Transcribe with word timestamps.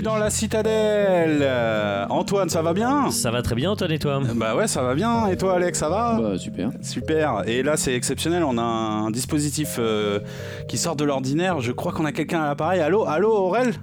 Bienvenue 0.00 0.14
dans 0.14 0.22
la 0.24 0.30
citadelle. 0.30 1.40
Euh, 1.42 2.06
Antoine, 2.08 2.48
ça 2.48 2.62
va 2.62 2.72
bien 2.72 3.10
Ça 3.10 3.32
va 3.32 3.42
très 3.42 3.56
bien, 3.56 3.72
Antoine, 3.72 3.90
et 3.90 3.98
toi? 3.98 4.20
Bah 4.36 4.54
ouais, 4.54 4.68
ça 4.68 4.80
va 4.80 4.94
bien. 4.94 5.26
Et 5.26 5.36
toi, 5.36 5.54
Alex, 5.56 5.76
ça 5.76 5.88
va? 5.88 6.16
Bah 6.20 6.38
super. 6.38 6.70
Super. 6.82 7.42
Et 7.48 7.64
là, 7.64 7.76
c'est 7.76 7.94
exceptionnel. 7.94 8.44
On 8.44 8.58
a 8.58 8.62
un 8.62 9.10
dispositif 9.10 9.76
euh, 9.80 10.20
qui 10.68 10.78
sort 10.78 10.94
de 10.94 11.02
l'ordinaire. 11.02 11.60
Je 11.60 11.72
crois 11.72 11.90
qu'on 11.90 12.04
a 12.04 12.12
quelqu'un 12.12 12.42
à 12.42 12.46
l'appareil. 12.46 12.80
Allô, 12.80 13.06
allô, 13.06 13.32
Aurel? 13.32 13.74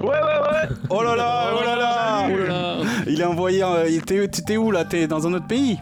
Ouais, 0.00 0.08
ouais, 0.08 0.12
ouais. 0.14 0.68
Oh 0.88 1.02
là 1.02 1.14
là, 1.16 1.50
oh 1.54 1.62
là 1.62 1.76
là. 1.76 2.26
Oh 2.32 2.38
là 2.38 2.46
là. 2.46 2.76
Il 3.06 3.20
est 3.20 3.24
envoyé. 3.24 3.62
euh, 3.62 4.00
T'étais 4.00 4.56
où 4.56 4.70
là? 4.70 4.86
T'es 4.86 5.06
dans 5.06 5.26
un 5.26 5.34
autre 5.34 5.46
pays? 5.46 5.78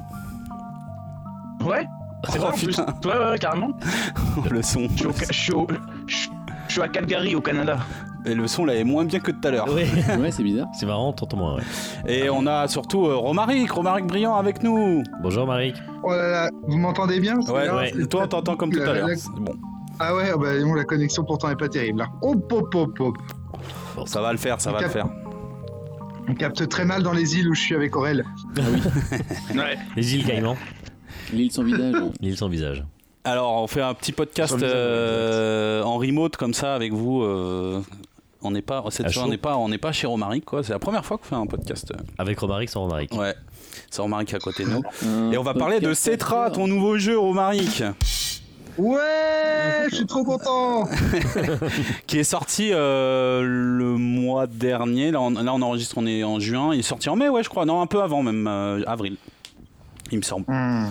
Ouais. 1.65 1.87
C'est 2.29 2.39
Oh, 2.39 2.43
vrai 2.43 2.49
en 2.49 2.57
plus. 2.59 2.77
Ouais, 3.05 3.31
ouais, 3.31 3.39
carrément. 3.39 3.71
Le 4.51 4.63
son. 4.63 4.89
Je 4.91 4.97
suis, 4.99 5.07
au 5.07 5.13
Ca- 5.13 5.27
je 5.31 5.39
suis 5.39 5.53
au- 5.53 5.69
je- 6.09 6.29
je 6.67 6.73
suis 6.73 6.83
à 6.83 6.89
Calgary, 6.89 7.35
au 7.37 7.41
Canada. 7.41 7.77
Et 8.25 8.35
le 8.35 8.47
son 8.47 8.65
là 8.65 8.75
est 8.77 8.85
moins 8.85 9.05
bien 9.05 9.19
que 9.21 9.31
tout 9.33 9.49
à 9.49 9.51
l'heure. 9.51 9.67
Oui, 9.69 9.83
Ouais, 10.21 10.31
c'est 10.31 10.43
bizarre. 10.45 10.69
c'est 10.79 10.87
marrant, 10.87 11.13
t'entends 11.13 11.37
moins, 11.39 11.57
ouais. 11.57 11.63
Et 12.07 12.31
on 12.31 12.47
a 12.47 12.69
surtout 12.69 13.07
euh, 13.07 13.17
Romaric, 13.17 13.71
Romaric 13.73 14.07
Brillant 14.07 14.37
avec 14.37 14.63
nous. 14.63 15.03
Bonjour, 15.23 15.47
Marik. 15.47 15.75
Oh 16.05 16.11
là 16.11 16.29
là, 16.31 16.51
vous 16.69 16.79
m'entendez 16.79 17.19
bien 17.21 17.37
Ouais, 17.49 17.67
là, 17.67 17.77
ouais. 17.77 17.93
c'est- 17.95 18.07
Toi, 18.07 18.23
on 18.25 18.29
t'entend 18.29 18.57
comme 18.57 18.71
tout 18.73 18.81
à 18.81 18.93
l'heure. 18.93 19.09
la- 19.09 19.17
C'est 19.17 19.29
Bon, 19.31 19.55
Ah 19.99 20.15
ouais, 20.15 20.31
bah, 20.39 20.51
bon, 20.63 20.75
la 20.75 20.85
connexion 20.85 21.25
pourtant 21.25 21.51
est 21.51 21.57
pas 21.57 21.69
terrible. 21.69 21.99
Là. 22.01 22.07
Hop, 22.23 22.53
hop, 22.53 22.75
hop, 22.75 23.01
hop. 23.01 23.17
ça 24.09 24.21
va 24.23 24.31
le 24.33 24.39
faire, 24.39 24.61
ça 24.61 24.71
va 24.73 24.81
le 24.83 24.89
faire. 24.89 25.07
On 26.29 26.35
capte 26.35 26.69
très 26.69 26.85
mal 26.85 27.03
dans 27.03 27.13
les 27.13 27.37
îles 27.37 27.49
où 27.49 27.55
je 27.55 27.61
suis 27.61 27.75
avec 27.75 27.97
Aurel. 27.97 28.25
Ouais. 29.55 29.77
Les 29.97 30.15
îles 30.15 30.25
Caïmans, 30.25 30.57
L'île 31.33 31.51
sans 31.51 31.65
visage. 31.65 31.95
l'île 32.21 32.37
sans 32.37 32.49
visage. 32.49 32.85
Alors, 33.25 33.63
on 33.63 33.67
fait 33.67 33.83
un 33.83 33.95
petit 33.95 34.13
podcast 34.13 34.57
euh, 34.63 35.83
en 35.83 35.97
remote 35.99 36.37
comme 36.37 36.55
ça 36.55 36.75
avec 36.75 36.93
vous. 36.93 37.23
euh, 37.23 37.81
on 38.45 38.51
n'est 38.51 38.63
pas 38.63 38.83
cette 38.91 39.13
fois, 39.13 39.25
on 39.25 39.29
n'est 39.29 39.37
pas, 39.39 39.57
on 39.57 39.69
n'est 39.69 39.79
pas 39.79 39.93
chez 39.93 40.07
Romaric 40.07 40.45
quoi. 40.45 40.63
C'est 40.63 40.73
la 40.73 40.79
première 40.79 41.05
fois 41.05 41.19
qu'on 41.19 41.25
fait 41.25 41.35
un 41.35 41.47
podcast. 41.47 41.93
Avec 42.19 42.39
Romaric 42.39 42.69
sans 42.71 42.83
Romaric. 42.83 43.13
Ouais, 43.15 43.35
c'est 43.91 44.03
Romaric 44.03 44.35
à 44.35 44.39
côté 44.39 44.65
de 44.65 44.71
nous. 44.71 44.83
Un 45.07 45.33
Et 45.33 45.39
on 45.39 45.43
va 45.43 45.55
parler 45.55 45.81
de 45.81 45.95
Cetra, 45.95 46.51
ton 46.51 46.67
nouveau 46.67 46.99
jeu 46.99 47.19
Romaric, 47.19 47.83
Ouais, 48.79 49.87
je 49.91 49.97
suis 49.97 50.07
trop 50.07 50.25
content. 50.25 50.89
qui 52.07 52.19
est 52.19 52.25
sorti 52.25 52.71
euh, 52.73 53.43
le 53.43 53.97
mois 53.99 54.47
dernier. 54.47 55.11
Là 55.11 55.21
on, 55.21 55.31
là, 55.31 55.53
on 55.53 55.61
enregistre, 55.61 55.97
on 55.99 56.07
est 56.07 56.25
en 56.25 56.41
juin. 56.41 56.73
Il 56.73 56.79
est 56.81 56.83
sorti 56.83 57.11
en 57.11 57.17
mai, 57.17 57.29
ouais, 57.29 57.43
je 57.43 57.51
crois. 57.51 57.67
Non, 57.67 57.83
un 57.83 57.87
peu 57.87 58.03
avant 58.03 58.23
même, 58.23 58.47
euh, 58.47 58.83
avril. 58.87 59.17
Il 60.11 60.19
me 60.19 60.23
semble. 60.23 60.47
Hmm, 60.49 60.87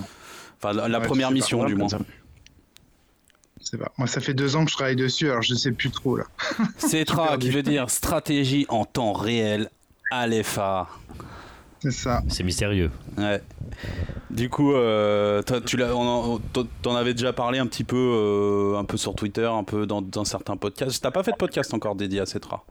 Enfin, 0.64 0.74
la, 0.74 0.88
la 0.88 1.00
Ouais, 1.00 1.06
première 1.08 1.32
mission 1.32 1.64
du 1.66 1.74
moins. 1.74 1.88
Pas. 3.78 3.92
Moi, 3.98 4.08
ça 4.08 4.22
fait 4.22 4.34
deux 4.34 4.56
ans 4.56 4.66
que 4.66 4.72
je 4.72 4.76
travaille 4.76 4.96
dessus, 4.96 5.30
alors 5.30 5.42
je 5.42 5.54
sais 5.56 5.72
plus 5.72 5.92
trop 5.92 6.18
là. 6.18 6.26
Cetra, 6.78 7.38
qui 7.38 7.50
veut 7.50 7.64
dire 7.64 7.90
stratégie 7.90 8.66
en 8.70 8.86
temps 8.86 9.14
réel 9.14 9.70
à 10.12 10.28
l'EFA. 10.28 10.88
C'est 11.80 11.92
ça. 11.92 12.22
C'est 12.28 12.44
mystérieux. 12.44 12.92
Ouais. 13.18 13.42
Du 14.30 14.50
coup, 14.50 14.74
euh, 14.74 15.42
tu 15.66 15.78
t'en- 16.84 16.96
avais 16.96 17.14
déjà 17.14 17.34
parlé 17.34 17.58
un 17.60 17.66
petit 17.66 17.84
peu, 17.84 17.98
euh, 17.98 18.78
un 18.78 18.86
peu 18.86 18.98
sur 18.98 19.16
Twitter, 19.16 19.46
un 19.52 19.64
peu 19.64 19.88
dans, 19.88 20.02
dans 20.02 20.24
certains 20.24 20.58
podcasts. 20.58 21.02
T'as 21.02 21.10
pas 21.12 21.24
fait 21.24 21.32
de 21.32 21.38
podcast 21.38 21.74
encore 21.74 21.96
dédié 21.96 22.20
à 22.20 22.26
Cetra 22.28 22.64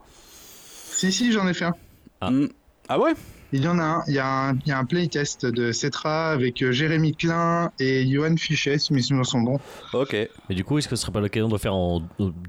Si, 0.91 1.11
si, 1.11 1.31
j'en 1.33 1.45
ai 1.47 1.53
fait 1.53 1.65
un. 1.65 1.75
Ah. 2.21 2.31
Hmm. 2.31 2.47
Ah 2.87 2.99
ouais? 2.99 3.13
Il 3.53 3.63
y 3.63 3.67
en 3.67 3.79
a 3.79 3.83
un. 3.83 4.03
Il 4.07 4.13
y 4.13 4.19
a 4.19 4.49
un, 4.49 4.55
il 4.65 4.67
y 4.67 4.71
a 4.71 4.77
un 4.77 4.85
playtest 4.85 5.45
de 5.45 5.71
Cetra 5.71 6.31
avec 6.31 6.61
euh, 6.61 6.71
Jérémy 6.71 7.13
Klein 7.13 7.71
et 7.79 8.07
Johan 8.09 8.35
Fichet, 8.37 8.77
si 8.77 8.93
mes 8.93 9.01
souvenirs 9.01 9.25
sont 9.25 9.41
bons. 9.41 9.59
Ok. 9.93 10.15
Mais 10.49 10.55
du 10.55 10.63
coup, 10.63 10.77
est-ce 10.77 10.87
que 10.87 10.95
ce 10.95 11.01
serait 11.03 11.11
pas 11.11 11.19
l'occasion 11.19 11.49
de 11.49 11.57
faire 11.57 11.75
en 11.75 12.01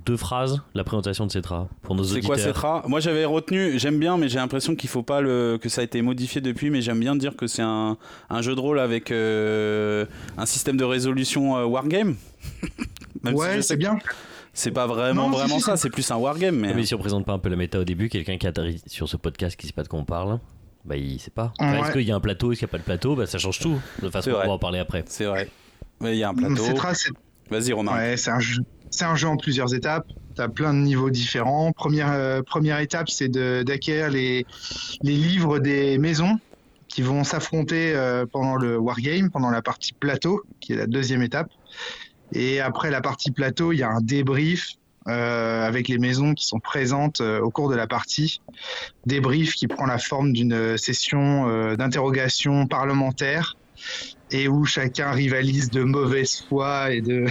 deux 0.06 0.16
phrases 0.16 0.62
la 0.74 0.84
présentation 0.84 1.26
de 1.26 1.32
Cetra 1.32 1.68
pour 1.82 1.94
nos 1.94 2.04
C'est 2.04 2.12
auditeurs 2.12 2.28
quoi 2.28 2.38
Cetra 2.38 2.84
Moi, 2.86 3.00
j'avais 3.00 3.24
retenu, 3.24 3.78
j'aime 3.78 3.98
bien, 3.98 4.16
mais 4.16 4.28
j'ai 4.28 4.38
l'impression 4.38 4.76
qu'il 4.76 4.88
faut 4.88 5.02
pas 5.02 5.20
le, 5.20 5.58
que 5.60 5.68
ça 5.68 5.80
a 5.80 5.84
été 5.84 6.02
modifié 6.02 6.40
depuis. 6.40 6.70
Mais 6.70 6.82
j'aime 6.82 7.00
bien 7.00 7.16
dire 7.16 7.36
que 7.36 7.46
c'est 7.46 7.62
un, 7.62 7.96
un 8.30 8.42
jeu 8.42 8.54
de 8.54 8.60
rôle 8.60 8.78
avec 8.78 9.10
euh, 9.10 10.06
un 10.38 10.46
système 10.46 10.76
de 10.76 10.84
résolution 10.84 11.56
euh, 11.56 11.64
wargame. 11.64 12.14
Même 13.22 13.34
ouais, 13.34 13.62
c'est 13.62 13.76
bien. 13.76 13.98
C'est 14.54 14.70
pas 14.70 14.86
vraiment, 14.86 15.30
Non, 15.30 15.36
vraiment 15.36 15.60
ça. 15.60 15.76
C'est 15.76 15.90
plus 15.90 16.08
un 16.10 16.16
wargame, 16.16 16.56
mais. 16.56 16.74
Mais 16.74 16.84
si 16.84 16.94
on 16.94 16.98
présente 16.98 17.24
pas 17.24 17.32
un 17.32 17.38
peu 17.38 17.48
la 17.48 17.56
méta 17.56 17.78
au 17.80 17.84
début, 17.84 18.08
quelqu'un 18.08 18.36
qui 18.36 18.46
atterrit 18.46 18.82
sur 18.86 19.08
ce 19.08 19.16
podcast 19.16 19.56
qui 19.56 19.66
sait 19.66 19.72
pas 19.72 19.82
de 19.82 19.88
quoi 19.88 19.98
on 19.98 20.04
parle, 20.04 20.38
bah 20.84 20.96
il 20.96 21.18
sait 21.20 21.30
pas. 21.30 21.52
Enfin, 21.58 21.72
Ouais. 21.72 21.80
Est-ce 21.80 21.92
qu'il 21.92 22.02
y 22.02 22.12
a 22.12 22.16
un 22.16 22.20
plateau, 22.20 22.52
est-ce 22.52 22.60
qu'il 22.60 22.66
n'y 22.66 22.70
a 22.70 22.72
pas 22.72 22.78
de 22.78 22.84
plateau? 22.84 23.16
Bah 23.16 23.26
ça 23.26 23.38
change 23.38 23.58
tout. 23.60 23.80
De 24.02 24.10
façon, 24.10 24.30
on 24.30 24.46
va 24.46 24.52
en 24.52 24.58
parler 24.58 24.78
après. 24.78 25.04
C'est 25.06 25.24
vrai. 25.24 25.48
Mais 26.00 26.16
il 26.16 26.18
y 26.18 26.24
a 26.24 26.30
un 26.30 26.34
plateau. 26.34 26.64
Vas-y, 27.50 27.72
Romain. 27.72 27.94
Ouais, 27.96 28.16
c'est 28.16 28.30
un 28.30 28.40
jeu. 28.40 28.62
C'est 28.90 29.04
un 29.04 29.14
jeu 29.14 29.28
en 29.28 29.36
plusieurs 29.36 29.74
étapes. 29.74 30.06
Tu 30.34 30.42
as 30.42 30.48
plein 30.48 30.72
de 30.74 30.78
niveaux 30.78 31.10
différents. 31.10 31.72
Première, 31.72 32.12
euh, 32.12 32.42
première 32.42 32.78
étape, 32.78 33.08
c'est 33.08 33.28
d'acquérir 33.28 34.10
les, 34.10 34.46
les 35.02 35.16
livres 35.16 35.58
des 35.58 35.98
maisons 35.98 36.38
qui 36.88 37.00
vont 37.02 37.24
s'affronter 37.24 37.94
euh, 37.94 38.26
pendant 38.30 38.56
le 38.56 38.78
wargame, 38.78 39.30
pendant 39.30 39.50
la 39.50 39.62
partie 39.62 39.92
plateau, 39.94 40.42
qui 40.60 40.74
est 40.74 40.76
la 40.76 40.86
deuxième 40.86 41.22
étape. 41.22 41.48
Et 42.32 42.60
après 42.60 42.90
la 42.90 43.00
partie 43.00 43.30
plateau, 43.30 43.72
il 43.72 43.78
y 43.78 43.82
a 43.82 43.88
un 43.88 44.00
débrief 44.00 44.72
euh, 45.08 45.66
avec 45.66 45.88
les 45.88 45.98
maisons 45.98 46.34
qui 46.34 46.46
sont 46.46 46.60
présentes 46.60 47.20
euh, 47.20 47.40
au 47.40 47.50
cours 47.50 47.68
de 47.68 47.74
la 47.74 47.86
partie. 47.86 48.40
Débrief 49.04 49.54
qui 49.54 49.66
prend 49.66 49.86
la 49.86 49.98
forme 49.98 50.32
d'une 50.32 50.78
session 50.78 51.48
euh, 51.48 51.76
d'interrogation 51.76 52.66
parlementaire 52.66 53.56
et 54.30 54.46
où 54.46 54.64
chacun 54.64 55.10
rivalise 55.10 55.70
de 55.70 55.82
mauvaise 55.82 56.44
foi 56.48 56.92
et 56.92 57.00
de, 57.00 57.26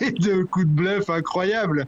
coups 0.50 0.66
de 0.66 0.70
bluff 0.70 1.10
incroyables 1.10 1.86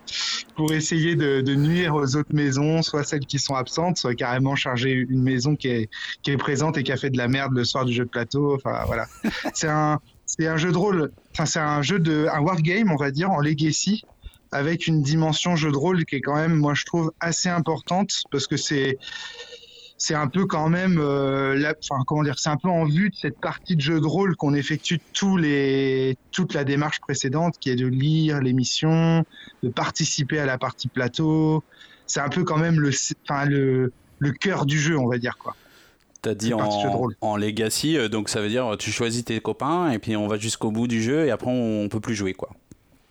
pour 0.57 0.73
essayer 0.73 1.15
de, 1.15 1.55
nuire 1.55 1.95
aux 1.95 2.17
autres 2.17 2.35
maisons, 2.35 2.83
soit 2.83 3.05
celles 3.05 3.27
qui 3.27 3.39
sont 3.39 3.55
absentes, 3.55 3.97
soit 3.97 4.15
carrément 4.15 4.57
charger 4.57 4.91
une 4.91 5.23
maison 5.23 5.55
qui 5.55 5.69
est, 5.69 6.37
présente 6.37 6.77
et 6.79 6.83
qui 6.83 6.93
a 6.93 6.97
fait 6.97 7.11
de 7.11 7.19
la 7.19 7.29
merde 7.29 7.53
le 7.55 7.65
soir 7.65 7.85
du 7.85 7.93
jeu 7.93 8.05
de 8.05 8.11
plateau. 8.11 8.55
Enfin 8.55 8.83
voilà, 8.87 9.07
c'est 9.55 9.69
un 9.69 10.01
c'est 10.27 10.47
un 10.47 10.59
jeu 10.59 10.73
de 10.73 10.77
rôle, 10.77 11.11
enfin 11.33 11.47
c'est 11.47 11.59
un 11.59 11.81
jeu 11.81 11.99
de 11.99 12.27
un 12.31 12.41
wargame 12.41 12.93
on 12.93 12.97
va 12.97 13.11
dire 13.11 13.31
en 13.31 13.41
legacy 13.41 14.05
avec 14.53 14.87
une 14.87 15.03
dimension 15.03 15.57
jeu 15.57 15.71
de 15.71 15.77
rôle 15.77 16.05
qui 16.05 16.17
est 16.17 16.21
quand 16.21 16.37
même 16.37 16.55
moi 16.55 16.75
je 16.75 16.85
trouve 16.85 17.13
assez 17.21 17.49
importante 17.49 18.13
parce 18.31 18.47
que 18.47 18.57
c'est 18.57 18.99
c'est 19.99 20.15
un 20.15 20.29
peu 20.29 20.47
quand 20.47 20.69
même, 20.69 20.99
euh, 21.01 21.57
la, 21.57 21.75
enfin 21.83 22.03
comment 22.07 22.23
dire, 22.23 22.39
c'est 22.39 22.49
un 22.49 22.57
peu 22.57 22.69
en 22.69 22.85
vue 22.85 23.11
de 23.11 23.17
cette 23.17 23.39
partie 23.41 23.75
de 23.75 23.81
jeu 23.81 24.01
de 24.01 24.07
rôle 24.07 24.37
qu'on 24.37 24.55
effectue 24.55 25.01
tous 25.13 25.37
les, 25.37 26.17
toute 26.31 26.55
la 26.55 26.63
démarche 26.63 27.01
précédente, 27.01 27.57
qui 27.59 27.71
est 27.71 27.77
de 27.77 27.87
lire 27.87 28.41
l'émission, 28.41 29.25
de 29.65 29.69
participer 29.69 30.39
à 30.39 30.47
la 30.47 30.57
partie 30.57 30.87
plateau. 30.87 31.65
C'est 32.07 32.21
un 32.21 32.29
peu 32.29 32.45
quand 32.45 32.57
même 32.57 32.79
le, 32.79 32.91
enfin 33.29 33.45
le, 33.45 33.93
le 34.21 34.33
cœur 34.33 34.67
du 34.67 34.79
jeu, 34.79 34.97
on 34.97 35.09
va 35.09 35.19
dire 35.19 35.37
quoi. 35.37 35.57
T'as 36.23 36.35
dit 36.35 36.55
en, 36.55 37.09
en 37.21 37.37
legacy, 37.37 37.97
euh, 37.97 38.09
donc 38.09 38.29
ça 38.29 38.41
veut 38.41 38.49
dire 38.49 38.77
tu 38.79 38.91
choisis 38.91 39.25
tes 39.25 39.41
copains 39.41 39.91
et 39.91 39.99
puis 39.99 40.17
on 40.17 40.27
va 40.27 40.37
jusqu'au 40.37 40.71
bout 40.71 40.89
du 40.89 41.03
jeu 41.03 41.27
et 41.27 41.31
après 41.31 41.51
on 41.51 41.89
peut 41.89 42.01
plus 42.01 42.15
jouer 42.15 42.35
quoi. 42.35 42.51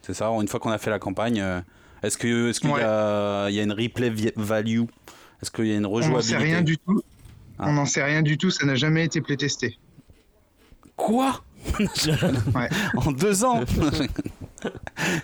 C'est 0.07 0.13
ça. 0.13 0.29
Une 0.29 0.47
fois 0.47 0.61
qu'on 0.61 0.71
a 0.71 0.77
fait 0.77 0.89
la 0.89 0.99
campagne, 0.99 1.41
euh, 1.41 1.59
est-ce 2.01 2.17
qu'il 2.17 2.29
y, 2.29 2.81
a, 2.81 3.49
il 3.49 3.55
y 3.55 3.59
a 3.59 3.63
une 3.63 3.73
replay 3.73 4.09
value? 4.37 4.83
Est-ce 5.41 5.51
qu'il 5.51 5.65
y 5.67 5.73
a 5.73 5.75
une 5.75 5.85
On 5.85 5.89
n'en 5.89 5.95
rejouabilité? 5.95 6.29
sait 6.29 6.37
rien 6.37 6.61
du 6.61 6.77
tout. 6.77 7.01
Ah. 7.59 7.65
On 7.67 7.73
n'en 7.73 7.85
sait 7.85 8.03
rien 8.05 8.21
du 8.21 8.37
tout. 8.37 8.49
Ça 8.49 8.65
n'a 8.65 8.75
jamais 8.75 9.03
été 9.03 9.19
playtesté. 9.19 9.77
Quoi? 10.95 11.43
Ouais. 12.55 12.69
En 12.95 13.11
deux 13.11 13.43
ans? 13.43 13.65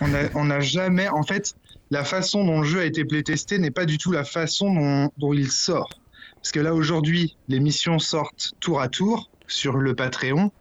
On 0.34 0.44
n'a 0.44 0.60
jamais, 0.60 1.08
en 1.08 1.22
fait, 1.22 1.54
la 1.90 2.04
façon 2.04 2.44
dont 2.44 2.60
le 2.60 2.66
jeu 2.66 2.80
a 2.80 2.84
été 2.84 3.06
playtesté 3.06 3.58
n'est 3.58 3.70
pas 3.70 3.86
du 3.86 3.96
tout 3.96 4.12
la 4.12 4.24
façon 4.24 4.74
dont, 4.74 5.10
dont 5.16 5.32
il 5.32 5.50
sort. 5.50 5.88
Parce 6.36 6.52
que 6.52 6.60
là, 6.60 6.74
aujourd'hui, 6.74 7.38
les 7.48 7.58
missions 7.58 7.98
sortent 7.98 8.52
tour 8.60 8.82
à 8.82 8.88
tour 8.88 9.30
sur 9.46 9.78
le 9.78 9.94
Patreon. 9.94 10.52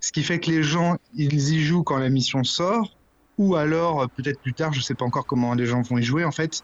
Ce 0.00 0.12
qui 0.12 0.22
fait 0.22 0.38
que 0.38 0.52
les 0.52 0.62
gens, 0.62 0.98
ils 1.16 1.52
y 1.52 1.64
jouent 1.64 1.82
quand 1.82 1.98
la 1.98 2.10
mission 2.10 2.44
sort. 2.44 2.96
Ou 3.40 3.56
alors, 3.56 4.02
euh, 4.02 4.06
peut-être 4.06 4.38
plus 4.40 4.52
tard, 4.52 4.72
je 4.72 4.80
sais 4.80 4.94
pas 4.94 5.04
encore 5.06 5.24
comment 5.26 5.54
les 5.54 5.64
gens 5.66 5.80
vont 5.82 5.96
y 5.98 6.02
jouer, 6.02 6.24
en 6.24 6.30
fait. 6.30 6.62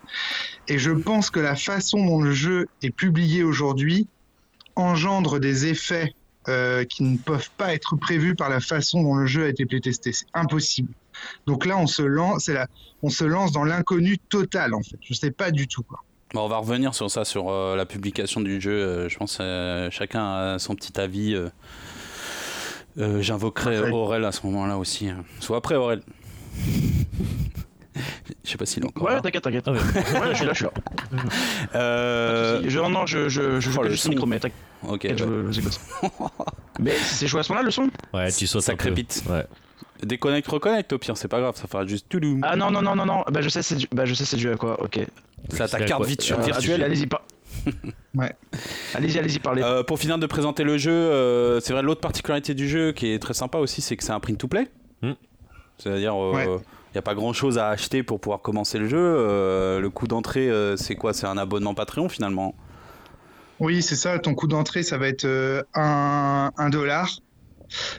Et 0.69 0.79
je 0.79 0.91
pense 0.93 1.31
que 1.31 1.41
la 1.41 1.57
façon 1.57 2.05
dont 2.05 2.21
le 2.21 2.33
jeu 2.33 2.69
est 2.83 2.91
publié 2.91 3.43
aujourd'hui 3.43 4.07
engendre 4.77 5.41
des 5.41 5.67
effets 5.67 6.15
euh, 6.49 6.85
qui 6.85 7.03
ne 7.03 7.17
peuvent 7.17 7.51
pas 7.57 7.73
être 7.75 7.97
prévus 7.97 8.35
par 8.35 8.51
la 8.51 8.61
façon 8.61 9.03
dont 9.03 9.15
le 9.17 9.27
jeu 9.27 9.47
a 9.47 9.49
été 9.49 9.65
playtesté. 9.65 10.13
C'est 10.13 10.27
impossible. 10.35 10.93
Donc 11.47 11.65
là, 11.65 11.79
on 11.79 11.87
se 11.87 12.03
lance, 12.03 12.49
la, 12.49 12.67
on 13.03 13.09
se 13.09 13.25
lance 13.25 13.53
dans 13.53 13.65
l'inconnu 13.65 14.19
total 14.19 14.75
en 14.75 14.83
fait. 14.83 14.99
Je 15.01 15.15
sais 15.15 15.31
pas 15.31 15.51
du 15.51 15.67
tout 15.67 15.83
quoi. 15.83 16.05
Bon, 16.35 16.43
on 16.45 16.49
va 16.49 16.59
revenir 16.59 16.95
sur 16.95 17.11
ça, 17.11 17.25
sur 17.25 17.49
euh, 17.49 17.75
la 17.75 17.87
publication 17.87 18.43
du 18.43 18.61
jeu. 18.61 18.71
euh, 18.73 19.09
je 19.09 19.17
pense 19.17 19.39
euh, 19.41 19.89
chacun 19.91 20.25
a 20.27 20.59
son 20.59 20.75
petit 20.75 21.01
avis. 21.01 21.35
J'invoquerai. 22.97 23.91
Aurel 23.91 24.25
à 24.25 24.33
ce 24.33 24.47
moment-là 24.47 24.79
aussi. 24.79 25.09
hein. 25.09 25.25
Soit 25.41 25.59
après 25.59 25.75
Aurel. 25.75 26.03
Je 28.45 28.51
sais 28.51 28.59
pas 28.59 28.67
s'il 28.67 28.83
est 28.85 28.87
encore 28.87 29.05
Ouais, 29.09 29.21
t'inquiète, 29.21 29.43
t'inquiète. 29.43 29.65
Ah 29.67 29.73
ouais. 29.73 29.79
Ouais, 29.79 30.29
je 30.31 30.35
suis 30.37 30.45
là, 30.47 30.53
je 30.53 30.57
suis 30.57 30.65
là. 30.67 30.73
Euh, 31.75 32.63
Je, 32.67 32.79
non, 32.79 32.91
non, 32.91 33.07
je, 33.07 33.29
je, 33.29 33.59
je 33.61 33.71
joue 33.71 33.79
oh, 33.81 33.83
le 33.85 33.91
juste 33.91 34.05
son. 34.05 34.11
le 34.11 34.15
micro, 34.15 34.27
mais 34.27 34.39
t'inquiète, 34.39 34.59
ok. 34.87 35.07
je, 35.17 35.25
ouais. 35.25 35.53
je 35.53 35.61
mais 36.81 36.93
c'est 36.93 37.27
joué 37.27 37.41
à 37.41 37.43
ce 37.43 37.51
moment-là 37.53 37.65
le 37.65 37.71
son? 37.71 37.89
Ouais, 38.13 38.31
tu 38.31 38.47
sautes 38.47 38.63
Ça 38.63 38.73
un 38.73 38.77
peu. 38.77 38.85
crépite. 38.85 39.23
Ouais. 39.29 39.45
Déconnecte, 40.03 40.47
reconnecte 40.49 40.93
au 40.93 40.99
pire, 40.99 41.17
c'est 41.17 41.29
pas 41.29 41.41
grave, 41.41 41.57
ça 41.57 41.67
fera 41.67 41.87
juste 41.87 42.07
tout 42.09 42.21
Ah 42.43 42.55
non, 42.57 42.71
non, 42.71 42.83
non, 42.83 42.95
non, 42.95 43.07
non, 43.07 43.25
bah 43.33 43.41
je 43.41 43.49
sais 43.49 43.63
c'est 43.63 43.77
dû, 43.77 43.87
bah, 43.93 44.05
je 44.05 44.13
sais 44.15 44.25
c'est 44.27 44.37
dû 44.37 44.51
à 44.51 44.57
quoi, 44.57 44.81
ok. 44.83 45.01
C'est 45.49 45.61
à 45.63 45.69
ta 45.69 45.79
carte 45.79 45.99
quoi 46.03 46.07
virtu- 46.07 46.33
Euh, 46.35 46.37
virtuelle. 46.43 46.83
Allez-y, 46.83 47.07
pas. 47.07 47.25
Ouais. 48.15 48.33
Allez-y, 48.95 49.19
allez-y, 49.19 49.39
parlez. 49.39 49.63
Euh, 49.63 49.83
pour 49.83 49.99
finir 49.99 50.19
de 50.19 50.27
présenter 50.27 50.65
le 50.65 50.77
jeu, 50.77 50.93
euh, 50.93 51.61
c'est 51.61 51.73
vrai 51.73 51.83
l'autre 51.83 52.01
particularité 52.03 52.55
du 52.55 52.69
jeu 52.69 52.93
qui 52.93 53.09
est 53.13 53.19
très 53.19 53.35
sympa 53.35 53.59
aussi, 53.59 53.81
c'est 53.81 53.97
que 53.97 54.05
c'est 54.05 54.13
un 54.13 54.21
print 54.21 54.39
to 54.39 54.49
play. 54.49 54.63
Hmm. 54.63 54.67
C'est-à-dire, 55.79 56.15
il 56.15 56.35
Ouais. 56.37 56.47
n'y 56.95 56.99
a 56.99 57.03
pas 57.03 57.15
grand-chose 57.15 57.59
à 57.59 57.69
acheter 57.69 58.03
pour 58.03 58.21
pouvoir 58.21 58.41
commencer 58.41 58.79
le 58.79 58.89
jeu. 58.89 58.99
Euh, 58.99 59.81
le 59.81 59.91
coût 59.91 60.07
d'entrée, 60.07 60.49
euh, 60.49 60.77
c'est 60.77 60.95
quoi? 60.95 61.13
C'est 61.13 61.27
un 61.27 61.37
abonnement 61.39 61.75
Patreon 61.75 62.09
finalement. 62.09 62.55
Oui, 63.61 63.83
c'est 63.83 63.97
ça. 63.97 64.19
Ton 64.19 64.35
coût 64.35 64.47
d'entrée, 64.49 64.83
ça 64.83 64.99
va 64.99 65.09
être 65.09 65.25
euh, 65.25 65.63
un, 65.75 66.51
un 66.57 66.71
dollar. 66.71 67.09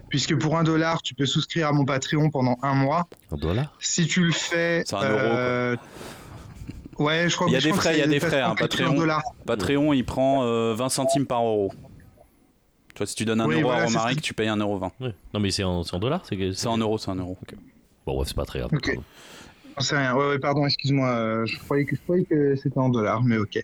Puisque 0.09 0.37
pour 0.37 0.57
un 0.57 0.63
dollar, 0.63 1.01
tu 1.01 1.13
peux 1.13 1.25
souscrire 1.25 1.67
à 1.67 1.71
mon 1.73 1.83
Patreon 1.83 2.29
pendant 2.29 2.57
un 2.61 2.73
mois. 2.73 3.07
Un 3.31 3.35
dollar? 3.37 3.75
Si 3.79 4.07
tu 4.07 4.23
le 4.23 4.31
fais. 4.31 4.83
C'est 4.85 4.95
un 4.95 5.01
euro, 5.09 5.19
euh, 5.19 5.75
Ouais, 6.99 7.29
je 7.29 7.35
crois 7.35 7.47
Il 7.47 7.53
y 7.53 7.57
a 7.57 7.61
des 7.61 7.73
frais, 7.73 7.93
il 7.95 7.99
y 7.99 8.01
a 8.01 8.07
des 8.07 8.19
frais, 8.19 8.41
hein, 8.41 8.55
Patreon. 8.57 8.95
Patreon, 9.45 9.93
il 9.93 10.03
prend 10.05 10.43
euh, 10.43 10.73
20 10.73 10.89
centimes 10.89 11.25
par 11.27 11.41
euro. 11.43 11.71
Tu 12.97 13.03
vois, 13.03 13.05
si 13.07 13.13
tu 13.13 13.25
donnes 13.25 13.41
un 13.41 13.45
Oui, 13.45 13.55
euro 13.57 13.65
voilà, 13.65 13.83
à 13.83 13.87
c'est 13.87 13.95
Romaric, 13.95 14.21
tu 14.23 14.33
payes 14.33 14.47
1,20€. 14.47 14.91
Ouais. 15.01 15.13
Non, 15.31 15.39
mais 15.39 15.51
c'est 15.51 15.63
en, 15.63 15.83
c'est 15.83 15.93
en 15.95 15.99
dollars 15.99 16.23
c'est 16.27 16.35
que- 16.35 16.51
C'est 16.53 16.65
en 16.67 16.79
euros, 16.79 16.97
c'est 16.97 17.11
en 17.11 17.15
euros. 17.15 17.37
Bon, 18.07 18.17
ouais, 18.19 18.25
c'est 18.25 18.35
pas 18.35 18.45
très 18.45 18.57
grave. 18.57 18.71
Ok. 18.73 18.97
J'en 19.77 19.83
sais 19.83 19.97
rien. 19.97 20.15
Ouais, 20.15 20.29
ouais, 20.29 20.39
pardon, 20.39 20.65
excuse-moi. 20.65 21.45
Je 21.45 21.59
croyais 21.59 21.85
que, 21.85 21.95
je 21.95 22.01
croyais 22.01 22.23
que 22.25 22.55
c'était 22.55 22.79
en 22.79 22.89
dollars, 22.89 23.21
mais 23.21 23.37
ok. 23.37 23.63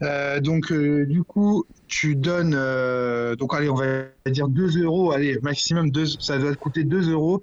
Euh, 0.00 0.40
donc, 0.40 0.72
euh, 0.72 1.04
du 1.04 1.22
coup, 1.22 1.66
tu 1.86 2.16
donnes. 2.16 2.54
euh, 2.56 3.36
donc, 3.36 3.52
allez, 3.54 3.68
on 3.68 3.74
va 3.74 4.04
dire 4.30 4.48
2 4.48 4.82
euros. 4.82 5.12
Allez, 5.12 5.38
maximum 5.42 5.90
2. 5.90 6.06
Ça 6.06 6.38
doit 6.38 6.52
te 6.52 6.58
coûter 6.58 6.84
2 6.84 7.10
euros. 7.10 7.42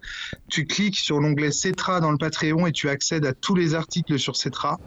Tu 0.49 0.65
cliques 0.65 0.97
sur 0.97 1.19
l'onglet 1.19 1.51
Cetra 1.51 1.99
dans 1.99 2.09
le 2.09 2.17
Patreon 2.17 2.65
et 2.65 2.71
tu 2.71 2.89
accèdes 2.89 3.27
à 3.27 3.33
tous 3.33 3.53
les 3.53 3.75
articles 3.75 4.17
sur 4.17 4.35
Cetra. 4.35 4.79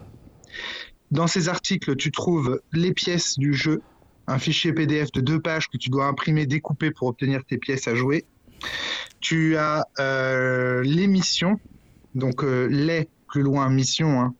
Dans 1.11 1.27
ces 1.27 1.47
articles, 1.47 1.95
tu 1.95 2.11
trouves 2.11 2.59
les 2.73 2.91
pièces 2.91 3.37
du 3.39 3.53
jeu, 3.53 3.81
un 4.27 4.39
fichier 4.39 4.73
PDF 4.73 5.11
de 5.11 5.21
deux 5.21 5.39
pages 5.39 5.69
que 5.69 5.77
tu 5.77 5.89
dois 5.89 6.05
imprimer, 6.05 6.45
découper 6.45 6.91
pour 6.91 7.07
obtenir 7.07 7.43
tes 7.45 7.57
pièces 7.57 7.87
à 7.87 7.95
jouer. 7.95 8.25
Tu 9.19 9.57
as 9.57 9.85
euh, 9.99 10.81
les 10.83 11.07
missions, 11.07 11.59
donc 12.15 12.43
euh, 12.43 12.67
les 12.67 13.09
plus 13.27 13.41
loin 13.41 13.69
mission, 13.69 14.21
hein, 14.21 14.33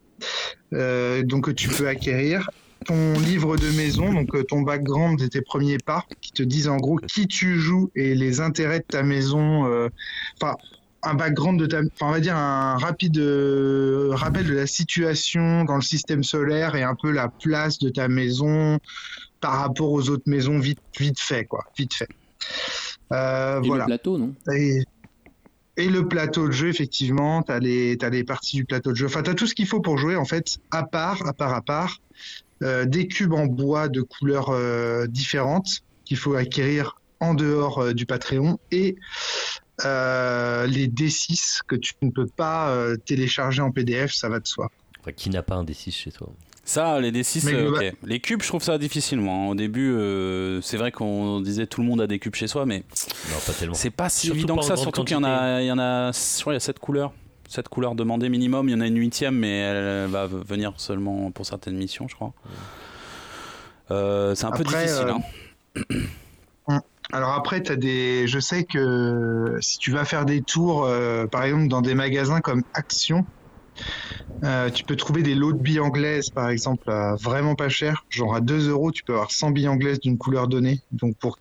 euh, 0.74 1.24
donc 1.24 1.46
que 1.46 1.52
tu 1.52 1.70
peux 1.70 1.88
acquérir. 1.88 2.50
Ton 2.86 3.18
livre 3.20 3.56
de 3.56 3.70
maison, 3.72 4.12
donc 4.12 4.36
ton 4.48 4.62
background 4.62 5.22
et 5.22 5.30
tes 5.30 5.42
premiers 5.42 5.78
pas, 5.78 6.04
qui 6.20 6.34
te 6.34 6.44
disent 6.44 6.68
en 6.68 6.76
gros 6.76 6.98
qui 6.98 7.28
tu 7.28 7.58
joues 7.58 7.90
et 7.96 8.14
les 8.14 8.42
intérêts 8.42 8.80
de 8.80 8.86
ta 8.86 9.04
maison. 9.04 9.64
Enfin, 10.42 10.58
un 11.02 11.14
background 11.14 11.58
de 11.62 11.66
ta, 11.66 11.80
enfin 11.80 12.08
on 12.08 12.12
va 12.12 12.20
dire 12.20 12.36
un 12.36 12.76
rapide 12.78 13.18
rappel 14.12 14.48
de 14.48 14.54
la 14.54 14.68
situation 14.68 15.64
dans 15.64 15.76
le 15.76 15.82
système 15.82 16.26
solaire 16.26 16.76
et 16.76 16.84
un 16.84 16.96
peu 16.96 17.12
la 17.12 17.30
place 17.30 17.80
de 17.80 17.88
ta 17.88 18.10
maison 18.10 18.80
par 19.44 19.60
rapport 19.60 19.92
aux 19.92 20.10
autres 20.10 20.24
maisons 20.28 20.58
vite 20.58 20.80
vite 20.98 21.20
fait 21.20 21.44
quoi, 21.44 21.66
vite 21.78 21.94
fait. 21.94 22.08
Euh, 23.12 23.62
Et 23.62 23.68
voilà. 23.68 23.84
le 23.84 23.88
plateau, 23.88 24.18
non? 24.18 24.34
Et, 24.54 24.82
et 25.76 25.90
le 25.90 26.08
plateau 26.08 26.48
de 26.48 26.54
jeu, 26.54 26.70
effectivement, 26.70 27.44
tu 27.44 27.52
as 27.52 27.60
les, 27.60 27.98
t'as 27.98 28.10
les 28.10 28.24
parties 28.24 28.56
du 28.56 28.64
plateau 28.64 28.92
de 28.92 28.96
jeu. 28.96 29.06
Enfin, 29.08 29.22
tu 29.22 29.30
as 29.30 29.34
tout 29.34 29.46
ce 29.46 29.54
qu'il 29.54 29.68
faut 29.68 29.82
pour 29.82 29.98
jouer, 29.98 30.16
en 30.16 30.24
fait, 30.24 30.60
à 30.72 30.84
part, 30.84 31.28
à 31.28 31.34
part, 31.34 31.54
à 31.54 31.62
part. 31.62 32.00
Euh, 32.62 32.86
des 32.86 33.10
cubes 33.10 33.34
en 33.34 33.46
bois 33.46 33.90
de 33.90 34.02
couleurs 34.02 34.50
euh, 34.50 35.08
différentes 35.08 35.82
qu'il 36.06 36.16
faut 36.16 36.36
acquérir 36.36 36.96
en 37.20 37.34
dehors 37.34 37.80
euh, 37.80 37.94
du 37.94 38.06
Patreon 38.06 38.60
et 38.72 38.96
euh, 39.84 40.66
les 40.68 40.88
D6 40.88 41.60
que 41.68 41.76
tu 41.76 41.96
ne 42.02 42.12
peux 42.12 42.28
pas 42.28 42.70
euh, 42.70 42.96
télécharger 42.96 43.62
en 43.62 43.72
PDF, 43.72 44.14
ça 44.14 44.30
va 44.30 44.40
de 44.40 44.48
soi. 44.48 44.70
Enfin, 45.02 45.12
qui 45.12 45.30
n'a 45.30 45.44
pas 45.44 45.56
un 45.56 45.66
D6 45.66 45.92
chez 45.92 46.12
toi? 46.14 46.30
Ça, 46.66 47.00
les 47.02 47.12
D6, 47.12 47.46
Mais 47.46 47.54
euh, 47.56 47.72
ok. 47.72 47.94
Les 48.04 48.20
cubes, 48.22 48.42
je 48.42 48.48
trouve 48.48 48.64
ça 48.64 48.78
difficile, 48.78 49.20
moi. 49.20 49.50
Au 49.50 49.56
début, 49.56 49.92
euh, 49.92 50.62
c'est 50.62 50.78
vrai 50.78 50.92
qu'on 50.94 51.42
disait 51.42 51.68
tout 51.68 51.82
le 51.82 51.88
monde 51.88 52.00
a 52.00 52.08
des 52.08 52.20
cubes 52.20 52.36
chez 52.36 52.48
soi, 52.48 52.66
mais 52.66 52.84
Non, 53.30 53.38
pas 53.46 53.52
tellement. 53.52 53.74
c'est 53.74 53.90
pas 53.90 54.08
si 54.08 54.28
Surtout 54.28 54.38
évident 54.38 54.56
pas 54.56 54.62
que 54.62 54.68
ça. 54.68 54.78
Surtout 54.78 55.04
qu'il 55.04 55.16
y 55.16 55.20
en 55.20 55.26
a, 55.26 55.62
il 55.62 55.68
y 55.68 55.72
en 55.72 55.80
a, 55.80 56.12
je 56.14 56.42
crois, 56.42 56.54
il 56.54 56.56
y 56.56 56.58
a 56.58 56.62
7 56.62 56.80
couleurs. 56.80 57.12
7 57.50 57.68
couleurs 57.68 57.96
demandées 57.96 58.30
minimum. 58.30 58.70
Il 58.70 58.72
y 58.72 58.76
en 58.76 58.82
a 58.82 58.88
une 58.88 58.98
huitième, 58.98 59.36
mais 59.36 59.60
elle 59.60 60.08
va 60.08 60.26
venir 60.28 60.74
seulement 60.78 61.32
pour 61.32 61.46
certaines 61.46 61.76
missions, 61.76 62.08
je 62.08 62.16
crois. 62.16 62.32
Euh, 63.92 64.34
c'est 64.34 64.46
un 64.46 64.52
peu 64.52 64.64
difficile. 64.64 65.08
euh, 65.78 65.84
hein. 66.70 66.82
Alors 67.12 67.34
après, 67.34 67.62
t'as 67.62 67.76
des. 67.76 68.26
Je 68.28 68.40
sais 68.40 68.64
que 68.64 69.58
si 69.60 69.78
tu 69.78 69.92
vas 69.92 70.06
faire 70.06 70.24
des 70.26 70.42
tours, 70.42 70.86
euh, 70.86 71.28
par 71.28 71.44
exemple 71.44 71.68
dans 71.68 71.82
des 71.82 71.94
magasins 71.94 72.40
comme 72.40 72.64
Action, 72.74 73.26
euh, 74.44 74.70
tu 74.70 74.84
peux 74.84 74.96
trouver 74.96 75.24
des 75.24 75.36
lots 75.36 75.54
de 75.54 75.58
billes 75.62 75.80
anglaises, 75.80 76.30
par 76.30 76.50
exemple, 76.50 76.90
à 76.92 77.16
vraiment 77.22 77.56
pas 77.56 77.70
cher. 77.70 78.04
Genre 78.10 78.36
à 78.36 78.42
2 78.42 78.70
euros, 78.70 78.92
tu 78.92 79.04
peux 79.04 79.14
avoir 79.14 79.32
100 79.32 79.52
billes 79.52 79.68
anglaises 79.70 80.00
d'une 80.00 80.18
couleur 80.18 80.48
donnée. 80.48 80.82
Donc 80.92 81.16
pour 81.18 81.38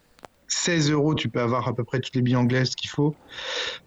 16 0.48 0.90
euros, 0.90 1.14
tu 1.14 1.28
peux 1.30 1.40
avoir 1.40 1.66
à 1.66 1.74
peu 1.74 1.82
près 1.84 1.98
toutes 2.00 2.14
les 2.14 2.22
billes 2.22 2.36
anglaises 2.36 2.74
qu'il 2.74 2.90
faut. 2.90 3.16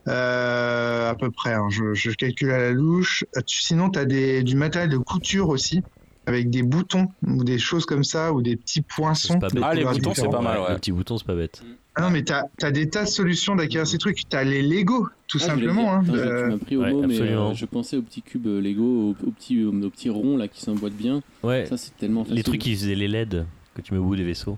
Euh, 0.07 1.09
à 1.09 1.15
peu 1.15 1.31
près, 1.31 1.53
hein, 1.53 1.67
je, 1.69 1.93
je 1.93 2.11
calcule 2.11 2.51
à 2.51 2.57
la 2.57 2.71
louche. 2.71 3.23
Euh, 3.37 3.41
tu- 3.45 3.61
Sinon, 3.61 3.89
tu 3.89 3.99
as 3.99 4.05
des, 4.05 4.43
du 4.43 4.55
matériel 4.55 4.89
de 4.89 4.97
couture 4.97 5.49
aussi, 5.49 5.81
avec 6.25 6.49
des 6.49 6.63
boutons 6.63 7.07
ou 7.25 7.43
des 7.43 7.59
choses 7.59 7.85
comme 7.85 8.03
ça, 8.03 8.33
ou 8.33 8.41
des 8.41 8.55
petits 8.57 8.81
poinçons. 8.81 9.39
Ah, 9.63 9.73
les 9.75 9.83
boutons, 9.99 10.09
c'est 10.15 10.21
pas 10.31 10.41
mal, 10.41 10.57
ouais. 10.63 10.69
Le 10.73 10.79
petit 10.79 10.91
bouton, 10.91 11.17
c'est 11.17 11.25
pas 11.27 11.35
bête. 11.35 11.61
Ah 11.97 12.01
non, 12.01 12.09
mais 12.09 12.23
t'as 12.23 12.43
as 12.61 12.71
des 12.71 12.89
tas 12.89 13.03
de 13.05 13.09
solutions 13.09 13.55
d'acquérir 13.55 13.87
ces 13.87 13.97
trucs. 13.97 14.27
T'as 14.27 14.43
les 14.43 14.61
Lego, 14.61 15.07
tout 15.27 15.37
Ah, 15.41 15.45
simplement. 15.45 15.93
hein. 15.93 16.03
Je- 16.05 16.11
Euh, 16.11 16.43
Tu 16.43 16.49
m'as 16.51 16.57
pris 16.57 16.75
au 16.77 16.81
ouais, 16.81 16.91
mot, 16.91 16.99
mais 17.07 17.13
absolument. 17.15 17.51
euh, 17.51 17.53
je 17.53 17.65
pensais 17.65 17.95
aux 17.97 18.01
petits 18.01 18.21
cubes 18.21 18.47
euh, 18.47 18.59
Lego, 18.59 18.83
aux, 18.83 19.15
aux 19.27 19.31
petits, 19.31 19.63
aux, 19.63 19.69
aux 19.71 19.89
petits 19.89 20.09
ronds 20.09 20.35
là 20.37 20.47
qui 20.49 20.61
s'emboîtent 20.61 20.93
bien. 20.93 21.21
Ouais, 21.43 21.65
Ça, 21.67 21.77
c'est 21.77 21.95
tellement 21.97 22.23
facile. 22.23 22.35
les 22.35 22.43
trucs 22.43 22.59
qui 22.61 22.75
faisaient 22.75 22.95
les 22.95 23.07
LED 23.07 23.45
que 23.75 23.81
tu 23.81 23.93
mets 23.93 23.99
au 23.99 24.03
bout 24.03 24.15
des 24.17 24.23
vaisseaux. 24.25 24.57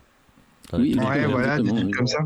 As 0.73 0.77
Oui, 0.79 0.95
Ouais, 0.95 1.25
voilà, 1.27 1.59
des 1.59 1.69
trucs 1.69 1.93
comme 1.95 2.07
ça. 2.07 2.19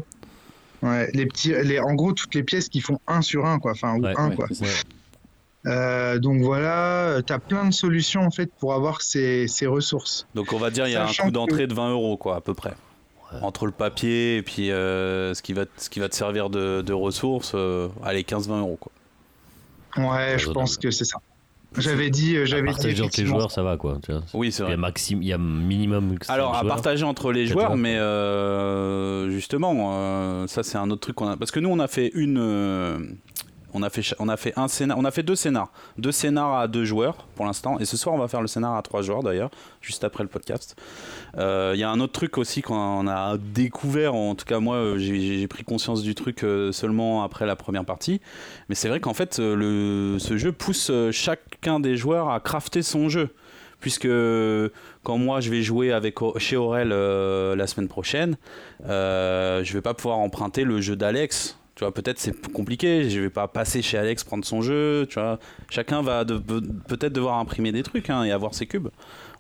Ouais, 0.81 1.11
les 1.13 1.25
petits, 1.27 1.53
les, 1.63 1.79
en 1.79 1.93
gros, 1.93 2.13
toutes 2.13 2.33
les 2.33 2.43
pièces 2.43 2.69
qui 2.69 2.79
font 2.79 2.97
1 3.05 3.21
sur 3.21 3.45
1, 3.45 3.59
quoi. 3.59 3.71
Enfin, 3.73 3.95
ou 3.97 4.01
Ouais, 4.01 4.13
1, 4.17 4.29
Ouais, 4.29 4.35
quoi. 4.35 4.47
Euh, 5.67 6.17
donc 6.17 6.41
voilà, 6.41 7.21
t'as 7.23 7.37
plein 7.37 7.65
de 7.67 7.73
solutions, 7.73 8.21
en 8.21 8.31
fait, 8.31 8.49
pour 8.59 8.73
avoir 8.73 9.01
ces, 9.03 9.47
ces 9.47 9.67
ressources. 9.67 10.25
Donc 10.33 10.53
on 10.53 10.57
va 10.57 10.71
dire 10.71 10.87
il 10.87 10.93
y 10.93 10.95
a 10.95 11.03
un 11.03 11.07
coût 11.07 11.27
que- 11.27 11.29
d'entrée 11.31 11.67
de 11.67 11.73
20 11.75 11.91
euros, 11.91 12.17
quoi, 12.17 12.37
à 12.37 12.41
peu 12.41 12.55
près. 12.55 12.73
Entre 13.41 13.65
le 13.65 13.71
papier 13.71 14.37
et 14.37 14.41
puis 14.41 14.71
euh, 14.71 15.33
ce, 15.33 15.41
qui 15.41 15.53
va, 15.53 15.65
te- 15.65 15.71
ce 15.81 15.89
qui 15.89 15.99
va 15.99 16.09
te 16.09 16.15
servir 16.15 16.49
de, 16.49 16.81
de 16.81 16.93
ressources, 16.93 17.53
euh, 17.55 17.87
allez, 18.03 18.23
15-20 18.23 18.59
euros, 18.59 18.77
quoi. 18.79 18.91
Ouais, 19.97 20.37
je 20.37 20.49
pense 20.49 20.77
que 20.77 20.91
c'est 20.91 21.05
ça. 21.05 21.17
J'avais 21.77 22.09
dit, 22.09 22.35
euh, 22.35 22.45
j'avais 22.45 22.63
dit. 22.63 22.67
Partager 22.73 23.01
entre 23.03 23.19
les 23.21 23.25
joueurs, 23.25 23.51
ça 23.51 23.63
va 23.63 23.77
quoi. 23.77 23.97
Tu 24.03 24.11
vois. 24.11 24.21
Oui, 24.33 24.51
c'est 24.51 24.63
Il 24.63 24.65
y 24.65 24.67
vrai. 24.67 24.73
a 24.73 24.77
maxim, 24.77 25.19
il 25.21 25.27
y 25.29 25.33
a 25.33 25.37
minimum. 25.37 26.17
Alors, 26.27 26.53
à 26.55 26.65
partager 26.65 27.05
entre 27.05 27.31
les 27.31 27.45
joueurs, 27.47 27.67
joueurs. 27.67 27.77
mais 27.77 27.95
euh, 27.97 29.29
justement, 29.29 29.93
euh, 29.93 30.47
ça 30.47 30.63
c'est 30.63 30.77
un 30.77 30.89
autre 30.91 30.99
truc 31.01 31.15
qu'on 31.15 31.29
a. 31.29 31.37
Parce 31.37 31.51
que 31.51 31.61
nous, 31.61 31.69
on 31.69 31.79
a 31.79 31.87
fait 31.87 32.11
une. 32.13 33.17
Euh, 33.73 33.77
on 33.77 33.83
a 33.83 33.89
fait, 33.89 34.15
on 34.19 34.29
a 34.29 34.37
fait 34.37 34.53
un 34.57 34.67
scénar, 34.67 34.97
on 34.97 35.05
a 35.05 35.11
fait 35.11 35.23
deux 35.23 35.35
scénars, 35.35 35.71
deux 35.97 36.11
scénars 36.11 36.59
à 36.59 36.67
deux 36.67 36.85
joueurs 36.85 37.27
pour 37.35 37.45
l'instant, 37.45 37.79
et 37.79 37.85
ce 37.85 37.97
soir 37.97 38.13
on 38.15 38.17
va 38.17 38.27
faire 38.27 38.41
le 38.41 38.47
scénar 38.47 38.75
à 38.75 38.81
trois 38.81 39.01
joueurs 39.01 39.23
d'ailleurs, 39.23 39.49
juste 39.81 40.03
après 40.03 40.23
le 40.23 40.29
podcast. 40.29 40.75
Euh, 41.37 41.71
Il 41.75 41.79
y 41.79 41.83
a 41.83 41.89
un 41.89 41.99
autre 41.99 42.13
truc 42.13 42.37
aussi 42.37 42.61
qu'on 42.61 43.07
a 43.07 43.37
découvert, 43.37 44.13
en 44.15 44.35
tout 44.35 44.45
cas 44.45 44.59
moi 44.59 44.75
euh, 44.75 44.97
j'ai 44.97 45.47
pris 45.47 45.63
conscience 45.63 46.03
du 46.03 46.15
truc 46.15 46.43
euh, 46.43 46.71
seulement 46.71 47.23
après 47.23 47.45
la 47.45 47.55
première 47.55 47.85
partie, 47.85 48.21
mais 48.69 48.75
c'est 48.75 48.89
vrai 48.89 48.99
qu'en 48.99 49.13
fait 49.13 49.39
euh, 49.39 49.55
le, 49.55 50.19
ce 50.19 50.37
jeu 50.37 50.51
pousse 50.51 50.89
euh, 50.89 51.11
chacun 51.11 51.79
des 51.79 51.95
joueurs 51.97 52.29
à 52.29 52.39
crafter 52.39 52.81
son 52.81 53.09
jeu, 53.09 53.29
puisque 53.79 54.07
quand 55.03 55.17
moi 55.17 55.39
je 55.39 55.49
vais 55.49 55.61
jouer 55.63 55.91
avec 55.91 56.19
chez 56.37 56.55
Aurel 56.55 56.91
euh, 56.91 57.55
la 57.55 57.65
semaine 57.65 57.87
prochaine, 57.87 58.37
euh, 58.85 59.63
je 59.63 59.73
vais 59.73 59.81
pas 59.81 59.93
pouvoir 59.93 60.19
emprunter 60.19 60.63
le 60.63 60.81
jeu 60.81 60.95
d'Alex. 60.95 61.57
Tu 61.81 61.85
vois, 61.85 61.91
peut-être 61.95 62.19
c'est 62.19 62.51
compliqué, 62.51 63.09
je 63.09 63.19
vais 63.21 63.31
pas 63.31 63.47
passer 63.47 63.81
chez 63.81 63.97
Alex 63.97 64.23
prendre 64.23 64.45
son 64.45 64.61
jeu, 64.61 65.07
tu 65.09 65.15
vois. 65.15 65.39
Chacun 65.67 66.03
va 66.03 66.25
de- 66.25 66.37
peut-être 66.37 67.11
devoir 67.11 67.39
imprimer 67.39 67.71
des 67.71 67.81
trucs 67.81 68.11
hein, 68.11 68.23
et 68.23 68.29
avoir 68.31 68.53
ses 68.53 68.67
cubes 68.67 68.89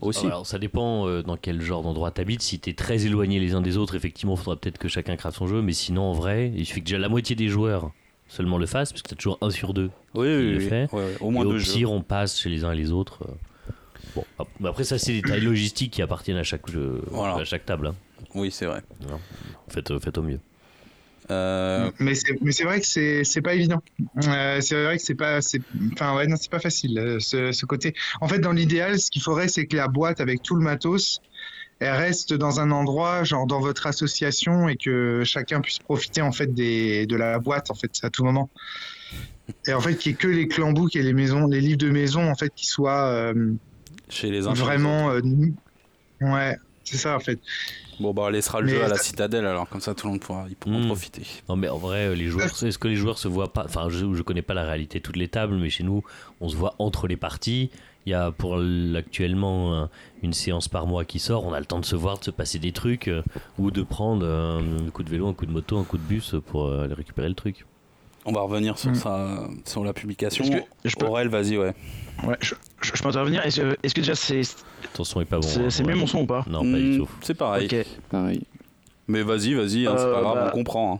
aussi. 0.01 0.25
Alors, 0.25 0.47
ça 0.47 0.57
dépend 0.57 1.07
euh, 1.07 1.21
dans 1.21 1.37
quel 1.37 1.61
genre 1.61 1.83
d'endroit 1.83 2.09
t'habites. 2.09 2.41
Si 2.41 2.57
t'es 2.59 2.73
très 2.73 3.05
éloigné 3.05 3.39
les 3.39 3.53
uns 3.53 3.61
des 3.61 3.77
autres, 3.77 3.93
effectivement, 3.93 4.33
il 4.33 4.37
faudra 4.39 4.55
peut-être 4.55 4.79
que 4.79 4.87
chacun 4.87 5.17
crave 5.17 5.35
son 5.35 5.45
jeu. 5.45 5.61
Mais 5.61 5.73
sinon, 5.73 6.01
en 6.01 6.13
vrai, 6.13 6.51
il 6.55 6.65
suffit 6.65 6.79
que 6.79 6.85
déjà 6.87 6.97
la 6.97 7.09
moitié 7.09 7.35
des 7.35 7.47
joueurs 7.47 7.91
seulement 8.27 8.57
le 8.57 8.65
fassent, 8.65 8.91
parce 8.91 9.03
que 9.03 9.09
t'as 9.09 9.15
toujours 9.17 9.37
un 9.41 9.51
sur 9.51 9.75
deux. 9.75 9.91
oui, 10.15 10.27
il 10.27 10.35
oui, 10.37 10.51
le 10.53 10.57
oui. 10.57 10.67
fait. 10.67 10.89
Ouais, 10.93 10.99
ouais, 10.99 11.17
au 11.19 11.29
moins 11.29 11.43
et 11.43 11.45
au 11.45 11.51
deux 11.51 11.57
jeux. 11.59 11.73
pire, 11.73 11.91
on 11.91 12.01
passe 12.01 12.39
chez 12.39 12.49
les 12.49 12.63
uns 12.63 12.71
et 12.71 12.75
les 12.75 12.91
autres. 12.91 13.19
euh. 13.29 13.71
Bon, 14.59 14.67
après, 14.67 14.83
ça, 14.83 14.97
c'est 14.97 15.11
des 15.13 15.21
détails 15.21 15.41
logistiques 15.41 15.91
qui 15.93 16.01
appartiennent 16.01 16.37
à 16.37 16.43
chaque, 16.43 16.67
jeu, 16.71 17.03
Voilà. 17.11 17.35
à 17.35 17.43
chaque 17.43 17.67
table. 17.67 17.85
hein. 17.85 17.95
Oui, 18.33 18.49
c'est 18.49 18.65
vrai. 18.65 18.81
Faites, 19.67 19.91
euh, 19.91 19.99
faites 19.99 20.17
au 20.17 20.23
mieux. 20.23 20.39
Euh, 21.31 21.89
Mais 21.99 22.13
c'est 22.15 22.63
vrai 22.63 22.81
que 22.81 22.85
c'est 22.85 23.41
pas 23.41 23.53
évident. 23.53 23.81
Euh, 24.27 24.59
c'est 24.61 24.83
vrai 24.83 24.97
que 24.97 25.03
c'est 25.03 25.15
pas 25.15 25.39
enfin 25.93 26.15
ouais 26.15 26.27
non 26.27 26.35
c'est 26.39 26.51
pas 26.51 26.59
facile 26.59 26.99
euh, 26.99 27.19
ce, 27.19 27.51
ce 27.51 27.65
côté. 27.65 27.93
En 28.19 28.27
fait 28.27 28.39
dans 28.39 28.51
l'idéal 28.51 28.99
ce 28.99 29.09
qu'il 29.09 29.21
faudrait 29.21 29.47
c'est 29.47 29.65
que 29.65 29.77
la 29.77 29.87
boîte 29.87 30.19
avec 30.19 30.43
tout 30.43 30.55
le 30.55 30.61
matos 30.61 31.21
elle 31.79 31.95
reste 31.95 32.33
dans 32.33 32.59
un 32.59 32.69
endroit 32.71 33.23
genre 33.23 33.47
dans 33.47 33.59
votre 33.61 33.87
association 33.87 34.67
et 34.67 34.75
que 34.75 35.23
chacun 35.25 35.61
puisse 35.61 35.79
profiter 35.79 36.21
en 36.21 36.31
fait 36.31 36.53
des 36.53 37.05
de 37.05 37.15
la 37.15 37.39
boîte 37.39 37.71
en 37.71 37.75
fait 37.75 37.91
à 38.03 38.09
tout 38.09 38.23
moment. 38.25 38.49
Et 39.67 39.73
en 39.73 39.81
fait 39.81 39.95
qu'il 39.95 40.11
y 40.11 40.15
ait 40.15 40.17
que 40.17 40.27
les 40.27 40.47
clambouks 40.47 40.95
et 40.95 41.01
les 41.01 41.13
maisons 41.13 41.47
les 41.47 41.61
livres 41.61 41.77
de 41.79 41.89
maison 41.89 42.29
en 42.29 42.35
fait 42.35 42.51
qui 42.55 42.65
soient 42.65 43.07
euh, 43.07 43.53
Chez 44.09 44.29
les 44.29 44.47
uns. 44.47 44.53
vraiment. 44.53 45.13
ouais, 46.21 46.57
c'est 46.83 46.97
ça 46.97 47.15
en 47.15 47.19
fait. 47.19 47.39
Bon, 48.01 48.13
bah, 48.13 48.23
on 48.25 48.29
laissera 48.29 48.59
le 48.59 48.65
Mais 48.65 48.71
jeu 48.73 48.83
à 48.83 48.87
la 48.87 48.97
citadelle 48.97 49.45
alors, 49.45 49.69
comme 49.69 49.79
ça 49.81 49.93
tout 49.93 50.07
le 50.07 50.11
monde 50.13 50.21
pourra, 50.21 50.45
ils 50.49 50.55
pourront 50.55 50.79
Mm. 50.79 50.87
profiter. 50.87 51.21
Non 51.47 51.55
mais 51.55 51.69
en 51.69 51.77
vrai, 51.77 52.15
les 52.15 52.27
joueurs, 52.27 52.47
est-ce 52.63 52.77
que 52.77 52.87
les 52.87 52.95
joueurs 52.95 53.17
se 53.19 53.27
voient 53.27 53.53
pas 53.53 53.63
Enfin, 53.65 53.87
je, 53.89 54.13
je 54.13 54.21
connais 54.23 54.41
pas 54.41 54.53
la 54.53 54.63
réalité 54.63 54.99
de 54.99 55.03
toutes 55.03 55.17
les 55.17 55.27
tables, 55.27 55.55
mais 55.55 55.69
chez 55.69 55.83
nous, 55.83 56.03
on 56.41 56.49
se 56.49 56.55
voit 56.55 56.73
entre 56.79 57.07
les 57.07 57.17
parties. 57.17 57.69
Il 58.07 58.09
y 58.09 58.15
a 58.15 58.31
pour 58.31 58.57
actuellement 58.95 59.75
un- 59.83 59.89
une 60.23 60.33
séance 60.33 60.67
par 60.67 60.87
mois 60.87 61.05
qui 61.05 61.19
sort. 61.19 61.45
On 61.45 61.53
a 61.53 61.59
le 61.59 61.65
temps 61.67 61.79
de 61.79 61.85
se 61.85 61.95
voir, 61.95 62.17
de 62.17 62.23
se 62.23 62.31
passer 62.31 62.57
des 62.59 62.71
trucs, 62.71 63.07
euh, 63.07 63.21
ou 63.59 63.69
de 63.71 63.83
prendre 63.83 64.25
euh, 64.25 64.59
un 64.87 64.89
coup 64.89 65.03
de 65.03 65.09
vélo, 65.09 65.27
un 65.27 65.33
coup 65.33 65.45
de 65.45 65.51
moto, 65.51 65.77
un 65.77 65.83
coup 65.83 65.97
de 65.97 66.03
bus 66.03 66.35
pour 66.47 66.65
euh, 66.65 66.83
aller 66.85 66.93
récupérer 66.95 67.29
le 67.29 67.35
truc. 67.35 67.65
On 68.25 68.31
va 68.31 68.41
revenir 68.41 68.77
sur, 68.77 68.91
Mm. 68.91 68.95
ça, 68.95 69.47
sur 69.65 69.83
la 69.83 69.93
publication. 69.93 70.45
Que 70.83 70.89
je 70.89 70.95
peux, 70.95 71.07
Aurel, 71.07 71.27
vas-y, 71.29 71.57
ouais. 71.57 71.73
ouais, 72.23 72.37
je, 72.41 72.53
je- 72.81 72.91
je 72.95 73.01
peux 73.01 73.09
intervenir 73.09 73.43
Est-ce 73.45 73.61
que, 73.61 73.99
déjà 74.01 74.13
c'est 74.15 74.41
Ton 74.93 75.03
son 75.03 75.21
est 75.21 75.25
pas 75.25 75.37
bon. 75.37 75.41
c'est- 75.47 75.81
hein, 75.81 75.85
mieux 75.87 75.95
mon 75.95 76.05
son 76.07 76.21
ou 76.21 76.25
pas 76.27 76.43
Non, 76.47 76.59
pas 76.59 76.65
Mm, 76.65 76.91
du 76.91 76.97
tout. 76.99 77.09
C'est 77.21 77.33
pareil. 77.33 77.65
Ok. 77.65 77.85
Pareil. 78.09 78.43
Mais 79.07 79.23
vas-y, 79.23 79.53
vas-y, 79.55 79.87
hein, 79.87 79.95
c'est 79.97 80.03
Euh, 80.05 80.13
pas 80.13 80.21
grave, 80.21 80.35
bah- 80.35 80.51
on 80.53 80.57
comprend. 80.57 80.93
hein. 80.95 80.99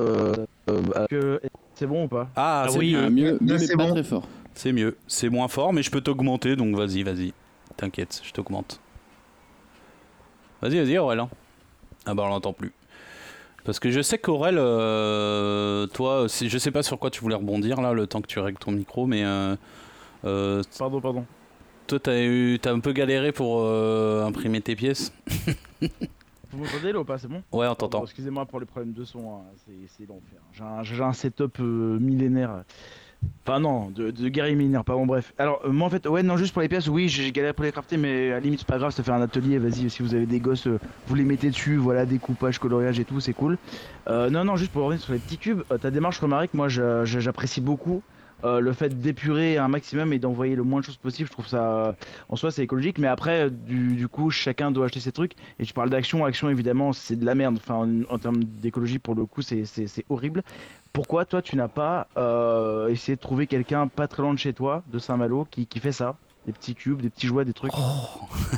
Euh, 0.00 0.46
euh, 0.68 0.80
bah, 0.82 1.06
c'est 1.74 1.86
bon 1.86 2.04
ou 2.04 2.08
pas? 2.08 2.28
Ah, 2.36 2.64
Ah 2.64 2.68
c'est 2.68 2.78
oui, 2.78 2.92
mieux. 2.94 3.04
Ah, 3.04 3.10
mieux, 3.10 3.38
mais 3.40 3.58
c'est 3.58 3.76
pas 3.76 3.84
bon. 3.86 3.92
très 3.92 4.02
fort. 4.04 4.26
C'est 4.54 4.72
mieux. 4.72 4.96
C'est 5.06 5.28
moins 5.28 5.48
fort, 5.48 5.72
mais 5.72 5.82
je 5.82 5.90
peux 5.90 6.00
t'augmenter, 6.00 6.56
donc 6.56 6.74
vas-y, 6.74 7.02
vas-y. 7.02 7.32
T'inquiète, 7.76 8.20
je 8.24 8.32
t'augmente. 8.32 8.80
Vas-y, 10.60 10.78
vas-y, 10.78 10.98
Aurel. 10.98 11.20
hein. 11.20 11.28
Ah 12.06 12.14
bah 12.14 12.24
on 12.26 12.28
l'entend 12.28 12.52
plus. 12.52 12.72
Parce 13.70 13.78
que 13.78 13.92
je 13.92 14.00
sais 14.00 14.18
qu'Aurel, 14.18 14.56
euh, 14.58 15.86
toi, 15.86 16.26
je 16.26 16.58
sais 16.58 16.72
pas 16.72 16.82
sur 16.82 16.98
quoi 16.98 17.08
tu 17.08 17.20
voulais 17.20 17.36
rebondir 17.36 17.80
là, 17.80 17.92
le 17.92 18.08
temps 18.08 18.20
que 18.20 18.26
tu 18.26 18.40
règles 18.40 18.58
ton 18.58 18.72
micro, 18.72 19.06
mais 19.06 19.24
euh, 19.24 19.54
euh, 20.24 20.60
Pardon, 20.76 21.00
pardon. 21.00 21.24
toi 21.86 22.00
t'as 22.00 22.20
eu, 22.20 22.58
t'as 22.60 22.72
un 22.72 22.80
peu 22.80 22.90
galéré 22.92 23.30
pour 23.30 23.64
imprimer 23.64 24.60
tes 24.60 24.74
pièces. 24.74 25.12
Vous 26.50 26.58
m'entendez 26.58 26.90
là 26.90 26.98
ou 26.98 27.04
pas? 27.04 27.16
C'est 27.18 27.28
bon? 27.28 27.44
Ouais, 27.52 27.68
on 27.68 27.76
Pardon, 27.76 27.76
t'entend. 27.76 28.02
Excusez-moi 28.06 28.44
pour 28.44 28.58
les 28.58 28.66
problèmes 28.66 28.92
de 28.92 29.04
son, 29.04 29.20
hein, 29.36 29.42
c'est 29.64 29.72
c'est 29.96 30.08
l'enfer. 30.08 30.40
J'ai 30.52 30.64
un, 30.64 30.82
j'ai 30.82 31.04
un 31.04 31.12
setup 31.12 31.60
millénaire. 31.60 32.64
Enfin 33.46 33.60
non, 33.60 33.90
de, 33.90 34.10
de 34.10 34.28
guerrier 34.28 34.54
millénaire, 34.54 34.84
pas 34.84 34.94
bon 34.94 35.06
bref. 35.06 35.32
Alors 35.38 35.60
euh, 35.64 35.72
moi 35.72 35.86
en 35.86 35.90
fait, 35.90 36.06
ouais 36.06 36.22
non 36.22 36.36
juste 36.36 36.52
pour 36.52 36.62
les 36.62 36.68
pièces, 36.68 36.88
oui 36.88 37.08
j'ai 37.08 37.32
galéré 37.32 37.52
pour 37.52 37.64
les 37.64 37.72
crafter, 37.72 37.96
mais 37.96 38.30
à 38.30 38.34
la 38.34 38.40
limite 38.40 38.60
c'est 38.60 38.68
pas 38.68 38.78
grave, 38.78 38.92
ça 38.92 39.02
fait 39.02 39.10
un 39.10 39.20
atelier, 39.20 39.58
vas-y 39.58 39.90
si 39.90 40.02
vous 40.02 40.14
avez 40.14 40.26
des 40.26 40.40
gosses, 40.40 40.66
euh, 40.66 40.78
vous 41.06 41.14
les 41.14 41.24
mettez 41.24 41.50
dessus, 41.50 41.76
voilà, 41.76 42.06
découpage, 42.06 42.58
coloriage 42.58 42.98
et 43.00 43.04
tout, 43.04 43.20
c'est 43.20 43.34
cool. 43.34 43.58
Euh, 44.08 44.30
non 44.30 44.44
non, 44.44 44.56
juste 44.56 44.72
pour 44.72 44.84
revenir 44.84 45.02
sur 45.02 45.12
les 45.12 45.18
petits 45.20 45.38
cubes, 45.38 45.62
ta 45.80 45.90
démarche 45.90 46.18
Romaric, 46.20 46.54
moi 46.54 46.68
j'apprécie 46.68 47.60
beaucoup. 47.60 48.02
Euh, 48.42 48.60
le 48.60 48.72
fait 48.72 48.98
d'épurer 49.00 49.58
un 49.58 49.68
maximum 49.68 50.12
et 50.14 50.18
d'envoyer 50.18 50.56
le 50.56 50.62
moins 50.62 50.80
de 50.80 50.84
choses 50.86 50.96
possible, 50.96 51.28
je 51.28 51.32
trouve 51.32 51.46
ça 51.46 51.62
euh, 51.88 51.92
en 52.30 52.36
soi 52.36 52.50
c'est 52.50 52.62
écologique, 52.62 52.98
mais 52.98 53.06
après 53.08 53.50
du, 53.50 53.94
du 53.96 54.08
coup 54.08 54.30
chacun 54.30 54.70
doit 54.70 54.86
acheter 54.86 55.00
ses 55.00 55.12
trucs. 55.12 55.32
Et 55.58 55.64
tu 55.64 55.74
parles 55.74 55.90
d'action, 55.90 56.24
action 56.24 56.48
évidemment 56.48 56.92
c'est 56.94 57.16
de 57.16 57.26
la 57.26 57.34
merde. 57.34 57.56
Enfin 57.58 57.74
en, 57.74 58.14
en 58.14 58.18
termes 58.18 58.42
d'écologie 58.42 58.98
pour 58.98 59.14
le 59.14 59.26
coup 59.26 59.42
c'est 59.42 59.64
horrible. 60.08 60.42
Pourquoi 60.92 61.24
toi 61.24 61.42
tu 61.42 61.54
n'as 61.56 61.68
pas 61.68 62.08
euh, 62.16 62.88
essayé 62.88 63.14
de 63.16 63.20
trouver 63.20 63.46
quelqu'un 63.46 63.88
pas 63.88 64.08
très 64.08 64.22
loin 64.22 64.32
de 64.34 64.38
chez 64.38 64.52
toi, 64.54 64.82
de 64.92 64.98
Saint-Malo, 64.98 65.46
qui, 65.50 65.66
qui 65.66 65.78
fait 65.78 65.92
ça? 65.92 66.16
Des 66.46 66.52
petits 66.52 66.74
cubes, 66.74 67.02
des 67.02 67.10
petits 67.10 67.26
jouets, 67.26 67.44
des 67.44 67.52
trucs? 67.52 67.72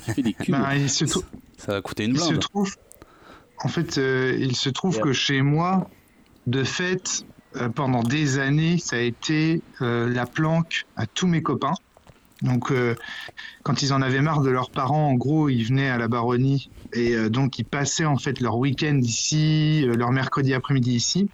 Tu 0.07 0.13
fais 0.13 0.23
des 0.23 0.33
cubes. 0.33 0.55
Il 0.77 0.89
se, 0.89 1.05
trou- 1.05 1.25
Ça 1.59 1.73
va 1.73 1.81
coûter 1.83 2.05
une 2.05 2.13
il 2.13 2.21
se 2.21 2.29
blinde. 2.29 2.41
trouve. 2.41 2.75
En 3.65 3.69
fait, 3.69 3.99
euh, 3.99 4.37
il 4.39 4.55
se 4.55 4.71
trouve 4.71 4.95
Yeah. 4.95 5.03
que 5.03 5.13
chez 5.13 5.43
moi, 5.43 5.89
de 6.47 6.63
fait, 6.65 7.25
pendant 7.75 8.03
des 8.03 8.39
années, 8.39 8.79
ça 8.79 8.97
a 8.97 9.01
été 9.01 9.63
euh, 9.81 10.09
la 10.09 10.27
planque 10.27 10.83
à 10.97 11.07
tous 11.07 11.27
mes 11.27 11.43
copains. 11.43 11.75
Donc, 12.43 12.73
euh, 12.73 12.97
quand 13.63 13.83
ils 13.83 13.93
en 13.93 14.03
avaient 14.03 14.21
marre 14.21 14.43
de 14.43 14.51
leurs 14.51 14.71
parents, 14.71 15.09
en 15.09 15.15
gros, 15.15 15.49
ils 15.49 15.65
venaient 15.65 15.91
à 15.91 15.99
la 15.99 16.09
baronnie 16.09 16.71
et 16.95 17.15
euh, 17.15 17.31
donc 17.31 17.59
ils 17.59 17.65
passaient 17.65 18.05
en 18.05 18.19
fait 18.19 18.41
leur 18.41 18.59
week-end 18.59 18.99
ici, 19.03 19.85
euh, 19.87 19.95
leur 19.95 20.11
mercredi 20.13 20.55
après-midi 20.55 20.95
ici. 20.95 21.31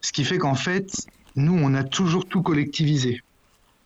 Ce 0.00 0.12
qui 0.12 0.24
fait 0.24 0.38
qu'en 0.38 0.54
fait, 0.54 0.88
nous, 1.36 1.54
on 1.54 1.74
a 1.74 1.84
toujours 1.84 2.26
tout 2.26 2.42
collectivisé. 2.42 3.20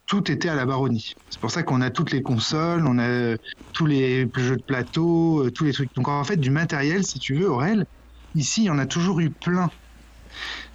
Tout 0.06 0.30
était 0.30 0.49
à 0.49 0.54
la 0.54 0.66
baronnie. 0.66 1.12
C'est 1.28 1.40
pour 1.40 1.50
ça 1.50 1.62
qu'on 1.62 1.80
a 1.80 1.90
toutes 1.90 2.12
les 2.12 2.23
consoles, 2.23 2.87
on 2.87 2.99
a 2.99 3.09
euh, 3.09 3.37
tous 3.73 3.87
les 3.87 4.28
jeux 4.37 4.56
de 4.56 4.62
plateau, 4.62 5.47
euh, 5.47 5.50
tous 5.50 5.64
les 5.64 5.73
trucs. 5.73 5.94
Donc 5.94 6.09
en 6.09 6.25
fait, 6.25 6.37
du 6.37 6.50
matériel, 6.50 7.04
si 7.04 7.18
tu 7.18 7.35
veux, 7.35 7.50
Aurel, 7.50 7.87
ici, 8.35 8.62
il 8.62 8.66
y 8.66 8.71
en 8.71 8.78
a 8.78 8.87
toujours 8.87 9.21
eu 9.21 9.30
plein. 9.30 9.71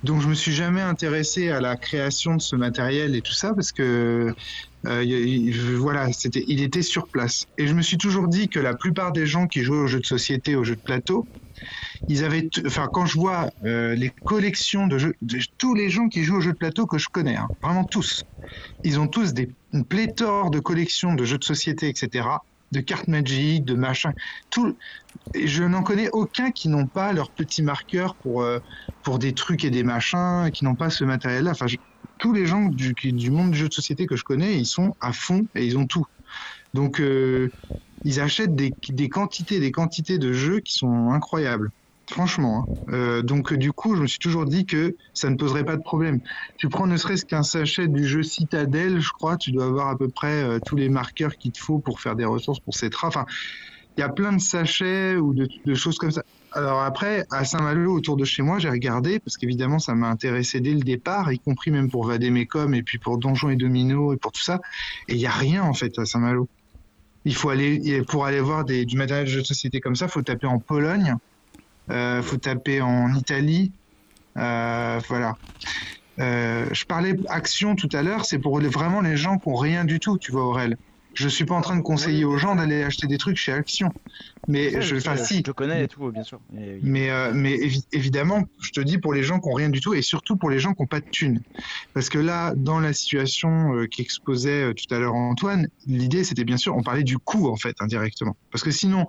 Donc 0.04 0.22
je 0.22 0.28
me 0.28 0.34
suis 0.34 0.54
jamais 0.54 0.82
intéressé 0.82 1.50
à 1.50 1.62
la 1.62 1.76
création 1.76 2.36
de 2.36 2.42
ce 2.42 2.56
matériel 2.56 3.16
et 3.16 3.22
tout 3.22 3.34
ça 3.34 3.54
parce 3.54 3.72
que 3.72 4.34
euh, 4.86 5.52
voilà, 5.78 6.12
c'était, 6.14 6.44
il 6.48 6.62
était 6.62 6.82
sur 6.82 7.10
place. 7.10 7.46
Et 7.58 7.68
je 7.68 7.74
me 7.74 7.82
suis 7.82 7.98
toujours 7.98 8.28
dit 8.28 8.50
que 8.50 8.60
la 8.60 8.76
plupart 8.76 9.12
des 9.12 9.26
gens 9.26 9.48
qui 9.48 9.62
jouaient 9.64 9.78
aux 9.80 9.88
jeux 9.88 10.00
de 10.00 10.06
société, 10.06 10.56
aux 10.56 10.64
jeux 10.64 10.76
de 10.76 10.82
plateau, 10.82 11.28
ils 12.08 12.24
avaient, 12.24 12.48
enfin 12.66 12.88
quand 12.92 13.06
je 13.06 13.16
vois 13.16 13.50
euh, 13.66 13.94
les 13.96 14.12
collections 14.24 14.88
de 14.88 14.98
jeux, 14.98 15.14
tous 15.58 15.76
les 15.76 15.90
gens 15.90 16.08
qui 16.08 16.24
jouent 16.24 16.38
aux 16.38 16.42
jeux 16.42 16.54
de 16.54 16.58
plateau 16.58 16.86
que 16.88 16.98
je 16.98 17.08
connais, 17.12 17.36
hein, 17.36 17.50
vraiment 17.62 17.84
tous, 17.84 18.24
ils 18.84 19.00
ont 19.00 19.08
tous 19.08 19.34
des, 19.34 19.50
une 19.74 19.86
pléthore 19.86 20.50
de 20.50 20.60
collections 20.60 21.14
de 21.14 21.24
jeux 21.26 21.38
de 21.38 21.44
société, 21.44 21.90
etc., 21.90 22.28
de 22.72 22.82
cartes 22.82 23.08
Magic, 23.08 23.66
de 23.66 23.74
machin, 23.74 24.14
tout. 24.50 24.78
Je 25.36 25.64
n'en 25.64 25.84
connais 25.84 26.10
aucun 26.12 26.52
qui 26.52 26.70
n'ont 26.70 26.88
pas 26.88 27.14
leur 27.14 27.32
petit 27.32 27.62
marqueur 27.62 28.16
pour 28.18 28.42
euh, 28.44 28.60
pour 29.04 29.20
des 29.20 29.34
trucs 29.34 29.64
et 29.64 29.70
des 29.70 29.84
machins, 29.84 30.50
qui 30.54 30.64
n'ont 30.66 30.76
pas 30.76 30.90
ce 30.90 31.04
matériel-là. 31.04 31.52
Enfin, 31.52 31.68
tous 32.18 32.34
les 32.34 32.46
gens 32.46 32.66
du, 32.68 32.94
du 32.96 33.32
monde 33.32 33.52
du 33.52 33.58
jeu 33.58 33.70
de 33.70 33.74
société 33.74 34.06
que 34.08 34.16
je 34.16 34.24
connais, 34.24 34.58
ils 34.58 34.66
sont 34.66 34.96
à 35.00 35.14
fond 35.14 35.48
et 35.56 35.66
ils 35.66 35.78
ont 35.78 35.86
tout. 35.88 36.04
Donc, 36.74 37.00
euh, 37.02 37.50
ils 38.04 38.20
achètent 38.20 38.56
des, 38.56 38.76
des 38.90 39.10
quantités, 39.10 39.60
des 39.60 39.72
quantités 39.72 40.18
de 40.18 40.34
jeux 40.34 40.60
qui 40.62 40.74
sont 40.76 41.10
incroyables. 41.12 41.72
Franchement. 42.10 42.70
hein. 42.88 42.94
Euh, 42.94 43.22
donc, 43.22 43.54
du 43.54 43.72
coup, 43.72 43.96
je 43.96 44.02
me 44.02 44.08
suis 44.08 44.20
toujours 44.20 44.46
dit 44.46 44.66
que 44.66 44.96
ça 45.14 45.30
ne 45.30 45.36
poserait 45.36 45.66
pas 45.66 45.78
de 45.78 45.82
problème. 45.84 46.20
Tu 46.58 46.70
prends 46.70 46.88
ne 46.88 46.98
serait-ce 46.98 47.26
qu'un 47.26 47.44
sachet 47.44 47.88
du 47.88 48.06
jeu 48.08 48.24
Citadel, 48.24 49.00
je 49.00 49.10
crois, 49.12 49.38
tu 49.38 49.52
dois 49.52 49.66
avoir 49.66 49.90
à 49.90 49.98
peu 49.98 50.10
près 50.10 50.60
tous 50.66 50.76
les 50.76 50.90
marqueurs 50.90 51.36
qu'il 51.38 51.52
te 51.52 51.60
faut 51.60 51.80
pour 51.80 52.02
faire 52.02 52.16
des 52.16 52.26
ressources 52.26 52.60
pour 52.62 52.74
ces 52.76 52.90
Enfin, 53.04 53.26
il 54.00 54.02
y 54.02 54.06
a 54.06 54.10
plein 54.10 54.32
de 54.32 54.40
sachets 54.40 55.18
ou 55.18 55.34
de, 55.34 55.76
choses 55.76 55.98
comme 55.98 56.12
ça. 56.12 56.24
Alors 56.54 56.82
après, 56.84 57.26
à 57.32 57.44
Saint-Malo, 57.44 57.94
autour 57.94 58.16
de 58.16 58.24
chez 58.24 58.42
moi, 58.42 58.58
j'ai 58.58 58.70
regardé, 58.70 59.20
parce 59.20 59.36
qu'évidemment, 59.36 59.78
ça 59.78 59.94
m'a 59.94 60.08
intéressé 60.08 60.62
dès 60.62 60.72
le 60.72 60.80
départ, 60.80 61.34
y 61.34 61.40
compris 61.40 61.70
même 61.70 61.92
pour 61.92 62.06
Vadémécom, 62.08 62.74
et 62.74 62.82
puis 62.82 62.98
pour 62.98 63.18
Donjons 63.18 63.50
et 63.50 63.58
Domino, 63.58 64.14
et 64.14 64.18
pour 64.18 64.32
tout 64.32 64.42
ça. 64.42 64.62
Et 65.10 65.16
il 65.16 65.18
n'y 65.18 65.26
a 65.26 65.32
rien, 65.32 65.64
en 65.64 65.74
fait, 65.74 66.00
à 66.00 66.06
Saint-Malo. 66.06 66.48
Il 67.26 67.36
faut 67.36 67.50
aller, 67.50 68.02
pour 68.04 68.26
aller 68.26 68.40
voir 68.40 68.64
des, 68.64 68.86
du 68.86 68.96
matériel 68.96 69.26
de 69.26 69.32
jeu 69.32 69.42
de 69.42 69.46
société 69.46 69.82
comme 69.82 69.96
ça, 69.96 70.08
faut 70.08 70.22
taper 70.22 70.48
en 70.48 70.60
Pologne, 70.60 71.16
euh, 71.90 72.22
faut 72.22 72.38
taper 72.38 72.80
en 72.80 73.14
Italie, 73.14 73.74
euh, 74.38 75.02
voilà. 75.10 75.36
Euh, 76.22 76.68
je 76.72 76.86
parlais 76.86 77.18
action 77.28 77.76
tout 77.76 77.90
à 77.92 78.02
l'heure, 78.02 78.24
c'est 78.24 78.40
pour 78.40 78.62
vraiment 78.62 79.02
les 79.02 79.18
gens 79.18 79.38
qui 79.40 79.50
ont 79.50 79.56
rien 79.56 79.84
du 79.84 80.00
tout, 80.00 80.18
tu 80.18 80.32
vois, 80.32 80.46
Aurel. 80.46 80.78
Je 81.20 81.28
suis 81.28 81.46
pas 81.46 81.56
en 81.56 81.62
train 81.62 81.76
de 81.76 81.82
conseiller 81.82 82.24
aux 82.26 82.38
gens 82.38 82.56
d'aller 82.56 82.84
acheter 82.84 83.08
des 83.08 83.18
trucs 83.18 83.38
chez 83.38 83.52
Action, 83.52 83.90
mais 84.48 84.74
Ouais, 84.76 84.82
je, 84.82 84.96
enfin, 84.96 85.18
si, 85.18 85.44
je 85.46 85.52
connais 85.52 85.84
et 85.84 85.88
tout, 85.88 86.10
bien 86.12 86.24
sûr. 86.24 86.40
Mais- 86.52 86.80
mais, 86.82 87.10
euh, 87.10 87.32
mais 87.34 87.56
évi- 87.58 87.84
évidemment, 87.92 88.44
je 88.62 88.72
te 88.72 88.80
dis 88.80 88.98
pour 88.98 89.14
les 89.14 89.22
gens 89.22 89.40
qui 89.40 89.50
ont 89.50 89.54
rien 89.54 89.70
du 89.70 89.82
tout 89.82 89.94
et 89.94 90.02
surtout 90.02 90.38
pour 90.38 90.50
les 90.50 90.60
gens 90.60 90.74
qui 90.74 90.82
n'ont 90.82 90.88
pas 90.88 91.02
de 91.02 91.06
thunes. 91.12 91.42
Parce 91.94 92.10
que 92.10 92.18
là, 92.20 92.54
dans 92.56 92.80
la 92.80 92.94
situation 92.94 93.74
euh, 93.76 93.86
qu'exposait 93.88 94.64
euh, 94.70 94.74
tout 94.74 94.94
à 94.96 95.00
l'heure 95.00 95.14
Antoine, 95.16 95.68
l'idée 95.86 96.24
c'était 96.24 96.46
bien 96.46 96.58
sûr, 96.58 96.76
on 96.76 96.84
parlait 96.84 97.04
du 97.04 97.18
coût 97.18 97.50
en 97.50 97.58
fait, 97.58 97.76
indirectement. 97.82 98.38
Parce 98.52 98.64
que 98.64 98.72
sinon, 98.72 99.06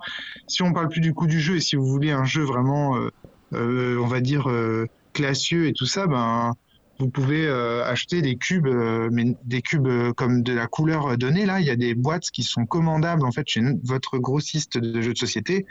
si 0.47 0.61
on 0.63 0.73
parle 0.73 0.89
plus 0.89 1.01
du 1.01 1.13
coût 1.13 1.27
du 1.27 1.39
jeu 1.39 1.55
et 1.57 1.61
si 1.61 1.77
vous 1.77 1.87
voulez 1.87 2.11
un 2.11 2.25
jeu 2.25 2.43
vraiment, 2.43 2.97
euh, 2.97 3.09
euh, 3.53 3.97
on 4.01 4.07
va 4.07 4.19
dire, 4.21 4.49
euh, 4.49 4.85
classieux 5.13 5.67
et 5.67 5.73
tout 5.73 5.85
ça, 5.85 6.07
ben. 6.07 6.53
Vous 7.01 7.09
pouvez 7.09 7.47
euh, 7.47 7.83
acheter 7.83 8.21
des 8.21 8.35
cubes, 8.35 8.67
euh, 8.67 9.09
mais 9.11 9.35
des 9.43 9.63
cubes 9.63 9.87
euh, 9.87 10.13
comme 10.13 10.43
de 10.43 10.53
la 10.53 10.67
couleur 10.67 11.17
donnée. 11.17 11.47
Là, 11.47 11.59
il 11.59 11.65
y 11.65 11.71
a 11.71 11.75
des 11.75 11.95
boîtes 11.95 12.29
qui 12.29 12.43
sont 12.43 12.67
commandables 12.67 13.25
en 13.25 13.31
fait 13.31 13.47
chez 13.47 13.63
votre 13.83 14.19
grossiste 14.19 14.77
de 14.77 15.01
jeux 15.01 15.13
de 15.13 15.17
société. 15.17 15.65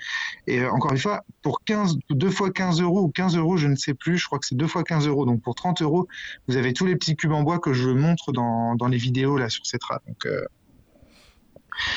Et 0.48 0.66
encore 0.66 0.90
une 0.90 0.98
fois, 0.98 1.24
pour 1.42 1.62
15, 1.62 1.98
deux 2.10 2.30
fois 2.30 2.50
15 2.50 2.82
euros 2.82 3.02
ou 3.02 3.10
15 3.10 3.36
euros, 3.36 3.56
je 3.56 3.68
ne 3.68 3.76
sais 3.76 3.94
plus, 3.94 4.18
je 4.18 4.26
crois 4.26 4.40
que 4.40 4.46
c'est 4.46 4.56
deux 4.56 4.66
fois 4.66 4.82
15 4.82 5.06
euros. 5.06 5.24
Donc 5.24 5.40
pour 5.40 5.54
30 5.54 5.82
euros, 5.82 6.08
vous 6.48 6.56
avez 6.56 6.72
tous 6.72 6.84
les 6.84 6.96
petits 6.96 7.14
cubes 7.14 7.30
en 7.30 7.44
bois 7.44 7.60
que 7.60 7.74
je 7.74 7.90
montre 7.90 8.32
dans, 8.32 8.88
les 8.88 8.98
vidéos 8.98 9.38
là 9.38 9.48
sur 9.48 9.62
euh, 9.72 9.98
Mais 10.08 10.14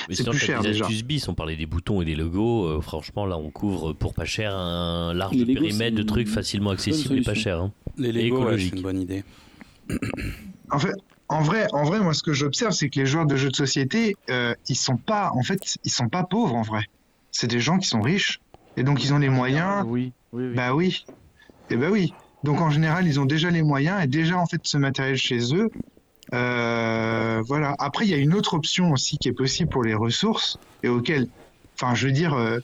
C'est 0.10 0.28
plus 0.30 0.40
cher, 0.40 0.62
des 0.62 0.70
déjà. 0.70 0.86
astuces 0.86 1.28
on 1.28 1.34
parlait 1.34 1.56
des 1.56 1.66
boutons 1.66 2.02
et 2.02 2.06
des 2.06 2.16
logos. 2.16 2.66
euh, 2.66 2.82
franchement, 2.82 3.26
là, 3.26 3.38
on 3.38 3.50
couvre 3.50 3.94
pour 3.94 4.14
pas 4.14 4.26
cher 4.26 4.56
un 4.56 5.14
large 5.14 5.38
périmètre 5.46 5.96
de 5.96 6.04
trucs 6.04 6.28
facilement 6.28 6.72
accessibles 6.72 7.18
et 7.18 7.22
pas 7.22 7.34
cher. 7.34 7.60
hein. 7.60 7.72
Les 7.98 8.12
Lego, 8.12 8.46
ouais, 8.46 8.58
c'est 8.60 8.76
une 8.76 8.82
bonne 8.82 9.02
idée. 9.02 9.24
en 10.72 10.80
fait, 10.80 10.94
en 11.28 11.42
vrai, 11.42 11.68
en 11.74 11.84
vrai, 11.84 12.00
moi 12.00 12.14
ce 12.14 12.24
que 12.24 12.34
j'observe, 12.34 12.72
c'est 12.72 12.90
que 12.90 13.00
les 13.00 13.06
joueurs 13.06 13.26
de 13.26 13.36
jeux 13.36 13.50
de 13.50 13.56
société, 13.56 14.16
euh, 14.30 14.54
ils 14.70 14.76
sont 14.76 14.98
pas, 14.98 15.32
en 15.36 15.44
fait, 15.44 15.60
ils 15.84 15.92
sont 15.92 16.10
pas 16.10 16.24
pauvres 16.24 16.56
en 16.56 16.62
vrai. 16.62 16.84
C'est 17.32 17.48
des 17.48 17.60
gens 17.60 17.78
qui 17.78 17.88
sont 17.88 18.02
riches 18.02 18.40
et 18.78 18.84
donc 18.84 19.04
ils 19.04 19.14
ont 19.14 19.20
les 19.20 19.30
moyens. 19.30 19.84
Oui, 19.88 20.14
oui, 20.32 20.48
oui. 20.48 20.56
Bah 20.56 20.74
oui. 20.74 21.06
Et 21.70 21.76
bah 21.78 21.88
oui. 21.92 22.14
Donc 22.44 22.60
en 22.62 22.70
général, 22.70 23.08
ils 23.08 23.20
ont 23.20 23.26
déjà 23.26 23.50
les 23.50 23.64
moyens 23.64 24.04
et 24.04 24.08
déjà 24.08 24.38
en 24.38 24.46
fait 24.46 24.62
ce 24.64 24.78
matériel 24.78 25.16
chez 25.18 25.56
eux. 25.56 25.70
Euh, 26.34 27.42
voilà. 27.48 27.76
Après, 27.80 28.06
il 28.06 28.12
y 28.12 28.14
a 28.14 28.18
une 28.18 28.34
autre 28.34 28.56
option 28.56 28.92
aussi 28.92 29.18
qui 29.18 29.28
est 29.30 29.34
possible 29.34 29.70
pour 29.70 29.84
les 29.84 29.94
ressources 29.94 30.58
et 30.82 30.90
auquel, 30.90 31.28
enfin, 31.80 31.94
je 31.96 32.08
veux 32.08 32.14
dire, 32.14 32.34
euh, 32.34 32.60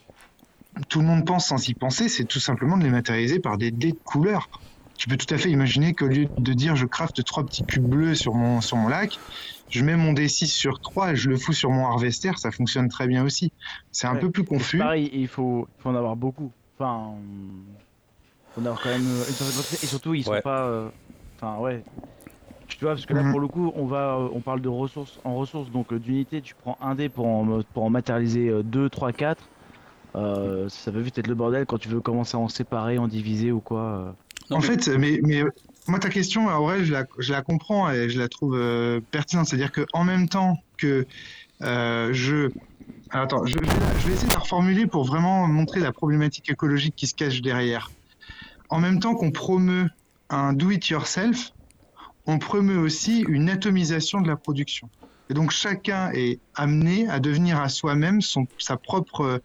tout 0.89 0.99
le 1.01 1.05
monde 1.05 1.25
pense 1.25 1.47
sans 1.47 1.67
y 1.67 1.73
penser, 1.75 2.09
c'est 2.09 2.25
tout 2.25 2.39
simplement 2.39 2.77
de 2.77 2.83
les 2.83 2.89
matérialiser 2.89 3.39
par 3.39 3.57
des 3.57 3.71
dés 3.71 3.91
de 3.91 3.99
couleur. 4.03 4.47
Tu 4.97 5.07
peux 5.07 5.17
tout 5.17 5.33
à 5.33 5.37
fait 5.37 5.49
imaginer 5.49 5.93
qu'au 5.93 6.07
lieu 6.07 6.27
de 6.37 6.53
dire 6.53 6.75
je 6.75 6.85
crafte 6.85 7.23
trois 7.23 7.45
petits 7.45 7.63
cubes 7.63 7.87
bleus 7.87 8.15
sur 8.15 8.33
mon, 8.33 8.59
sur 8.59 8.75
mon 8.75 8.89
lac, 8.89 9.17
je 9.69 9.83
mets 9.83 9.95
mon 9.95 10.11
D6 10.13 10.47
sur 10.47 10.81
3 10.81 11.13
et 11.13 11.15
je 11.15 11.29
le 11.29 11.37
fous 11.37 11.53
sur 11.53 11.69
mon 11.69 11.85
harvester, 11.85 12.31
ça 12.37 12.51
fonctionne 12.51 12.89
très 12.89 13.07
bien 13.07 13.23
aussi. 13.23 13.53
C'est 13.91 14.07
un 14.07 14.15
Ouais. 14.15 14.19
peu 14.19 14.31
plus 14.31 14.43
confus. 14.43 14.77
pareil, 14.77 15.09
il 15.13 15.27
faut, 15.27 15.67
en 15.85 15.95
avoir 15.95 16.17
beaucoup. 16.17 16.51
Enfin, 16.77 17.13
faut 18.53 18.61
en 18.61 18.65
avoir 18.65 18.81
quand 18.81 18.89
même 18.89 19.07
une 19.07 19.23
certaine 19.23 19.55
quantité. 19.55 19.85
Et 19.85 19.87
surtout, 19.87 20.13
ils 20.15 20.23
sont 20.23 20.31
Ouais. 20.31 20.41
pas. 20.41 20.65
euh, 20.65 20.89
Enfin, 21.41 21.57
ouais. 21.59 21.81
Tu 22.77 22.85
vois, 22.85 22.93
parce 22.93 23.05
que 23.05 23.13
là, 23.13 23.23
Mhm. 23.23 23.31
pour 23.31 23.39
le 23.39 23.47
coup, 23.47 23.71
on 23.75 23.85
va, 23.85 24.15
euh, 24.15 24.29
on 24.33 24.39
parle 24.41 24.61
de 24.61 24.69
ressources 24.69 25.19
en 25.23 25.35
ressources. 25.35 25.69
Donc, 25.71 25.91
euh, 25.91 25.99
d'unités, 25.99 26.41
tu 26.41 26.55
prends 26.55 26.77
un 26.81 26.95
dé 26.95 27.09
pour 27.09 27.27
en, 27.27 27.61
pour 27.73 27.83
en 27.83 27.89
matérialiser 27.89 28.51
2, 28.63 28.89
3, 28.89 29.11
4. 29.11 29.43
ça 30.13 30.91
peut 30.91 30.99
vite 30.99 31.17
être 31.17 31.27
le 31.27 31.35
bordel 31.35 31.65
quand 31.65 31.77
tu 31.77 31.87
veux 31.89 31.99
commencer 32.01 32.35
à 32.37 32.39
en 32.39 32.47
séparer, 32.47 32.97
en 32.97 33.07
diviser 33.07 33.51
ou 33.51 33.59
quoi. 33.59 33.81
euh. 33.81 34.11
Non, 34.49 34.57
en 34.57 34.59
mais- 34.61 34.65
fait, 34.65 34.87
mais, 34.97 35.19
mais 35.23 35.43
moi, 35.87 35.99
ta 35.99 36.09
question, 36.09 36.47
en 36.47 36.61
vrai, 36.63 36.83
je 36.83 36.91
la, 36.93 37.05
je 37.19 37.31
la 37.31 37.41
comprends 37.41 37.91
et 37.91 38.09
je 38.09 38.17
la 38.19 38.27
trouve 38.27 38.55
euh, 38.55 38.99
pertinente. 39.11 39.45
C'est-à-dire 39.47 39.71
qu'en 39.71 40.03
même 40.03 40.27
temps 40.29 40.57
que 40.77 41.05
euh, 41.61 42.09
je. 42.13 42.49
Alors, 43.11 43.25
attends, 43.25 43.45
je, 43.45 43.53
je 43.53 44.07
vais 44.07 44.13
essayer 44.13 44.27
de 44.27 44.33
la 44.33 44.39
reformuler 44.39 44.87
pour 44.87 45.03
vraiment 45.03 45.47
montrer 45.47 45.79
la 45.79 45.91
problématique 45.91 46.49
écologique 46.49 46.95
qui 46.95 47.05
se 47.07 47.13
cache 47.15 47.41
derrière. 47.41 47.91
En 48.69 48.79
même 48.79 48.99
temps 48.99 49.15
qu'on 49.15 49.31
promeut 49.31 49.89
un 50.29 50.53
do-it-yourself, 50.53 51.51
on 52.25 52.39
promeut 52.39 52.77
aussi 52.77 53.21
une 53.27 53.49
atomisation 53.49 54.21
de 54.21 54.27
la 54.27 54.35
production. 54.35 54.89
Et 55.31 55.35
donc 55.35 55.51
chacun 55.51 56.11
est 56.11 56.39
amené 56.55 57.07
à 57.07 57.19
devenir 57.19 57.59
à 57.61 57.69
soi-même 57.69 58.19
son, 58.21 58.47
propre, 58.81 59.41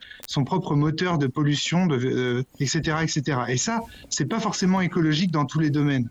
moteur 0.75 1.19
de 1.19 1.27
pollution, 1.27 1.87
de, 1.87 1.97
euh, 1.97 2.43
etc., 2.59 2.99
etc. 3.03 3.39
Et 3.49 3.59
ça, 3.59 3.83
c'est 4.09 4.25
pas 4.25 4.41
forcément 4.41 4.81
écologique 4.81 5.31
dans 5.31 5.45
tous 5.45 5.61
les 5.61 5.71
domaines. 5.71 6.09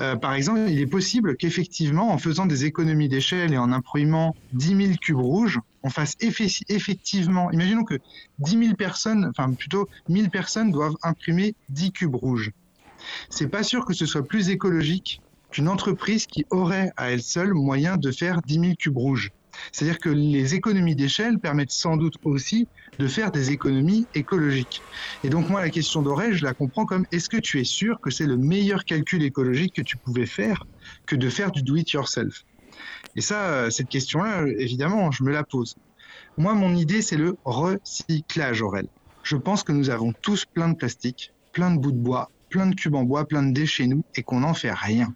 Euh, 0.00 0.16
par 0.16 0.34
exemple, 0.34 0.60
il 0.68 0.78
est 0.78 0.86
possible 0.86 1.36
qu'effectivement, 1.36 2.12
en 2.12 2.18
faisant 2.18 2.46
des 2.46 2.64
économies 2.64 3.08
d'échelle 3.08 3.52
et 3.52 3.58
en 3.58 3.72
imprimant 3.72 4.34
10 4.52 4.66
000 4.86 4.92
cubes 5.00 5.16
rouges, 5.16 5.60
on 5.82 5.90
fasse 5.90 6.16
effe- 6.20 6.62
effectivement, 6.68 7.50
imaginons 7.50 7.84
que 7.84 7.98
10 8.38 8.58
000 8.66 8.74
personnes, 8.76 9.26
enfin 9.28 9.52
plutôt 9.52 9.88
1000 10.08 10.30
personnes 10.30 10.70
doivent 10.70 10.96
imprimer 11.02 11.54
10 11.70 11.92
cubes 11.92 12.14
rouges. 12.14 12.52
C'est 13.30 13.48
pas 13.48 13.64
sûr 13.64 13.84
que 13.84 13.94
ce 13.94 14.06
soit 14.06 14.24
plus 14.24 14.48
écologique 14.48 15.20
qu'une 15.52 15.68
entreprise 15.68 16.26
qui 16.26 16.44
aurait 16.50 16.90
à 16.96 17.10
elle 17.10 17.22
seule 17.22 17.54
moyen 17.54 17.96
de 17.96 18.10
faire 18.10 18.40
10 18.42 18.54
000 18.54 18.72
cubes 18.78 18.96
rouges. 18.96 19.30
C'est-à-dire 19.70 19.98
que 19.98 20.08
les 20.08 20.54
économies 20.54 20.96
d'échelle 20.96 21.38
permettent 21.38 21.70
sans 21.70 21.96
doute 21.96 22.14
aussi 22.24 22.68
de 22.98 23.06
faire 23.06 23.30
des 23.30 23.50
économies 23.50 24.08
écologiques. 24.14 24.82
Et 25.22 25.28
donc 25.28 25.48
moi, 25.48 25.60
la 25.60 25.70
question 25.70 26.02
d'Aurel, 26.02 26.34
je 26.34 26.44
la 26.44 26.54
comprends 26.54 26.86
comme 26.86 27.06
est-ce 27.12 27.28
que 27.28 27.36
tu 27.36 27.60
es 27.60 27.64
sûr 27.64 28.00
que 28.00 28.10
c'est 28.10 28.26
le 28.26 28.36
meilleur 28.36 28.84
calcul 28.84 29.22
écologique 29.22 29.74
que 29.76 29.82
tu 29.82 29.98
pouvais 29.98 30.26
faire 30.26 30.64
que 31.06 31.16
de 31.16 31.28
faire 31.28 31.50
du 31.50 31.62
do-it-yourself 31.62 32.42
Et 33.14 33.20
ça, 33.20 33.50
euh, 33.50 33.70
cette 33.70 33.88
question-là, 33.88 34.44
évidemment, 34.58 35.10
je 35.10 35.22
me 35.22 35.30
la 35.30 35.44
pose. 35.44 35.74
Moi, 36.38 36.54
mon 36.54 36.74
idée, 36.74 37.02
c'est 37.02 37.16
le 37.16 37.36
recyclage, 37.44 38.62
Aurel. 38.62 38.88
Je 39.22 39.36
pense 39.36 39.62
que 39.62 39.72
nous 39.72 39.90
avons 39.90 40.12
tous 40.22 40.44
plein 40.46 40.70
de 40.70 40.74
plastique, 40.74 41.32
plein 41.52 41.70
de 41.70 41.78
bouts 41.78 41.92
de 41.92 41.98
bois, 41.98 42.30
plein 42.48 42.66
de 42.66 42.74
cubes 42.74 42.94
en 42.94 43.04
bois, 43.04 43.26
plein 43.26 43.42
de 43.42 43.52
déchets 43.52 43.86
nous, 43.86 44.04
et 44.14 44.22
qu'on 44.22 44.40
n'en 44.40 44.54
fait 44.54 44.72
rien. 44.72 45.14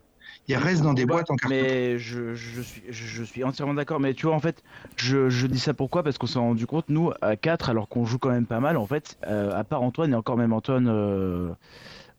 Il 0.49 0.57
reste 0.57 0.83
dans 0.83 0.95
des 0.95 1.07
Bah, 1.07 1.15
boîtes 1.15 1.31
en 1.31 1.37
carton. 1.37 1.55
Mais 1.57 1.99
je, 1.99 2.35
je 2.35 2.61
suis, 2.61 2.83
je, 2.89 3.05
je 3.07 3.23
suis 3.25 3.43
entièrement 3.45 3.75
d'accord. 3.75 3.99
Mais 4.01 4.15
tu 4.15 4.27
vois, 4.27 4.35
en 4.35 4.41
fait, 4.41 4.63
je, 4.97 5.29
je 5.29 5.47
dis 5.47 5.59
ça 5.59 5.75
pourquoi? 5.75 6.03
Parce 6.03 6.19
qu'on 6.19 6.27
s'est 6.29 6.39
rendu 6.39 6.67
compte, 6.67 6.85
nous, 6.89 7.11
à 7.21 7.37
4, 7.37 7.69
alors 7.71 7.89
qu'on 7.89 8.05
joue 8.07 8.19
quand 8.19 8.31
même 8.31 8.47
pas 8.47 8.61
mal, 8.61 8.77
en 8.77 8.87
fait, 8.87 9.19
euh, 9.27 9.53
à 9.59 9.65
part 9.65 9.83
Antoine, 9.83 10.13
et 10.13 10.17
encore 10.17 10.37
même 10.37 10.53
Antoine, 10.53 10.87
euh, 10.89 11.51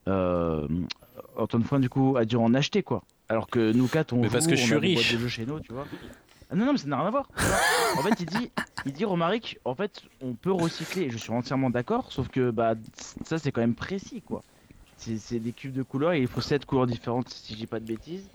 euh, 0.08 0.68
Antoine 1.38 1.64
Foin, 1.64 1.80
du 1.80 1.90
coup, 1.90 2.18
a 2.18 2.26
dû 2.26 2.36
en 2.36 2.54
acheter, 2.54 2.84
quoi. 2.84 3.04
Alors 3.30 3.48
que 3.48 3.72
nous 3.72 3.88
4, 3.88 4.14
on 4.14 4.18
Mais 4.18 4.28
joue, 4.28 4.34
parce 4.34 4.48
que 4.48 4.56
je 4.56 4.64
on 4.64 4.66
suis 4.66 4.74
a 4.76 4.80
des 4.80 4.88
boîtes 4.94 4.98
riche. 5.06 5.14
de 5.14 5.18
jeux 5.20 5.28
chez 5.28 5.46
nous, 5.46 5.60
tu 5.60 5.74
vois. 5.74 5.86
Ah 6.50 6.56
non, 6.56 6.66
non, 6.66 6.72
mais 6.74 6.78
ça 6.78 6.88
n'a 6.88 6.98
rien 6.98 7.08
à 7.08 7.12
voir. 7.12 7.30
en 7.98 8.02
fait, 8.02 8.20
il 8.22 8.26
dit, 8.26 8.52
il 8.86 8.94
dit 8.94 9.04
Romaric, 9.06 9.60
en 9.66 9.76
fait, 9.76 10.02
on 10.22 10.34
peut 10.34 10.52
recycler. 10.52 11.04
Et 11.04 11.10
je 11.10 11.18
suis 11.18 11.32
entièrement 11.32 11.70
d'accord, 11.70 12.12
sauf 12.12 12.30
que 12.30 12.52
bah, 12.52 12.76
ça, 13.26 13.38
c'est 13.38 13.52
quand 13.52 13.62
même 13.62 13.76
précis, 13.76 14.22
quoi. 14.22 14.44
C'est 14.98 15.40
des 15.40 15.52
cubes 15.54 15.74
de 15.74 15.84
couleurs 15.84 16.14
et 16.14 16.20
il 16.22 16.28
faut 16.28 16.42
7 16.42 16.66
couleurs 16.66 16.88
différentes, 16.88 17.30
si 17.30 17.54
je 17.54 17.58
dis 17.60 17.68
pas 17.68 17.80
de 17.80 17.86
bêtises. 17.86 18.28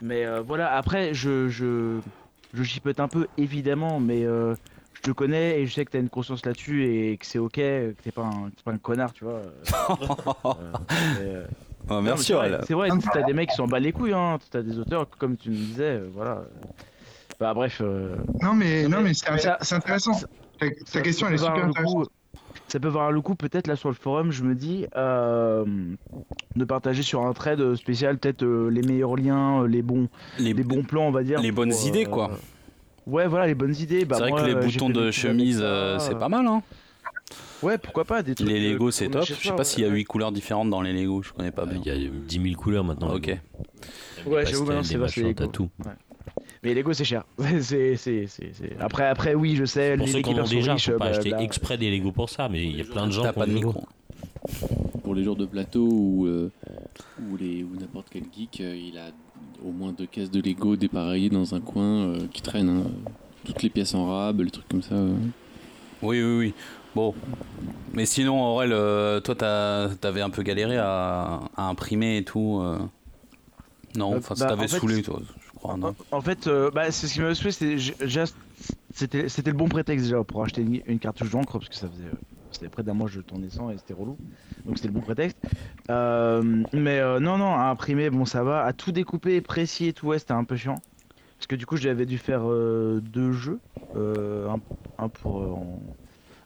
Mais 0.00 0.24
euh, 0.24 0.40
voilà, 0.40 0.74
après, 0.76 1.12
je, 1.12 1.48
je, 1.48 1.98
je 2.54 2.62
chipote 2.62 3.00
un 3.00 3.08
peu, 3.08 3.26
évidemment, 3.36 4.00
mais 4.00 4.24
euh, 4.24 4.54
je 4.94 5.00
te 5.02 5.10
connais 5.10 5.60
et 5.60 5.66
je 5.66 5.74
sais 5.74 5.84
que 5.84 5.90
t'as 5.90 5.98
une 6.00 6.08
conscience 6.08 6.46
là-dessus 6.46 6.84
et 6.86 7.16
que 7.18 7.26
c'est 7.26 7.38
ok, 7.38 7.52
que 7.54 7.94
t'es 8.02 8.10
pas, 8.12 8.22
un- 8.22 8.50
que 8.50 8.56
t'es 8.56 8.62
pas 8.64 8.70
un 8.72 8.78
connard, 8.78 9.12
tu 9.12 9.24
vois. 9.24 9.40
Euh, 9.40 10.54
euh, 11.20 11.46
Oh, 11.90 12.00
merci 12.00 12.28
c'est 12.28 12.72
vrai, 12.72 12.88
t'as 13.12 13.22
des 13.24 13.34
mecs 13.34 13.50
qui 13.50 13.56
s'en 13.56 13.66
battent 13.66 13.82
les 13.82 13.92
couilles, 13.92 14.14
hein. 14.14 14.38
T'as 14.50 14.62
des 14.62 14.78
auteurs, 14.78 15.06
comme 15.18 15.36
tu 15.36 15.50
me 15.50 15.54
disais, 15.54 16.00
voilà. 16.14 16.44
Bah 17.38 17.52
bref. 17.52 17.82
euh, 17.82 18.16
Non, 18.40 18.54
mais, 18.54 18.88
non, 18.88 19.02
mais 19.02 19.12
c'est 19.12 19.30
mais 19.30 19.38
ça- 19.38 19.58
c'est 19.60 19.74
intéressant. 19.74 20.14
ça- 20.14 20.26
Ta, 20.58 20.70
ta 20.70 20.74
ça- 20.86 21.00
question, 21.02 21.26
ça 21.26 21.30
elle 21.30 21.34
est 21.34 21.38
super 21.44 21.64
intéressante. 21.66 21.94
coup- 22.06 22.10
ça 22.68 22.80
peut 22.80 22.88
valoir 22.88 23.12
le 23.12 23.20
coup, 23.20 23.34
peut-être 23.34 23.66
là 23.66 23.76
sur 23.76 23.88
le 23.88 23.94
forum, 23.94 24.30
je 24.32 24.42
me 24.42 24.54
dis, 24.54 24.86
euh, 24.96 25.64
de 26.56 26.64
partager 26.64 27.02
sur 27.02 27.24
un 27.24 27.32
trade 27.32 27.74
spécial 27.76 28.18
peut-être 28.18 28.42
euh, 28.42 28.68
les 28.70 28.82
meilleurs 28.82 29.16
liens, 29.16 29.62
euh, 29.62 29.68
les 29.68 29.82
bons, 29.82 30.08
Les, 30.38 30.52
les 30.52 30.64
bons 30.64 30.82
plans, 30.82 31.06
on 31.06 31.10
va 31.12 31.22
dire. 31.22 31.40
les 31.40 31.52
bonnes 31.52 31.70
pour, 31.70 31.86
idées, 31.86 32.06
euh, 32.06 32.10
quoi. 32.10 32.30
Ouais, 33.06 33.26
voilà, 33.26 33.46
les 33.46 33.54
bonnes 33.54 33.76
idées. 33.76 34.04
Bah, 34.04 34.16
c'est 34.16 34.22
vrai 34.22 34.30
moi, 34.30 34.40
que 34.42 34.46
les 34.46 34.54
euh, 34.54 34.60
boutons 34.60 34.88
de 34.88 35.10
chemise, 35.10 35.60
euh, 35.62 35.98
c'est 35.98 36.14
euh, 36.14 36.18
pas 36.18 36.28
mal, 36.28 36.46
hein. 36.46 36.62
Ouais, 37.62 37.78
pourquoi 37.78 38.04
pas 38.04 38.22
des 38.22 38.34
trucs, 38.34 38.48
Les 38.48 38.66
euh, 38.66 38.72
Lego, 38.72 38.90
c'est 38.90 39.08
top. 39.08 39.24
Je 39.24 39.34
sais 39.34 39.48
pas 39.50 39.58
ouais, 39.58 39.64
s'il 39.64 39.82
y 39.82 39.86
a 39.86 39.88
ouais. 39.88 39.94
8 39.96 40.04
couleurs 40.04 40.32
différentes 40.32 40.68
dans 40.70 40.82
les 40.82 40.92
Lego, 40.92 41.22
je 41.22 41.32
connais 41.32 41.50
pas 41.50 41.64
bien. 41.64 41.80
Il 41.84 42.02
y 42.02 42.06
a 42.06 42.10
10 42.10 42.42
000 42.42 42.54
couleurs 42.54 42.84
maintenant. 42.84 43.14
Ok. 43.14 43.36
Ouais, 44.26 44.46
j'avoue, 44.46 44.64
maintenant, 44.64 44.82
c'est 44.82 44.94
des 44.94 45.00
vache, 45.00 45.16
les 45.16 45.34
Mais 46.64 46.74
Lego, 46.74 46.92
c'est 46.94 47.04
cher. 47.04 47.24
c'est, 47.60 47.96
c'est, 47.96 48.26
c'est, 48.26 48.52
c'est- 48.54 48.76
Après, 48.80 49.06
après, 49.06 49.34
oui, 49.34 49.54
je 49.56 49.64
sais, 49.64 49.96
Pour 49.96 50.06
les 50.06 50.12
ceux 50.12 50.20
qui 50.22 50.30
en 50.30 50.38
ont 50.42 50.48
déjà, 50.48 50.72
riches. 50.72 50.86
faut 50.90 50.92
pas 50.98 51.10
bah, 51.10 51.16
acheter 51.16 51.30
là- 51.30 51.42
exprès 51.42 51.76
des 51.78 51.90
Lego 51.96 52.10
pour 52.10 52.30
ça, 52.30 52.48
mais 52.48 52.64
il 52.64 52.76
y 52.76 52.80
a 52.80 52.84
plein 52.84 53.06
de 53.06 53.12
gens 53.12 53.22
T'as 53.22 53.32
qui 53.32 53.38
ont 53.38 53.40
pas 53.40 53.46
de 53.46 53.52
des 53.52 53.58
Lego. 53.60 53.68
micro. 53.74 53.88
Pour 55.02 55.14
les 55.14 55.22
joueurs 55.24 55.36
de 55.36 55.44
plateau 55.46 55.86
ou, 55.90 56.26
euh, 56.26 56.50
ou, 57.30 57.36
les, 57.36 57.62
ou 57.62 57.70
n'importe 57.78 58.06
quel 58.10 58.22
geek, 58.34 58.60
euh, 58.62 58.74
il 58.76 58.96
a 58.98 59.08
au 59.64 59.70
moins 59.72 59.92
deux 59.92 60.06
caisses 60.06 60.30
de 60.30 60.40
Lego 60.40 60.76
dépareillées 60.76 61.28
dans 61.30 61.54
un 61.54 61.60
coin 61.60 61.84
euh, 62.06 62.18
qui 62.32 62.40
traînent. 62.42 62.68
hein. 62.70 62.84
Toutes 63.44 63.62
les 63.62 63.68
pièces 63.70 63.94
en 63.94 64.06
rab, 64.06 64.40
les 64.40 64.50
trucs 64.50 64.68
comme 64.68 64.82
ça. 64.82 64.94
euh. 64.94 65.14
Oui, 66.02 66.22
oui, 66.22 66.38
oui. 66.38 66.54
Bon. 66.94 67.14
Mais 67.92 68.06
sinon, 68.06 68.42
Aurel, 68.42 68.72
euh, 68.72 69.20
toi, 69.20 69.34
t'avais 69.34 70.22
un 70.22 70.30
peu 70.30 70.42
galéré 70.42 70.78
à, 70.78 71.40
à 71.56 71.68
imprimer 71.68 72.18
et 72.18 72.24
tout. 72.24 72.60
euh. 72.62 72.78
Non, 73.96 74.16
enfin, 74.16 74.34
ça 74.34 74.46
bah, 74.46 74.50
t'avait 74.52 74.64
en 74.64 74.68
fait, 74.68 74.78
saoulé, 74.78 75.02
toi, 75.02 75.20
non 75.78 75.94
En 76.10 76.20
fait, 76.20 76.46
euh, 76.46 76.70
bah, 76.70 76.90
c'est 76.90 77.06
ce 77.06 77.14
qui 77.14 77.20
m'a 77.20 77.34
c'était 77.34 79.28
c'était 79.28 79.50
le 79.50 79.56
bon 79.56 79.68
prétexte 79.68 80.06
déjà 80.06 80.22
pour 80.22 80.42
acheter 80.44 80.62
une, 80.62 80.80
une 80.86 80.98
cartouche 80.98 81.30
d'encre 81.30 81.58
parce 81.58 81.68
que 81.68 81.74
ça 81.74 81.88
faisait 81.88 82.04
euh, 82.04 82.12
c'était 82.52 82.68
près 82.68 82.82
d'un 82.82 82.94
mois 82.94 83.06
que 83.08 83.12
je 83.14 83.20
tournais 83.20 83.50
sans 83.50 83.70
et 83.70 83.78
c'était 83.78 83.94
relou. 83.94 84.16
Donc 84.64 84.76
c'était 84.76 84.88
le 84.88 84.94
bon 84.94 85.00
prétexte. 85.00 85.36
Euh, 85.90 86.62
mais 86.72 87.00
euh, 87.00 87.18
non 87.18 87.36
non, 87.38 87.54
à 87.54 87.64
imprimer 87.64 88.10
bon 88.10 88.24
ça 88.24 88.42
va, 88.44 88.64
à 88.64 88.72
tout 88.72 88.92
découper 88.92 89.40
précis 89.40 89.86
et 89.88 89.92
tout 89.92 90.06
ouais 90.08 90.18
c'était 90.18 90.32
un 90.32 90.44
peu 90.44 90.56
chiant 90.56 90.76
parce 91.36 91.46
que 91.48 91.56
du 91.56 91.66
coup 91.66 91.76
j'avais 91.76 92.06
dû 92.06 92.18
faire 92.18 92.42
euh, 92.48 93.00
deux 93.02 93.32
jeux, 93.32 93.58
euh, 93.96 94.48
un, 94.48 94.60
un 95.04 95.08
pour 95.08 95.40
euh, 95.42 95.46
en- 95.48 95.82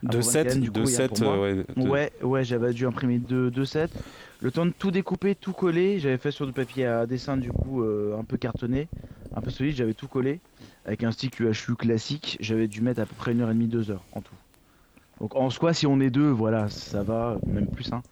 un 0.05 0.09
De 0.09 0.13
pour 0.21 0.25
7, 0.25 0.47
Vancan, 0.47 0.61
du 0.61 0.71
coup, 0.71 0.79
de 0.81 0.85
il 0.87 0.93
y 0.93 0.95
a 0.95 0.99
7, 0.99 1.09
pour 1.09 1.19
moi. 1.21 1.41
ouais. 1.41 1.55
de- 1.77 1.89
Ouais, 1.89 2.13
ouais, 2.23 2.45
j'avais 2.45 2.73
dû 2.73 2.87
imprimer 2.87 3.19
deux, 3.19 3.51
deux 3.51 3.65
sets. 3.65 3.89
Le 4.41 4.53
temps 4.53 4.67
de 4.67 4.71
tout 4.71 4.93
découper, 4.93 5.35
tout 5.35 5.53
coller, 5.53 5.99
j'avais 5.99 6.17
fait 6.17 6.31
sur 6.31 6.47
du 6.47 6.53
papier 6.53 6.87
à 6.87 7.07
dessin 7.07 7.37
du 7.37 7.51
coup 7.51 7.83
euh, 7.83 8.17
un 8.17 8.23
peu 8.23 8.37
cartonné, 8.37 8.87
un 9.35 9.41
peu 9.41 9.51
solide, 9.51 9.75
j'avais 9.75 9.95
tout 9.95 10.07
collé 10.07 10.41
avec 10.85 11.03
un 11.03 11.11
stick 11.11 11.41
UHU 11.41 11.75
classique. 11.77 12.37
J'avais 12.41 12.69
dû 12.69 12.81
mettre 12.81 13.01
à 13.01 13.07
peu 13.07 13.15
près 13.17 13.33
une 13.33 13.41
heure 13.41 13.51
et 13.51 13.55
demie, 13.55 13.67
deux 13.67 13.91
heures 13.91 14.05
en 14.13 14.21
tout. 14.21 14.35
Donc 15.21 15.35
en 15.35 15.51
soi, 15.51 15.75
si 15.75 15.87
on 15.87 16.01
est 16.01 16.11
deux, 16.11 16.31
voilà, 16.31 16.69
ça 16.69 17.03
va, 17.03 17.37
même 17.47 17.67
plus. 17.67 17.93
Hein. 17.93 18.03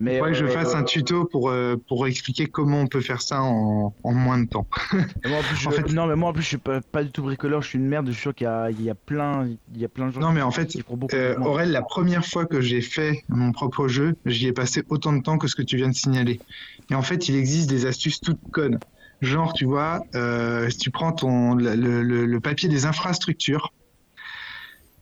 Mais 0.00 0.12
Il 0.14 0.18
faudrait 0.18 0.30
que 0.32 0.38
je 0.38 0.44
euh, 0.44 0.48
fasse 0.48 0.74
un 0.76 0.84
tuto 0.84 1.24
pour, 1.24 1.50
euh, 1.50 1.74
pour 1.88 2.06
expliquer 2.06 2.46
comment 2.46 2.80
on 2.82 2.86
peut 2.86 3.00
faire 3.00 3.20
ça 3.20 3.42
en, 3.42 3.96
en 4.04 4.12
moins 4.12 4.38
de 4.38 4.48
temps. 4.48 4.68
moi, 4.92 5.38
en 5.38 5.42
plus, 5.42 5.56
je- 5.56 5.68
en 5.68 5.72
fait- 5.72 5.92
non, 5.92 6.06
mais 6.06 6.14
moi 6.14 6.30
en 6.30 6.32
plus, 6.32 6.42
je 6.42 6.48
suis 6.48 6.58
pas, 6.58 6.80
pas 6.80 7.02
du 7.02 7.10
tout 7.10 7.22
bricoleur. 7.24 7.62
Je 7.62 7.68
suis 7.70 7.78
une 7.78 7.88
merde. 7.88 8.06
Je 8.06 8.12
suis 8.12 8.22
sûr 8.22 8.34
qu'il 8.34 8.44
y 8.44 8.48
a, 8.48 8.70
il 8.70 8.80
y 8.80 8.90
a 8.90 8.94
plein, 8.94 9.48
il 9.74 9.80
y 9.80 9.84
a 9.84 9.88
plein 9.88 10.06
de 10.06 10.12
gens. 10.12 10.20
Non, 10.20 10.30
mais 10.32 10.40
en 10.40 10.52
fait. 10.52 10.70
Euh. 11.14 11.36
Aurel, 11.40 11.72
la 11.72 11.82
première 11.82 12.24
fois 12.24 12.46
que 12.46 12.60
j'ai 12.60 12.80
fait 12.80 13.24
mon 13.28 13.50
propre 13.50 13.88
jeu, 13.88 14.14
j'y 14.24 14.46
ai 14.46 14.52
passé 14.52 14.84
autant 14.88 15.12
de 15.12 15.20
temps 15.20 15.36
que 15.36 15.48
ce 15.48 15.56
que 15.56 15.62
tu 15.62 15.76
viens 15.76 15.88
de 15.88 15.94
signaler. 15.94 16.40
Et 16.90 16.94
en 16.94 17.02
fait, 17.02 17.28
il 17.28 17.34
existe 17.34 17.68
des 17.68 17.84
astuces 17.86 18.20
toutes 18.20 18.40
connes. 18.52 18.78
Genre, 19.20 19.52
tu 19.52 19.64
vois, 19.64 20.00
euh, 20.14 20.70
si 20.70 20.78
tu 20.78 20.90
prends 20.92 21.10
ton, 21.10 21.54
le, 21.56 21.74
le- 21.74 22.24
le 22.24 22.40
papier 22.40 22.68
des 22.68 22.86
infrastructures, 22.86 23.72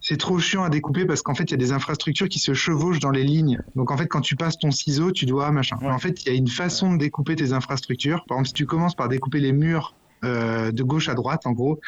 c'est 0.09 0.19
trop 0.19 0.39
chiant 0.39 0.63
à 0.63 0.71
découper 0.71 1.05
parce 1.05 1.21
qu'en 1.21 1.35
fait, 1.35 1.43
il 1.43 1.51
y 1.51 1.55
a 1.55 1.57
des 1.57 1.73
infrastructures 1.73 2.29
qui 2.29 2.39
se 2.39 2.55
chevauchent 2.55 3.01
dans 3.01 3.11
les 3.11 3.25
lignes. 3.25 3.59
Donc, 3.75 3.91
en 3.91 3.97
fait, 3.97 4.07
quand 4.07 4.21
tu 4.21 4.37
passes 4.37 4.57
ton 4.57 4.71
ciseau, 4.71 5.11
tu 5.11 5.27
dois 5.27 5.51
machin. 5.51 5.79
Ouais. 5.81 5.89
En 5.89 5.99
fait, 5.99 6.23
il 6.25 6.29
y 6.29 6.33
a 6.33 6.39
une 6.39 6.47
façon 6.47 6.93
de 6.93 6.99
découper 6.99 7.35
tes 7.35 7.53
infrastructures. 7.53 8.25
Par 8.29 8.37
exemple, 8.37 8.47
si 8.47 8.55
tu 8.55 8.67
commences 8.67 8.95
par 8.95 9.09
découper 9.09 9.41
les 9.41 9.51
murs 9.51 9.97
euh, 10.25 10.71
de 10.71 10.83
gauche 10.85 11.09
à 11.09 11.15
droite, 11.15 11.45
en 11.45 11.51
gros, 11.51 11.81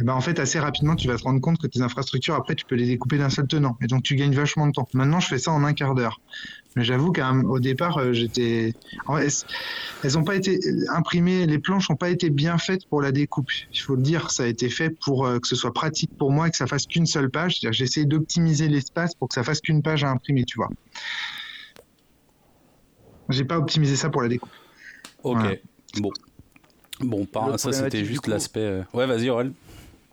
et 0.00 0.04
ben 0.04 0.12
en 0.12 0.20
fait, 0.20 0.38
assez 0.38 0.60
rapidement, 0.60 0.94
tu 0.94 1.08
vas 1.08 1.16
te 1.16 1.24
rendre 1.24 1.40
compte 1.40 1.58
que 1.58 1.66
tes 1.66 1.82
infrastructures, 1.82 2.36
après, 2.36 2.54
tu 2.54 2.66
peux 2.66 2.76
les 2.76 2.86
découper 2.86 3.18
d'un 3.18 3.30
seul 3.30 3.48
tenant. 3.48 3.76
Et 3.82 3.88
donc, 3.88 4.04
tu 4.04 4.14
gagnes 4.14 4.34
vachement 4.34 4.68
de 4.68 4.72
temps. 4.72 4.86
Maintenant, 4.94 5.18
je 5.18 5.26
fais 5.26 5.38
ça 5.38 5.50
en 5.50 5.64
un 5.64 5.72
quart 5.72 5.96
d'heure. 5.96 6.20
Mais 6.76 6.84
j'avoue 6.84 7.10
qu'au 7.10 7.58
départ, 7.58 7.96
euh, 7.96 8.12
j'étais. 8.12 8.74
Elles 9.08 10.12
n'ont 10.12 10.24
pas 10.24 10.36
été 10.36 10.60
imprimées, 10.94 11.46
les 11.46 11.58
planches 11.58 11.88
n'ont 11.88 11.96
pas 11.96 12.10
été 12.10 12.28
bien 12.28 12.58
faites 12.58 12.86
pour 12.86 13.00
la 13.00 13.12
découpe. 13.12 13.50
Il 13.72 13.80
faut 13.80 13.96
le 13.96 14.02
dire, 14.02 14.30
ça 14.30 14.42
a 14.42 14.46
été 14.46 14.68
fait 14.68 14.90
pour 14.90 15.26
euh, 15.26 15.38
que 15.38 15.48
ce 15.48 15.56
soit 15.56 15.72
pratique 15.72 16.10
pour 16.18 16.30
moi 16.30 16.48
et 16.48 16.50
que 16.50 16.56
ça 16.56 16.66
fasse 16.66 16.86
qu'une 16.86 17.06
seule 17.06 17.30
page. 17.30 17.58
C'est-à-dire 17.58 17.72
j'ai 17.72 17.84
essayé 17.84 18.04
d'optimiser 18.04 18.68
l'espace 18.68 19.14
pour 19.14 19.28
que 19.28 19.34
ça 19.34 19.42
fasse 19.42 19.62
qu'une 19.62 19.82
page 19.82 20.04
à 20.04 20.10
imprimer, 20.10 20.44
tu 20.44 20.58
vois. 20.58 20.68
J'ai 23.30 23.44
pas 23.44 23.56
optimisé 23.56 23.96
ça 23.96 24.10
pour 24.10 24.20
la 24.20 24.28
découpe. 24.28 24.52
Ok, 25.22 25.60
bon. 25.98 26.10
Bon, 27.00 27.26
ça 27.56 27.72
c'était 27.72 28.04
juste 28.04 28.26
l'aspect. 28.26 28.60
Euh, 28.60 28.82
ouais, 28.92 29.06
vas-y, 29.06 29.30
Aurel. 29.30 29.52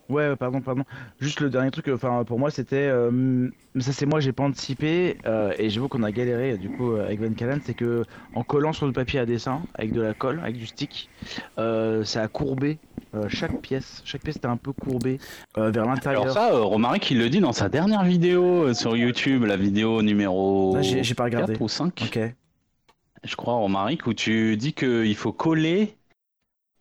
Ouais, 0.10 0.36
pardon, 0.36 0.62
pardon. 0.62 0.84
Juste 1.20 1.39
le 1.39 1.50
dernier 1.50 1.72
truc, 1.72 1.88
enfin 1.88 2.24
pour 2.26 2.38
moi 2.38 2.52
c'était, 2.52 2.76
euh, 2.76 3.50
ça 3.80 3.94
c'est 3.94 4.06
moi 4.06 4.20
j'ai 4.20 4.34
pas 4.34 4.44
anticipé 4.44 5.18
euh, 5.26 5.54
et 5.58 5.70
j'avoue 5.70 5.88
qu'on 5.88 6.04
a 6.04 6.12
galéré 6.12 6.58
du 6.58 6.70
coup 6.70 6.96
avec 6.96 7.22
Van 7.22 7.34
Callen, 7.34 7.62
c'est 7.63 7.74
que 7.74 8.04
en 8.36 8.44
collant 8.44 8.74
sur 8.74 8.86
le 8.86 8.92
papier 8.92 9.20
à 9.20 9.26
dessin 9.26 9.62
avec 9.76 9.94
de 9.94 10.02
la 10.02 10.13
colle, 10.13 10.39
avec 10.42 10.58
du 10.58 10.66
stick, 10.66 11.10
ça 11.58 12.22
a 12.22 12.28
courbé 12.28 12.80
chaque 13.30 13.62
pièce. 13.62 14.02
Chaque 14.06 14.22
pièce 14.22 14.36
était 14.36 14.48
un 14.48 14.58
peu 14.58 14.74
courbée 14.74 15.20
vers 15.56 15.86
l'intérieur. 15.86 16.24
Alors 16.24 16.34
ça, 16.34 16.52
Romaric 16.52 17.10
il 17.12 17.20
le 17.20 17.30
dit 17.30 17.39
dans 17.39 17.54
sa 17.54 17.70
dernière 17.70 18.04
vidéo 18.04 18.74
sur 18.74 18.98
YouTube, 18.98 19.46
la 19.46 19.58
vidéo 19.58 20.02
numéro. 20.02 20.76
Ah, 20.78 20.82
j'ai 20.82 21.13
pas 21.16 21.26
regardé. 21.26 21.54
4 21.54 21.62
ou 21.62 21.68
5. 21.70 22.04
Ok. 22.08 22.20
Je 23.24 23.36
crois 23.38 23.54
Romaric 23.54 24.06
où 24.06 24.13
tu 24.13 24.58
dis 24.58 24.74
qu'il 24.74 25.16
faut 25.16 25.32
coller 25.32 25.96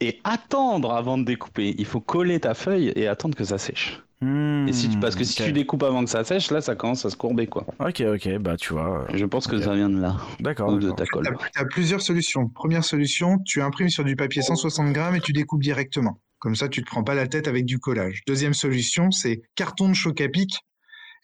et 0.02 0.20
attendre 0.24 0.92
avant 0.92 1.16
de 1.18 1.24
découper. 1.24 1.74
Il 1.78 1.86
faut 1.86 2.00
coller 2.00 2.40
ta 2.40 2.54
feuille 2.54 2.92
et 2.96 3.06
attendre 3.06 3.36
que 3.36 3.44
ça 3.44 3.58
sèche. 3.58 4.02
Hmm, 4.20 4.68
et 4.68 4.72
si 4.72 4.88
parce 5.00 5.16
que 5.16 5.24
si 5.24 5.42
tu 5.42 5.52
découpes 5.52 5.82
avant 5.82 6.04
que 6.04 6.10
ça 6.10 6.22
sèche, 6.22 6.52
là, 6.52 6.60
ça 6.60 6.76
commence 6.76 7.04
à 7.04 7.10
se 7.10 7.16
courber, 7.16 7.48
quoi. 7.48 7.66
Ok, 7.80 8.02
ok, 8.02 8.38
bah 8.38 8.56
tu 8.56 8.72
vois. 8.72 9.04
Je 9.12 9.24
pense 9.24 9.48
que 9.48 9.58
ça 9.60 9.74
vient 9.74 9.88
de 9.88 10.00
là. 10.00 10.16
D'accord. 10.38 10.78
de 10.78 10.92
ta 10.92 11.06
colle. 11.06 11.24
Tu 11.24 11.60
as, 11.60 11.64
plusieurs 11.64 12.00
solutions. 12.00 12.48
Première 12.48 12.84
solution, 12.84 13.38
tu 13.44 13.60
imprimes 13.60 13.88
sur 13.88 14.04
du 14.04 14.14
papier 14.14 14.42
160 14.42 14.92
grammes 14.92 15.16
et 15.16 15.20
tu 15.20 15.32
découpes 15.32 15.62
directement. 15.62 16.20
Comme 16.38 16.54
ça, 16.54 16.68
tu 16.68 16.82
te 16.82 16.86
prends 16.86 17.02
pas 17.02 17.14
la 17.14 17.26
tête 17.26 17.48
avec 17.48 17.64
du 17.64 17.78
collage. 17.80 18.22
Deuxième 18.26 18.54
solution, 18.54 19.10
c'est 19.10 19.42
carton 19.56 19.88
de 19.88 19.94
choc 19.94 20.20
à 20.20 20.28
pic 20.28 20.56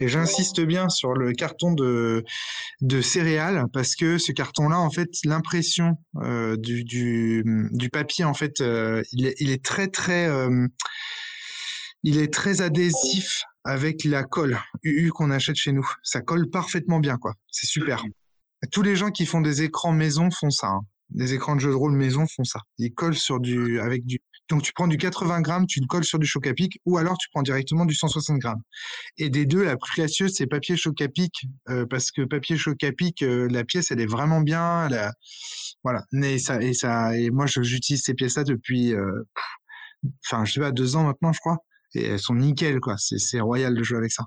et 0.01 0.09
j'insiste 0.09 0.61
bien 0.61 0.89
sur 0.89 1.13
le 1.13 1.33
carton 1.33 1.73
de, 1.73 2.25
de 2.81 3.01
céréales 3.01 3.65
parce 3.73 3.97
que 3.97 4.19
ce 4.19 4.33
carton-là, 4.33 4.79
en 4.79 4.91
fait, 4.91 5.11
l'impression 5.25 5.97
euh, 6.23 6.57
du, 6.57 6.85
du, 6.85 7.43
du, 7.73 7.91
papier, 7.91 8.25
en 8.25 8.35
fait, 8.35 8.61
euh, 8.61 9.03
il, 9.13 9.27
est, 9.27 9.35
il, 9.41 9.51
est, 9.51 9.65
très, 9.65 9.89
très, 9.89 10.29
euh, 10.29 10.67
il 12.03 12.19
est 12.19 12.33
très 12.33 12.61
adhésif 12.61 13.43
avec 13.65 14.05
la 14.05 14.23
colle 14.25 14.59
UU 14.83 15.11
qu'on 15.11 15.31
achète 15.31 15.57
chez 15.57 15.73
nous. 15.73 15.89
Ça 16.03 16.21
colle 16.21 16.49
parfaitement 16.49 17.01
bien, 17.01 17.19
quoi. 17.19 17.35
C'est 17.51 17.67
super. 17.67 18.05
Tous 18.73 18.83
les 18.83 18.97
gens 18.97 19.11
qui 19.11 19.27
font 19.27 19.41
des 19.41 19.63
écrans 19.63 19.93
maison 19.93 20.31
font 20.31 20.51
ça. 20.51 20.69
Hein. 20.69 20.81
Des 21.11 21.35
écrans 21.35 21.57
de 21.57 21.61
jeux 21.61 21.71
de 21.71 21.75
rôle 21.75 21.93
maison 21.93 22.27
font 22.27 22.45
ça. 22.45 22.61
Ils 22.79 22.93
collent 22.93 23.17
sur 23.17 23.41
du, 23.41 23.81
avec 23.81 24.05
du, 24.05 24.21
donc 24.49 24.63
tu 24.63 24.73
prends 24.73 24.87
du 24.87 24.97
80 24.97 25.41
grammes, 25.43 25.67
tu 25.67 25.81
le 25.81 25.87
colles 25.87 26.05
sur 26.05 26.19
du 26.19 26.27
choc 26.27 26.47
à 26.47 26.55
pic, 26.55 26.81
ou 26.87 26.99
alors 26.99 27.19
tu 27.19 27.29
prends 27.31 27.43
directement 27.43 27.85
du 27.85 27.95
160 27.95 28.39
grammes. 28.39 28.63
Et 29.19 29.31
des 29.31 29.47
deux, 29.47 29.63
la 29.65 29.77
plus 29.77 29.91
précieuse, 29.93 30.35
c'est 30.35 30.47
papier 30.47 30.77
choc 30.77 31.01
à 31.03 31.09
pic, 31.09 31.33
euh, 31.69 31.87
parce 31.87 32.11
que 32.11 32.23
papier 32.23 32.57
choc 32.57 32.83
à 32.85 32.93
pic, 32.93 33.23
euh, 33.23 33.49
la 33.51 33.65
pièce, 33.65 33.91
elle 33.91 34.01
est 34.01 34.07
vraiment 34.07 34.41
bien. 34.41 34.89
Voilà. 35.85 36.05
Et, 36.23 36.39
ça, 36.39 36.61
et, 36.63 36.73
ça, 36.73 37.17
et 37.17 37.31
moi, 37.31 37.47
j'utilise 37.47 38.03
ces 38.03 38.15
pièces-là 38.15 38.45
depuis, 38.45 38.95
euh, 38.95 39.23
enfin, 40.27 40.45
je 40.45 40.53
sais 40.53 40.61
pas, 40.61 40.73
deux 40.73 40.97
ans 40.97 41.05
maintenant, 41.05 41.33
je 41.33 41.41
crois. 41.41 41.59
Et 41.95 42.05
elles 42.05 42.19
sont 42.19 42.35
nickel, 42.35 42.81
quoi. 42.81 42.97
C'est 42.99 43.41
royal 43.41 43.75
de 43.75 43.83
jouer 43.83 43.99
avec 43.99 44.13
ça. 44.13 44.25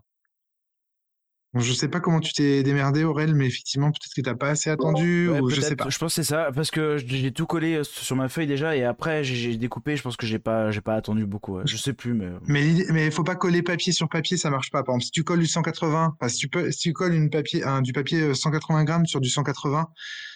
Je 1.54 1.74
sais 1.74 1.90
pas 1.90 2.00
comment 2.00 2.22
tu 2.22 2.32
t'es 2.32 2.64
démerdé, 2.64 3.04
Aurel, 3.04 3.36
mais 3.36 3.46
effectivement, 3.46 3.92
peut-être 3.92 4.14
que 4.16 4.22
t'as 4.22 4.36
pas 4.36 4.50
assez 4.50 4.70
attendu, 4.70 5.28
ou 5.28 5.50
je 5.50 5.60
sais 5.60 5.76
pas. 5.76 5.90
Je 5.90 5.98
pense 5.98 6.16
que 6.16 6.24
c'est 6.24 6.30
ça, 6.30 6.50
parce 6.56 6.72
que 6.72 6.98
j'ai 6.98 7.34
tout 7.34 7.46
collé 7.46 7.76
euh, 7.76 7.84
sur 7.84 8.16
ma 8.16 8.30
feuille 8.30 8.48
déjà, 8.48 8.76
et 8.76 8.86
après 8.86 9.26
j'ai 9.26 9.58
découpé. 9.58 9.98
Je 9.98 10.02
pense 10.02 10.16
que 10.16 10.26
j'ai 10.26 10.40
pas, 10.40 10.72
j'ai 10.72 10.80
pas 10.80 10.96
attendu 10.96 11.26
beaucoup. 11.26 11.60
Je 11.66 11.76
sais 11.76 11.92
plus, 11.92 12.14
mais. 12.14 12.26
Euh. 12.26 12.40
Mais 12.48 12.64
mais 12.92 13.06
il 13.06 13.12
faut 13.12 13.26
pas 13.26 13.36
coller 13.36 13.62
papier 13.64 13.92
sur 13.92 14.08
papier, 14.08 14.38
ça 14.38 14.50
marche 14.50 14.72
pas. 14.72 14.84
Par 14.84 14.94
exemple, 14.94 15.06
si 15.06 15.12
tu 15.12 15.24
colles 15.26 15.40
du 15.40 15.46
180, 15.46 16.16
si 16.28 16.38
tu 16.38 16.48
peux, 16.48 16.72
si 16.72 16.80
tu 16.80 16.94
colles 16.94 17.14
une 17.14 17.30
papier, 17.30 17.64
du 17.82 17.92
papier 17.92 18.34
180 18.34 18.80
euh, 18.80 18.84
grammes 18.86 19.06
sur 19.06 19.20
du 19.20 19.30
180, 19.30 19.90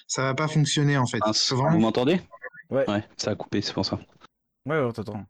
ça 0.07 0.21
va 0.23 0.33
pas 0.33 0.49
fonctionner 0.49 0.97
en 0.97 1.05
fait. 1.05 1.19
Vous 1.51 1.79
m'entendez? 1.79 2.19
Ouais. 2.69 2.89
ouais. 2.89 3.03
ça 3.15 3.31
a 3.31 3.35
coupé, 3.35 3.61
c'est 3.61 3.73
pour 3.73 3.85
ça. 3.85 3.99
Ouais, 4.65 4.83
ouais, 4.83 4.91
t'attends. 4.93 5.25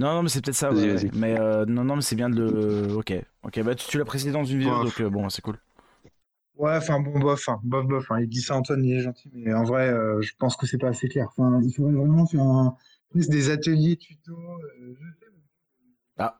Non, 0.00 0.14
non, 0.14 0.22
mais 0.22 0.28
c'est 0.28 0.42
peut-être 0.42 0.56
ça. 0.56 0.70
Mais 1.14 1.38
euh, 1.38 1.66
non, 1.66 1.84
non, 1.84 1.96
mais 1.96 2.02
c'est 2.02 2.16
bien 2.16 2.30
de 2.30 2.40
le. 2.40 2.94
Ok, 2.94 3.12
ok. 3.42 3.62
Bah 3.62 3.74
tu, 3.74 3.98
l'as 3.98 4.04
précisé 4.04 4.30
dans 4.30 4.44
une 4.44 4.60
vidéo, 4.60 4.84
donc 4.84 5.00
euh, 5.00 5.10
bon, 5.10 5.28
c'est 5.28 5.42
cool. 5.42 5.58
Ouais, 6.56 6.76
enfin 6.76 7.00
bon, 7.00 7.18
bof, 7.18 7.48
hein, 7.48 7.60
bof, 7.62 7.86
bof. 7.86 8.10
Hein. 8.10 8.20
Il 8.20 8.28
dit 8.28 8.40
ça, 8.40 8.56
Antoine, 8.56 8.84
il 8.84 8.94
est 8.94 9.00
gentil, 9.00 9.30
mais 9.32 9.52
en 9.54 9.64
vrai, 9.64 9.88
euh, 9.88 10.20
je 10.22 10.32
pense 10.38 10.56
que 10.56 10.66
c'est 10.66 10.78
pas 10.78 10.88
assez 10.88 11.08
clair. 11.08 11.28
Enfin, 11.28 11.60
il 11.62 11.72
faudrait 11.72 11.92
vraiment 11.92 12.26
faire 12.26 12.42
un... 12.42 12.76
des 13.14 13.50
ateliers 13.50 13.96
tuto. 13.96 14.36
Ah. 16.16 16.36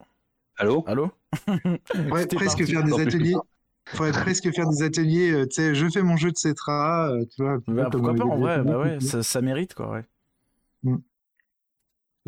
Allô? 0.57 0.85
Allô? 0.87 1.11
Ouais, 2.11 2.27
presque 2.27 2.65
faire 2.65 2.83
des 2.83 3.01
ateliers. 3.01 3.37
Il 3.93 3.97
faudrait 3.97 4.13
presque 4.13 4.53
faire 4.53 4.69
des 4.69 4.83
ateliers. 4.83 5.47
tu 5.49 5.55
sais, 5.55 5.75
je 5.75 5.89
fais 5.89 6.03
mon 6.03 6.17
jeu 6.17 6.33
de 6.33 6.37
Cetra, 6.37 7.13
tu 7.35 7.43
vois. 7.43 7.59
Bah, 7.67 7.89
pourquoi 7.91 8.15
pas 8.15 8.25
en 8.25 8.39
vrai 8.39 8.63
Bah 8.63 8.79
ouais, 8.79 9.01
ça, 9.01 9.23
ça, 9.23 9.41
mérite 9.41 9.75
quoi, 9.75 9.91
ouais. 9.91 10.05
Mm. 10.83 10.97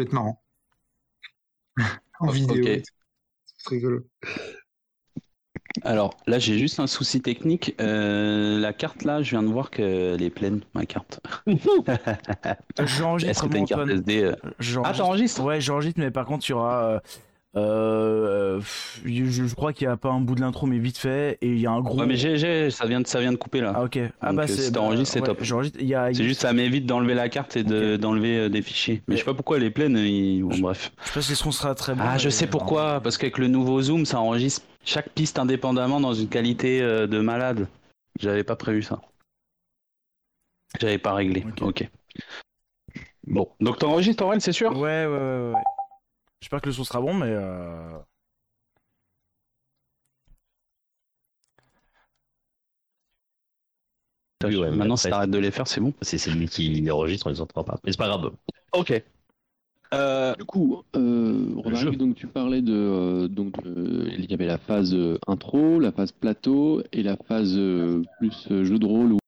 Ça 0.00 0.04
va 0.04 0.08
être 0.08 0.12
marrant 0.14 0.42
en 2.20 2.28
vidéo. 2.28 2.82
C'est 3.58 3.68
rigolo. 3.68 4.06
Alors 5.82 6.16
là, 6.26 6.38
j'ai 6.38 6.58
juste 6.58 6.80
un 6.80 6.86
souci 6.86 7.20
technique. 7.20 7.74
Euh, 7.82 8.58
la 8.58 8.72
carte 8.72 9.04
là, 9.04 9.22
je 9.22 9.30
viens 9.30 9.42
de 9.42 9.48
voir 9.48 9.70
qu'elle 9.70 10.22
est 10.22 10.30
pleine, 10.30 10.62
ma 10.74 10.86
carte. 10.86 11.20
j'enregistre. 12.78 13.30
Est-ce 13.30 13.42
que 13.42 13.48
t'as 13.48 13.58
une 13.58 13.66
carte 13.66 13.90
SD 13.90 14.22
euh 14.22 14.36
Ah, 14.84 14.94
t'enregistres 14.94 15.42
Ouais, 15.44 15.60
j'enregistre, 15.60 16.00
mais 16.00 16.10
par 16.10 16.24
contre, 16.24 16.48
il 16.48 16.52
y 16.52 16.54
aura. 16.54 17.02
Euh, 17.56 18.60
euh, 18.60 18.60
je, 19.04 19.54
crois 19.54 19.72
qu'il 19.72 19.88
n'y 19.88 19.92
a 19.92 19.96
pas 19.96 20.10
un 20.10 20.20
bout 20.20 20.36
de 20.36 20.40
l'intro, 20.40 20.66
mais 20.66 20.78
vite 20.78 20.98
fait, 20.98 21.36
et 21.40 21.48
il 21.48 21.58
y 21.58 21.66
a 21.66 21.72
un 21.72 21.80
gros. 21.80 21.98
Ouais, 21.98 22.06
mais 22.06 22.16
j'ai, 22.16 22.70
ça 22.70 22.86
vient 22.86 23.00
de, 23.00 23.06
ça 23.06 23.20
vient 23.20 23.32
de 23.32 23.36
couper 23.36 23.60
là. 23.60 23.72
Ah 23.74 23.82
ok. 23.82 23.98
Ah 24.20 24.32
bah 24.32 24.42
euh, 24.42 24.46
c'est. 24.46 24.62
Si 24.62 24.72
t'enregistres, 24.72 25.14
c'est 25.14 25.20
top. 25.22 25.38
C'est 25.42 26.24
juste 26.24 26.40
ça 26.40 26.52
m'évite 26.52 26.86
d'enlever 26.86 27.14
la 27.14 27.28
carte 27.28 27.56
et 27.56 27.64
de, 27.64 27.96
d'enlever 27.96 28.38
euh, 28.38 28.48
des 28.48 28.62
fichiers. 28.62 29.02
Mais, 29.08 29.16
je 29.16 29.20
sais 29.20 29.24
pas 29.24 29.34
pourquoi 29.34 29.56
elle 29.56 29.64
est 29.64 29.70
pleine. 29.70 29.94
Bon, 30.42 30.58
bref. 30.58 30.92
Je 31.02 31.08
sais 31.08 31.14
pas 31.14 31.22
si 31.22 31.34
son 31.34 31.50
sera 31.50 31.74
très 31.74 31.94
bon. 31.94 32.04
Ah, 32.06 32.18
je 32.18 32.30
sais 32.30 32.46
pourquoi. 32.46 33.00
Parce 33.00 33.18
qu'avec 33.18 33.38
le 33.38 33.48
nouveau 33.48 33.82
zoom, 33.82 34.06
ça 34.06 34.20
enregistre 34.20 34.62
chaque 34.84 35.10
piste 35.10 35.38
indépendamment 35.38 36.00
dans 36.00 36.14
une 36.14 36.28
qualité 36.28 36.80
de 36.80 37.20
malade. 37.20 37.66
J'avais 38.20 38.44
pas 38.44 38.56
prévu 38.56 38.82
ça. 38.82 39.00
J'avais 40.80 40.98
pas 40.98 41.14
réglé. 41.14 41.44
Ok. 41.62 41.88
Bon, 43.26 43.48
donc 43.60 43.78
t'enregistres, 43.78 44.24
Aurel, 44.24 44.40
c'est 44.40 44.52
sûr? 44.52 44.70
Ouais, 44.72 45.06
ouais, 45.06 45.06
ouais, 45.06 45.52
ouais. 45.54 45.62
J'espère 46.40 46.60
que 46.60 46.66
le 46.66 46.72
son 46.72 46.84
sera 46.84 47.00
bon, 47.00 47.14
mais. 47.14 47.26
Euh... 47.28 47.98
maintenant, 54.42 54.96
si 54.96 55.10
t'arrêtes 55.10 55.30
de 55.30 55.38
les 55.38 55.50
faire, 55.50 55.66
c'est 55.66 55.80
bon. 55.80 55.92
C'est 56.00 56.18
celui 56.18 56.48
qui 56.48 56.68
les 56.68 56.90
enregistre, 56.90 57.26
on 57.26 57.30
les 57.30 57.40
entend 57.40 57.64
pas. 57.64 57.78
Mais 57.84 57.92
c'est 57.92 57.98
pas 57.98 58.08
grave. 58.08 58.32
Ok. 58.72 59.02
Euh, 59.92 60.34
du 60.36 60.44
coup, 60.44 60.84
euh, 60.94 61.96
donc 61.96 62.14
tu 62.14 62.28
parlais 62.28 62.62
de, 62.62 62.72
euh, 62.72 63.28
donc 63.28 63.54
il 63.64 64.30
y 64.30 64.34
avait 64.34 64.46
la 64.46 64.58
phase 64.58 64.94
euh, 64.94 65.18
intro, 65.26 65.80
la 65.80 65.90
phase 65.90 66.12
plateau 66.12 66.80
et 66.92 67.02
la 67.02 67.16
phase 67.16 67.58
plus 68.18 68.48
jeu 68.48 68.78
de 68.78 68.86
rôle 68.86 69.19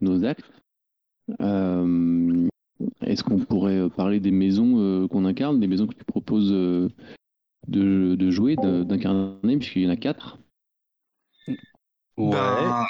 nos 0.00 0.24
actes. 0.24 0.50
Euh, 1.40 2.48
est-ce 3.02 3.22
qu'on 3.22 3.38
pourrait 3.38 3.88
parler 3.90 4.20
des 4.20 4.30
maisons 4.30 4.78
euh, 4.78 5.08
qu'on 5.08 5.24
incarne, 5.24 5.60
des 5.60 5.66
maisons 5.66 5.86
que 5.86 5.94
tu 5.94 6.04
proposes 6.04 6.52
euh, 6.52 6.88
de, 7.66 8.30
jouer, 8.30 8.56
d'incarner, 8.56 9.56
puisqu'il 9.56 9.82
y 9.82 9.86
en 9.86 9.90
a 9.90 9.96
quatre? 9.96 10.38
Ouais. 12.16 12.30
Ben, 12.30 12.86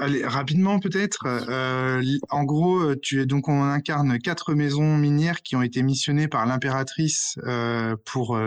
allez, 0.00 0.24
rapidement 0.24 0.80
peut-être. 0.80 1.26
en 2.30 2.44
gros, 2.44 2.94
tu 2.96 3.20
es 3.20 3.26
donc 3.26 3.48
on 3.48 3.62
incarne 3.62 4.18
quatre 4.18 4.54
maisons 4.54 4.96
minières 4.96 5.42
qui 5.42 5.56
ont 5.56 5.62
été 5.62 5.82
missionnées 5.82 6.28
par 6.28 6.46
l'impératrice 6.46 7.38
pour 8.04 8.38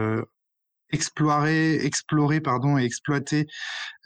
explorer, 0.94 1.86
explorer 1.86 2.40
pardon, 2.40 2.78
et 2.78 2.84
exploiter 2.84 3.48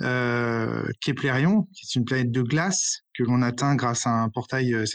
euh, 0.02 0.88
Keplerion, 1.02 1.68
qui 1.74 1.86
est 1.86 1.96
une 1.96 2.06
planète 2.06 2.32
de 2.32 2.42
glace 2.42 3.02
que 3.16 3.24
l'on 3.24 3.42
atteint 3.42 3.76
grâce 3.76 4.08
à 4.08 4.12
un 4.12 4.30
portail 4.30 4.74
euh. 4.74 4.86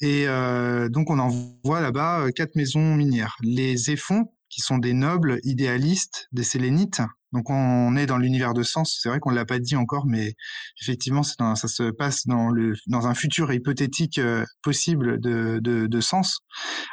Et 0.00 0.28
euh, 0.28 0.88
donc 0.88 1.10
on 1.10 1.18
envoie 1.18 1.80
là-bas 1.80 2.20
euh, 2.20 2.30
quatre 2.30 2.54
maisons 2.54 2.94
minières. 2.94 3.36
Les 3.42 3.90
Éphons, 3.90 4.26
qui 4.48 4.60
sont 4.60 4.78
des 4.78 4.92
nobles 4.92 5.40
idéalistes, 5.42 6.28
des 6.32 6.44
sélénites. 6.44 7.02
Donc 7.32 7.50
on 7.50 7.96
est 7.96 8.06
dans 8.06 8.18
l'univers 8.18 8.54
de 8.54 8.62
Sens. 8.62 8.98
C'est 9.02 9.08
vrai 9.08 9.18
qu'on 9.20 9.30
l'a 9.30 9.44
pas 9.44 9.58
dit 9.58 9.76
encore, 9.76 10.06
mais 10.06 10.34
effectivement, 10.80 11.22
ça 11.22 11.54
se 11.56 11.90
passe 11.90 12.26
dans 12.26 12.48
le 12.50 12.74
dans 12.86 13.06
un 13.06 13.14
futur 13.14 13.52
hypothétique 13.52 14.18
euh, 14.18 14.44
possible 14.62 15.20
de, 15.20 15.58
de, 15.60 15.86
de 15.86 16.00
Sens 16.00 16.40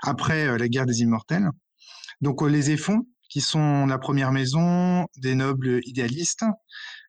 après 0.01 0.47
euh, 0.47 0.58
la 0.58 0.67
guerre 0.67 0.86
des 0.86 1.01
Immortels. 1.01 1.49
Donc 2.21 2.41
les 2.41 2.71
Éphons, 2.71 3.06
qui 3.34 3.41
sont 3.41 3.88
la 3.88 3.98
première 3.98 4.32
maison 4.32 5.08
des 5.17 5.34
nobles 5.34 5.80
idéalistes, 5.86 6.46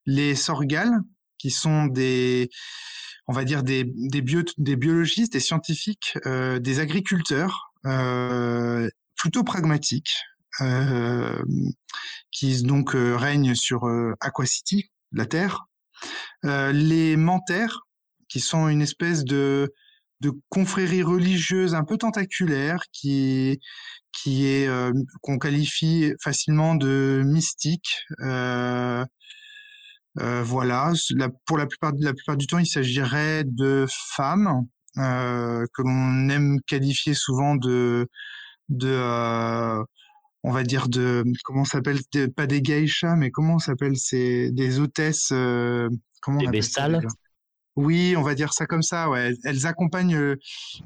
les 0.06 0.34
Sorgales, 0.34 1.02
qui 1.36 1.50
sont 1.50 1.84
des 1.84 2.48
on 3.26 3.34
va 3.34 3.44
dire 3.44 3.62
des, 3.62 3.84
des, 3.84 4.22
bio, 4.22 4.40
des 4.56 4.76
biologistes, 4.76 5.34
des 5.34 5.40
scientifiques, 5.40 6.16
euh, 6.24 6.58
des 6.60 6.80
agriculteurs, 6.80 7.74
euh, 7.84 8.88
plutôt 9.16 9.44
pragmatiques, 9.44 10.14
euh, 10.62 11.42
qui 12.30 12.62
donc 12.62 12.92
règnent 12.94 13.54
sur 13.54 13.86
Aquacity, 14.20 14.90
la 15.12 15.26
Terre. 15.26 15.66
Les 16.42 17.16
Mentaires, 17.16 17.80
qui 18.28 18.40
sont 18.40 18.68
une 18.68 18.80
espèce 18.80 19.24
de, 19.24 19.74
de 20.20 20.32
confrérie 20.48 21.02
religieuse 21.02 21.74
un 21.74 21.84
peu 21.84 21.98
tentaculaire, 21.98 22.84
qui, 22.92 23.60
qui 24.22 24.46
est 24.46 24.68
qu'on 25.22 25.38
qualifie 25.38 26.12
facilement 26.22 26.74
de 26.74 27.22
mystique. 27.24 27.98
Euh, 28.20 29.04
voilà, 30.44 30.92
la, 31.16 31.28
pour 31.44 31.58
la 31.58 31.66
plupart, 31.66 31.92
la 31.98 32.14
plupart 32.14 32.36
du 32.36 32.46
temps, 32.46 32.58
il 32.58 32.66
s'agirait 32.66 33.42
de 33.44 33.84
femmes 34.14 34.64
euh, 34.98 35.66
que 35.74 35.82
l'on 35.82 36.28
aime 36.28 36.60
qualifier 36.68 37.14
souvent 37.14 37.56
de, 37.56 38.06
de 38.68 38.88
euh, 38.88 39.82
on 40.44 40.52
va 40.52 40.62
dire 40.62 40.88
de 40.88 41.24
comment 41.42 41.64
s'appelle 41.64 41.98
pas 42.36 42.46
des 42.46 42.62
geishas 42.62 43.16
mais 43.16 43.32
comment 43.32 43.58
s'appelle 43.58 43.96
c'est 43.96 44.52
des 44.52 44.78
hôtesses 44.78 45.30
euh, 45.32 45.88
comment 46.22 46.38
des 46.38 46.46
bestales 46.46 47.04
oui, 47.76 48.14
on 48.16 48.22
va 48.22 48.34
dire 48.34 48.52
ça 48.52 48.66
comme 48.66 48.82
ça. 48.82 49.10
Ouais, 49.10 49.34
elles 49.44 49.66
accompagnent, 49.66 50.14
euh, 50.14 50.36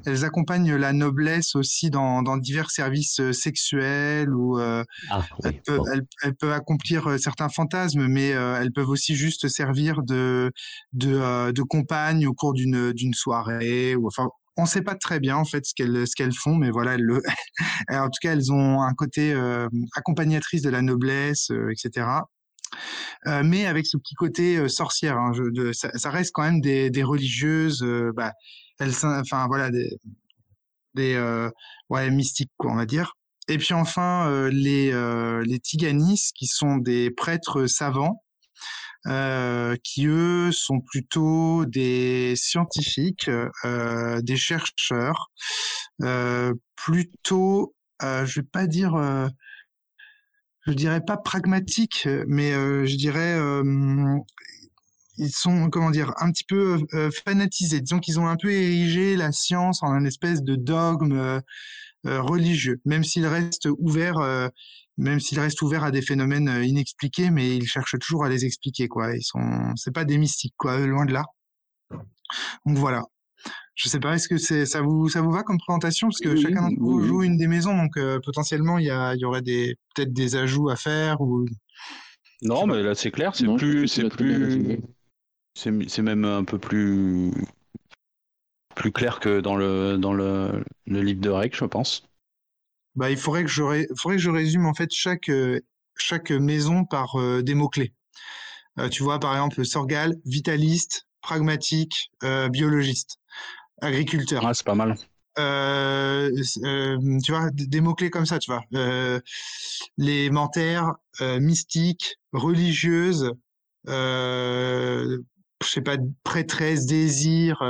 elles 0.05 0.25
accompagnent 0.25 0.75
la 0.75 0.91
noblesse 0.91 1.55
aussi 1.55 1.91
dans, 1.91 2.23
dans 2.23 2.37
divers 2.37 2.71
services 2.71 3.19
euh, 3.19 3.31
sexuels 3.31 4.33
ou 4.33 4.59
euh, 4.59 4.83
ah, 5.11 5.23
elles, 5.43 5.61
peuvent, 5.61 5.83
elles, 6.23 6.35
peuvent, 6.35 6.51
accomplir 6.51 7.19
certains 7.19 7.49
fantasmes, 7.49 8.07
mais 8.07 8.29
elles 8.29 8.71
peuvent 8.71 8.89
aussi 8.89 9.15
juste 9.15 9.47
servir 9.47 10.01
de 10.01 10.51
de, 10.93 11.51
de 11.51 11.61
compagne 11.61 12.25
au 12.25 12.33
cours 12.33 12.53
d'une 12.53 12.91
d'une 12.93 13.13
soirée. 13.13 13.95
Ou 13.95 14.07
enfin, 14.07 14.29
on 14.57 14.63
ne 14.63 14.67
sait 14.67 14.81
pas 14.81 14.95
très 14.95 15.19
bien 15.19 15.37
en 15.37 15.45
fait 15.45 15.65
ce 15.65 15.73
qu'elles 15.75 16.07
ce 16.07 16.15
qu'elles 16.15 16.33
font, 16.33 16.55
mais 16.55 16.71
voilà, 16.71 16.95
elles 16.95 17.03
le... 17.03 17.21
en 17.89 18.05
tout 18.05 18.19
cas, 18.21 18.33
elles 18.33 18.51
ont 18.51 18.81
un 18.81 18.93
côté 18.93 19.35
accompagnatrice 19.95 20.63
de 20.63 20.69
la 20.69 20.81
noblesse, 20.81 21.51
etc. 21.71 22.07
Euh, 23.27 23.43
mais 23.43 23.65
avec 23.65 23.85
ce 23.85 23.97
petit 23.97 24.15
côté 24.15 24.57
euh, 24.57 24.67
sorcière. 24.67 25.17
Hein, 25.17 25.31
ça, 25.73 26.09
reste 26.09 26.31
quand 26.33 26.43
même 26.43 26.61
des, 26.61 27.03
religieuses, 27.03 27.83
euh, 27.83 28.11
bah, 28.15 28.33
enfin 28.81 29.47
voilà, 29.47 29.69
des, 29.71 29.99
mystiques, 32.11 32.51
on 32.59 32.75
va 32.75 32.85
dire. 32.85 33.13
Et 33.47 33.57
puis 33.57 33.73
enfin, 33.73 34.49
les, 34.51 34.91
les 35.43 35.59
Tiganis, 35.59 36.29
qui 36.35 36.45
sont 36.45 36.77
des 36.77 37.09
prêtres 37.09 37.65
savants, 37.65 38.23
qui 39.83 40.05
eux 40.05 40.51
sont 40.51 40.81
plutôt 40.81 41.65
des 41.65 42.35
scientifiques, 42.35 43.29
des 43.65 44.37
chercheurs, 44.37 45.31
plutôt, 46.75 47.73
je 48.01 48.39
vais 48.39 48.47
pas 48.51 48.67
dire 48.67 48.95
je 50.65 50.73
dirais 50.73 51.01
pas 51.01 51.17
pragmatique, 51.17 52.07
mais 52.27 52.53
euh, 52.53 52.85
je 52.85 52.95
dirais 52.95 53.35
euh, 53.37 54.17
ils 55.17 55.31
sont 55.31 55.69
comment 55.69 55.91
dire 55.91 56.13
un 56.17 56.31
petit 56.31 56.43
peu 56.43 56.79
euh, 56.93 57.09
fanatisés. 57.25 57.81
Disons 57.81 57.99
qu'ils 57.99 58.19
ont 58.19 58.27
un 58.27 58.37
peu 58.37 58.51
érigé 58.51 59.15
la 59.15 59.31
science 59.31 59.83
en 59.83 59.91
un 59.91 60.05
espèce 60.05 60.43
de 60.43 60.55
dogme 60.55 61.41
religieux, 62.05 62.79
même 62.85 63.03
s'il 63.03 63.25
reste 63.25 63.67
ouvert, 63.77 64.49
même 64.97 65.19
s'il 65.19 65.39
reste 65.39 65.61
ouvert 65.61 65.83
à 65.83 65.91
des 65.91 66.01
phénomènes 66.01 66.63
inexpliqués, 66.63 67.29
mais 67.29 67.57
ils 67.57 67.67
cherchent 67.67 67.99
toujours 67.99 68.23
à 68.23 68.29
les 68.29 68.45
expliquer 68.45 68.87
quoi. 68.87 69.15
Ils 69.15 69.23
sont, 69.23 69.73
c'est 69.75 69.93
pas 69.93 70.05
des 70.05 70.17
mystiques 70.17 70.55
quoi, 70.57 70.79
loin 70.79 71.05
de 71.05 71.13
là. 71.13 71.25
Donc 72.65 72.77
voilà. 72.77 73.03
Je 73.79 73.87
sais 73.87 74.01
pas, 74.01 74.15
est-ce 74.15 74.27
que 74.27 74.37
c'est 74.37 74.65
ça 74.65 74.81
vous 74.81 75.07
ça 75.07 75.21
vous 75.21 75.31
va 75.31 75.41
comme 75.43 75.57
présentation? 75.57 76.09
Parce 76.09 76.19
que 76.19 76.35
chacun 76.35 76.63
d'entre 76.63 76.81
vous 76.81 77.01
joue 77.01 77.23
une 77.23 77.37
des 77.37 77.47
maisons, 77.47 77.77
donc 77.77 77.95
euh, 77.95 78.19
potentiellement 78.19 78.77
il 78.77 78.87
y, 78.87 78.89
a, 78.89 79.15
il 79.15 79.21
y 79.21 79.23
aurait 79.23 79.41
des 79.41 79.77
peut-être 79.95 80.11
des 80.11 80.35
ajouts 80.35 80.69
à 80.69 80.75
faire 80.75 81.21
ou. 81.21 81.45
Non, 82.41 82.67
mais 82.67 82.83
là 82.83 82.93
c'est 82.93 83.09
clair, 83.09 83.33
c'est 83.33 83.47
plus 83.55 83.87
c'est 83.87 84.09
plus 84.09 84.81
c'est 85.55 86.01
même 86.01 86.25
un 86.25 86.43
peu 86.43 86.59
plus 86.59 87.31
plus 88.75 88.91
clair 88.91 89.21
que 89.21 89.39
dans 89.39 89.55
le 89.55 89.97
dans 89.97 90.13
le, 90.13 90.61
le 90.85 91.01
livre 91.01 91.21
de 91.21 91.29
règles, 91.29 91.55
je 91.55 91.63
pense. 91.63 92.03
Bah, 92.95 93.09
il 93.09 93.17
faudrait 93.17 93.45
que 93.45 93.49
je 93.49 93.63
faudrait 93.95 94.17
que 94.17 94.21
je 94.21 94.29
résume 94.29 94.65
en 94.65 94.73
fait 94.73 94.91
chaque 94.91 95.31
chaque 95.95 96.31
maison 96.31 96.83
par 96.83 97.17
euh, 97.17 97.41
des 97.41 97.55
mots 97.55 97.69
clés. 97.69 97.93
Euh, 98.77 98.89
tu 98.89 99.03
vois 99.03 99.21
par 99.21 99.31
exemple 99.31 99.63
Sorgal, 99.63 100.17
vitaliste, 100.25 101.07
pragmatique, 101.21 102.11
biologiste 102.51 103.18
agriculteur. 103.81 104.45
Ah, 104.45 104.53
c'est 104.53 104.65
pas 104.65 104.75
mal. 104.75 104.95
Euh, 105.37 106.31
euh, 106.63 107.19
tu 107.23 107.31
vois, 107.31 107.49
des 107.51 107.81
mots-clés 107.81 108.09
comme 108.09 108.25
ça, 108.25 108.39
tu 108.39 108.51
vois. 108.51 108.63
Euh, 108.73 109.19
les 109.97 110.29
mentaires, 110.29 110.95
mystiques, 111.21 112.17
religieuses, 112.33 113.31
je 113.87 115.17
sais 115.67 115.81
pas, 115.81 115.97
prêtresse, 116.23 116.85
désir, 116.85 117.61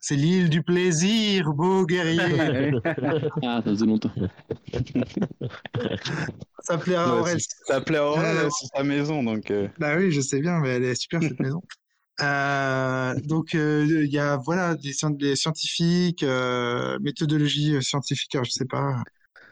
c'est 0.00 0.16
l'île 0.16 0.50
du 0.50 0.62
plaisir, 0.62 1.52
beau 1.52 1.86
guerrier. 1.86 2.72
ah, 3.42 3.62
ça 3.64 3.70
faisait 3.70 3.86
longtemps. 3.86 4.12
ça 6.60 6.78
plaît 6.78 6.96
à 6.96 7.14
Aurel. 7.14 7.38
Ça 7.66 7.80
plaît 7.80 7.98
à 7.98 8.06
Aurel, 8.06 8.48
c'est 8.50 8.66
sa 8.76 8.82
maison, 8.82 9.22
donc. 9.22 9.52
Bah 9.78 9.96
oui, 9.96 10.10
je 10.10 10.20
sais 10.20 10.40
bien, 10.40 10.60
mais 10.60 10.70
elle 10.70 10.84
est 10.84 10.94
super 10.94 11.22
cette 11.22 11.40
maison. 11.40 11.62
Euh, 12.22 13.14
donc 13.24 13.54
euh, 13.54 13.84
il 14.04 14.10
y 14.12 14.18
a 14.18 14.36
voilà 14.38 14.74
des, 14.74 14.92
scientifiques, 15.36 16.22
euh, 16.22 16.98
méthodologie 17.00 17.74
euh, 17.76 17.80
scientifique, 17.82 18.36
je 18.42 18.50
sais 18.50 18.64
pas. 18.64 19.02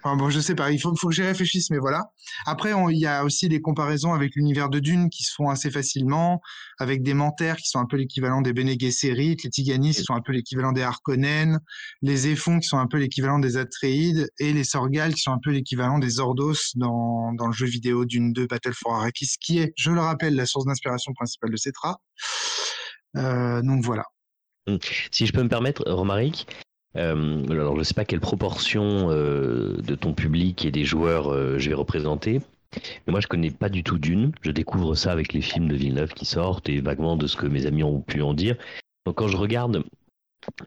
Enfin 0.05 0.17
bon, 0.17 0.29
je 0.29 0.39
sais 0.39 0.55
pas, 0.55 0.71
il 0.71 0.79
faut, 0.79 0.93
que 0.93 1.15
j'y 1.15 1.23
réfléchisse, 1.23 1.71
mais 1.71 1.79
voilà. 1.79 2.03
Après, 2.45 2.73
il 2.91 2.99
y 2.99 3.07
a 3.07 3.25
aussi 3.25 3.49
les 3.49 3.63
comparaisons 3.63 4.13
avec 4.13 4.35
l'univers 4.35 4.69
de 4.69 4.79
Dune 4.79 5.09
qui 5.09 5.25
se 5.25 5.33
font 5.35 5.49
assez 5.49 5.71
facilement, 5.71 6.43
avec 6.79 7.03
des 7.03 7.15
Mentaires 7.15 7.57
qui 7.57 7.71
sont 7.71 7.79
un 7.79 7.87
peu 7.87 7.97
l'équivalent 7.97 8.43
des 8.43 8.53
Bene 8.53 8.79
Gesserit, 8.79 9.39
les 9.43 9.51
Tiganis 9.51 9.95
qui 9.95 10.03
sont 10.03 10.13
un 10.13 10.21
peu 10.21 10.33
l'équivalent 10.33 10.73
des 10.73 10.83
Harkonnen, 10.83 11.59
les 12.03 12.27
Éphons 12.29 12.59
qui 12.59 12.69
sont 12.69 12.77
un 12.77 12.87
peu 12.87 12.99
l'équivalent 12.99 13.39
des 13.39 13.57
Atreides, 13.57 14.29
et 14.39 14.53
les 14.53 14.65
Sorgales 14.65 15.15
qui 15.15 15.23
sont 15.23 15.33
un 15.33 15.41
peu 15.43 15.53
l'équivalent 15.53 15.99
des 15.99 16.21
Ordos 16.21 16.75
dans, 16.75 17.33
dans 17.33 17.47
le 17.47 17.55
jeu 17.55 17.67
vidéo 17.67 18.05
Dune 18.05 18.35
2 18.35 18.47
Battle 18.47 18.75
for 18.75 18.97
Arrakis, 18.97 19.37
qui 19.41 19.61
est, 19.61 19.73
je 19.79 19.91
le 19.91 20.01
rappelle, 20.01 20.35
la 20.35 20.45
source 20.45 20.67
d'inspiration 20.67 21.15
principale 21.15 21.51
de 21.51 21.57
Cetra. 21.57 21.99
Euh, 23.17 23.63
donc 23.63 23.83
voilà. 23.83 24.05
Hum. 24.67 24.79
Si 25.11 25.25
je 25.25 25.33
peux 25.33 25.43
me 25.43 25.49
permettre, 25.49 25.83
Romaric, 25.91 26.47
euh, 26.97 27.45
alors 27.49 27.75
je 27.75 27.81
ne 27.81 27.85
sais 27.85 27.95
pas 27.95 28.05
quelle 28.05 28.21
proportion 28.21 29.11
euh, 29.11 29.77
de 29.83 29.95
ton 29.95 30.13
public 30.15 30.65
et 30.65 30.71
des 30.71 30.85
joueurs 30.85 31.33
euh, 31.33 31.59
je 31.59 31.69
vais 31.69 31.75
représenter, 31.75 32.41
mais 33.07 33.11
moi 33.11 33.21
je 33.21 33.27
connais 33.27 33.51
pas 33.51 33.69
du 33.69 33.83
tout 33.83 33.99
Dune. 33.99 34.33
Je 34.43 34.51
découvre 34.51 34.95
ça 34.95 35.13
avec 35.13 35.33
les 35.33 35.41
films 35.41 35.69
de 35.69 35.75
Villeneuve 35.75 36.15
qui 36.15 36.25
sortent 36.25 36.69
et 36.69 36.81
vaguement 36.81 37.17
de 37.17 37.27
ce 37.27 37.37
que 37.37 37.47
mes 37.47 37.67
amis 37.67 37.83
ont 37.83 38.01
pu 38.01 38.23
en 38.23 38.35
dire. 38.35 38.57
Donc 39.07 39.17
quand 39.17 39.29
je 39.29 39.37
regarde 39.37 39.83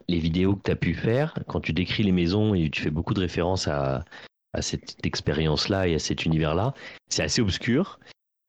les 0.08 0.18
vidéos 0.18 0.56
que 0.56 0.62
tu 0.64 0.70
as 0.70 0.76
pu 0.76 0.94
faire, 0.94 1.34
quand 1.46 1.60
tu 1.60 1.72
décris 1.72 2.02
les 2.02 2.12
maisons 2.12 2.54
et 2.54 2.68
tu 2.68 2.82
fais 2.82 2.90
beaucoup 2.90 3.14
de 3.14 3.20
références 3.20 3.68
à 3.68 4.04
cette 4.60 5.04
expérience-là 5.06 5.86
et 5.86 5.94
à 5.94 5.98
cet 5.98 6.24
univers-là, 6.24 6.74
c'est 7.08 7.22
assez 7.22 7.40
obscur. 7.40 8.00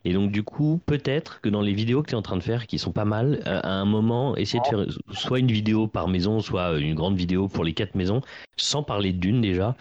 Et 0.06 0.14
donc 0.14 0.32
du 0.32 0.44
coup, 0.44 0.80
peut-être 0.86 1.42
que 1.42 1.50
dans 1.50 1.62
les 1.62 1.74
vidéos 1.74 2.02
que 2.02 2.10
tu 2.10 2.14
es 2.14 2.18
en 2.18 2.22
train 2.22 2.38
de 2.38 2.44
faire, 2.44 2.68
qui 2.68 2.80
sont 2.80 2.92
pas 2.92 3.06
mal, 3.06 3.42
euh, 3.48 3.60
à 3.64 3.74
un 3.74 3.86
moment, 3.86 4.36
essayer 4.38 4.62
de 4.62 4.68
faire 4.68 4.86
soit 5.12 5.40
une 5.40 5.52
vidéo 5.52 5.88
par 5.88 6.08
maison, 6.08 6.40
soit 6.40 6.80
une 6.80 6.96
grande 6.96 7.18
vidéo 7.18 7.48
pour 7.48 7.64
les 7.64 7.74
quatre 7.74 7.96
maisons, 7.96 8.22
sans 8.56 8.82
parler 8.82 9.12
d'une 9.12 9.42
déjà, 9.42 9.76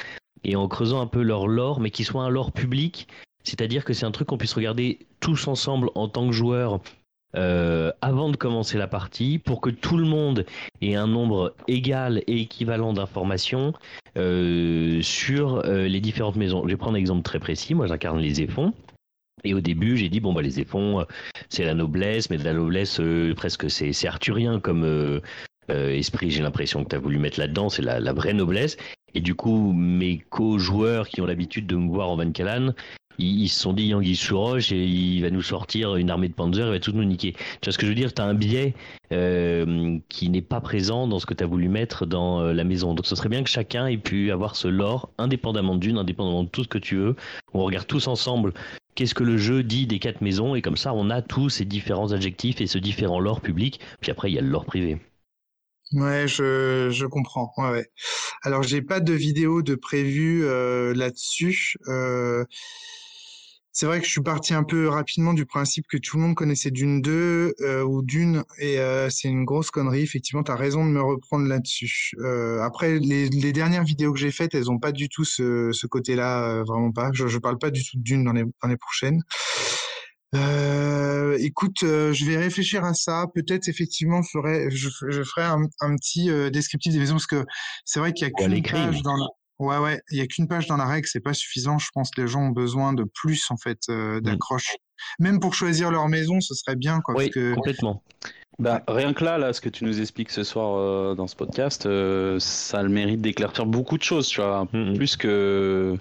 et 0.44 0.56
en 0.56 0.66
creusant 0.66 1.00
un 1.00 1.06
peu 1.06 1.22
leur 1.22 1.46
lore, 1.46 1.80
mais 1.80 1.90
qui 1.90 2.04
soit 2.04 2.22
un 2.22 2.30
lore 2.30 2.52
public, 2.52 3.06
c'est-à-dire 3.44 3.84
que 3.84 3.92
c'est 3.92 4.06
un 4.06 4.10
truc 4.10 4.28
qu'on 4.28 4.38
puisse 4.38 4.54
regarder 4.54 4.98
tous 5.20 5.46
ensemble 5.46 5.90
en 5.94 6.08
tant 6.08 6.26
que 6.26 6.32
joueurs 6.32 6.80
euh, 7.36 7.92
avant 8.00 8.30
de 8.30 8.36
commencer 8.36 8.76
la 8.76 8.88
partie, 8.88 9.38
pour 9.38 9.60
que 9.60 9.70
tout 9.70 9.98
le 9.98 10.06
monde 10.06 10.44
ait 10.80 10.96
un 10.96 11.06
nombre 11.06 11.54
égal 11.68 12.22
et 12.26 12.40
équivalent 12.40 12.92
d'informations 12.92 13.72
euh, 14.16 15.00
sur 15.00 15.62
les 15.62 16.00
différentes 16.00 16.36
maisons. 16.36 16.62
Je 16.64 16.70
vais 16.70 16.76
prendre 16.76 16.96
un 16.96 16.98
exemple 16.98 17.22
très 17.22 17.38
précis. 17.38 17.74
Moi, 17.74 17.86
j'incarne 17.86 18.18
les 18.18 18.40
Éphons. 18.40 18.72
Et 19.44 19.54
au 19.54 19.60
début, 19.60 19.96
j'ai 19.96 20.08
dit 20.08 20.20
bon 20.20 20.32
bah 20.32 20.42
les 20.42 20.60
éphons, 20.60 21.00
euh, 21.00 21.04
c'est 21.48 21.64
la 21.64 21.74
noblesse, 21.74 22.30
mais 22.30 22.38
de 22.38 22.44
la 22.44 22.52
noblesse 22.52 23.00
euh, 23.00 23.34
presque 23.34 23.70
c'est 23.70 24.06
arthurien 24.06 24.60
comme 24.60 24.84
euh, 24.84 25.20
esprit. 25.68 26.30
J'ai 26.30 26.42
l'impression 26.42 26.84
que 26.84 26.90
tu 26.90 26.96
as 26.96 26.98
voulu 26.98 27.18
mettre 27.18 27.38
là-dedans, 27.38 27.68
c'est 27.68 27.82
la, 27.82 28.00
la, 28.00 28.12
vraie 28.12 28.32
noblesse. 28.32 28.76
Et 29.14 29.20
du 29.20 29.34
coup, 29.34 29.72
mes 29.72 30.18
co-joueurs 30.18 31.08
qui 31.08 31.20
ont 31.20 31.26
l'habitude 31.26 31.66
de 31.66 31.76
me 31.76 31.88
voir 31.88 32.10
en 32.10 32.16
Van 32.16 32.30
Callan, 32.30 32.72
ils, 33.18 33.48
se 33.48 33.60
sont 33.60 33.72
dit 33.72 33.84
Yang 33.86 34.14
sous 34.14 34.38
roche 34.38 34.72
et 34.72 34.84
il 34.84 35.22
va 35.22 35.30
nous 35.30 35.42
sortir 35.42 35.96
une 35.96 36.10
armée 36.10 36.28
de 36.28 36.34
Panzer, 36.34 36.66
il 36.66 36.70
va 36.70 36.80
tout 36.80 36.92
nous 36.92 37.04
niquer. 37.04 37.32
Tu 37.32 37.66
vois 37.66 37.72
ce 37.72 37.78
que 37.78 37.86
je 37.86 37.90
veux 37.90 37.96
dire? 37.96 38.14
Tu 38.14 38.22
as 38.22 38.24
un 38.24 38.34
biais 38.34 38.74
euh, 39.12 39.98
qui 40.08 40.28
n'est 40.30 40.42
pas 40.42 40.60
présent 40.60 41.06
dans 41.06 41.18
ce 41.18 41.26
que 41.26 41.34
tu 41.34 41.44
as 41.44 41.46
voulu 41.46 41.68
mettre 41.68 42.06
dans 42.06 42.40
euh, 42.40 42.52
la 42.52 42.64
maison. 42.64 42.94
Donc 42.94 43.06
ce 43.06 43.16
serait 43.16 43.28
bien 43.28 43.42
que 43.42 43.50
chacun 43.50 43.86
ait 43.86 43.98
pu 43.98 44.30
avoir 44.30 44.56
ce 44.56 44.68
lore 44.68 45.10
indépendamment 45.18 45.76
d'une, 45.76 45.98
indépendamment 45.98 46.44
de 46.44 46.48
tout 46.48 46.64
ce 46.64 46.68
que 46.68 46.78
tu 46.78 46.96
veux. 46.96 47.16
On 47.52 47.64
regarde 47.64 47.86
tous 47.86 48.06
ensemble 48.08 48.52
qu'est-ce 48.94 49.14
que 49.14 49.24
le 49.24 49.36
jeu 49.36 49.62
dit 49.62 49.86
des 49.86 49.98
quatre 49.98 50.20
maisons 50.20 50.54
et 50.54 50.62
comme 50.62 50.76
ça 50.76 50.92
on 50.92 51.10
a 51.10 51.22
tous 51.22 51.50
ces 51.50 51.64
différents 51.64 52.12
adjectifs 52.12 52.60
et 52.60 52.66
ce 52.66 52.78
différent 52.78 53.20
lore 53.20 53.40
public. 53.40 53.80
Puis 54.00 54.10
après 54.10 54.30
il 54.30 54.34
y 54.34 54.38
a 54.38 54.42
le 54.42 54.48
lore 54.48 54.64
privé. 54.64 54.98
Ouais, 55.92 56.28
je, 56.28 56.90
je 56.90 57.06
comprends. 57.06 57.50
Ouais, 57.56 57.70
ouais. 57.70 57.86
Alors, 58.42 58.62
j'ai 58.62 58.82
pas 58.82 59.00
de 59.00 59.14
vidéo 59.14 59.62
de 59.62 59.74
prévu 59.74 60.44
euh, 60.44 60.92
là-dessus. 60.94 61.76
C'est 63.78 63.86
vrai 63.86 64.00
que 64.00 64.06
je 64.06 64.10
suis 64.10 64.22
parti 64.22 64.54
un 64.54 64.64
peu 64.64 64.88
rapidement 64.88 65.32
du 65.34 65.46
principe 65.46 65.86
que 65.86 65.96
tout 65.98 66.16
le 66.16 66.24
monde 66.24 66.34
connaissait 66.34 66.72
Dune 66.72 67.00
2 67.00 67.54
euh, 67.60 67.84
ou 67.84 68.02
Dune, 68.02 68.42
et 68.58 68.80
euh, 68.80 69.08
c'est 69.08 69.28
une 69.28 69.44
grosse 69.44 69.70
connerie. 69.70 70.02
Effectivement, 70.02 70.42
tu 70.42 70.50
as 70.50 70.56
raison 70.56 70.84
de 70.84 70.90
me 70.90 71.00
reprendre 71.00 71.46
là-dessus. 71.46 72.10
Euh, 72.18 72.60
après, 72.60 72.98
les, 72.98 73.28
les, 73.28 73.52
dernières 73.52 73.84
vidéos 73.84 74.12
que 74.12 74.18
j'ai 74.18 74.32
faites, 74.32 74.52
elles 74.56 74.68
ont 74.68 74.80
pas 74.80 74.90
du 74.90 75.08
tout 75.08 75.24
ce, 75.24 75.70
ce 75.70 75.86
côté-là, 75.86 76.42
euh, 76.42 76.64
vraiment 76.64 76.90
pas. 76.90 77.10
Je, 77.12 77.28
je 77.28 77.38
parle 77.38 77.58
pas 77.58 77.70
du 77.70 77.84
tout 77.84 77.98
de 77.98 78.02
Dune 78.02 78.24
dans 78.24 78.32
les, 78.32 78.42
dans 78.60 78.68
les 78.68 78.76
prochaines. 78.76 79.22
Euh, 80.34 81.38
écoute, 81.40 81.82
euh, 81.84 82.12
je 82.12 82.24
vais 82.24 82.36
réfléchir 82.36 82.84
à 82.84 82.94
ça. 82.94 83.26
Peut-être 83.34 83.68
effectivement, 83.68 84.22
je 84.22 84.30
ferai, 84.30 84.70
je, 84.70 84.88
je 85.08 85.22
ferai 85.22 85.46
un, 85.46 85.62
un 85.80 85.96
petit 85.96 86.30
euh, 86.30 86.50
descriptif 86.50 86.92
des 86.92 86.98
maisons 86.98 87.14
parce 87.14 87.26
que 87.26 87.44
c'est 87.84 88.00
vrai 88.00 88.12
qu'il 88.12 88.26
y 88.26 88.30
a 88.30 88.32
qu'une 88.32 88.62
page 88.62 89.02
dans 89.02 89.16
la. 89.16 89.26
Ouais, 89.58 89.78
ouais, 89.78 90.00
il 90.10 90.18
y 90.18 90.20
a 90.20 90.26
qu'une 90.26 90.46
page 90.46 90.66
dans 90.68 90.76
la 90.76 90.86
règle, 90.86 91.08
c'est 91.08 91.20
pas 91.20 91.34
suffisant. 91.34 91.78
Je 91.78 91.88
pense 91.92 92.10
que 92.10 92.20
les 92.20 92.28
gens 92.28 92.42
ont 92.42 92.50
besoin 92.50 92.92
de 92.92 93.04
plus 93.04 93.44
en 93.50 93.56
fait 93.56 93.80
euh, 93.88 94.20
d'accroche. 94.20 94.76
Mmh. 95.18 95.24
Même 95.24 95.40
pour 95.40 95.54
choisir 95.54 95.90
leur 95.90 96.08
maison, 96.08 96.40
ce 96.40 96.54
serait 96.54 96.76
bien 96.76 97.00
quoi. 97.00 97.14
Oui, 97.16 97.24
parce 97.24 97.34
que... 97.34 97.54
complètement. 97.54 98.02
Bah, 98.58 98.82
rien 98.88 99.14
que 99.14 99.24
là, 99.24 99.38
là, 99.38 99.52
ce 99.52 99.60
que 99.60 99.68
tu 99.68 99.84
nous 99.84 100.00
expliques 100.00 100.30
ce 100.30 100.42
soir 100.42 100.76
euh, 100.76 101.14
dans 101.14 101.28
ce 101.28 101.36
podcast, 101.36 101.86
euh, 101.86 102.40
ça 102.40 102.80
a 102.80 102.82
le 102.82 102.88
mérite 102.88 103.20
d'éclaircir 103.20 103.66
beaucoup 103.66 103.96
de 103.96 104.02
choses, 104.02 104.26
tu 104.26 104.40
vois, 104.40 104.66
mmh. 104.72 104.94
plus 104.94 105.16
que 105.16 105.96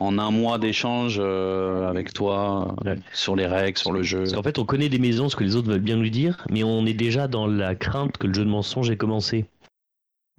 en 0.00 0.18
un 0.18 0.30
mois 0.30 0.58
d'échange 0.58 1.16
euh, 1.20 1.88
avec 1.88 2.12
toi 2.12 2.76
ouais. 2.84 2.98
sur 3.12 3.34
les 3.34 3.46
règles, 3.46 3.78
sur 3.78 3.92
le 3.92 4.02
jeu. 4.02 4.18
Parce 4.18 4.32
qu'en 4.32 4.42
fait, 4.44 4.58
on 4.58 4.64
connaît 4.64 4.88
des 4.88 5.00
maisons, 5.00 5.28
ce 5.28 5.34
que 5.34 5.42
les 5.42 5.56
autres 5.56 5.68
veulent 5.68 5.80
bien 5.80 5.96
nous 5.96 6.08
dire, 6.08 6.46
mais 6.50 6.62
on 6.62 6.86
est 6.86 6.94
déjà 6.94 7.26
dans 7.26 7.48
la 7.48 7.74
crainte 7.74 8.16
que 8.16 8.28
le 8.28 8.34
jeu 8.34 8.44
de 8.44 8.50
mensonge 8.50 8.90
ait 8.90 8.96
commencé. 8.96 9.46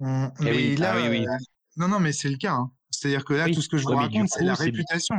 Mmh, 0.00 0.26
mais 0.40 0.50
oui. 0.52 0.76
là, 0.76 0.94
ah, 0.94 0.98
oui, 0.98 1.08
oui. 1.10 1.26
Euh, 1.78 1.80
non, 1.80 1.88
non, 1.88 2.00
mais 2.00 2.12
c'est 2.12 2.28
le 2.28 2.36
cas. 2.36 2.54
Hein. 2.54 2.70
C'est-à-dire 2.90 3.24
que 3.24 3.34
là, 3.34 3.46
oui. 3.46 3.54
tout 3.54 3.62
ce 3.62 3.68
que 3.68 3.76
je 3.76 3.84
vous 3.84 3.94
raconte, 3.94 4.28
c'est 4.28 4.44
la 4.44 4.54
réputation. 4.54 5.16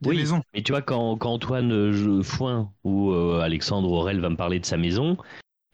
Des 0.00 0.10
oui, 0.10 0.16
maisons. 0.18 0.42
mais 0.54 0.62
tu 0.62 0.72
vois, 0.72 0.82
quand, 0.82 1.16
quand 1.16 1.32
Antoine 1.32 2.22
Foin 2.22 2.72
ou 2.84 3.10
euh, 3.10 3.40
Alexandre 3.40 3.90
Aurel 3.90 4.20
va 4.20 4.28
me 4.30 4.36
parler 4.36 4.60
de 4.60 4.66
sa 4.66 4.76
maison, 4.76 5.16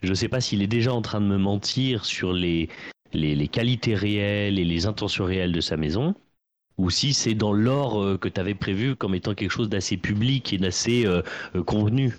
je 0.02 0.08
ne 0.08 0.14
sais 0.14 0.28
pas 0.28 0.40
s'il 0.40 0.62
est 0.62 0.66
déjà 0.66 0.94
en 0.94 1.02
train 1.02 1.20
de 1.20 1.26
me 1.26 1.36
mentir 1.36 2.06
sur 2.06 2.32
les, 2.32 2.70
les, 3.12 3.34
les 3.34 3.48
qualités 3.48 3.94
réelles 3.94 4.58
et 4.58 4.64
les 4.64 4.86
intentions 4.86 5.26
réelles 5.26 5.52
de 5.52 5.60
sa 5.60 5.76
maison 5.76 6.14
ou 6.78 6.90
si 6.90 7.14
c'est 7.14 7.34
dans 7.34 7.52
l'or 7.52 8.02
euh, 8.02 8.18
que 8.18 8.28
tu 8.28 8.40
avais 8.40 8.54
prévu 8.54 8.96
comme 8.96 9.14
étant 9.14 9.34
quelque 9.34 9.50
chose 9.50 9.68
d'assez 9.68 9.96
public 9.96 10.52
et 10.52 10.58
d'assez 10.58 11.06
euh, 11.06 11.22
convenu. 11.64 12.14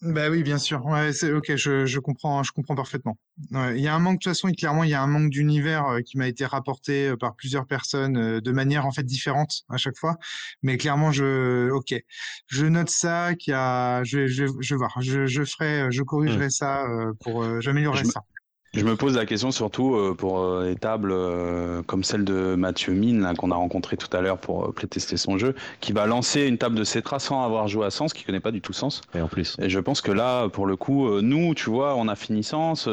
Bah 0.00 0.30
oui, 0.30 0.44
bien 0.44 0.58
sûr. 0.58 0.84
Ouais, 0.86 1.12
c'est 1.12 1.32
ok, 1.32 1.56
je, 1.56 1.84
je, 1.84 1.98
comprends, 1.98 2.44
je 2.44 2.52
comprends 2.52 2.76
parfaitement. 2.76 3.18
Ouais, 3.50 3.76
il 3.76 3.82
y 3.82 3.88
a 3.88 3.94
un 3.94 3.98
manque 3.98 4.18
de 4.18 4.22
toute 4.22 4.30
façon, 4.32 4.46
et 4.46 4.54
clairement, 4.54 4.84
il 4.84 4.90
y 4.90 4.94
a 4.94 5.02
un 5.02 5.08
manque 5.08 5.30
d'univers 5.30 5.86
euh, 5.86 6.00
qui 6.02 6.16
m'a 6.18 6.28
été 6.28 6.46
rapporté 6.46 7.08
euh, 7.08 7.16
par 7.16 7.34
plusieurs 7.34 7.66
personnes 7.66 8.16
euh, 8.16 8.40
de 8.40 8.52
manière 8.52 8.86
en 8.86 8.92
fait 8.92 9.02
différente 9.02 9.64
à 9.68 9.76
chaque 9.76 9.96
fois. 9.96 10.16
Mais 10.62 10.76
clairement, 10.76 11.10
je, 11.10 11.70
ok, 11.70 11.94
je 12.46 12.66
note 12.66 12.90
ça, 12.90 13.34
qu'il 13.34 13.50
y 13.50 13.54
a, 13.54 14.04
je, 14.04 14.28
je, 14.28 14.46
je 14.60 14.74
vais 14.74 14.78
voir, 14.78 14.94
je, 15.00 15.26
je 15.26 15.42
ferai, 15.42 15.90
je 15.90 16.02
corrigerai 16.02 16.46
mmh. 16.46 16.50
ça 16.50 16.84
pour, 17.20 17.60
j'améliorerai 17.60 18.04
ça. 18.04 18.22
Je 18.74 18.84
me 18.84 18.96
pose 18.96 19.16
la 19.16 19.24
question 19.24 19.50
surtout 19.50 19.94
euh, 19.94 20.14
pour 20.14 20.40
euh, 20.40 20.68
les 20.68 20.76
tables 20.76 21.10
euh, 21.10 21.82
comme 21.82 22.04
celle 22.04 22.24
de 22.24 22.54
Mathieu 22.54 22.92
Mine 22.92 23.32
qu'on 23.38 23.50
a 23.50 23.54
rencontré 23.54 23.96
tout 23.96 24.14
à 24.14 24.20
l'heure 24.20 24.38
pour 24.38 24.74
tester 24.90 25.16
son 25.16 25.38
jeu, 25.38 25.54
qui 25.80 25.92
va 25.92 26.06
lancer 26.06 26.46
une 26.46 26.58
table 26.58 26.76
de 26.76 26.84
Cetra 26.84 27.18
sans 27.18 27.42
avoir 27.42 27.66
joué 27.68 27.86
à 27.86 27.90
Sens, 27.90 28.12
qui 28.12 28.24
connaît 28.24 28.40
pas 28.40 28.50
du 28.50 28.60
tout 28.60 28.72
Sens. 28.72 29.00
Et 29.14 29.20
en 29.20 29.28
plus. 29.28 29.56
Et 29.60 29.70
je 29.70 29.80
pense 29.80 30.00
que 30.00 30.12
là, 30.12 30.48
pour 30.48 30.66
le 30.66 30.76
coup, 30.76 31.20
nous, 31.20 31.54
tu 31.54 31.70
vois, 31.70 31.94
on 31.96 32.08
a 32.08 32.14
fini 32.14 32.44
Sens, 32.44 32.88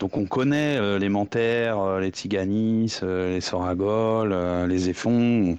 donc 0.00 0.16
on 0.16 0.26
connaît 0.26 0.98
les 0.98 1.08
Manterres, 1.08 1.98
les 2.00 2.10
Tiganis, 2.10 2.98
les 3.02 3.40
Soragol, 3.40 4.34
les 4.68 4.88
Effons. 4.88 5.58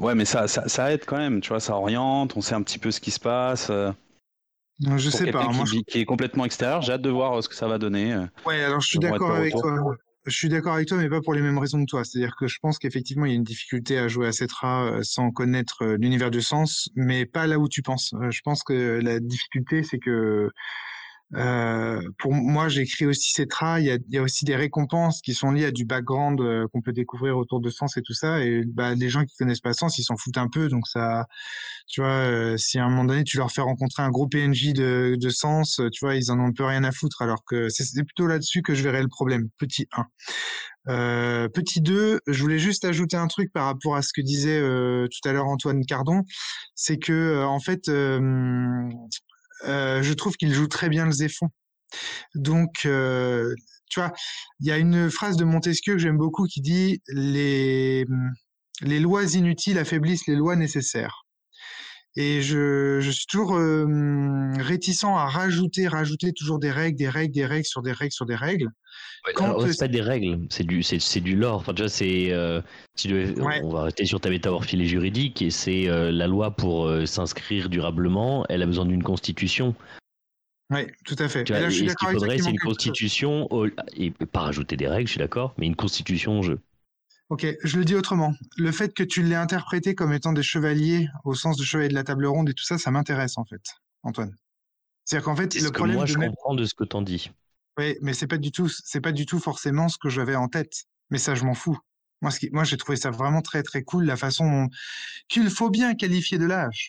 Ouais, 0.00 0.14
mais 0.14 0.24
ça, 0.24 0.48
ça, 0.48 0.68
ça, 0.68 0.92
aide 0.92 1.04
quand 1.06 1.18
même, 1.18 1.40
tu 1.40 1.50
vois, 1.50 1.60
ça 1.60 1.76
oriente, 1.76 2.36
on 2.36 2.40
sait 2.40 2.54
un 2.54 2.62
petit 2.62 2.78
peu 2.78 2.90
ce 2.90 3.00
qui 3.00 3.10
se 3.10 3.20
passe. 3.20 3.70
Je 4.80 5.10
sais 5.10 5.30
pas. 5.30 5.46
Qui, 5.46 5.56
moi, 5.56 5.64
je... 5.64 5.78
qui, 5.80 6.00
est 6.00 6.04
complètement 6.04 6.44
extérieur, 6.44 6.82
j'ai 6.82 6.92
hâte 6.92 7.02
de 7.02 7.10
voir 7.10 7.42
ce 7.42 7.48
que 7.48 7.54
ça 7.54 7.68
va 7.68 7.78
donner. 7.78 8.16
Ouais, 8.44 8.62
alors 8.62 8.80
je 8.80 8.88
suis 8.88 8.98
d'accord 8.98 9.34
avec 9.34 9.52
toi. 9.52 9.96
Je 10.26 10.36
suis 10.36 10.48
d'accord 10.48 10.74
avec 10.74 10.88
toi, 10.88 10.98
mais 10.98 11.08
pas 11.08 11.20
pour 11.20 11.34
les 11.34 11.40
mêmes 11.40 11.58
raisons 11.58 11.80
que 11.84 11.88
toi. 11.88 12.02
C'est-à-dire 12.04 12.34
que 12.36 12.48
je 12.48 12.58
pense 12.60 12.80
qu'effectivement, 12.80 13.26
il 13.26 13.28
y 13.28 13.32
a 13.32 13.36
une 13.36 13.44
difficulté 13.44 13.96
à 13.96 14.08
jouer 14.08 14.26
à 14.26 14.32
Cetra 14.32 14.98
sans 15.02 15.30
connaître 15.30 15.84
l'univers 16.00 16.32
du 16.32 16.42
sens, 16.42 16.88
mais 16.96 17.26
pas 17.26 17.46
là 17.46 17.60
où 17.60 17.68
tu 17.68 17.80
penses. 17.82 18.12
Je 18.30 18.40
pense 18.44 18.64
que 18.64 19.00
la 19.00 19.20
difficulté, 19.20 19.84
c'est 19.84 19.98
que 19.98 20.50
euh, 21.34 22.00
pour 22.18 22.32
moi, 22.32 22.68
j'écris 22.68 23.06
aussi 23.06 23.32
Cetra. 23.32 23.80
Il 23.80 23.86
y, 23.86 23.90
a, 23.90 23.94
il 23.94 24.14
y 24.14 24.18
a 24.18 24.22
aussi 24.22 24.44
des 24.44 24.54
récompenses 24.54 25.20
qui 25.20 25.34
sont 25.34 25.50
liées 25.50 25.66
à 25.66 25.70
du 25.72 25.84
background 25.84 26.40
euh, 26.40 26.68
qu'on 26.68 26.80
peut 26.80 26.92
découvrir 26.92 27.36
autour 27.36 27.60
de 27.60 27.68
Sens 27.68 27.96
et 27.96 28.02
tout 28.02 28.12
ça. 28.12 28.44
Et 28.44 28.62
bah, 28.64 28.94
les 28.94 29.08
gens 29.08 29.24
qui 29.24 29.34
connaissent 29.36 29.60
pas 29.60 29.72
Sens, 29.72 29.98
ils 29.98 30.04
s'en 30.04 30.16
foutent 30.16 30.38
un 30.38 30.48
peu. 30.48 30.68
Donc 30.68 30.86
ça, 30.86 31.26
tu 31.88 32.00
vois, 32.00 32.10
euh, 32.10 32.56
si 32.56 32.78
à 32.78 32.84
un 32.84 32.90
moment 32.90 33.04
donné 33.04 33.24
tu 33.24 33.38
leur 33.38 33.50
fais 33.50 33.60
rencontrer 33.60 34.02
un 34.02 34.10
gros 34.10 34.28
PNJ 34.28 34.72
de, 34.72 35.16
de 35.18 35.28
Sens, 35.28 35.80
tu 35.92 36.04
vois, 36.04 36.14
ils 36.14 36.30
en 36.30 36.38
ont 36.38 36.46
un 36.46 36.52
peu 36.52 36.64
rien 36.64 36.84
à 36.84 36.92
foutre. 36.92 37.22
Alors 37.22 37.44
que 37.44 37.68
c'est 37.70 38.04
plutôt 38.04 38.26
là-dessus 38.26 38.62
que 38.62 38.74
je 38.74 38.82
verrais 38.82 39.02
le 39.02 39.08
problème. 39.08 39.48
Petit 39.58 39.88
1. 39.92 40.04
Euh, 40.88 41.48
petit 41.48 41.80
2, 41.80 42.20
je 42.28 42.40
voulais 42.40 42.60
juste 42.60 42.84
ajouter 42.84 43.16
un 43.16 43.26
truc 43.26 43.52
par 43.52 43.64
rapport 43.64 43.96
à 43.96 44.02
ce 44.02 44.12
que 44.14 44.20
disait 44.20 44.60
tout 44.60 45.28
à 45.28 45.32
l'heure 45.32 45.46
Antoine 45.46 45.84
Cardon, 45.84 46.22
c'est 46.76 46.98
que 46.98 47.42
en 47.44 47.58
fait, 47.58 47.90
euh, 49.64 50.02
je 50.02 50.12
trouve 50.12 50.36
qu'il 50.36 50.52
joue 50.52 50.68
très 50.68 50.88
bien 50.88 51.06
le 51.06 51.12
Zéphon. 51.12 51.48
Donc, 52.34 52.84
euh, 52.84 53.54
tu 53.88 54.00
vois, 54.00 54.12
il 54.60 54.66
y 54.66 54.72
a 54.72 54.78
une 54.78 55.10
phrase 55.10 55.36
de 55.36 55.44
Montesquieu 55.44 55.94
que 55.94 56.00
j'aime 56.00 56.18
beaucoup 56.18 56.46
qui 56.46 56.60
dit 56.60 57.00
les, 57.08 58.04
les 58.82 59.00
lois 59.00 59.24
inutiles 59.24 59.78
affaiblissent 59.78 60.26
les 60.26 60.36
lois 60.36 60.56
nécessaires. 60.56 61.22
Et 62.16 62.40
je, 62.40 62.98
je 63.00 63.10
suis 63.10 63.26
toujours 63.26 63.56
euh, 63.56 63.86
réticent 64.58 65.04
à 65.04 65.26
rajouter, 65.26 65.86
rajouter 65.86 66.32
toujours 66.32 66.58
des 66.58 66.70
règles, 66.70 66.96
des 66.96 67.10
règles, 67.10 67.34
des 67.34 67.44
règles 67.44 67.66
sur 67.66 67.82
des 67.82 67.92
règles 67.92 68.12
sur 68.12 68.24
des 68.24 68.36
règles. 68.36 68.70
Quand 69.34 69.58
c'est 69.66 69.78
pas 69.78 69.88
des 69.88 70.00
règles, 70.00 70.46
c'est 70.50 70.64
du, 70.64 70.82
c'est, 70.82 71.00
c'est 71.00 71.20
du 71.20 71.36
lore. 71.36 71.56
Enfin, 71.56 71.72
déjà, 71.72 71.88
c'est, 71.88 72.32
euh, 72.32 72.60
ouais. 73.04 73.60
on 73.64 73.70
va 73.70 73.84
rester 73.84 74.04
sur 74.04 74.20
ta 74.20 74.30
métamorphie 74.30 74.86
juridique 74.86 75.42
et 75.42 75.50
c'est 75.50 75.88
euh, 75.88 76.12
la 76.12 76.26
loi 76.26 76.52
pour 76.52 76.86
euh, 76.86 77.06
s'inscrire 77.06 77.68
durablement. 77.68 78.44
Elle 78.48 78.62
a 78.62 78.66
besoin 78.66 78.86
d'une 78.86 79.02
constitution. 79.02 79.74
Oui, 80.70 80.86
tout 81.04 81.16
à 81.18 81.28
fait. 81.28 81.44
Tu 81.44 81.52
vois, 81.52 81.62
là, 81.62 81.68
je 81.68 81.76
suis 81.76 81.88
ce 81.88 81.94
qu'il 81.94 82.08
faudrait, 82.08 82.38
c'est 82.38 82.50
une 82.50 82.58
constitution 82.58 83.52
au, 83.52 83.66
et 83.94 84.10
pas 84.10 84.40
rajouter 84.40 84.76
des 84.76 84.88
règles, 84.88 85.06
je 85.06 85.12
suis 85.12 85.20
d'accord, 85.20 85.54
mais 85.58 85.66
une 85.66 85.76
constitution 85.76 86.38
en 86.38 86.42
jeu. 86.42 86.60
Ok, 87.28 87.46
je 87.64 87.78
le 87.78 87.84
dis 87.84 87.96
autrement. 87.96 88.34
Le 88.56 88.70
fait 88.70 88.94
que 88.94 89.02
tu 89.02 89.22
l'aies 89.22 89.34
interprété 89.34 89.96
comme 89.96 90.12
étant 90.12 90.32
des 90.32 90.44
chevaliers 90.44 91.08
au 91.24 91.34
sens 91.34 91.56
de 91.56 91.64
chevalier 91.64 91.88
de 91.88 91.94
la 91.94 92.04
table 92.04 92.26
ronde 92.26 92.48
et 92.48 92.54
tout 92.54 92.64
ça, 92.64 92.78
ça 92.78 92.92
m'intéresse 92.92 93.36
en 93.36 93.44
fait, 93.44 93.62
Antoine. 94.04 94.36
C'est-à-dire 95.04 95.24
qu'en 95.24 95.36
fait, 95.36 95.54
le 95.54 95.70
problème. 95.70 95.96
moi, 95.96 96.06
je 96.06 96.14
comprends 96.14 96.54
de 96.54 96.64
ce 96.64 96.74
que 96.74 96.84
t'en 96.84 97.02
dis. 97.02 97.30
Oui, 97.78 97.96
mais 98.00 98.14
c'est 98.14 98.26
pas 98.26 98.38
du 98.38 98.52
tout, 98.52 98.68
c'est 98.68 99.00
pas 99.00 99.12
du 99.12 99.26
tout 99.26 99.38
forcément 99.38 99.88
ce 99.88 99.98
que 99.98 100.08
j'avais 100.08 100.36
en 100.36 100.48
tête. 100.48 100.84
Mais 101.10 101.18
ça, 101.18 101.34
je 101.34 101.44
m'en 101.44 101.54
fous. 101.54 101.78
Moi, 102.22 102.30
ce 102.30 102.40
qui, 102.40 102.50
moi, 102.50 102.64
j'ai 102.64 102.76
trouvé 102.76 102.96
ça 102.96 103.10
vraiment 103.10 103.42
très 103.42 103.62
très 103.62 103.82
cool 103.82 104.04
la 104.04 104.16
façon 104.16 104.68
qu'il 105.28 105.50
faut 105.50 105.70
bien 105.70 105.94
qualifier 105.94 106.38
de 106.38 106.46
lâche. 106.46 106.88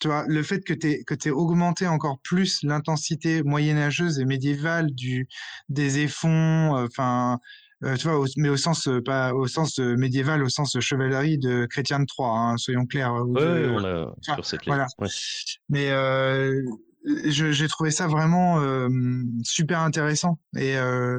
Tu 0.00 0.08
vois, 0.08 0.24
le 0.26 0.42
fait 0.42 0.60
que 0.64 0.74
tu 0.74 1.04
que 1.04 1.14
t'aies 1.14 1.30
augmenté 1.30 1.86
encore 1.86 2.18
plus 2.20 2.62
l'intensité 2.62 3.42
moyenâgeuse 3.44 4.18
et 4.18 4.24
médiévale 4.24 4.92
du 4.92 5.28
des 5.68 6.00
effons, 6.00 6.84
enfin. 6.84 7.34
Euh, 7.34 7.36
euh, 7.84 7.96
tu 7.96 8.08
vois, 8.08 8.18
au, 8.18 8.26
mais 8.36 8.48
au 8.48 8.56
sens 8.56 8.88
euh, 8.88 9.02
pas 9.02 9.34
au 9.34 9.46
sens 9.46 9.78
euh, 9.78 9.96
médiéval, 9.96 10.42
au 10.42 10.48
sens 10.48 10.72
de 10.72 10.80
chevalerie 10.80 11.38
de 11.38 11.66
Chrétien 11.66 12.00
de 12.00 12.06
Troyes, 12.06 12.30
hein, 12.30 12.56
soyons 12.56 12.86
clairs. 12.86 13.12
Oui, 13.26 13.42
ouais, 13.42 13.66
on 13.68 13.78
l'a 13.78 14.14
sur 14.22 14.46
cette 14.46 14.64
voilà. 14.66 14.86
Ouais. 14.98 15.08
Mais 15.68 15.90
j'ai 17.04 17.68
trouvé 17.68 17.90
ça 17.90 18.06
vraiment 18.06 18.60
super 19.42 19.80
intéressant 19.80 20.38
et 20.56 20.76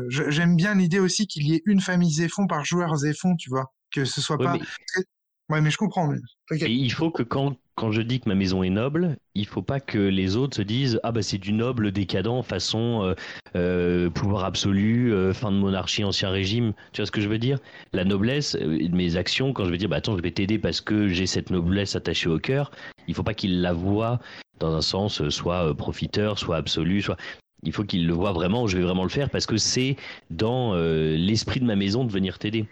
j'aime 0.10 0.56
bien 0.56 0.76
l'idée 0.76 1.00
aussi 1.00 1.28
qu'il 1.28 1.48
y 1.48 1.56
ait 1.56 1.62
une 1.66 1.82
famille 1.82 2.12
Zéphon 2.12 2.48
par 2.48 2.66
joueur 2.66 2.96
Zéphon, 2.96 3.36
tu 3.36 3.50
vois, 3.50 3.74
que 3.94 4.06
ce 4.06 4.22
soit 4.22 4.38
ouais, 4.38 4.46
pas. 4.46 4.54
Mais... 4.54 5.04
Ouais, 5.50 5.62
mais 5.62 5.70
je 5.70 5.78
comprends. 5.78 6.08
Mais... 6.08 6.18
Et 6.60 6.72
il 6.72 6.92
faut 6.92 7.12
que 7.12 7.22
quand, 7.22 7.56
quand 7.76 7.92
je 7.92 8.02
dis 8.02 8.20
que 8.20 8.28
ma 8.28 8.36
maison 8.36 8.64
est 8.64 8.72
noble, 8.72 9.18
il 9.36 9.46
faut 9.46 9.62
pas 9.62 9.80
que 9.80 10.00
les 10.00 10.38
autres 10.38 10.58
se 10.58 10.64
disent 10.64 11.00
ah 11.04 11.12
bah 11.12 11.22
c'est 11.22 11.38
du 11.38 11.54
noble 11.54 11.92
décadent 11.92 12.44
façon 12.44 13.04
euh, 13.04 13.14
euh, 13.56 14.10
pouvoir 14.10 14.46
absolu, 14.46 15.14
euh, 15.14 15.34
fin 15.34 15.52
de 15.52 15.58
monarchie, 15.58 16.04
ancien 16.04 16.30
régime. 16.30 16.74
Tu 16.94 17.02
vois 17.02 17.06
ce 17.06 17.12
que 17.12 17.22
je 17.22 17.30
veux 17.30 17.38
dire? 17.38 17.60
La 17.94 18.06
noblesse, 18.06 18.56
mes 18.56 19.18
actions, 19.18 19.54
quand 19.54 19.66
je 19.66 19.72
vais 19.72 19.78
dire 19.78 19.90
bah 19.90 19.98
attends 19.98 20.18
je 20.18 20.24
vais 20.24 20.32
t'aider 20.32 20.58
parce 20.58 20.82
que 20.82 21.10
j'ai 21.10 21.28
cette 21.28 21.52
noblesse 21.52 21.96
attachée 21.96 22.30
au 22.30 22.40
cœur, 22.40 22.72
il 23.08 23.14
faut 23.14 23.24
pas 23.24 23.36
qu'ils 23.36 23.62
la 23.62 23.74
voient 23.74 24.20
dans 24.60 24.76
un 24.76 24.82
sens 24.82 25.28
soit 25.30 25.76
profiteur, 25.76 26.40
soit 26.40 26.58
absolu, 26.58 27.02
soit 27.02 27.18
il 27.64 27.72
faut 27.74 27.84
qu'ils 27.84 28.08
le 28.08 28.14
voient 28.14 28.34
vraiment. 28.34 28.68
Je 28.68 28.78
vais 28.78 28.84
vraiment 28.84 29.04
le 29.04 29.10
faire 29.10 29.30
parce 29.30 29.46
que 29.46 29.58
c'est 29.58 29.96
dans 30.30 30.76
l'esprit 30.76 31.60
de 31.60 31.66
ma 31.66 31.76
maison 31.76 32.06
de 32.06 32.12
venir 32.12 32.38
t'aider. 32.40 32.68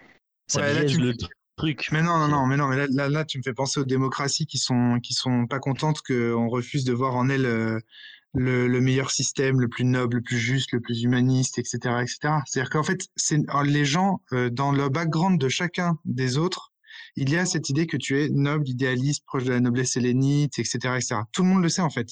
Ça 0.47 0.61
Ouais, 0.61 0.85
tu- 0.85 0.99
le 0.99 1.13
truc. 1.55 1.89
Mais 1.91 2.01
non, 2.01 2.17
non, 2.17 2.27
non, 2.27 2.45
mais 2.45 2.57
non, 2.57 2.67
mais 2.67 2.77
là, 2.77 2.87
là, 2.89 3.09
là, 3.09 3.25
tu 3.25 3.37
me 3.37 3.43
fais 3.43 3.53
penser 3.53 3.79
aux 3.79 3.85
démocraties 3.85 4.45
qui 4.45 4.57
sont, 4.57 4.99
qui 5.01 5.13
sont 5.13 5.47
pas 5.47 5.59
contentes 5.59 6.01
qu'on 6.01 6.49
refuse 6.49 6.83
de 6.83 6.93
voir 6.93 7.15
en 7.15 7.29
elles 7.29 7.45
euh, 7.45 7.79
le, 8.33 8.67
le 8.67 8.81
meilleur 8.81 9.11
système, 9.11 9.59
le 9.59 9.67
plus 9.67 9.85
noble, 9.85 10.17
le 10.17 10.21
plus 10.23 10.37
juste, 10.39 10.71
le 10.71 10.81
plus 10.81 11.03
humaniste, 11.03 11.59
etc., 11.59 12.01
etc. 12.01 12.41
C'est-à-dire 12.45 12.69
qu'en 12.69 12.83
fait, 12.83 13.07
c'est 13.15 13.39
les 13.65 13.85
gens 13.85 14.21
euh, 14.33 14.49
dans 14.49 14.71
le 14.71 14.89
background 14.89 15.39
de 15.39 15.49
chacun 15.49 15.97
des 16.05 16.37
autres, 16.37 16.72
il 17.15 17.29
y 17.29 17.37
a 17.37 17.45
cette 17.45 17.69
idée 17.69 17.85
que 17.87 17.97
tu 17.97 18.21
es 18.21 18.29
noble, 18.29 18.67
idéaliste, 18.67 19.23
proche 19.25 19.43
de 19.43 19.51
la 19.51 19.59
noblesse 19.59 19.95
hellénite, 19.97 20.57
etc., 20.59 20.95
etc. 20.95 21.15
Tout 21.31 21.43
le 21.43 21.49
monde 21.49 21.61
le 21.63 21.69
sait 21.69 21.81
en 21.81 21.89
fait. 21.89 22.07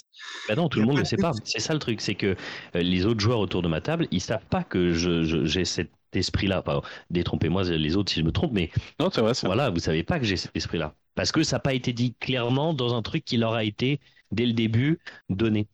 Bah 0.47 0.55
non, 0.55 0.69
tout 0.69 0.79
le 0.79 0.85
monde 0.85 0.97
ne 0.97 1.01
de 1.01 1.07
sait 1.07 1.17
pas. 1.17 1.33
C'est 1.43 1.59
ça 1.59 1.73
le 1.73 1.79
truc, 1.79 2.01
c'est 2.01 2.15
que 2.15 2.35
euh, 2.75 2.81
les 2.81 3.05
autres 3.05 3.19
joueurs 3.19 3.39
autour 3.39 3.61
de 3.61 3.67
ma 3.67 3.81
table, 3.81 4.07
ils 4.11 4.21
savent 4.21 4.45
pas 4.45 4.63
que 4.63 4.93
je, 4.93 5.23
je- 5.23 5.45
j'ai 5.45 5.65
cet 5.65 5.91
esprit-là. 6.13 6.63
Détrompez-moi 7.09 7.63
les 7.63 7.95
autres 7.95 8.11
si 8.11 8.19
je 8.19 8.25
me 8.25 8.31
trompe, 8.31 8.51
mais 8.51 8.69
Non, 8.99 9.09
vrai. 9.09 9.33
voilà, 9.43 9.69
vous 9.69 9.79
savez 9.79 10.03
pas 10.03 10.19
que 10.19 10.25
j'ai 10.25 10.37
cet 10.37 10.55
esprit-là. 10.55 10.93
Parce 11.15 11.31
que 11.31 11.43
ça 11.43 11.55
n'a 11.57 11.59
pas 11.61 11.73
été 11.73 11.93
dit 11.93 12.15
clairement 12.19 12.73
dans 12.73 12.93
un 12.95 13.01
truc 13.01 13.25
qui 13.25 13.37
leur 13.37 13.53
a 13.53 13.63
été, 13.63 13.99
dès 14.31 14.45
le 14.45 14.53
début, 14.53 14.99
donné. 15.29 15.67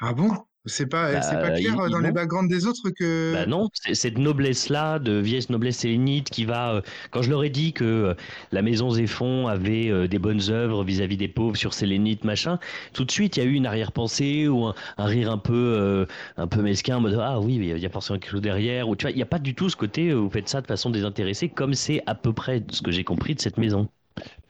Ah 0.00 0.12
bon? 0.12 0.30
C'est 0.66 0.86
pas, 0.86 1.12
Bah, 1.12 1.20
c'est 1.20 1.36
pas 1.38 1.50
clair 1.52 1.74
ils- 1.74 1.78
euh, 1.78 1.88
dans 1.90 1.98
ils 1.98 2.04
les 2.04 2.12
backgrounds 2.12 2.48
des 2.48 2.66
autres 2.66 2.90
que. 2.90 3.02
Bah 3.32 3.46
non, 3.46 3.70
c'est 3.72 3.94
cette 3.94 4.18
noblesse-là, 4.18 4.98
de 4.98 5.12
vieille 5.18 5.46
noblesse 5.48 5.82
hellénite 5.84 6.28
qui 6.28 6.44
va. 6.44 6.74
euh, 6.74 6.82
quand 7.10 7.22
je 7.22 7.30
leur 7.30 7.42
ai 7.42 7.48
dit 7.48 7.72
que 7.72 7.82
euh, 7.84 8.14
la 8.52 8.60
maison 8.60 8.90
Zéphon 8.90 9.46
avait 9.48 9.88
euh, 9.90 10.06
des 10.06 10.18
bonnes 10.18 10.50
œuvres 10.50 10.84
vis-à-vis 10.84 11.16
des 11.16 11.26
pauvres 11.28 11.56
sur 11.56 11.72
Sélénite, 11.72 12.24
machin, 12.24 12.58
tout 12.92 13.04
de 13.06 13.10
suite 13.10 13.36
il 13.38 13.40
y 13.42 13.46
a 13.46 13.46
eu 13.48 13.54
une 13.54 13.64
arrière-pensée 13.66 14.46
ou 14.48 14.66
un, 14.66 14.74
un 14.98 15.06
rire 15.06 15.30
un 15.30 15.38
peu, 15.38 15.54
euh, 15.54 16.06
un 16.36 16.46
peu 16.46 16.60
mesquin 16.60 16.98
en 16.98 17.00
mode 17.00 17.18
Ah 17.20 17.40
oui, 17.40 17.58
mais 17.58 17.68
il 17.68 17.78
y 17.78 17.86
a 17.86 17.90
forcément 17.90 18.18
quelque 18.18 18.30
chose 18.32 18.42
derrière. 18.42 18.88
Ou 18.90 18.94
tu 18.96 19.04
vois, 19.04 19.10
il 19.10 19.16
n'y 19.16 19.22
a 19.22 19.26
pas 19.26 19.38
du 19.38 19.54
tout 19.54 19.70
ce 19.70 19.76
côté 19.76 20.10
euh, 20.10 20.16
vous 20.16 20.30
faites 20.30 20.48
ça 20.50 20.60
de 20.60 20.66
façon 20.66 20.90
désintéressée, 20.90 21.48
comme 21.48 21.72
c'est 21.74 22.02
à 22.06 22.14
peu 22.14 22.32
près 22.34 22.62
ce 22.70 22.82
que 22.82 22.90
j'ai 22.90 23.04
compris 23.04 23.34
de 23.34 23.40
cette 23.40 23.56
maison. 23.56 23.88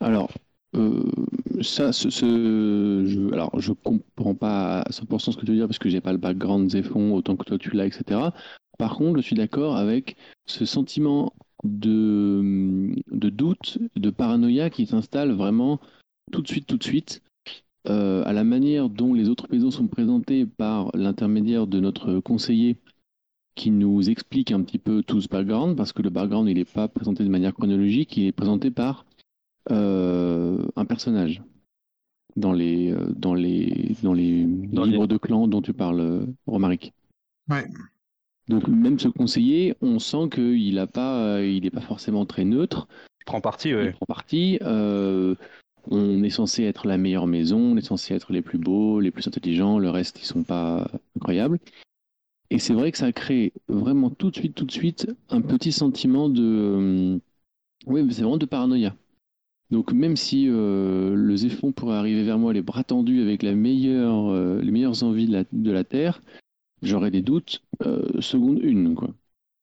Alors, 0.00 0.30
euh, 0.76 1.02
ça, 1.62 1.92
ce, 1.92 2.10
ce- 2.10 3.04
je, 3.06 3.32
alors, 3.32 3.50
comprends 3.82 4.34
pas 4.34 4.80
à 4.82 4.92
100% 4.92 5.32
ce 5.32 5.36
que 5.36 5.44
tu 5.44 5.52
veux 5.52 5.56
dire 5.56 5.66
parce 5.66 5.78
que 5.78 5.88
j'ai 5.88 6.00
pas 6.00 6.12
le 6.12 6.18
background 6.18 6.70
Zéphon 6.70 7.14
autant 7.14 7.36
que 7.36 7.44
toi 7.44 7.58
tu 7.58 7.70
l'as, 7.70 7.86
etc. 7.86 8.32
Par 8.78 8.96
contre, 8.96 9.18
je 9.18 9.22
suis 9.22 9.36
d'accord 9.36 9.76
avec 9.76 10.16
ce 10.46 10.64
sentiment 10.64 11.32
de, 11.62 12.94
doute, 13.30 13.78
de 13.96 14.10
paranoïa 14.10 14.70
qui 14.70 14.86
s'installe 14.86 15.32
vraiment 15.32 15.80
tout 16.32 16.42
de 16.42 16.48
suite, 16.48 16.66
tout 16.66 16.76
de 16.76 16.84
suite, 16.84 17.22
euh, 17.88 18.22
à 18.24 18.32
la 18.32 18.44
manière 18.44 18.88
dont 18.88 19.14
les 19.14 19.28
autres 19.28 19.46
maisons 19.50 19.70
sont 19.70 19.86
présentées 19.86 20.46
par 20.46 20.90
l'intermédiaire 20.96 21.66
de 21.66 21.80
notre 21.80 22.20
conseiller 22.20 22.76
qui 23.54 23.70
nous 23.70 24.10
explique 24.10 24.50
un 24.50 24.62
petit 24.62 24.78
peu 24.78 25.02
tout 25.02 25.20
ce 25.20 25.28
background, 25.28 25.76
parce 25.76 25.92
que 25.92 26.02
le 26.02 26.10
background, 26.10 26.48
il 26.48 26.56
n'est 26.56 26.64
pas 26.64 26.88
présenté 26.88 27.22
de 27.22 27.28
manière 27.28 27.54
chronologique, 27.54 28.16
il 28.16 28.26
est 28.26 28.32
présenté 28.32 28.70
par 28.70 29.06
un 29.70 30.84
personnage 30.86 31.42
dans 32.36 32.52
les, 32.52 32.92
euh, 32.92 33.12
dans 33.16 33.34
les, 33.34 33.94
dans 34.02 34.12
les 34.12 34.44
Dans 34.44 34.84
livres 34.84 35.06
de 35.06 35.16
clan 35.16 35.46
dont 35.46 35.62
tu 35.62 35.72
parles, 35.72 36.00
euh, 36.00 36.26
Romaric. 36.46 36.92
Ouais. 37.48 37.66
Donc 38.48 38.68
même 38.68 38.98
ce 38.98 39.08
conseiller, 39.08 39.74
on 39.80 39.98
sent 39.98 40.28
qu'il 40.32 40.74
n'est 40.74 40.86
pas, 40.86 41.20
euh, 41.20 41.46
il 41.46 41.64
est 41.64 41.70
pas 41.70 41.80
forcément 41.80 42.26
très 42.26 42.44
neutre. 42.44 42.88
Prends 43.24 43.40
parti, 43.40 43.68
Il 43.68 43.76
ouais. 43.76 43.92
prend 43.92 44.06
parti. 44.06 44.58
euh, 44.62 45.34
on 45.90 46.22
est 46.22 46.30
censé 46.30 46.64
être 46.64 46.86
la 46.86 46.98
meilleure 46.98 47.26
maison, 47.26 47.58
on 47.58 47.76
est 47.76 47.82
censé 47.82 48.14
être 48.14 48.32
les 48.32 48.42
plus 48.42 48.58
beaux, 48.58 49.00
les 49.00 49.10
plus 49.10 49.26
intelligents, 49.28 49.78
le 49.78 49.90
reste, 49.90 50.20
ils 50.20 50.26
sont 50.26 50.42
pas 50.42 50.90
incroyables. 51.16 51.58
Et 52.50 52.58
c'est 52.58 52.74
vrai 52.74 52.90
que 52.92 52.98
ça 52.98 53.12
crée 53.12 53.52
vraiment 53.68 54.10
tout 54.10 54.30
de 54.30 54.36
suite, 54.36 54.54
tout 54.54 54.64
de 54.64 54.72
suite, 54.72 55.10
un 55.28 55.40
petit 55.40 55.72
sentiment 55.72 56.28
de... 56.28 56.42
euh, 56.42 57.18
oui, 57.86 58.02
mais 58.02 58.12
c'est 58.12 58.22
vraiment 58.22 58.38
de 58.38 58.46
paranoïa. 58.46 58.94
Donc 59.70 59.92
même 59.92 60.16
si 60.16 60.46
euh, 60.48 61.14
le 61.14 61.36
Zéphon 61.36 61.72
pourrait 61.72 61.96
arriver 61.96 62.22
vers 62.22 62.38
moi 62.38 62.52
les 62.52 62.62
bras 62.62 62.84
tendus 62.84 63.22
avec 63.22 63.42
la 63.42 63.54
meilleure, 63.54 64.30
euh, 64.30 64.60
les 64.62 64.70
meilleures 64.70 65.02
envies 65.02 65.26
de 65.26 65.32
la, 65.32 65.44
de 65.52 65.70
la 65.72 65.84
Terre, 65.84 66.20
j'aurais 66.82 67.10
des 67.10 67.22
doutes 67.22 67.62
euh, 67.86 68.20
seconde 68.20 68.60
une. 68.62 68.94
Quoi. 68.94 69.10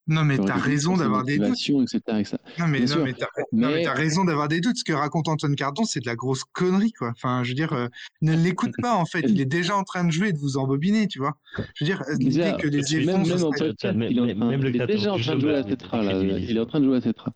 Non, 0.07 0.25
mais 0.25 0.37
t'as 0.37 0.55
raison 0.55 0.97
d'avoir 0.97 1.23
des 1.23 1.37
doutes. 1.37 1.51
etc., 1.69 1.99
etc. 2.19 2.37
Non, 2.59 2.67
mais, 2.67 2.79
non, 2.81 3.03
mais 3.03 3.13
t'as 3.13 3.27
mais 3.53 3.87
raison 3.87 4.25
d'avoir 4.25 4.47
des 4.47 4.59
doutes. 4.59 4.75
Ce 4.77 4.83
que 4.83 4.91
raconte 4.93 5.29
Antoine 5.29 5.55
Cardon, 5.55 5.83
c'est 5.85 5.99
de 6.01 6.07
la 6.07 6.15
grosse 6.15 6.43
connerie, 6.43 6.91
quoi. 6.91 7.11
Enfin, 7.11 7.43
je 7.43 7.49
veux 7.49 7.55
dire, 7.55 7.71
euh, 7.71 7.87
ne 8.23 8.35
l'écoute 8.35 8.73
pas, 8.81 8.95
en 8.95 9.05
fait. 9.05 9.23
Il 9.29 9.39
est 9.39 9.45
déjà 9.45 9.77
en 9.77 9.83
train 9.83 10.03
de 10.03 10.11
jouer 10.11 10.29
et 10.29 10.33
de 10.33 10.39
vous 10.39 10.57
embobiner, 10.57 11.07
tu 11.07 11.19
vois. 11.19 11.37
Je 11.75 11.85
veux 11.85 11.85
dire, 11.85 12.03
Déjà, 12.17 12.53
que 12.53 12.67
les 12.67 12.77
même, 12.77 12.85
Zéphons... 12.85 13.05
même 13.19 13.43
en 13.43 13.51
Même- 13.93 14.07
il 14.11 14.17
est, 14.17 14.21
en 14.21 14.25
même- 14.25 14.49
même 14.49 14.61
il 14.65 14.81
est 14.81 14.87
déjà 14.87 15.13
en 15.13 15.19
train 15.19 15.35
de 15.35 15.39
jouer 15.41 15.55
à 15.55 15.63
Tetra. 15.63 15.97
Là. 16.01 16.13
décrédibiliser. 16.13 16.51
Il 16.51 16.57
est 16.57 16.61
en 16.61 16.65
train 16.65 16.79
de 16.79 16.85
jouer 16.85 16.97
à 16.97 17.01
Tetra. 17.01 17.33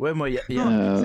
Ouais, 0.00 0.12
moi, 0.12 0.28
il 0.28 0.34
y 0.34 0.58
a. 0.58 1.02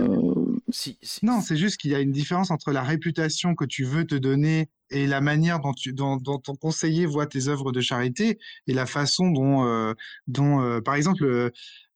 si- 0.72 0.98
si- 1.02 1.26
Non, 1.26 1.42
c'est 1.42 1.58
juste 1.58 1.78
qu'il 1.78 1.92
y 1.92 1.96
a 1.96 2.00
une 2.00 2.12
différence 2.12 2.52
entre 2.52 2.72
la 2.72 2.84
réputation 2.84 3.56
que 3.56 3.66
tu 3.66 3.84
veux 3.84 4.06
te 4.06 4.16
donner 4.16 4.70
et 4.92 5.08
la 5.08 5.22
manière 5.22 5.60
dont, 5.60 6.20
ton 6.20 6.56
conseiller 6.56 7.06
voit 7.06 7.28
tes 7.28 7.48
œuvres 7.48 7.72
de 7.72 7.82
charité 7.82 8.40
et 8.68 8.74
la 8.74 8.86
façon 8.86 9.30
dont, 9.30 9.66
euh, 9.66 9.94
euh, 10.38 10.82
par 10.82 10.96
exemple, 10.96 11.24
euh, 11.24 11.50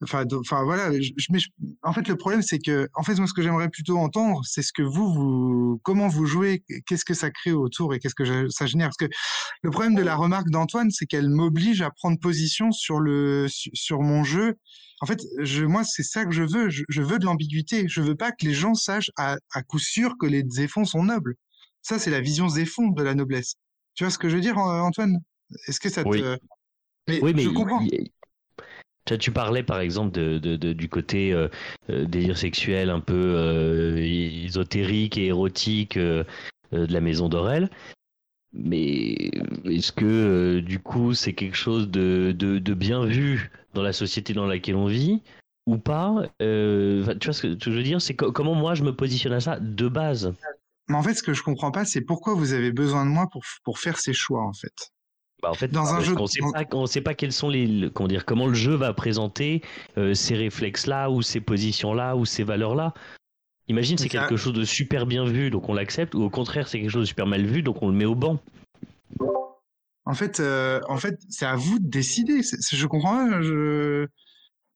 enfin, 0.03 0.25
enfin 0.39 0.63
voilà, 0.63 0.91
en 1.83 1.93
fait, 1.93 2.07
le 2.07 2.15
problème, 2.15 2.41
c'est 2.41 2.59
que, 2.59 2.87
en 2.93 3.03
fait, 3.03 3.15
moi, 3.15 3.27
ce 3.27 3.33
que 3.33 3.41
j'aimerais 3.41 3.69
plutôt 3.69 3.97
entendre, 3.97 4.41
c'est 4.45 4.61
ce 4.61 4.73
que 4.73 4.83
vous, 4.83 5.11
vous, 5.13 5.81
comment 5.83 6.07
vous 6.07 6.25
jouez, 6.25 6.63
qu'est-ce 6.85 7.05
que 7.05 7.13
ça 7.13 7.31
crée 7.31 7.51
autour 7.51 7.93
et 7.93 7.99
qu'est-ce 7.99 8.15
que 8.15 8.49
ça 8.49 8.65
génère. 8.65 8.87
Parce 8.87 8.97
que 8.97 9.15
le 9.63 9.71
problème 9.71 9.95
de 9.95 10.03
la 10.03 10.15
remarque 10.15 10.49
d'Antoine, 10.49 10.91
c'est 10.91 11.05
qu'elle 11.05 11.29
m'oblige 11.29 11.81
à 11.81 11.89
prendre 11.89 12.19
position 12.19 12.71
sur 12.71 12.99
le, 12.99 13.47
sur, 13.49 14.01
mon 14.01 14.23
jeu. 14.23 14.55
En 15.01 15.05
fait, 15.05 15.21
moi, 15.63 15.83
c'est 15.83 16.03
ça 16.03 16.25
que 16.25 16.31
je 16.31 16.43
veux. 16.43 16.69
Je, 16.69 17.01
veux 17.01 17.19
de 17.19 17.25
l'ambiguïté. 17.25 17.87
Je 17.87 18.01
veux 18.01 18.15
pas 18.15 18.31
que 18.31 18.45
les 18.45 18.53
gens 18.53 18.73
sachent 18.73 19.11
à, 19.17 19.37
à 19.53 19.63
coup 19.63 19.79
sûr 19.79 20.15
que 20.19 20.25
les 20.25 20.43
Zéphons 20.47 20.85
sont 20.85 21.03
nobles. 21.03 21.35
Ça, 21.83 21.99
c'est 21.99 22.11
la 22.11 22.21
vision 22.21 22.49
Zéphon 22.49 22.87
de 22.89 23.03
la 23.03 23.13
noblesse. 23.13 23.55
Tu 23.93 24.03
vois 24.03 24.11
ce 24.11 24.17
que 24.17 24.29
je 24.29 24.35
veux 24.35 24.41
dire, 24.41 24.57
Antoine? 24.57 25.19
Est-ce 25.67 25.79
que 25.79 25.89
ça 25.89 26.03
te... 26.03 26.09
Oui. 26.09 26.23
Mais, 27.07 27.19
Oui, 27.21 27.33
mais 27.35 27.43
je 27.43 27.49
comprends. 27.49 27.81
il- 27.81 28.09
tu, 29.19 29.31
parlais 29.31 29.63
par 29.63 29.81
exemple 29.81 30.11
de, 30.11 30.39
de- 30.39 30.55
de- 30.55 30.71
du 30.73 30.87
côté 30.87 31.33
euh, 31.33 31.49
euh, 31.89 32.05
délire 32.05 32.37
sexuel 32.37 32.89
un 32.89 33.01
peu 33.01 33.13
euh, 33.37 33.97
ésotérique 33.97 35.17
et 35.17 35.25
érotique 35.27 35.97
euh, 35.97 36.23
euh, 36.73 36.87
de 36.87 36.93
la 36.93 37.01
maison 37.01 37.27
d'Aurel. 37.27 37.69
Mais 38.53 39.13
est-ce 39.65 39.91
que 39.91 40.59
du 40.61 40.79
coup 40.79 41.13
c'est 41.13 41.33
quelque 41.33 41.57
chose 41.57 41.89
de, 41.89 42.33
de, 42.37 42.59
de 42.59 42.73
bien 42.73 43.03
vu 43.05 43.51
dans 43.73 43.81
la 43.81 43.93
société 43.93 44.33
dans 44.33 44.45
laquelle 44.47 44.75
on 44.75 44.85
vit 44.87 45.21
ou 45.65 45.77
pas? 45.77 46.23
Tu 46.39 46.45
vois 47.25 47.33
ce 47.33 47.41
que, 47.41 47.53
ce 47.53 47.65
que 47.65 47.71
je 47.71 47.77
veux 47.77 47.83
dire 47.83 48.01
C'est 48.01 48.15
co- 48.15 48.31
comment 48.31 48.55
moi 48.55 48.73
je 48.73 48.83
me 48.83 48.95
positionne 48.95 49.33
à 49.33 49.41
ça 49.41 49.59
de 49.59 49.87
base? 49.89 50.33
Mais 50.89 50.95
en 50.95 51.03
fait, 51.03 51.13
ce 51.13 51.23
que 51.23 51.33
je 51.33 51.43
comprends 51.43 51.71
pas, 51.71 51.85
c'est 51.85 52.01
pourquoi 52.01 52.33
vous 52.33 52.53
avez 52.53 52.71
besoin 52.71 53.05
de 53.05 53.09
moi 53.11 53.27
pour, 53.31 53.43
pour 53.63 53.79
faire 53.79 53.97
ces 53.99 54.13
choix, 54.13 54.43
en 54.43 54.53
fait? 54.53 54.91
Bah, 55.41 55.49
en 55.51 55.53
fait, 55.53 55.69
Dans 55.69 55.93
un 55.93 55.95
parce 55.95 56.05
jeu- 56.05 56.15
on 56.73 56.85
sait 56.85 57.01
pas 57.01 57.13
quels 57.13 57.33
sont 57.33 57.49
les, 57.49 57.67
le- 57.67 57.89
comment 57.89 58.07
dire, 58.07 58.25
comment 58.25 58.47
le 58.47 58.53
jeu 58.53 58.75
va 58.75 58.93
présenter 58.93 59.61
euh, 59.97 60.13
ces 60.13 60.35
réflexes-là 60.35 61.09
ou 61.09 61.21
ces 61.21 61.41
positions-là 61.41 62.15
ou 62.15 62.25
ces 62.25 62.43
valeurs-là. 62.43 62.93
Imagine 63.67 63.97
c'est 63.97 64.09
quelque 64.09 64.35
chose 64.37 64.53
de 64.53 64.65
super 64.65 65.05
bien 65.05 65.23
vu 65.25 65.49
donc 65.49 65.69
on 65.69 65.73
l'accepte 65.73 66.15
ou 66.15 66.21
au 66.23 66.29
contraire 66.29 66.67
c'est 66.67 66.81
quelque 66.81 66.89
chose 66.89 67.03
de 67.03 67.07
super 67.07 67.27
mal 67.27 67.45
vu 67.45 67.61
donc 67.61 67.81
on 67.81 67.87
le 67.87 67.95
met 67.95 68.03
au 68.03 68.13
banc. 68.15 68.37
En 70.05 70.13
fait, 70.13 70.41
euh, 70.41 70.81
en 70.89 70.97
fait, 70.97 71.17
c'est 71.29 71.45
à 71.45 71.55
vous 71.55 71.79
de 71.79 71.87
décider. 71.87 72.41
Je 72.43 72.85
comprends. 72.87 73.41
Je... 73.41 74.07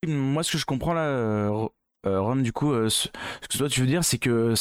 Moi, 0.05 0.41
ce 0.43 0.53
que 0.53 0.57
je 0.57 0.65
comprends 0.65 0.93
là, 0.93 1.01
euh, 1.01 1.67
euh, 2.05 2.21
Rome, 2.21 2.43
du 2.43 2.53
coup, 2.53 2.71
euh, 2.71 2.87
ce 2.87 3.09
ce 3.41 3.47
que 3.49 3.57
toi 3.57 3.67
tu 3.67 3.81
veux 3.81 3.87
dire, 3.87 4.05
c'est 4.05 4.19
que 4.19 4.53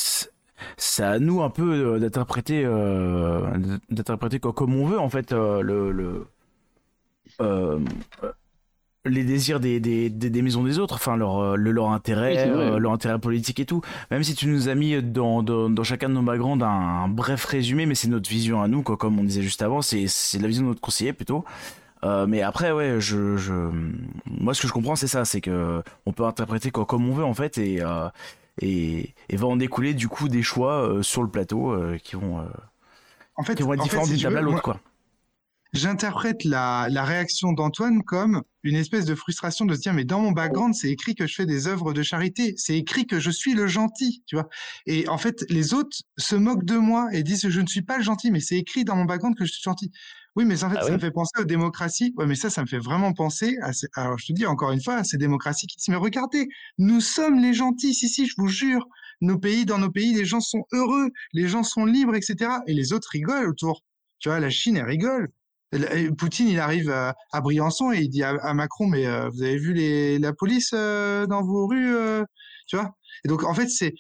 c'est 0.77 1.03
à 1.05 1.19
nous 1.19 1.43
un 1.43 1.51
peu 1.51 1.95
euh, 1.97 1.99
d'interpréter, 1.99 2.63
euh, 2.65 3.43
d'interpréter 3.91 4.41
co- 4.41 4.53
comme 4.53 4.75
on 4.75 4.87
veut 4.87 4.99
en 4.99 5.09
fait 5.11 5.33
euh, 5.33 5.61
le, 5.63 5.91
le 5.93 6.27
euh, 7.41 7.79
les 9.05 9.23
désirs 9.23 9.61
des, 9.61 9.79
des, 9.79 10.11
des, 10.11 10.43
maisons 10.43 10.65
des 10.65 10.81
autres, 10.81 10.97
enfin 10.97 11.17
leur, 11.17 11.57
le, 11.57 11.71
leur 11.71 11.91
intérêt, 11.91 12.51
Oui, 12.51 12.81
leur 12.81 12.91
intérêt 12.93 13.21
politique 13.21 13.61
et 13.61 13.65
tout. 13.65 13.81
Même 14.11 14.25
si 14.25 14.35
tu 14.35 14.49
nous 14.49 14.69
as 14.69 14.75
mis 14.75 15.01
dans, 15.01 15.45
dans, 15.45 15.71
dans 15.71 15.85
chacun 15.85 16.09
de 16.09 16.15
nos 16.15 16.23
backgrounds 16.23 16.65
un, 16.65 16.69
un 17.05 17.09
bref 17.09 17.45
résumé, 17.45 17.87
mais 17.87 17.95
c'est 17.95 18.09
notre 18.09 18.29
vision 18.29 18.63
à 18.63 18.67
nous, 18.69 18.83
quoi, 18.83 18.97
comme 18.97 19.17
on 19.21 19.23
disait 19.23 19.43
juste 19.43 19.63
avant, 19.63 19.81
c'est 19.81 20.09
c'est 20.09 20.41
la 20.41 20.49
vision 20.49 20.65
de 20.65 20.69
notre 20.71 20.81
conseiller 20.81 21.13
plutôt. 21.13 21.45
Euh, 22.05 22.27
mais 22.29 22.43
après, 22.43 22.73
ouais, 22.73 22.97
je, 23.01 23.37
je, 23.37 23.53
moi, 24.27 24.55
ce 24.55 24.63
que 24.63 24.69
je 24.69 24.73
comprends, 24.73 24.97
c'est 24.97 25.09
ça, 25.09 25.25
c'est 25.25 25.41
que 25.41 25.83
on 26.07 26.13
peut 26.13 26.25
interpréter 26.25 26.71
quoi, 26.73 26.87
comme 26.87 27.09
on 27.09 27.15
veut 27.15 27.25
en 27.25 27.35
fait, 27.35 27.59
et, 27.59 27.83
euh, 27.83 28.09
et, 28.61 29.15
et 29.29 29.37
va 29.37 29.47
en 29.47 29.57
découler 29.57 29.95
du 29.95 30.09
coup 30.09 30.29
des 30.29 30.43
choix 30.43 30.99
sur 31.03 31.23
le 31.23 31.31
plateau 31.31 31.77
qui 32.03 32.17
vont 32.17 32.47
en 33.37 33.43
fait, 33.43 33.55
qui 33.55 33.63
vont 33.63 33.75
être 33.75 33.83
différents 33.83 34.07
d'une 34.07 34.21
table 34.21 34.39
à 34.39 34.41
l'autre 34.41 34.63
quoi 34.63 34.81
j'interprète 35.77 36.45
la, 36.45 36.89
la, 36.91 37.05
réaction 37.05 37.53
d'Antoine 37.53 38.03
comme 38.03 38.43
une 38.63 38.77
espèce 38.77 39.05
de 39.05 39.15
frustration 39.15 39.65
de 39.65 39.75
se 39.75 39.81
dire 39.81 39.93
mais 39.93 40.05
dans 40.05 40.21
mon 40.21 40.33
background 40.33 40.75
c'est 40.75 40.91
écrit 40.91 41.15
que 41.15 41.27
je 41.27 41.35
fais 41.35 41.47
des 41.47 41.67
œuvres 41.67 41.93
de 41.93 42.03
charité, 42.03 42.55
c'est 42.57 42.77
écrit 42.77 43.07
que 43.07 43.21
je 43.21 43.31
suis 43.31 43.55
le 43.55 43.67
gentil, 43.67 44.23
tu 44.27 44.37
vois. 44.37 44.49
Et 44.87 45.09
en 45.09 45.19
fait 45.19 45.45
les 45.49 45.75
autres 45.75 45.99
se 46.17 46.35
moquent 46.35 46.65
de 46.65 46.77
moi 46.77 47.09
et 47.13 47.23
disent 47.23 47.49
je 47.49 47.61
ne 47.61 47.67
suis 47.67 47.83
pas 47.83 47.99
le 47.99 48.03
gentil, 48.03 48.31
mais 48.31 48.41
c'est 48.41 48.57
écrit 48.57 48.85
dans 48.85 48.97
mon 48.97 49.05
background 49.05 49.37
que 49.37 49.45
je 49.45 49.53
suis 49.53 49.63
gentil. 49.63 49.93
Oui, 50.37 50.45
mais 50.45 50.63
en 50.63 50.71
fait, 50.71 50.77
ah 50.79 50.85
ça 50.85 50.93
me 50.93 50.99
fait 50.99 51.11
penser 51.11 51.41
aux 51.41 51.45
démocraties. 51.45 52.13
Ouais, 52.17 52.27
mais 52.27 52.35
ça, 52.35 52.51
ça 52.51 52.61
me 52.61 52.67
fait 52.67 52.79
vraiment 52.79 53.15
penser 53.15 53.57
à. 53.63 53.73
Ces... 53.73 53.89
Alors, 53.95 54.19
je 54.19 54.27
te 54.27 54.33
dis 54.33 54.45
encore 54.45 54.71
une 54.71 54.83
fois, 54.83 54.97
à 54.97 55.05
ces 55.05 55.17
démocraties 55.17 55.67
qui 55.67 55.79
disent 55.79 55.89
mais 55.89 55.97
regardez, 55.97 56.47
nous 56.77 57.01
sommes 57.01 57.41
les 57.41 57.55
gentils. 57.55 57.95
Si, 57.95 58.09
si, 58.09 58.27
je 58.27 58.35
vous 58.37 58.49
jure, 58.49 58.87
nos 59.23 59.39
pays, 59.39 59.65
dans 59.65 59.79
nos 59.79 59.91
pays, 59.91 60.13
les 60.13 60.27
gens 60.27 60.41
sont 60.41 60.67
heureux, 60.73 61.11
les 61.33 61.49
gens 61.49 61.63
sont 61.63 61.87
libres, 61.87 62.15
etc. 62.15 62.51
Et 62.67 62.75
les 62.75 62.93
autres 62.93 63.09
rigolent 63.11 63.49
autour. 63.49 63.83
Tu 64.19 64.29
vois, 64.29 64.39
la 64.39 64.51
Chine, 64.51 64.77
elle 64.77 64.85
rigole. 64.85 65.31
Poutine, 66.19 66.49
il 66.49 66.61
arrive 66.61 66.91
à, 66.91 67.41
Briançon 67.41 67.93
et 67.93 68.01
il 68.01 68.09
dit 68.09 68.23
à, 68.23 68.55
Macron, 68.55 68.87
mais 68.87 69.07
euh, 69.07 69.29
vous 69.31 69.43
avez 69.43 69.59
vu 69.59 69.73
les, 69.73 70.19
la 70.19 70.33
police 70.33 70.71
euh, 70.75 71.27
dans 71.27 71.43
vos 71.43 71.67
rues, 71.67 71.95
euh, 71.95 72.25
tu 72.67 72.77
vois? 72.77 72.95
Et 73.25 73.29
donc, 73.29 73.43
en 73.45 73.55
fait, 73.55 73.69
c'est 73.69 73.95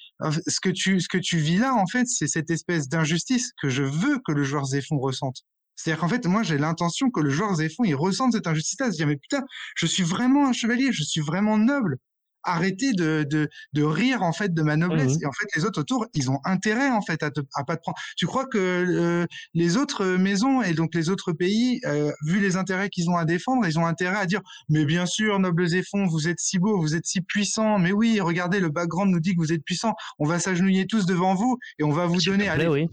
ce 0.46 0.60
que 0.60 0.68
tu 0.68 1.00
ce 1.00 1.08
que 1.08 1.18
tu 1.18 1.38
vis 1.38 1.58
là, 1.58 1.74
en 1.74 1.86
fait, 1.86 2.06
c'est 2.06 2.28
cette 2.28 2.50
espèce 2.50 2.88
d'injustice 2.88 3.52
que 3.60 3.68
je 3.70 3.82
veux 3.82 4.20
que 4.24 4.32
le 4.32 4.44
joueur 4.44 4.66
Zéphon 4.66 4.98
ressente. 4.98 5.44
C'est-à-dire 5.76 6.00
qu'en 6.00 6.08
fait, 6.08 6.26
moi, 6.26 6.42
j'ai 6.42 6.58
l'intention 6.58 7.10
que 7.10 7.20
le 7.20 7.30
joueur 7.30 7.54
Zéphon, 7.54 7.84
il 7.84 7.94
ressente 7.94 8.32
cette 8.32 8.46
injustice-là, 8.46 8.90
se 8.90 8.96
dire, 8.96 9.06
mais 9.06 9.16
putain, 9.16 9.42
je 9.76 9.86
suis 9.86 10.02
vraiment 10.02 10.48
un 10.48 10.52
chevalier, 10.52 10.92
je 10.92 11.02
suis 11.02 11.20
vraiment 11.20 11.58
noble 11.58 11.98
arrêter 12.46 12.92
de, 12.92 13.26
de, 13.28 13.48
de, 13.72 13.82
rire 13.82 14.22
en 14.22 14.32
fait 14.32 14.54
de 14.54 14.62
ma 14.62 14.76
noblesse. 14.76 15.16
Mmh 15.16 15.22
et 15.22 15.26
en 15.26 15.32
fait, 15.32 15.46
les 15.56 15.64
autres 15.64 15.80
autour, 15.80 16.06
ils 16.14 16.30
ont 16.30 16.38
intérêt 16.44 16.90
en 16.90 17.02
fait 17.02 17.22
à, 17.22 17.30
te, 17.30 17.40
à 17.54 17.64
pas 17.64 17.76
te 17.76 17.82
prendre. 17.82 17.98
Tu 18.16 18.26
crois 18.26 18.46
que 18.46 18.58
euh, 18.58 19.26
les 19.54 19.76
autres 19.76 20.04
maisons 20.16 20.62
et 20.62 20.72
donc 20.72 20.94
les 20.94 21.10
autres 21.10 21.32
pays, 21.32 21.80
euh, 21.84 22.12
vu 22.24 22.40
les 22.40 22.56
intérêts 22.56 22.88
qu'ils 22.88 23.10
ont 23.10 23.16
à 23.16 23.24
défendre, 23.24 23.66
ils 23.66 23.78
ont 23.78 23.86
intérêt 23.86 24.18
à 24.18 24.26
dire 24.26 24.40
mais 24.68 24.84
bien 24.84 25.06
sûr, 25.06 25.38
nobles 25.38 25.74
et 25.74 25.82
fonds, 25.82 26.06
vous 26.06 26.28
êtes 26.28 26.38
si 26.40 26.58
beaux, 26.58 26.80
vous 26.80 26.94
êtes 26.94 27.06
si 27.06 27.20
puissants. 27.20 27.78
Mais 27.78 27.92
oui, 27.92 28.20
regardez, 28.20 28.60
le 28.60 28.70
background 28.70 29.12
nous 29.12 29.20
dit 29.20 29.34
que 29.34 29.40
vous 29.40 29.52
êtes 29.52 29.64
puissants. 29.64 29.94
On 30.18 30.26
va 30.26 30.38
s'agenouiller 30.38 30.86
tous 30.86 31.06
devant 31.06 31.34
vous 31.34 31.58
et 31.78 31.84
on 31.84 31.90
va 31.90 32.06
vous 32.06 32.20
donner. 32.20 32.48
Allez, 32.48 32.68
oui 32.68 32.88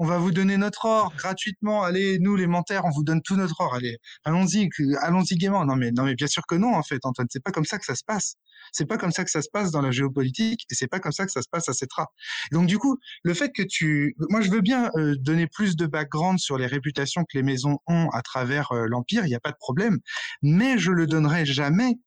on 0.00 0.06
va 0.06 0.16
vous 0.16 0.32
donner 0.32 0.56
notre 0.56 0.86
or 0.86 1.12
gratuitement. 1.14 1.82
Allez, 1.82 2.18
nous 2.20 2.34
les 2.34 2.46
menteurs, 2.46 2.86
on 2.86 2.90
vous 2.90 3.04
donne 3.04 3.20
tout 3.20 3.36
notre 3.36 3.60
or. 3.60 3.74
Allez, 3.74 3.98
allons-y, 4.24 4.70
allons-y 5.02 5.36
gaiement. 5.36 5.66
Non 5.66 5.76
mais 5.76 5.92
non 5.92 6.04
mais 6.04 6.14
bien 6.14 6.26
sûr 6.26 6.46
que 6.46 6.54
non 6.54 6.74
en 6.74 6.82
fait, 6.82 7.00
Antoine. 7.04 7.28
C'est 7.30 7.44
pas 7.44 7.52
comme 7.52 7.66
ça 7.66 7.78
que 7.78 7.84
ça 7.84 7.94
se 7.94 8.02
passe. 8.02 8.36
C'est 8.72 8.86
pas 8.86 8.96
comme 8.96 9.12
ça 9.12 9.24
que 9.24 9.30
ça 9.30 9.42
se 9.42 9.50
passe 9.52 9.70
dans 9.70 9.82
la 9.82 9.90
géopolitique 9.90 10.64
et 10.70 10.74
c'est 10.74 10.88
pas 10.88 11.00
comme 11.00 11.12
ça 11.12 11.26
que 11.26 11.32
ça 11.32 11.42
se 11.42 11.48
passe 11.50 11.68
à 11.68 11.74
Cetra. 11.74 12.06
Donc 12.50 12.66
du 12.66 12.78
coup, 12.78 12.96
le 13.24 13.34
fait 13.34 13.52
que 13.52 13.62
tu, 13.62 14.16
moi 14.30 14.40
je 14.40 14.50
veux 14.50 14.62
bien 14.62 14.90
euh, 14.96 15.16
donner 15.18 15.46
plus 15.46 15.76
de 15.76 15.84
background 15.84 16.38
sur 16.38 16.56
les 16.56 16.66
réputations 16.66 17.24
que 17.24 17.36
les 17.36 17.42
maisons 17.42 17.78
ont 17.86 18.08
à 18.14 18.22
travers 18.22 18.72
euh, 18.72 18.86
l'empire, 18.86 19.26
il 19.26 19.28
n'y 19.28 19.34
a 19.34 19.40
pas 19.40 19.52
de 19.52 19.58
problème, 19.60 19.98
mais 20.40 20.78
je 20.78 20.92
le 20.92 21.06
donnerai 21.06 21.44
jamais 21.44 21.98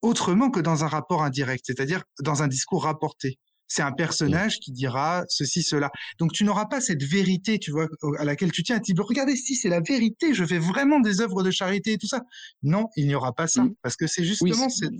autrement 0.00 0.50
que 0.50 0.60
dans 0.60 0.84
un 0.84 0.88
rapport 0.88 1.22
indirect, 1.22 1.64
c'est-à-dire 1.66 2.04
dans 2.20 2.42
un 2.42 2.48
discours 2.48 2.84
rapporté. 2.84 3.38
C'est 3.68 3.82
un 3.82 3.92
personnage 3.92 4.58
qui 4.58 4.72
dira 4.72 5.24
ceci, 5.28 5.62
cela. 5.62 5.90
Donc 6.18 6.32
tu 6.32 6.44
n'auras 6.44 6.66
pas 6.66 6.80
cette 6.80 7.02
vérité, 7.02 7.58
tu 7.58 7.70
vois, 7.70 7.86
à 8.18 8.24
laquelle 8.24 8.50
tu 8.50 8.62
tiens. 8.62 8.80
Tu 8.80 8.94
dis, 8.94 9.00
regardez, 9.00 9.36
si 9.36 9.54
c'est 9.54 9.68
la 9.68 9.80
vérité, 9.80 10.32
je 10.34 10.44
fais 10.44 10.58
vraiment 10.58 11.00
des 11.00 11.20
œuvres 11.20 11.42
de 11.42 11.50
charité 11.50 11.92
et 11.92 11.98
tout 11.98 12.06
ça. 12.06 12.22
Non, 12.62 12.88
il 12.96 13.06
n'y 13.06 13.14
aura 13.14 13.32
pas 13.32 13.46
ça, 13.46 13.66
parce 13.82 13.96
que 13.96 14.06
c'est 14.06 14.24
justement 14.24 14.66
oui, 14.66 14.72
cette... 14.72 14.90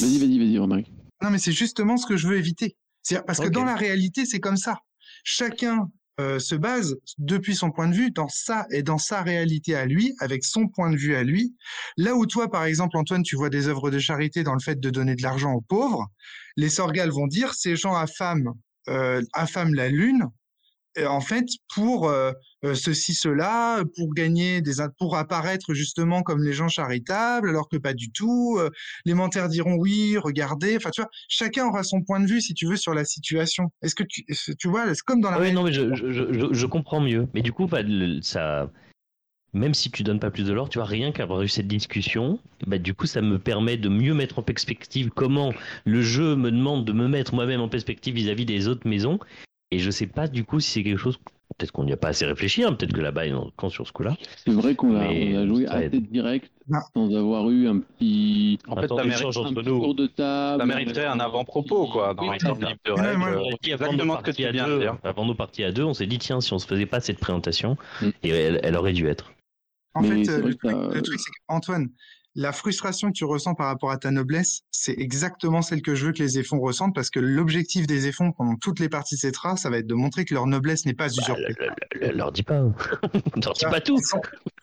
Vas-y, 0.00 0.18
vas-y, 0.18 0.38
vas-y, 0.38 0.58
Romain. 0.58 0.82
Non, 1.22 1.30
mais 1.30 1.38
c'est 1.38 1.52
justement 1.52 1.96
ce 1.96 2.06
que 2.06 2.16
je 2.16 2.28
veux 2.28 2.36
éviter. 2.36 2.76
C'est 3.02 3.24
parce 3.26 3.40
que 3.40 3.48
dans 3.48 3.64
la 3.64 3.74
réalité, 3.74 4.24
c'est 4.24 4.40
comme 4.40 4.56
ça. 4.56 4.78
Chacun 5.24 5.90
euh, 6.20 6.38
se 6.38 6.54
base 6.54 6.96
depuis 7.18 7.54
son 7.54 7.70
point 7.70 7.88
de 7.88 7.94
vue 7.94 8.10
dans 8.10 8.28
ça 8.28 8.66
et 8.70 8.82
dans 8.82 8.98
sa 8.98 9.22
réalité 9.22 9.76
à 9.76 9.86
lui, 9.86 10.14
avec 10.18 10.44
son 10.44 10.66
point 10.66 10.90
de 10.90 10.96
vue 10.96 11.14
à 11.14 11.22
lui. 11.22 11.54
Là 11.96 12.14
où 12.16 12.26
toi, 12.26 12.50
par 12.50 12.64
exemple, 12.64 12.96
Antoine, 12.96 13.22
tu 13.22 13.36
vois 13.36 13.50
des 13.50 13.68
œuvres 13.68 13.90
de 13.90 13.98
charité 13.98 14.42
dans 14.42 14.54
le 14.54 14.60
fait 14.60 14.80
de 14.80 14.90
donner 14.90 15.14
de 15.14 15.22
l'argent 15.22 15.52
aux 15.52 15.60
pauvres, 15.60 16.08
les 16.56 16.68
Sorgales 16.68 17.10
vont 17.10 17.28
dire 17.28 17.54
ces 17.54 17.76
gens 17.76 17.94
affament, 17.94 18.58
euh, 18.88 19.22
affament 19.32 19.74
la 19.74 19.88
lune, 19.88 20.24
en 21.06 21.20
fait, 21.20 21.46
pour 21.74 22.08
euh, 22.08 22.32
euh, 22.64 22.74
ceci, 22.74 23.14
cela, 23.14 23.82
pour 23.96 24.12
gagner 24.14 24.60
des, 24.60 24.74
pour 24.98 25.16
apparaître 25.16 25.74
justement 25.74 26.22
comme 26.22 26.42
les 26.42 26.52
gens 26.52 26.68
charitables, 26.68 27.48
alors 27.48 27.68
que 27.68 27.76
pas 27.76 27.94
du 27.94 28.10
tout. 28.10 28.56
Euh, 28.58 28.70
les 29.04 29.14
menteurs 29.14 29.48
diront 29.48 29.76
oui, 29.76 30.16
regardez. 30.18 30.76
Enfin, 30.76 30.90
tu 30.90 31.00
vois, 31.00 31.10
chacun 31.28 31.66
aura 31.66 31.82
son 31.82 32.02
point 32.02 32.20
de 32.20 32.26
vue, 32.26 32.40
si 32.40 32.54
tu 32.54 32.66
veux, 32.66 32.76
sur 32.76 32.94
la 32.94 33.04
situation. 33.04 33.70
Est-ce 33.82 33.94
que 33.94 34.04
tu, 34.04 34.24
tu 34.58 34.68
vois, 34.68 34.92
c'est 34.94 35.02
comme 35.02 35.20
dans 35.20 35.30
la. 35.30 35.40
Oui, 35.40 35.52
non, 35.52 35.62
mais 35.62 35.72
je, 35.72 35.94
je, 35.94 36.52
je, 36.52 36.66
comprends 36.66 37.00
mieux. 37.00 37.28
Mais 37.34 37.42
du 37.42 37.52
coup, 37.52 37.66
bah, 37.66 37.82
ça. 38.22 38.70
Même 39.54 39.72
si 39.72 39.90
tu 39.90 40.02
donnes 40.02 40.20
pas 40.20 40.30
plus 40.30 40.44
de 40.44 40.52
l'or, 40.52 40.68
tu 40.68 40.78
vois, 40.78 40.86
rien 40.86 41.10
qu'avoir 41.10 41.40
eu 41.40 41.48
cette 41.48 41.66
discussion, 41.66 42.38
bah, 42.66 42.76
du 42.76 42.92
coup, 42.92 43.06
ça 43.06 43.22
me 43.22 43.38
permet 43.38 43.78
de 43.78 43.88
mieux 43.88 44.12
mettre 44.12 44.38
en 44.38 44.42
perspective 44.42 45.08
comment 45.14 45.54
le 45.86 46.02
jeu 46.02 46.36
me 46.36 46.50
demande 46.50 46.84
de 46.84 46.92
me 46.92 47.08
mettre 47.08 47.34
moi-même 47.34 47.62
en 47.62 47.68
perspective 47.68 48.14
vis-à-vis 48.14 48.44
-vis 48.44 48.46
des 48.46 48.68
autres 48.68 48.86
maisons. 48.86 49.18
Et 49.70 49.78
je 49.78 49.90
sais 49.90 50.06
pas 50.06 50.28
du 50.28 50.44
coup 50.44 50.60
si 50.60 50.70
c'est 50.70 50.82
quelque 50.82 50.98
chose. 50.98 51.18
Peut-être 51.56 51.72
qu'on 51.72 51.84
n'y 51.84 51.92
a 51.92 51.96
pas 51.96 52.08
assez 52.08 52.26
réfléchi, 52.26 52.62
hein, 52.62 52.72
peut-être 52.72 52.92
que 52.92 53.00
là-bas 53.00 53.26
ils 53.26 53.34
ont 53.34 53.50
quand 53.56 53.68
sur 53.68 53.86
ce 53.86 53.92
coup-là. 53.92 54.16
C'est 54.44 54.52
vrai 54.52 54.74
qu'on 54.74 54.94
a, 54.94 55.06
a, 55.06 55.46
joué 55.46 55.66
assez 55.66 56.00
direct 56.00 56.52
sans 56.94 57.14
avoir 57.16 57.50
eu 57.50 57.68
un 57.68 57.78
petit. 57.78 58.58
En 58.68 58.76
fait, 58.76 58.88
ça 58.88 59.04
mérite, 59.04 59.24
entre 59.24 59.62
nous. 59.62 59.94
de 59.94 60.06
table, 60.06 60.60
ça 60.60 60.66
mériterait 60.66 61.06
un 61.06 61.20
avant-propos, 61.20 61.88
quoi, 61.88 62.14
dans 62.14 62.28
oui, 62.28 62.36
livre 62.38 62.58
de. 62.58 63.66
Exactement 63.66 64.18
ce 64.18 64.22
que 64.22 64.30
tu 64.30 64.50
viens 64.50 64.68
de 64.68 64.78
dire. 64.78 64.98
Avant 65.02 65.24
nos 65.24 65.34
parties 65.34 65.64
à 65.64 65.72
deux, 65.72 65.84
on 65.84 65.94
s'est 65.94 66.06
dit, 66.06 66.18
tiens, 66.18 66.40
si 66.40 66.52
on 66.52 66.58
se 66.58 66.66
faisait 66.66 66.86
pas 66.86 67.00
cette 67.00 67.18
présentation, 67.18 67.76
mm. 68.02 68.08
et 68.22 68.28
elle, 68.28 68.60
elle, 68.62 68.76
aurait 68.76 68.92
dû 68.92 69.08
être. 69.08 69.32
En 69.94 70.02
Mais 70.02 70.24
fait, 70.24 70.38
le, 70.38 70.54
truc, 70.54 70.72
le 70.72 71.02
truc, 71.02 71.18
c'est 71.18 71.30
qu'Antoine, 71.46 71.88
la 72.38 72.52
frustration 72.52 73.08
que 73.08 73.14
tu 73.14 73.24
ressens 73.24 73.56
par 73.56 73.66
rapport 73.66 73.90
à 73.90 73.98
ta 73.98 74.12
noblesse, 74.12 74.60
c'est 74.70 74.94
exactement 74.96 75.60
celle 75.60 75.82
que 75.82 75.96
je 75.96 76.06
veux 76.06 76.12
que 76.12 76.22
les 76.22 76.38
Éphons 76.38 76.60
ressentent 76.60 76.94
parce 76.94 77.10
que 77.10 77.18
l'objectif 77.18 77.88
des 77.88 78.06
Éphons 78.06 78.30
pendant 78.30 78.54
toutes 78.54 78.78
les 78.78 78.88
parties 78.88 79.16
de 79.16 79.20
Cetra, 79.20 79.56
ça 79.56 79.70
va 79.70 79.78
être 79.78 79.88
de 79.88 79.94
montrer 79.94 80.24
que 80.24 80.34
leur 80.34 80.46
noblesse 80.46 80.86
n'est 80.86 80.94
pas 80.94 81.08
usurpée. 81.08 81.56
Bah, 82.00 82.12
leur 82.12 82.30
dis 82.30 82.44
pas, 82.44 82.60
leur 83.42 83.54
dis 83.54 83.64
pas 83.64 83.80
tout. 83.80 83.98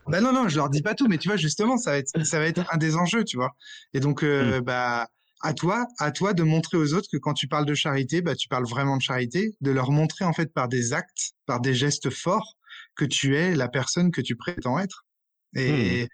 Bah 0.08 0.22
non 0.22 0.32
non, 0.32 0.48
je 0.48 0.56
leur 0.56 0.70
dis 0.70 0.82
pas 0.82 0.96
tout, 0.96 1.10
mais 1.10 1.18
tu 1.18 1.28
vois 1.28 1.36
justement, 1.36 1.76
ça 1.76 1.92
va 1.92 1.98
être 1.98 2.26
ça 2.26 2.40
va 2.40 2.46
être 2.46 2.64
un 2.74 2.78
des 2.78 2.96
enjeux, 2.96 3.26
tu 3.26 3.36
vois. 3.36 3.58
Et 3.94 4.00
donc 4.00 4.24
euh, 4.24 4.62
hmm. 4.62 4.64
bah 4.64 5.10
à 5.42 5.54
toi, 5.54 5.86
à 6.00 6.12
toi 6.12 6.34
de 6.34 6.44
montrer 6.44 6.78
aux 6.78 6.94
autres 6.94 7.10
que 7.12 7.18
quand 7.18 7.34
tu 7.34 7.50
parles 7.50 7.66
de 7.66 7.76
charité, 7.76 8.22
bah 8.22 8.36
tu 8.36 8.48
parles 8.48 8.66
vraiment 8.66 8.96
de 8.96 9.02
charité, 9.02 9.54
de 9.60 9.72
leur 9.72 9.92
montrer 9.92 10.24
en 10.24 10.32
fait 10.32 10.54
par 10.54 10.70
des 10.70 10.94
actes, 10.94 11.34
par 11.46 11.60
des 11.60 11.74
gestes 11.74 12.10
forts 12.10 12.56
que 12.96 13.04
tu 13.04 13.36
es 13.36 13.54
la 13.54 13.68
personne 13.68 14.12
que 14.12 14.22
tu 14.22 14.38
prétends 14.38 14.80
être. 14.80 15.04
Et 15.56 16.06
hmm. 16.06 16.08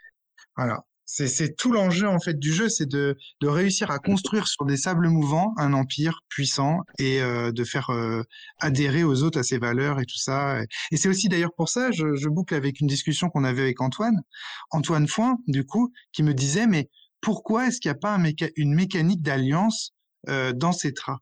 voilà. 0.58 0.86
C'est 1.14 1.58
tout 1.58 1.74
l'enjeu 1.74 2.08
en 2.08 2.20
fait 2.20 2.40
du 2.40 2.54
jeu, 2.54 2.70
c'est 2.70 2.86
de, 2.86 3.18
de, 3.42 3.48
réussir 3.50 3.92
à 3.92 4.00
construire 4.00 4.48
sur 4.48 4.66
des 4.66 4.78
sables 4.78 5.10
mouvants 5.10 5.54
un 5.58 5.74
empire 5.74 6.22
puissant 6.30 6.80
et 7.00 7.22
euh, 7.22 7.52
de 7.52 7.66
faire 7.66 7.90
euh, 7.90 8.24
adhérer 8.60 9.04
aux 9.04 9.22
autres 9.22 9.38
à 9.38 9.44
ses 9.44 9.58
valeurs 9.58 10.00
et 10.00 10.06
tout 10.06 10.18
ça. 10.18 10.62
Et 10.90 10.96
c'est 10.96 11.10
aussi 11.10 11.28
d'ailleurs 11.28 11.54
pour 11.54 11.68
ça, 11.68 11.92
je, 11.92 12.16
je, 12.16 12.30
boucle 12.30 12.56
avec 12.56 12.80
une 12.80 12.88
discussion 12.88 13.30
qu'on 13.30 13.44
avait 13.44 13.62
avec 13.62 13.82
Antoine, 13.82 14.22
Antoine 14.72 15.06
Foin, 15.06 15.38
du 15.48 15.66
coup, 15.66 15.92
qui 16.14 16.24
me 16.24 16.34
disait 16.34 16.66
mais 16.66 16.90
pourquoi 17.20 17.68
est-ce 17.68 17.82
qu'il 17.82 17.92
n'y 17.92 17.98
a 17.98 18.00
pas 18.00 18.18
une 18.56 18.74
mécanique 18.74 19.22
d'alliance 19.22 19.92
euh, 20.30 20.54
dans 20.54 20.72
ces 20.72 20.94
traits? 20.94 21.18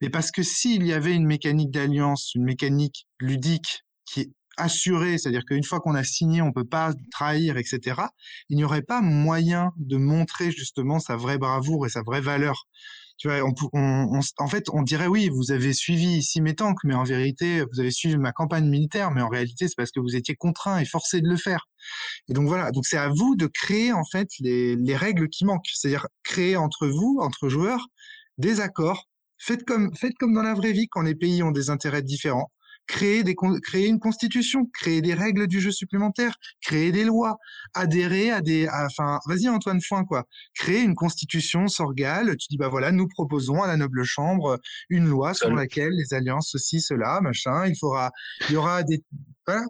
Mais 0.00 0.08
parce 0.08 0.30
que 0.30 0.42
s'il 0.42 0.86
y 0.86 0.94
avait 0.94 1.14
une 1.14 1.26
mécanique 1.26 1.70
d'alliance, 1.70 2.34
une 2.34 2.44
mécanique 2.44 3.06
ludique 3.20 3.84
qui 4.06 4.32
assuré, 4.56 5.18
c'est-à-dire 5.18 5.44
qu'une 5.44 5.64
fois 5.64 5.80
qu'on 5.80 5.94
a 5.94 6.04
signé, 6.04 6.42
on 6.42 6.52
peut 6.52 6.64
pas 6.64 6.92
trahir, 7.10 7.56
etc. 7.56 8.02
Il 8.48 8.56
n'y 8.56 8.64
aurait 8.64 8.82
pas 8.82 9.00
moyen 9.00 9.72
de 9.76 9.96
montrer 9.96 10.50
justement 10.50 10.98
sa 10.98 11.16
vraie 11.16 11.38
bravoure 11.38 11.86
et 11.86 11.88
sa 11.88 12.02
vraie 12.02 12.20
valeur. 12.20 12.66
Tu 13.16 13.28
vois, 13.28 13.48
on, 13.72 14.20
en 14.38 14.48
fait, 14.48 14.64
on 14.72 14.82
dirait 14.82 15.06
oui, 15.06 15.28
vous 15.28 15.52
avez 15.52 15.72
suivi 15.72 16.16
ici 16.16 16.40
mes 16.40 16.54
tanks, 16.56 16.82
mais 16.82 16.94
en 16.94 17.04
vérité, 17.04 17.64
vous 17.72 17.80
avez 17.80 17.92
suivi 17.92 18.16
ma 18.16 18.32
campagne 18.32 18.68
militaire, 18.68 19.12
mais 19.12 19.22
en 19.22 19.28
réalité, 19.28 19.68
c'est 19.68 19.76
parce 19.76 19.92
que 19.92 20.00
vous 20.00 20.16
étiez 20.16 20.34
contraint 20.34 20.78
et 20.78 20.84
forcé 20.84 21.20
de 21.20 21.28
le 21.28 21.36
faire. 21.36 21.68
Et 22.28 22.32
donc 22.32 22.48
voilà, 22.48 22.72
donc 22.72 22.86
c'est 22.86 22.96
à 22.96 23.08
vous 23.08 23.36
de 23.36 23.46
créer 23.46 23.92
en 23.92 24.04
fait 24.04 24.28
les, 24.40 24.74
les 24.76 24.96
règles 24.96 25.28
qui 25.28 25.44
manquent, 25.44 25.66
c'est-à-dire 25.72 26.08
créer 26.24 26.56
entre 26.56 26.88
vous, 26.88 27.18
entre 27.20 27.48
joueurs, 27.48 27.86
des 28.38 28.60
accords. 28.60 29.08
Faites 29.38 29.64
comme, 29.64 29.94
faites 29.94 30.14
comme 30.18 30.34
dans 30.34 30.42
la 30.42 30.54
vraie 30.54 30.72
vie 30.72 30.88
quand 30.88 31.02
les 31.02 31.14
pays 31.14 31.42
ont 31.42 31.52
des 31.52 31.70
intérêts 31.70 32.02
différents 32.02 32.50
créer, 32.86 33.24
des, 33.24 33.34
créer 33.62 33.88
une 33.88 33.98
constitution, 33.98 34.66
créer 34.72 35.00
des 35.02 35.14
règles 35.14 35.46
du 35.46 35.60
jeu 35.60 35.70
supplémentaires, 35.70 36.36
créer 36.60 36.92
des 36.92 37.04
lois, 37.04 37.38
adhérer 37.74 38.30
à 38.30 38.40
des... 38.40 38.68
enfin, 38.68 39.20
vas-y 39.26 39.48
Antoine 39.48 39.80
Foin, 39.80 40.04
quoi. 40.04 40.24
Créer 40.54 40.82
une 40.82 40.94
constitution 40.94 41.68
sorgale, 41.68 42.36
tu 42.36 42.46
dis, 42.50 42.56
bah 42.56 42.68
voilà, 42.68 42.92
nous 42.92 43.08
proposons 43.08 43.62
à 43.62 43.66
la 43.66 43.76
noble 43.76 44.04
chambre 44.04 44.58
une 44.88 45.06
loi 45.06 45.34
selon 45.34 45.56
laquelle 45.56 45.92
les 45.92 46.14
alliances, 46.14 46.50
ceci, 46.50 46.80
cela, 46.80 47.20
machin, 47.20 47.66
il 47.66 47.76
faudra... 47.76 48.10
Il 48.48 48.54
y 48.54 48.56
aura 48.56 48.82
des... 48.82 49.02
Voilà, 49.46 49.64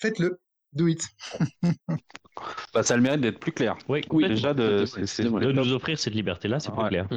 faites-le. 0.00 0.40
Do 0.72 0.86
it. 0.86 1.02
bah, 2.72 2.84
ça 2.84 2.94
a 2.94 2.96
le 2.96 3.02
mérite 3.02 3.22
d'être 3.22 3.40
plus 3.40 3.50
clair. 3.50 3.76
Oui, 3.88 4.02
oui 4.10 4.28
déjà 4.28 4.54
de, 4.54 4.84
de, 4.84 5.52
nous 5.52 5.72
offrir 5.72 5.98
cette 5.98 6.14
liberté-là, 6.14 6.60
c'est 6.60 6.70
plus 6.70 6.88
clair. 6.88 7.08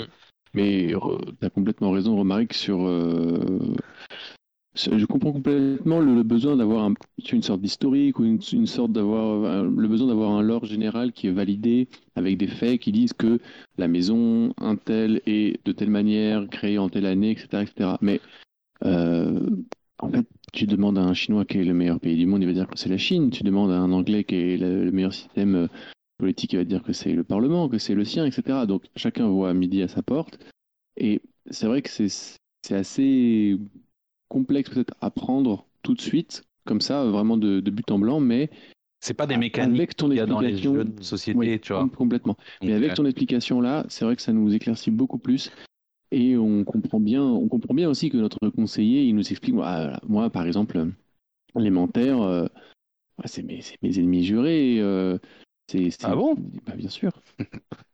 Mais 0.55 0.87
tu 0.87 1.45
as 1.45 1.49
complètement 1.49 1.91
raison, 1.91 2.15
Romaric, 2.15 2.53
sur. 2.53 2.87
euh, 2.87 3.59
sur- 3.59 4.42
Je 4.75 5.05
comprends 5.05 5.31
complètement 5.33 5.99
le, 5.99 6.23
besoin 6.23 6.55
d'avoir 6.55 6.85
un- 6.85 6.93
une 7.31 7.43
sorte 7.43 7.61
d'historique 7.61 8.17
ou 8.17 8.23
une, 8.25 8.41
sorte 8.65 8.91
d'avoir 8.91 9.43
euh, 9.43 9.63
le 9.69 9.87
besoin 9.87 10.07
d'avoir 10.07 10.31
un 10.31 10.41
lore 10.41 10.65
général 10.65 11.11
qui 11.13 11.27
est 11.27 11.31
validé 11.31 11.87
avec 12.15 12.37
des 12.37 12.47
faits 12.47 12.79
qui 12.81 12.91
disent 12.91 13.13
que 13.13 13.39
la 13.77 13.87
maison 13.87 14.51
un 14.57 14.75
tel 14.75 15.21
est 15.27 15.63
de 15.65 15.71
telle 15.73 15.91
manière 15.91 16.49
créée 16.49 16.79
en 16.79 16.89
telle 16.89 17.05
année, 17.05 17.31
etc.. 17.31 17.99
Mais 18.01 18.19
euh, 18.85 19.47
en 19.99 20.09
fait, 20.11 20.27
tu 20.53 20.67
demandes 20.67 20.97
à 20.97 21.03
un 21.03 21.13
Chinois 21.13 21.45
quel 21.45 21.61
est 21.61 21.65
le 21.65 21.73
meilleur 21.75 21.99
pays 21.99 22.17
du 22.17 22.25
monde, 22.25 22.41
il 22.41 22.47
va 22.47 22.53
dire 22.53 22.67
que 22.67 22.77
c'est 22.77 22.89
la 22.89 22.97
Chine. 22.97 23.29
Tu 23.29 23.43
demandes 23.43 23.71
à 23.71 23.79
un 23.79 23.91
Anglais 23.91 24.23
quel 24.23 24.39
est 24.39 24.57
le, 24.57 24.85
le 24.85 24.91
meilleur 24.91 25.13
système 25.13 25.55
euh, 25.55 25.67
politique, 26.17 26.53
il 26.53 26.57
va 26.57 26.65
dire 26.65 26.83
que 26.83 26.93
c'est 26.93 27.13
le 27.13 27.23
Parlement, 27.23 27.69
que 27.69 27.77
c'est 27.79 27.95
le 27.95 28.05
sien, 28.05 28.25
etc. 28.25 28.65
Donc 28.65 28.85
chacun 28.95 29.27
voit 29.29 29.49
à 29.51 29.53
midi 29.53 29.83
à 29.83 29.87
sa 29.87 30.01
porte. 30.03 30.39
Et 30.97 31.21
c'est 31.51 31.67
vrai 31.67 31.81
que 31.83 31.89
c'est 31.89 32.75
assez 32.75 33.57
complexe 34.33 34.69
peut-être 34.71 34.93
à 35.01 35.09
prendre 35.11 35.65
tout 35.83 35.93
de 35.93 36.01
suite, 36.01 36.43
comme 36.65 36.81
ça, 36.81 37.05
vraiment 37.05 37.37
de, 37.37 37.59
de 37.59 37.71
but 37.71 37.89
en 37.91 37.99
blanc, 37.99 38.19
mais 38.19 38.49
C'est 38.99 39.13
pas 39.13 39.27
des 39.27 39.37
mécaniques 39.37 39.75
avec 39.79 39.95
ton 39.95 40.11
y 40.11 40.19
a 40.19 40.25
dans 40.25 40.39
les 40.41 40.47
explication, 40.49 40.75
jeux 40.75 40.85
de 40.85 41.03
société, 41.03 41.37
oui, 41.39 41.59
tu 41.59 41.73
vois. 41.73 41.81
com- 41.83 41.91
complètement. 41.91 42.37
Mais 42.61 42.73
avec 42.73 42.91
euh, 42.91 42.95
ton 42.95 43.05
explication 43.05 43.61
là, 43.61 43.85
c'est 43.89 44.05
vrai 44.05 44.15
que 44.15 44.21
ça 44.21 44.33
nous 44.33 44.53
éclaircit 44.53 44.91
beaucoup 44.91 45.19
plus. 45.19 45.51
Et 46.11 46.37
on 46.37 46.63
comprend 46.63 46.99
bien, 46.99 47.23
on 47.23 47.47
comprend 47.47 47.73
bien 47.73 47.89
aussi 47.89 48.09
que 48.09 48.17
notre 48.17 48.49
conseiller, 48.49 49.03
il 49.03 49.15
nous 49.15 49.27
explique, 49.31 49.55
moi, 49.55 49.99
moi, 50.07 50.29
par 50.29 50.45
exemple, 50.45 50.85
l'élémentaire, 51.55 52.21
euh, 52.21 52.45
c'est 53.25 53.43
mes, 53.43 53.61
mes 53.81 53.99
ennemis 53.99 54.23
jurés. 54.23 54.79
euh, 54.79 55.17
c'est- 55.69 55.89
Ah 56.03 56.15
bon? 56.15 56.35
Bah, 56.65 56.75
Bien 56.75 56.89
sûr. 56.89 57.11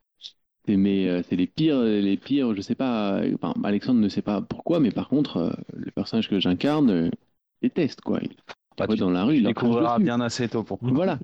c'est 0.70 0.78
mes, 0.78 1.09
euh, 1.09 1.22
c'est 1.28 1.36
les 1.36 1.47
pires, 1.47 1.82
les 1.82 2.17
pires, 2.17 2.55
je 2.55 2.61
sais 2.61 2.76
pas. 2.76 3.22
Enfin, 3.34 3.53
Alexandre 3.63 3.99
ne 3.99 4.09
sait 4.09 4.22
pas 4.22 4.39
pourquoi, 4.39 4.80
mais 4.80 4.91
par 4.91 5.09
contre, 5.09 5.38
euh, 5.38 5.51
le 5.76 5.89
personnage 5.89 6.30
que 6.30 6.39
j'incarne 6.39 6.91
euh, 6.91 7.09
déteste 7.63 8.01
quoi. 8.01 8.20
Il 8.22 8.30
Bah, 8.78 8.88
tu 8.88 8.97
dans 8.97 9.09
la 9.09 9.24
rue, 9.24 9.38
tu 9.38 9.41
il 9.41 9.53
dessus. 9.53 10.03
bien 10.03 10.22
assez 10.22 10.47
tôt 10.47 10.63
pour 10.63 10.78
Voilà. 10.82 11.17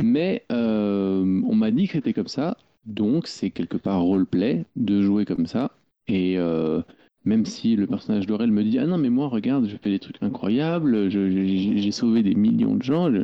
Mais 0.00 0.44
euh, 0.52 1.42
on 1.48 1.54
m'a 1.54 1.70
dit 1.70 1.86
que 1.86 1.94
c'était 1.94 2.12
comme 2.12 2.28
ça, 2.28 2.56
donc 2.84 3.26
c'est 3.26 3.50
quelque 3.50 3.76
part 3.76 4.02
roleplay 4.02 4.64
de 4.76 5.02
jouer 5.02 5.24
comme 5.24 5.46
ça. 5.46 5.72
Et 6.06 6.38
euh, 6.38 6.82
même 7.24 7.44
si 7.44 7.74
le 7.74 7.88
personnage 7.88 8.26
d'Aurel 8.26 8.52
me 8.52 8.62
dit 8.62 8.78
Ah 8.78 8.86
non, 8.86 8.98
mais 8.98 9.10
moi, 9.10 9.26
regarde, 9.26 9.66
je 9.68 9.76
fais 9.76 9.90
des 9.90 9.98
trucs 9.98 10.22
incroyables, 10.22 11.10
j'ai 11.10 11.90
sauvé 11.90 12.22
des 12.22 12.34
millions 12.36 12.76
de 12.76 12.82
gens, 12.82 13.10
je, 13.10 13.22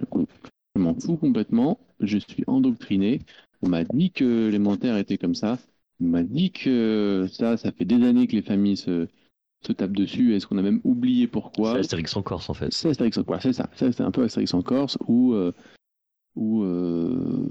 je 0.74 0.80
m'en 0.80 0.94
fous 0.94 1.16
complètement, 1.16 1.78
je 2.00 2.18
suis 2.18 2.42
endoctriné. 2.48 3.20
On 3.62 3.68
m'a 3.68 3.84
dit 3.84 4.10
que 4.10 4.46
l'élémentaire 4.46 4.96
était 4.96 5.18
comme 5.18 5.34
ça, 5.34 5.58
on 6.00 6.06
m'a 6.06 6.22
dit 6.22 6.50
que 6.50 7.26
ça, 7.30 7.56
ça 7.56 7.72
fait 7.72 7.84
des 7.84 8.04
années 8.04 8.26
que 8.26 8.36
les 8.36 8.42
familles 8.42 8.76
se, 8.76 9.08
se 9.64 9.72
tapent 9.72 9.96
dessus, 9.96 10.34
est-ce 10.34 10.46
qu'on 10.46 10.58
a 10.58 10.62
même 10.62 10.80
oublié 10.84 11.26
pourquoi? 11.26 11.74
C'est 11.74 11.80
Astérix 11.80 12.16
en 12.16 12.22
Corse 12.22 12.50
en 12.50 12.54
fait. 12.54 12.72
c'est 12.72 12.90
Astérix 12.90 13.18
en 13.18 13.24
Corse, 13.24 13.42
c'est 13.42 13.52
ça. 13.52 13.70
C'est 13.76 14.00
un 14.00 14.10
peu 14.10 14.24
Astérix 14.24 14.52
en 14.54 14.62
Corse 14.62 14.98
où, 15.06 15.34
euh, 15.34 15.52
où 16.34 16.62
euh, 16.62 17.48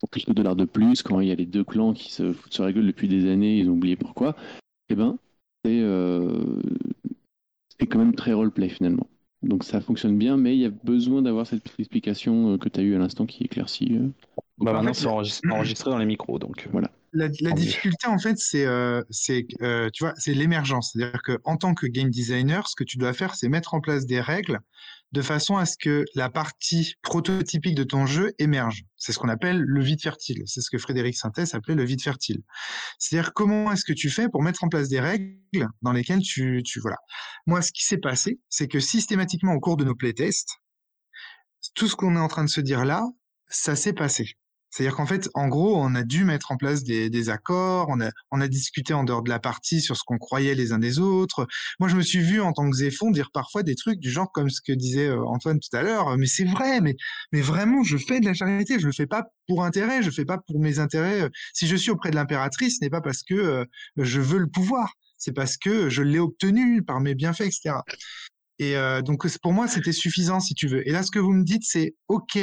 pour 0.00 0.10
quelques 0.10 0.32
dollars 0.32 0.56
de 0.56 0.64
plus, 0.64 1.02
quand 1.02 1.20
il 1.20 1.28
y 1.28 1.32
a 1.32 1.34
les 1.34 1.46
deux 1.46 1.64
clans 1.64 1.92
qui 1.92 2.10
se 2.12 2.32
foutent 2.32 2.54
sur 2.54 2.64
la 2.64 2.72
gueule 2.72 2.86
depuis 2.86 3.08
des 3.08 3.30
années, 3.30 3.58
ils 3.58 3.68
ont 3.68 3.74
oublié 3.74 3.96
pourquoi, 3.96 4.36
eh 4.88 4.94
ben, 4.94 5.18
c'est 5.64 5.80
euh, 5.80 6.60
c'est 7.78 7.86
quand 7.86 7.98
même 7.98 8.14
très 8.14 8.32
roleplay 8.32 8.68
finalement. 8.68 9.08
Donc 9.42 9.64
ça 9.64 9.80
fonctionne 9.80 10.16
bien, 10.18 10.36
mais 10.36 10.54
il 10.56 10.60
y 10.60 10.66
a 10.66 10.70
besoin 10.70 11.20
d'avoir 11.22 11.46
cette 11.46 11.62
petite 11.62 11.80
explication 11.80 12.54
euh, 12.54 12.58
que 12.58 12.68
tu 12.68 12.78
as 12.80 12.82
eue 12.82 12.94
à 12.94 12.98
l'instant 12.98 13.26
qui 13.26 13.42
éclaircit. 13.44 13.96
euh. 13.96 14.08
Bah, 14.58 14.70
En 14.70 14.74
maintenant, 14.74 14.94
fait, 14.94 15.00
c'est 15.00 15.06
enregistré, 15.06 15.50
enregistré 15.50 15.90
dans 15.90 15.98
les 15.98 16.06
micros, 16.06 16.38
donc. 16.38 16.68
euh, 16.72 16.80
La, 17.12 17.28
la 17.40 17.50
difficulté, 17.52 18.06
en 18.06 18.18
fait, 18.18 18.38
c'est, 18.38 18.64
euh, 18.64 19.02
c'est, 19.10 19.46
euh, 19.62 19.90
tu 19.92 20.04
vois, 20.04 20.14
c'est 20.16 20.32
l'émergence. 20.34 20.92
C'est-à-dire 20.92 21.22
que 21.22 21.38
en 21.44 21.56
tant 21.56 21.74
que 21.74 21.86
game 21.86 22.08
designer, 22.10 22.68
ce 22.68 22.76
que 22.76 22.84
tu 22.84 22.98
dois 22.98 23.12
faire, 23.12 23.34
c'est 23.34 23.48
mettre 23.48 23.74
en 23.74 23.80
place 23.80 24.06
des 24.06 24.20
règles 24.20 24.60
de 25.12 25.22
façon 25.22 25.56
à 25.56 25.66
ce 25.66 25.76
que 25.76 26.04
la 26.14 26.30
partie 26.30 26.94
prototypique 27.02 27.74
de 27.74 27.84
ton 27.84 28.06
jeu 28.06 28.32
émerge. 28.38 28.84
C'est 28.96 29.12
ce 29.12 29.18
qu'on 29.18 29.28
appelle 29.28 29.60
le 29.60 29.82
vide 29.82 30.00
fertile. 30.00 30.42
C'est 30.46 30.60
ce 30.60 30.70
que 30.70 30.78
Frédéric 30.78 31.16
Sintès 31.16 31.54
appelait 31.54 31.74
le 31.74 31.84
vide 31.84 32.02
fertile. 32.02 32.42
C'est-à-dire 32.98 33.32
comment 33.34 33.70
est-ce 33.72 33.84
que 33.84 33.92
tu 33.92 34.10
fais 34.10 34.28
pour 34.28 34.42
mettre 34.42 34.64
en 34.64 34.68
place 34.68 34.88
des 34.88 35.00
règles 35.00 35.68
dans 35.82 35.92
lesquelles 35.92 36.22
tu, 36.22 36.62
tu 36.64 36.80
voilà. 36.80 36.96
Moi, 37.46 37.60
ce 37.60 37.72
qui 37.72 37.84
s'est 37.84 37.98
passé, 37.98 38.40
c'est 38.48 38.68
que 38.68 38.80
systématiquement 38.80 39.52
au 39.52 39.60
cours 39.60 39.76
de 39.76 39.84
nos 39.84 39.94
playtests, 39.94 40.58
tout 41.74 41.88
ce 41.88 41.96
qu'on 41.96 42.16
est 42.16 42.20
en 42.20 42.28
train 42.28 42.44
de 42.44 42.50
se 42.50 42.60
dire 42.60 42.84
là, 42.84 43.04
ça 43.48 43.76
s'est 43.76 43.92
passé. 43.92 44.36
C'est-à-dire 44.72 44.96
qu'en 44.96 45.06
fait, 45.06 45.28
en 45.34 45.48
gros, 45.48 45.76
on 45.76 45.94
a 45.94 46.02
dû 46.02 46.24
mettre 46.24 46.50
en 46.50 46.56
place 46.56 46.82
des, 46.82 47.10
des 47.10 47.28
accords, 47.28 47.88
on 47.90 48.00
a, 48.00 48.10
on 48.30 48.40
a 48.40 48.48
discuté 48.48 48.94
en 48.94 49.04
dehors 49.04 49.22
de 49.22 49.28
la 49.28 49.38
partie 49.38 49.82
sur 49.82 49.96
ce 49.96 50.02
qu'on 50.04 50.16
croyait 50.18 50.54
les 50.54 50.72
uns 50.72 50.78
des 50.78 50.98
autres. 50.98 51.46
Moi, 51.78 51.90
je 51.90 51.96
me 51.96 52.00
suis 52.02 52.20
vu 52.20 52.40
en 52.40 52.52
tant 52.52 52.68
que 52.70 52.76
Zéphon 52.76 53.10
dire 53.10 53.30
parfois 53.32 53.62
des 53.62 53.74
trucs 53.74 54.00
du 54.00 54.10
genre 54.10 54.32
comme 54.32 54.48
ce 54.48 54.62
que 54.62 54.72
disait 54.72 55.08
euh, 55.08 55.24
Antoine 55.26 55.60
tout 55.60 55.76
à 55.76 55.82
l'heure, 55.82 56.16
mais 56.16 56.26
c'est 56.26 56.44
vrai, 56.44 56.80
mais, 56.80 56.96
mais 57.32 57.42
vraiment, 57.42 57.82
je 57.82 57.98
fais 57.98 58.20
de 58.20 58.24
la 58.24 58.32
charité, 58.32 58.80
je 58.80 58.86
le 58.86 58.92
fais 58.92 59.06
pas 59.06 59.26
pour 59.46 59.62
intérêt, 59.62 60.02
je 60.02 60.10
fais 60.10 60.24
pas 60.24 60.38
pour 60.38 60.58
mes 60.58 60.78
intérêts. 60.78 61.28
Si 61.52 61.66
je 61.66 61.76
suis 61.76 61.90
auprès 61.90 62.10
de 62.10 62.16
l'impératrice, 62.16 62.78
ce 62.78 62.84
n'est 62.84 62.90
pas 62.90 63.02
parce 63.02 63.22
que 63.22 63.34
euh, 63.34 63.64
je 63.98 64.20
veux 64.20 64.38
le 64.38 64.48
pouvoir, 64.48 64.94
c'est 65.18 65.32
parce 65.32 65.58
que 65.58 65.90
je 65.90 66.02
l'ai 66.02 66.18
obtenu 66.18 66.82
par 66.82 67.00
mes 67.00 67.14
bienfaits, 67.14 67.42
etc. 67.42 67.74
Et 68.58 68.76
euh, 68.76 69.02
donc 69.02 69.26
pour 69.40 69.52
moi, 69.52 69.68
c'était 69.68 69.92
suffisant 69.92 70.40
si 70.40 70.54
tu 70.54 70.68
veux. 70.68 70.86
Et 70.88 70.92
là, 70.92 71.02
ce 71.02 71.10
que 71.10 71.18
vous 71.18 71.32
me 71.32 71.44
dites, 71.44 71.64
c'est 71.64 71.94
OK, 72.08 72.38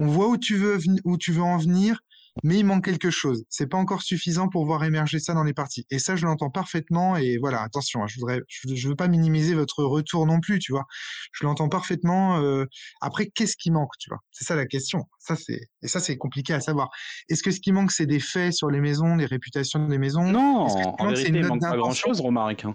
on 0.00 0.06
voit 0.06 0.28
où 0.28 0.36
tu 0.36 0.56
veux 0.56 0.78
où 1.04 1.16
tu 1.16 1.30
veux 1.30 1.42
en 1.42 1.58
venir, 1.58 2.00
mais 2.42 2.58
il 2.58 2.64
manque 2.64 2.84
quelque 2.84 3.10
chose. 3.10 3.44
C'est 3.48 3.66
pas 3.66 3.76
encore 3.76 4.02
suffisant 4.02 4.48
pour 4.48 4.64
voir 4.64 4.82
émerger 4.84 5.18
ça 5.18 5.34
dans 5.34 5.42
les 5.44 5.52
parties. 5.52 5.84
Et 5.90 5.98
ça, 5.98 6.16
je 6.16 6.24
l'entends 6.24 6.48
parfaitement. 6.48 7.16
Et 7.16 7.38
voilà, 7.38 7.60
attention, 7.60 8.02
hein, 8.02 8.06
je 8.08 8.18
voudrais, 8.18 8.40
je, 8.48 8.74
je 8.74 8.88
veux 8.88 8.94
pas 8.96 9.08
minimiser 9.08 9.54
votre 9.54 9.84
retour 9.84 10.26
non 10.26 10.40
plus, 10.40 10.58
tu 10.58 10.72
vois. 10.72 10.84
Je 11.32 11.44
l'entends 11.44 11.68
parfaitement. 11.68 12.40
euh, 12.40 12.64
Après, 13.00 13.26
qu'est-ce 13.26 13.56
qui 13.56 13.70
manque, 13.70 13.92
tu 13.98 14.08
vois? 14.10 14.20
C'est 14.30 14.44
ça 14.44 14.56
la 14.56 14.66
question. 14.66 15.04
Ça 15.18 15.36
c'est 15.36 15.60
et 15.82 15.88
ça 15.88 16.00
c'est 16.00 16.16
compliqué 16.16 16.54
à 16.54 16.60
savoir. 16.60 16.88
Est-ce 17.28 17.42
que 17.42 17.50
ce 17.50 17.60
qui 17.60 17.72
manque, 17.72 17.92
c'est 17.92 18.06
des 18.06 18.20
faits 18.20 18.54
sur 18.54 18.70
les 18.70 18.80
maisons, 18.80 19.16
les 19.16 19.26
réputations 19.26 19.86
des 19.86 19.98
maisons? 19.98 20.24
Non, 20.24 20.60
en 20.60 20.66
penses 20.66 21.08
que 21.10 21.16
c'est 21.16 21.30
vérité, 21.30 21.38
il 21.40 21.46
manque 21.46 21.60
pas 21.60 21.76
grand-chose, 21.76 22.20
Romaric. 22.20 22.64
hein. 22.64 22.74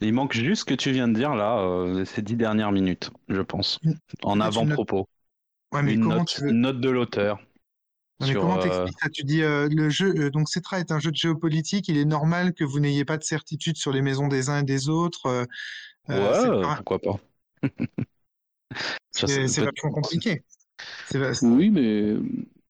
Il 0.00 0.12
manque 0.12 0.32
juste 0.32 0.60
ce 0.60 0.64
que 0.64 0.74
tu 0.74 0.92
viens 0.92 1.08
de 1.08 1.14
dire 1.14 1.34
là, 1.34 1.58
euh, 1.60 2.04
ces 2.04 2.22
dix 2.22 2.36
dernières 2.36 2.70
minutes, 2.70 3.10
je 3.28 3.40
pense. 3.40 3.80
En 4.22 4.40
avant-propos. 4.40 5.08
Ouais, 5.72 5.82
mais 5.82 5.94
une, 5.94 6.00
comment 6.00 6.18
note, 6.20 6.28
tu 6.28 6.42
veux 6.42 6.48
une 6.50 6.60
note 6.62 6.80
de 6.80 6.90
l'auteur. 6.90 7.38
Non, 8.20 8.26
mais 8.26 8.32
sur, 8.32 8.40
comment 8.40 8.58
euh, 8.58 8.60
t'expliques 8.62 8.98
ça? 9.00 9.08
Tu 9.10 9.22
dis 9.22 9.42
euh, 9.42 9.68
le 9.70 9.88
jeu, 9.90 10.12
euh, 10.18 10.30
donc 10.30 10.48
Cetra 10.48 10.80
est 10.80 10.90
un 10.90 10.98
jeu 10.98 11.10
de 11.12 11.16
géopolitique. 11.16 11.88
Il 11.88 11.96
est 11.96 12.04
normal 12.04 12.52
que 12.52 12.64
vous 12.64 12.80
n'ayez 12.80 13.04
pas 13.04 13.16
de 13.16 13.22
certitude 13.22 13.76
sur 13.76 13.92
les 13.92 14.02
maisons 14.02 14.26
des 14.28 14.48
uns 14.48 14.58
et 14.60 14.62
des 14.64 14.88
autres. 14.88 15.26
euh, 15.26 15.44
euh, 16.10 16.50
ouais, 16.50 16.62
pas- 16.62 16.76
pourquoi 16.76 16.98
pas. 17.00 17.18
C'est 19.10 19.48
vachement 19.60 19.90
compliqué. 19.90 20.42
Oui, 21.42 21.70
mais 21.70 22.16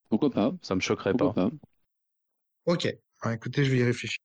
pourquoi 0.09 0.31
pas 0.31 0.53
ça 0.63 0.75
me 0.75 0.81
choquerait 0.81 1.13
Pourquoi 1.13 1.35
pas. 1.35 1.51
pas 1.51 1.51
Ok. 2.67 2.87
Ouais, 3.25 3.35
écoutez, 3.35 3.65
je 3.65 3.71
vais 3.73 3.79
y 3.79 3.83
réfléchir. 3.85 4.21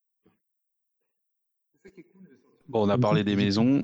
Bon, 2.67 2.85
on 2.85 2.89
a 2.89 2.97
parlé 2.97 3.23
des 3.23 3.35
maisons. 3.35 3.83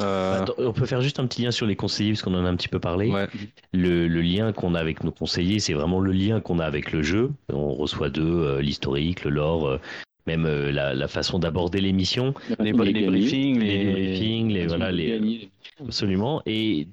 Euh, 0.00 0.40
Attends, 0.42 0.54
on 0.58 0.72
peut 0.72 0.86
faire 0.86 1.02
juste 1.02 1.20
un 1.20 1.26
petit 1.26 1.42
lien 1.42 1.50
sur 1.50 1.66
les 1.66 1.76
conseillers, 1.76 2.12
parce 2.12 2.22
qu'on 2.22 2.34
en 2.34 2.44
a 2.44 2.48
un 2.48 2.56
petit 2.56 2.68
peu 2.68 2.80
parlé. 2.80 3.10
ouais. 3.10 3.26
Le, 3.72 4.08
le 4.08 4.22
lien 4.22 4.52
qu'on 4.52 4.74
a 4.74 4.80
avec 4.80 5.04
nos 5.04 5.12
conseillers, 5.12 5.58
c'est 5.58 5.74
vraiment 5.74 6.00
le 6.00 6.12
lien 6.12 6.40
qu'on 6.40 6.58
a 6.58 6.64
avec 6.64 6.92
le 6.92 7.02
jeu. 7.02 7.30
On 7.52 7.74
reçoit 7.74 8.08
d'eux 8.08 8.22
euh, 8.46 8.62
l'historique, 8.62 9.24
le 9.24 9.30
lore, 9.30 9.66
euh, 9.66 9.78
même 10.26 10.46
euh, 10.46 10.70
la, 10.72 10.94
la 10.94 11.08
façon 11.08 11.38
d'aborder 11.38 11.80
l'émission, 11.80 12.34
Les, 12.58 12.72
les 12.72 12.92
gagner, 12.92 13.06
briefings, 13.06 13.58
les 13.58 13.84
les. 13.84 13.92
briefings, 13.92 14.48
les, 14.52 14.66
voilà, 14.66 14.90
les. 14.90 15.50
Absolument. 15.80 16.40
Et 16.46 16.88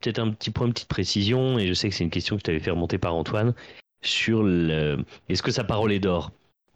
peut-être 0.00 0.18
un 0.18 0.30
petit 0.30 0.50
point, 0.50 0.66
une 0.66 0.72
petite 0.72 0.88
précision, 0.88 1.58
et 1.58 1.68
je 1.68 1.74
sais 1.74 1.88
que 1.88 1.94
c'est 1.94 2.04
une 2.04 2.10
question 2.10 2.36
que 2.36 2.42
tu 2.42 2.50
avais 2.50 2.60
fait 2.60 2.70
remonter 2.72 2.98
par 2.98 3.14
Antoine, 3.14 3.54
sur 4.04 4.42
le... 4.42 4.98
Est-ce 5.28 5.42
que 5.44 5.52
sa 5.52 5.62
parole 5.62 5.92
est 5.92 6.00
d'or? 6.00 6.32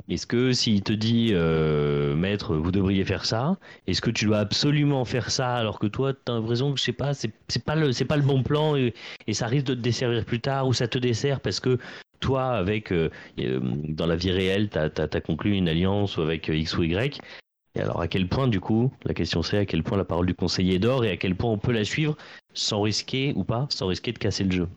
Est-ce 0.09 0.27
que 0.27 0.53
s'il 0.53 0.83
te 0.83 0.93
dit, 0.93 1.31
euh, 1.33 2.15
maître, 2.15 2.55
vous 2.57 2.71
devriez 2.71 3.05
faire 3.05 3.25
ça, 3.25 3.57
est-ce 3.87 4.01
que 4.01 4.11
tu 4.11 4.27
dois 4.27 4.39
absolument 4.39 5.05
faire 5.05 5.31
ça 5.31 5.57
alors 5.57 5.79
que 5.81 5.87
toi, 5.89 6.13
tu 6.15 6.21
as 6.31 6.35
l'impression 6.35 6.73
que, 6.73 6.79
je 6.79 6.85
sais 6.85 6.93
pas, 6.93 7.13
c'est 7.15 7.33
pas, 7.65 7.75
le- 7.75 8.05
pas 8.07 8.17
le 8.17 8.23
bon 8.23 8.43
plan 8.43 8.77
et, 8.77 8.95
ça 9.33 9.47
risque 9.49 9.67
de 9.67 9.75
te 9.75 9.81
desservir 9.81 10.25
plus 10.25 10.41
tard 10.41 10.69
ou 10.69 10.73
ça 10.73 10.87
te 10.87 10.99
dessert 10.99 11.41
parce 11.41 11.59
que 11.61 11.79
toi, 12.21 12.51
avec, 12.53 12.93
euh, 12.93 13.11
euh, 13.41 13.61
dans 13.89 14.07
la 14.07 14.17
vie 14.17 14.31
réelle, 14.31 14.71
tu 14.71 14.79
as, 14.79 15.21
conclu 15.21 15.53
une 15.55 15.69
alliance 15.69 16.19
avec 16.19 16.49
X 16.49 16.77
ou 16.79 16.85
Y. 16.85 17.21
Et 17.75 17.81
alors, 17.81 18.01
à 18.01 18.09
quel 18.09 18.29
point, 18.29 18.49
du 18.49 18.61
coup, 18.61 18.93
la 19.05 19.15
question 19.15 19.43
c'est 19.43 19.59
à 19.59 19.67
quel 19.67 19.83
point 19.83 19.99
la 19.99 20.05
parole 20.05 20.27
du 20.27 20.35
conseiller 20.35 20.79
d'or 20.79 21.05
et 21.05 21.11
à 21.11 21.17
quel 21.17 21.35
point 21.37 21.51
on 21.51 21.59
peut 21.59 21.73
la 21.73 21.85
suivre 21.85 22.17
sans 22.55 22.83
risquer 22.83 23.33
ou 23.37 23.45
pas, 23.45 23.67
sans 23.71 23.87
risquer 23.89 24.13
de 24.13 24.19
casser 24.19 24.45
le 24.45 24.53
jeu? 24.53 24.69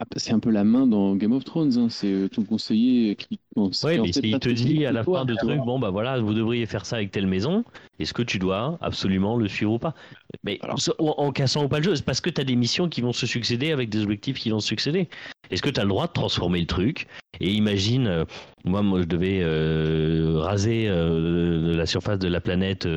Ah, 0.00 0.04
C'est 0.16 0.32
un 0.32 0.40
peu 0.40 0.50
la 0.50 0.64
main 0.64 0.86
dans 0.86 1.14
Game 1.14 1.32
of 1.32 1.44
Thrones, 1.44 1.78
hein. 1.78 1.88
c'est 1.88 2.12
euh, 2.12 2.28
ton 2.28 2.42
conseiller 2.42 3.14
qui. 3.14 3.38
Oui, 3.56 3.70
en 3.98 4.02
mais 4.02 4.30
pas 4.32 4.38
te 4.40 4.48
dit 4.48 4.84
à 4.86 4.90
la 4.92 5.04
fin 5.04 5.24
de 5.24 5.34
truc, 5.36 5.60
bon 5.60 5.78
bah 5.78 5.90
voilà, 5.90 6.18
vous 6.18 6.34
devriez 6.34 6.66
faire 6.66 6.84
ça 6.84 6.96
avec 6.96 7.12
telle 7.12 7.28
maison, 7.28 7.64
est-ce 8.00 8.12
que 8.12 8.22
tu 8.22 8.40
dois 8.40 8.76
absolument 8.80 9.36
le 9.36 9.46
suivre 9.46 9.72
ou 9.74 9.78
pas? 9.78 9.94
Mais 10.42 10.58
Alors- 10.62 10.78
en, 10.98 11.14
en 11.18 11.30
cassant 11.32 11.64
ou 11.64 11.68
pas 11.68 11.78
le 11.78 11.84
jeu, 11.84 11.94
c'est 11.94 12.04
parce 12.04 12.20
que 12.20 12.30
tu 12.30 12.40
as 12.40 12.44
des 12.44 12.56
missions 12.56 12.88
qui 12.88 13.00
vont 13.02 13.12
se 13.12 13.26
succéder 13.26 13.70
avec 13.70 13.90
des 13.90 14.02
objectifs 14.02 14.38
qui 14.40 14.50
vont 14.50 14.58
se 14.58 14.66
succéder. 14.66 15.08
Est-ce 15.50 15.62
que 15.62 15.70
tu 15.70 15.80
as 15.80 15.84
le 15.84 15.88
droit 15.88 16.06
de 16.06 16.12
transformer 16.12 16.60
le 16.60 16.66
truc 16.66 17.06
Et 17.40 17.52
imagine, 17.52 18.06
euh, 18.06 18.24
moi, 18.64 18.82
moi, 18.82 19.00
je 19.00 19.06
devais 19.06 19.40
euh, 19.42 20.38
raser 20.38 20.86
euh, 20.88 21.74
la 21.76 21.86
surface 21.86 22.18
de 22.18 22.28
la 22.28 22.40
planète 22.40 22.88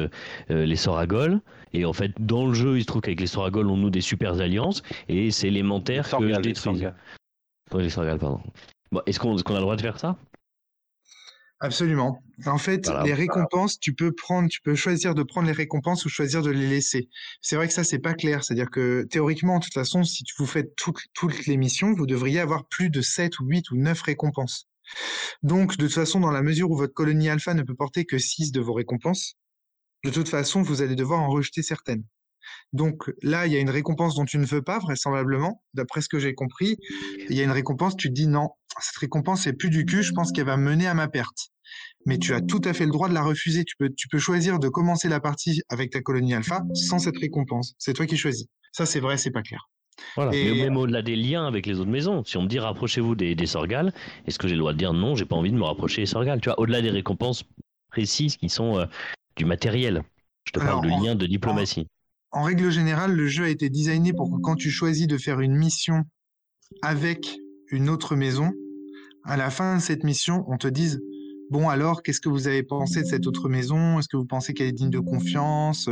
les 0.50 0.76
Soragols. 0.76 1.40
Et 1.74 1.86
en 1.86 1.94
fait, 1.94 2.12
dans 2.20 2.48
le 2.48 2.54
jeu, 2.54 2.78
il 2.78 2.82
se 2.82 2.88
trouve 2.88 3.02
qu'avec 3.02 3.20
les 3.20 3.28
Soragols, 3.28 3.70
on 3.70 3.78
noue 3.78 3.90
des 3.90 4.02
super 4.02 4.40
alliances. 4.40 4.82
Et 5.10 5.32
c'est 5.32 5.48
élémentaire 5.48 6.10
que 6.10 6.34
je 6.34 6.40
détruis. 6.40 6.84
les 7.76 7.90
Sorgals, 7.90 8.20
pardon. 8.20 8.40
Bon, 8.92 9.02
Est-ce 9.06 9.20
qu'on 9.20 9.36
a 9.36 9.58
le 9.58 9.62
droit 9.62 9.76
de 9.76 9.82
faire 9.82 10.00
ça? 10.00 10.16
Absolument. 11.60 12.22
En 12.46 12.60
fait, 12.60 12.88
les 13.04 13.16
récompenses, 13.16 13.80
tu 13.80 13.94
peux 13.94 14.12
prendre, 14.12 14.48
tu 14.48 14.62
peux 14.62 14.76
choisir 14.76 15.16
de 15.16 15.24
prendre 15.24 15.48
les 15.48 15.54
récompenses 15.54 16.06
ou 16.06 16.10
choisir 16.10 16.44
de 16.44 16.52
les 16.52 16.68
laisser. 16.68 17.10
C'est 17.42 17.56
vrai 17.56 17.68
que 17.68 17.74
ça, 17.74 17.84
c'est 17.84 17.98
pas 17.98 18.14
clair. 18.14 18.44
C'est-à-dire 18.44 18.70
que 18.70 19.08
théoriquement, 19.10 19.58
de 19.58 19.64
toute 19.64 19.74
façon, 19.74 20.04
si 20.04 20.24
vous 20.38 20.46
faites 20.46 20.76
toutes, 20.76 21.02
toutes 21.14 21.48
les 21.48 21.58
missions, 21.58 21.94
vous 21.94 22.06
devriez 22.06 22.40
avoir 22.40 22.68
plus 22.68 22.92
de 22.92 23.02
7 23.02 23.40
ou 23.40 23.46
8 23.48 23.72
ou 23.72 23.78
9 23.78 24.00
récompenses. 24.04 24.68
Donc, 25.42 25.78
de 25.78 25.86
toute 25.86 25.96
façon, 25.96 26.20
dans 26.20 26.32
la 26.32 26.44
mesure 26.44 26.70
où 26.70 26.78
votre 26.78 26.94
colonie 26.94 27.30
alpha 27.30 27.56
ne 27.56 27.64
peut 27.64 27.76
porter 27.76 28.06
que 28.06 28.20
6 28.20 28.52
de 28.52 28.62
vos 28.62 28.74
récompenses, 28.74 29.36
de 30.06 30.12
toute 30.12 30.30
façon, 30.30 30.62
vous 30.62 30.84
allez 30.84 30.96
devoir 30.96 31.22
en 31.22 31.30
rejeter 31.30 31.64
certaines. 31.64 32.04
Donc 32.74 33.12
là, 33.22 33.48
il 33.48 33.54
y 33.54 33.56
a 33.56 33.60
une 33.60 33.70
récompense 33.70 34.16
dont 34.16 34.26
tu 34.26 34.38
ne 34.38 34.46
veux 34.46 34.62
pas, 34.62 34.80
vraisemblablement, 34.80 35.64
d'après 35.74 36.02
ce 36.02 36.10
que 36.10 36.20
j'ai 36.20 36.34
compris. 36.34 36.78
Il 37.30 37.36
y 37.36 37.42
a 37.42 37.44
une 37.44 37.52
récompense, 37.52 37.96
tu 37.96 38.10
te 38.10 38.14
dis 38.14 38.28
non, 38.28 38.50
cette 38.80 38.98
récompense, 38.98 39.44
c'est 39.44 39.54
plus 39.54 39.70
du 39.70 39.86
cul, 39.86 40.04
je 40.04 40.12
pense 40.12 40.32
qu'elle 40.32 40.46
va 40.46 40.58
mener 40.58 40.88
à 40.88 40.94
ma 40.94 41.08
perte. 41.08 41.50
Mais 42.06 42.18
tu 42.18 42.34
as 42.34 42.42
tout 42.42 42.62
à 42.64 42.74
fait 42.74 42.86
le 42.86 42.92
droit 42.92 43.10
de 43.10 43.14
la 43.14 43.24
refuser. 43.24 43.66
Tu 43.66 43.76
peux, 43.78 43.90
tu 43.90 44.08
peux 44.08 44.20
choisir 44.20 44.60
de 44.60 44.70
commencer 44.70 45.10
la 45.10 45.20
partie 45.20 45.62
avec 45.70 45.92
ta 45.92 46.02
colonie 46.02 46.34
alpha 46.34 46.64
sans 46.74 47.00
cette 47.00 47.18
récompense. 47.18 47.74
C'est 47.78 47.94
toi 47.94 48.06
qui 48.06 48.16
choisis. 48.16 48.48
Ça, 48.72 48.86
c'est 48.86 49.00
vrai, 49.00 49.18
c'est 49.18 49.32
pas 49.32 49.42
clair. 49.42 49.70
Voilà. 50.16 50.32
Mais 50.32 50.54
même 50.54 50.78
au-delà 50.78 51.02
des 51.02 51.16
liens 51.16 51.48
avec 51.48 51.66
les 51.66 51.80
autres 51.80 51.90
maisons, 51.90 52.24
si 52.24 52.38
on 52.38 52.44
me 52.44 52.48
dit 52.48 52.60
rapprochez-vous 52.60 53.16
des, 53.16 53.36
des 53.36 53.46
Sorgales, 53.48 53.94
est-ce 54.28 54.38
que 54.40 54.48
j'ai 54.48 54.54
le 54.54 54.60
droit 54.60 54.74
de 54.74 54.78
dire 54.78 54.94
non, 54.94 55.16
j'ai 55.16 55.26
pas 55.26 55.36
envie 55.36 55.52
de 55.52 55.58
me 55.58 55.64
rapprocher 55.64 56.04
des 56.04 56.06
Sorgales? 56.06 56.40
Tu 56.40 56.50
vois, 56.50 56.60
au-delà 56.60 56.82
des 56.82 56.92
récompenses 56.92 57.44
précises 57.90 58.38
qui 58.38 58.48
sont 58.48 58.78
euh, 58.78 58.86
du 59.36 59.46
matériel. 59.46 60.04
Je 60.46 60.52
te 60.52 60.60
parle 60.60 60.86
de 60.86 60.90
liens 60.90 61.16
de 61.16 61.26
diplomatie 61.26 61.88
en 62.32 62.44
règle 62.44 62.70
générale, 62.70 63.16
le 63.16 63.28
jeu 63.28 63.46
a 63.46 63.50
été 63.50 63.70
designé 63.70 64.14
pour 64.14 64.30
que 64.30 64.42
quand 64.42 64.56
tu 64.56 64.70
choisis 64.70 65.08
de 65.08 65.18
faire 65.18 65.40
une 65.40 65.56
mission 65.56 66.04
avec 66.82 67.38
une 67.70 67.90
autre 67.90 68.16
maison, 68.16 68.52
à 69.24 69.38
la 69.38 69.50
fin 69.50 69.78
de 69.78 69.82
cette 69.82 70.04
mission, 70.04 70.46
on 70.48 70.58
te 70.58 70.68
dise 70.68 71.00
Bon, 71.50 71.70
alors, 71.70 72.04
qu'est-ce 72.04 72.20
que 72.20 72.28
vous 72.28 72.48
avez 72.48 72.62
pensé 72.62 73.04
de 73.04 73.08
cette 73.08 73.26
autre 73.26 73.48
maison? 73.48 74.00
Est-ce 74.00 74.10
que 74.10 74.18
vous 74.18 74.26
pensez 74.26 74.54
qu'elle 74.54 74.68
est 74.68 74.74
digne 74.74 74.90
de 74.90 75.00
confiance? 75.00 75.90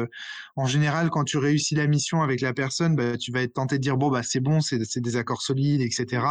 En 0.58 0.66
général, 0.66 1.10
quand 1.10 1.24
tu 1.24 1.38
réussis 1.38 1.76
la 1.76 1.88
mission 1.88 2.22
avec 2.22 2.42
la 2.42 2.54
personne, 2.54 2.96
bah, 2.98 3.18
tu 3.18 3.32
vas 3.32 3.42
être 3.42 3.54
tenté 3.54 3.78
de 3.78 3.82
dire 3.82 3.96
bon, 3.96 4.10
bah, 4.10 4.22
c'est 4.22 4.42
bon, 4.42 4.60
c'est 4.60 5.00
des 5.00 5.16
accords 5.16 5.42
solides, 5.42 5.80
etc. 5.80 6.26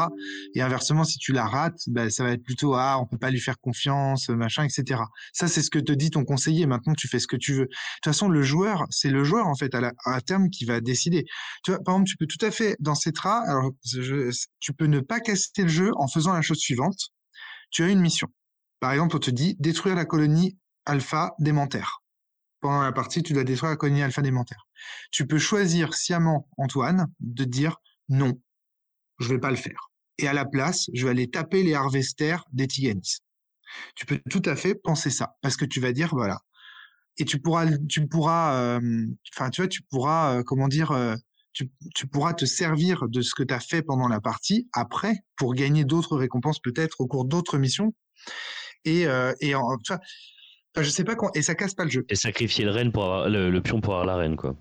Et 0.54 0.60
inversement, 0.60 1.04
si 1.04 1.16
tu 1.16 1.32
la 1.32 1.46
rates, 1.46 1.80
bah, 1.86 2.10
ça 2.10 2.22
va 2.22 2.32
être 2.32 2.42
plutôt 2.42 2.74
ah, 2.74 2.98
on 3.00 3.06
peut 3.06 3.16
pas 3.16 3.30
lui 3.30 3.40
faire 3.40 3.58
confiance, 3.58 4.28
machin, 4.28 4.64
etc. 4.64 5.00
Ça, 5.32 5.48
c'est 5.48 5.62
ce 5.62 5.70
que 5.70 5.78
te 5.78 5.92
dit 5.92 6.10
ton 6.10 6.24
conseiller. 6.24 6.66
Maintenant, 6.66 6.92
tu 6.92 7.08
fais 7.08 7.18
ce 7.18 7.26
que 7.26 7.36
tu 7.36 7.54
veux. 7.54 7.64
De 7.64 7.68
toute 8.02 8.04
façon, 8.04 8.28
le 8.28 8.42
joueur, 8.42 8.84
c'est 8.90 9.10
le 9.10 9.24
joueur 9.24 9.46
en 9.46 9.54
fait 9.54 9.74
à, 9.74 10.20
terme 10.20 10.50
qui 10.50 10.66
va 10.66 10.82
décider. 10.82 11.24
Tu 11.64 11.70
vois, 11.70 11.80
par 11.82 11.94
exemple, 11.94 12.10
tu 12.10 12.16
peux 12.18 12.26
tout 12.26 12.44
à 12.44 12.50
fait 12.50 12.76
dans 12.78 12.94
ces 12.94 13.12
traits, 13.12 13.42
alors 13.46 13.70
tu 14.60 14.72
peux 14.74 14.86
ne 14.86 15.00
pas 15.00 15.20
casser 15.20 15.48
le 15.58 15.68
jeu 15.68 15.92
en 15.96 16.08
faisant 16.08 16.34
la 16.34 16.42
chose 16.42 16.58
suivante. 16.58 16.98
Tu 17.70 17.82
as 17.82 17.88
une 17.88 18.00
mission 18.00 18.28
par 18.84 18.92
exemple, 18.92 19.16
on 19.16 19.18
te 19.18 19.30
dit 19.30 19.56
détruire 19.60 19.94
la 19.94 20.04
colonie 20.04 20.58
alpha 20.84 21.34
démentaire. 21.38 22.02
Pendant 22.60 22.82
la 22.82 22.92
partie, 22.92 23.22
tu 23.22 23.32
dois 23.32 23.42
détruire 23.42 23.70
la 23.70 23.76
colonie 23.78 24.02
alpha 24.02 24.20
démentaire. 24.20 24.66
Tu 25.10 25.26
peux 25.26 25.38
choisir 25.38 25.94
sciemment, 25.94 26.50
Antoine, 26.58 27.06
de 27.18 27.44
dire 27.44 27.78
non, 28.10 28.38
je 29.20 29.28
vais 29.30 29.38
pas 29.38 29.48
le 29.48 29.56
faire. 29.56 29.90
Et 30.18 30.28
à 30.28 30.34
la 30.34 30.44
place, 30.44 30.90
je 30.92 31.02
vais 31.02 31.12
aller 31.12 31.30
taper 31.30 31.62
les 31.62 31.72
harvesters 31.72 32.44
des 32.52 32.66
Tiganis. 32.66 33.20
Tu 33.94 34.04
peux 34.04 34.20
tout 34.28 34.42
à 34.44 34.54
fait 34.54 34.74
penser 34.74 35.08
ça, 35.08 35.34
parce 35.40 35.56
que 35.56 35.64
tu 35.64 35.80
vas 35.80 35.92
dire, 35.92 36.10
voilà. 36.12 36.40
Et 37.16 37.24
tu 37.24 37.40
pourras, 37.40 37.66
tu 37.88 38.06
pourras, 38.06 38.54
euh, 38.54 39.06
enfin, 39.34 39.48
tu 39.48 39.62
vois, 39.62 39.68
tu 39.68 39.80
pourras, 39.84 40.34
euh, 40.34 40.42
comment 40.42 40.68
dire, 40.68 40.90
euh, 40.90 41.16
tu, 41.54 41.70
tu, 41.94 42.06
pourras 42.06 42.34
te 42.34 42.44
servir 42.44 43.08
de 43.08 43.22
ce 43.22 43.34
que 43.34 43.44
tu 43.44 43.54
as 43.54 43.60
fait 43.60 43.80
pendant 43.80 44.08
la 44.08 44.20
partie 44.20 44.68
après 44.74 45.20
pour 45.36 45.54
gagner 45.54 45.86
d'autres 45.86 46.18
récompenses 46.18 46.60
peut-être 46.60 47.00
au 47.00 47.06
cours 47.06 47.24
d'autres 47.24 47.56
missions 47.56 47.94
et, 48.84 49.06
euh, 49.06 49.32
et 49.40 49.54
en, 49.54 49.76
tu 49.78 49.92
vois, 49.92 50.82
je 50.82 50.90
sais 50.90 51.04
pas 51.04 51.14
quand, 51.14 51.30
et 51.36 51.42
ça 51.42 51.54
casse 51.54 51.74
pas 51.74 51.84
le 51.84 51.90
jeu. 51.90 52.04
Et 52.08 52.14
sacrifier 52.14 52.64
le 52.64 52.70
reine 52.70 52.92
pour 52.92 53.04
avoir, 53.04 53.28
le, 53.28 53.60
pion 53.60 53.80
pour 53.80 53.94
avoir 53.94 54.06
la 54.06 54.16
reine, 54.16 54.36
quoi. 54.36 54.56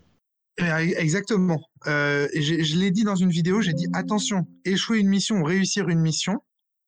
Exactement. 0.58 1.60
Euh, 1.88 2.28
je 2.36 2.78
l'ai 2.78 2.92
dit 2.92 3.04
dans 3.04 3.16
une 3.16 3.32
vidéo, 3.32 3.62
j'ai 3.62 3.74
dit 3.74 3.88
attention, 3.94 4.46
échouer 4.66 5.00
une 5.00 5.10
mission 5.10 5.38
ou 5.38 5.44
réussir 5.44 5.90
une 5.90 6.00
mission, 6.00 6.44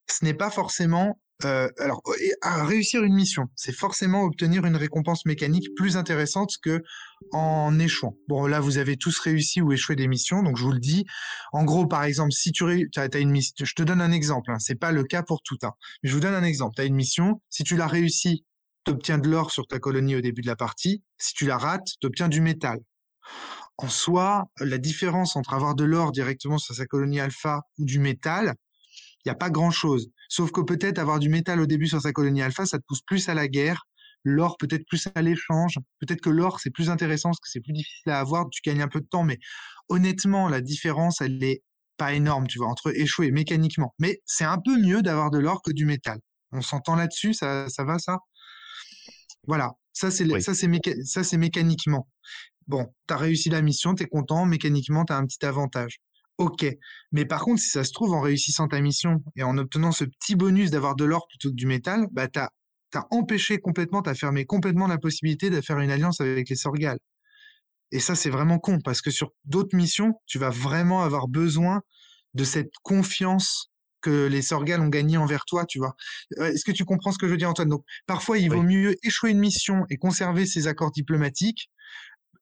ce 0.07 0.23
n'est 0.23 0.35
pas 0.35 0.51
forcément 0.51 1.19
euh, 1.43 1.67
alors, 1.79 2.01
réussir 2.43 3.03
une 3.03 3.13
mission, 3.13 3.47
c'est 3.55 3.73
forcément 3.73 4.23
obtenir 4.23 4.65
une 4.65 4.77
récompense 4.77 5.25
mécanique 5.25 5.67
plus 5.75 5.97
intéressante 5.97 6.53
que 6.63 6.81
en 7.31 7.77
échouant. 7.77 8.15
Bon, 8.29 8.47
là, 8.47 8.61
vous 8.61 8.77
avez 8.77 8.95
tous 8.95 9.19
réussi 9.19 9.61
ou 9.61 9.73
échoué 9.73 9.97
des 9.97 10.07
missions, 10.07 10.43
donc 10.43 10.57
je 10.57 10.63
vous 10.63 10.71
le 10.71 10.79
dis. 10.79 11.05
En 11.51 11.65
gros, 11.65 11.87
par 11.87 12.03
exemple, 12.05 12.31
si 12.31 12.53
tu 12.53 12.63
as, 12.95 13.17
une 13.17 13.31
mission, 13.31 13.65
je 13.65 13.73
te 13.73 13.83
donne 13.83 14.01
un 14.01 14.11
exemple, 14.11 14.51
hein, 14.51 14.59
c'est 14.59 14.79
pas 14.79 14.93
le 14.93 15.03
cas 15.03 15.23
pour 15.23 15.41
tout, 15.41 15.57
hein, 15.63 15.73
mais 16.03 16.09
je 16.09 16.15
vous 16.15 16.21
donne 16.21 16.33
un 16.33 16.43
exemple. 16.43 16.75
Tu 16.75 16.81
as 16.81 16.85
une 16.85 16.95
mission, 16.95 17.41
si 17.49 17.63
tu 17.63 17.75
l'as 17.75 17.87
réussi, 17.87 18.45
tu 18.85 18.91
obtiens 18.91 19.17
de 19.17 19.27
l'or 19.27 19.51
sur 19.51 19.67
ta 19.67 19.79
colonie 19.79 20.15
au 20.15 20.21
début 20.21 20.41
de 20.41 20.47
la 20.47 20.55
partie. 20.55 21.03
Si 21.17 21.33
tu 21.33 21.45
la 21.45 21.57
rates, 21.57 21.89
tu 21.99 22.07
obtiens 22.07 22.29
du 22.29 22.39
métal. 22.39 22.79
En 23.77 23.89
soi, 23.89 24.45
la 24.61 24.77
différence 24.77 25.35
entre 25.35 25.53
avoir 25.53 25.75
de 25.75 25.83
l'or 25.83 26.13
directement 26.13 26.57
sur 26.57 26.73
sa 26.75 26.85
colonie 26.85 27.19
alpha 27.19 27.61
ou 27.77 27.83
du 27.83 27.99
métal, 27.99 28.55
il 29.25 29.29
n'y 29.29 29.31
a 29.31 29.35
pas 29.35 29.49
grand-chose. 29.49 30.09
Sauf 30.29 30.51
que 30.51 30.61
peut-être 30.61 30.99
avoir 30.99 31.19
du 31.19 31.29
métal 31.29 31.59
au 31.59 31.65
début 31.65 31.87
sur 31.87 32.01
sa 32.01 32.11
colonie 32.11 32.41
alpha, 32.41 32.65
ça 32.65 32.77
te 32.77 32.83
pousse 32.87 33.01
plus 33.01 33.27
à 33.29 33.33
la 33.33 33.47
guerre. 33.47 33.87
L'or 34.23 34.57
peut-être 34.57 34.85
plus 34.87 35.07
à 35.13 35.21
l'échange. 35.21 35.77
Peut-être 35.99 36.21
que 36.21 36.29
l'or 36.29 36.59
c'est 36.59 36.71
plus 36.71 36.89
intéressant 36.89 37.29
parce 37.29 37.39
que 37.39 37.49
c'est 37.49 37.61
plus 37.61 37.73
difficile 37.73 38.11
à 38.11 38.19
avoir, 38.19 38.49
tu 38.49 38.61
gagnes 38.63 38.81
un 38.81 38.87
peu 38.87 39.01
de 39.01 39.07
temps. 39.07 39.23
Mais 39.23 39.39
honnêtement, 39.89 40.49
la 40.49 40.61
différence, 40.61 41.21
elle 41.21 41.37
n'est 41.37 41.61
pas 41.97 42.13
énorme, 42.13 42.47
tu 42.47 42.57
vois, 42.57 42.67
entre 42.67 42.95
échouer 42.95 43.31
mécaniquement. 43.31 43.93
Mais 43.99 44.21
c'est 44.25 44.43
un 44.45 44.57
peu 44.57 44.77
mieux 44.79 45.01
d'avoir 45.01 45.31
de 45.31 45.39
l'or 45.39 45.61
que 45.61 45.71
du 45.71 45.85
métal. 45.85 46.19
On 46.51 46.61
s'entend 46.61 46.95
là-dessus, 46.95 47.33
ça, 47.33 47.69
ça 47.69 47.83
va 47.83 47.99
ça? 47.99 48.19
Voilà, 49.47 49.73
ça 49.93 50.09
c'est 50.11 50.27
ça 50.39 50.53
c'est 51.23 51.37
mécaniquement. 51.37 52.07
Bon, 52.67 52.91
tu 53.07 53.13
as 53.13 53.17
réussi 53.17 53.49
la 53.49 53.61
mission, 53.61 53.93
tu 53.93 54.03
es 54.03 54.07
content, 54.07 54.45
mécaniquement, 54.45 55.05
tu 55.05 55.13
as 55.13 55.17
un 55.17 55.25
petit 55.25 55.45
avantage. 55.45 55.99
Ok. 56.37 56.65
Mais 57.11 57.25
par 57.25 57.41
contre, 57.41 57.61
si 57.61 57.69
ça 57.69 57.83
se 57.83 57.91
trouve, 57.93 58.13
en 58.13 58.21
réussissant 58.21 58.67
ta 58.67 58.81
mission 58.81 59.23
et 59.35 59.43
en 59.43 59.57
obtenant 59.57 59.91
ce 59.91 60.03
petit 60.03 60.35
bonus 60.35 60.69
d'avoir 60.69 60.95
de 60.95 61.05
l'or 61.05 61.27
plutôt 61.27 61.49
que 61.49 61.55
du 61.55 61.65
métal, 61.65 62.07
bah, 62.11 62.27
tu 62.27 62.39
as, 62.39 62.49
empêché 63.11 63.59
complètement, 63.59 64.01
tu 64.01 64.09
as 64.09 64.15
fermé 64.15 64.45
complètement 64.45 64.87
la 64.87 64.97
possibilité 64.97 65.49
de 65.49 65.59
faire 65.61 65.79
une 65.79 65.91
alliance 65.91 66.21
avec 66.21 66.49
les 66.49 66.55
Sorgales. 66.55 66.99
Et 67.91 67.99
ça, 67.99 68.15
c'est 68.15 68.29
vraiment 68.29 68.57
con, 68.57 68.79
parce 68.83 69.01
que 69.01 69.11
sur 69.11 69.31
d'autres 69.45 69.75
missions, 69.75 70.13
tu 70.25 70.39
vas 70.39 70.49
vraiment 70.49 71.03
avoir 71.03 71.27
besoin 71.27 71.81
de 72.33 72.43
cette 72.43 72.71
confiance 72.83 73.69
que 74.01 74.27
les 74.27 74.41
Sorgales 74.41 74.81
ont 74.81 74.89
gagnée 74.89 75.17
envers 75.17 75.45
toi, 75.45 75.65
tu 75.65 75.79
vois. 75.79 75.95
Euh, 76.37 76.51
est-ce 76.51 76.63
que 76.63 76.71
tu 76.71 76.85
comprends 76.85 77.11
ce 77.11 77.17
que 77.17 77.27
je 77.27 77.31
veux 77.31 77.37
dire, 77.37 77.49
Antoine? 77.49 77.69
Donc, 77.69 77.83
parfois, 78.05 78.37
il 78.37 78.49
vaut 78.49 78.61
mieux 78.61 78.95
échouer 79.03 79.31
une 79.31 79.39
mission 79.39 79.85
et 79.89 79.97
conserver 79.97 80.45
ses 80.45 80.67
accords 80.67 80.91
diplomatiques 80.91 81.69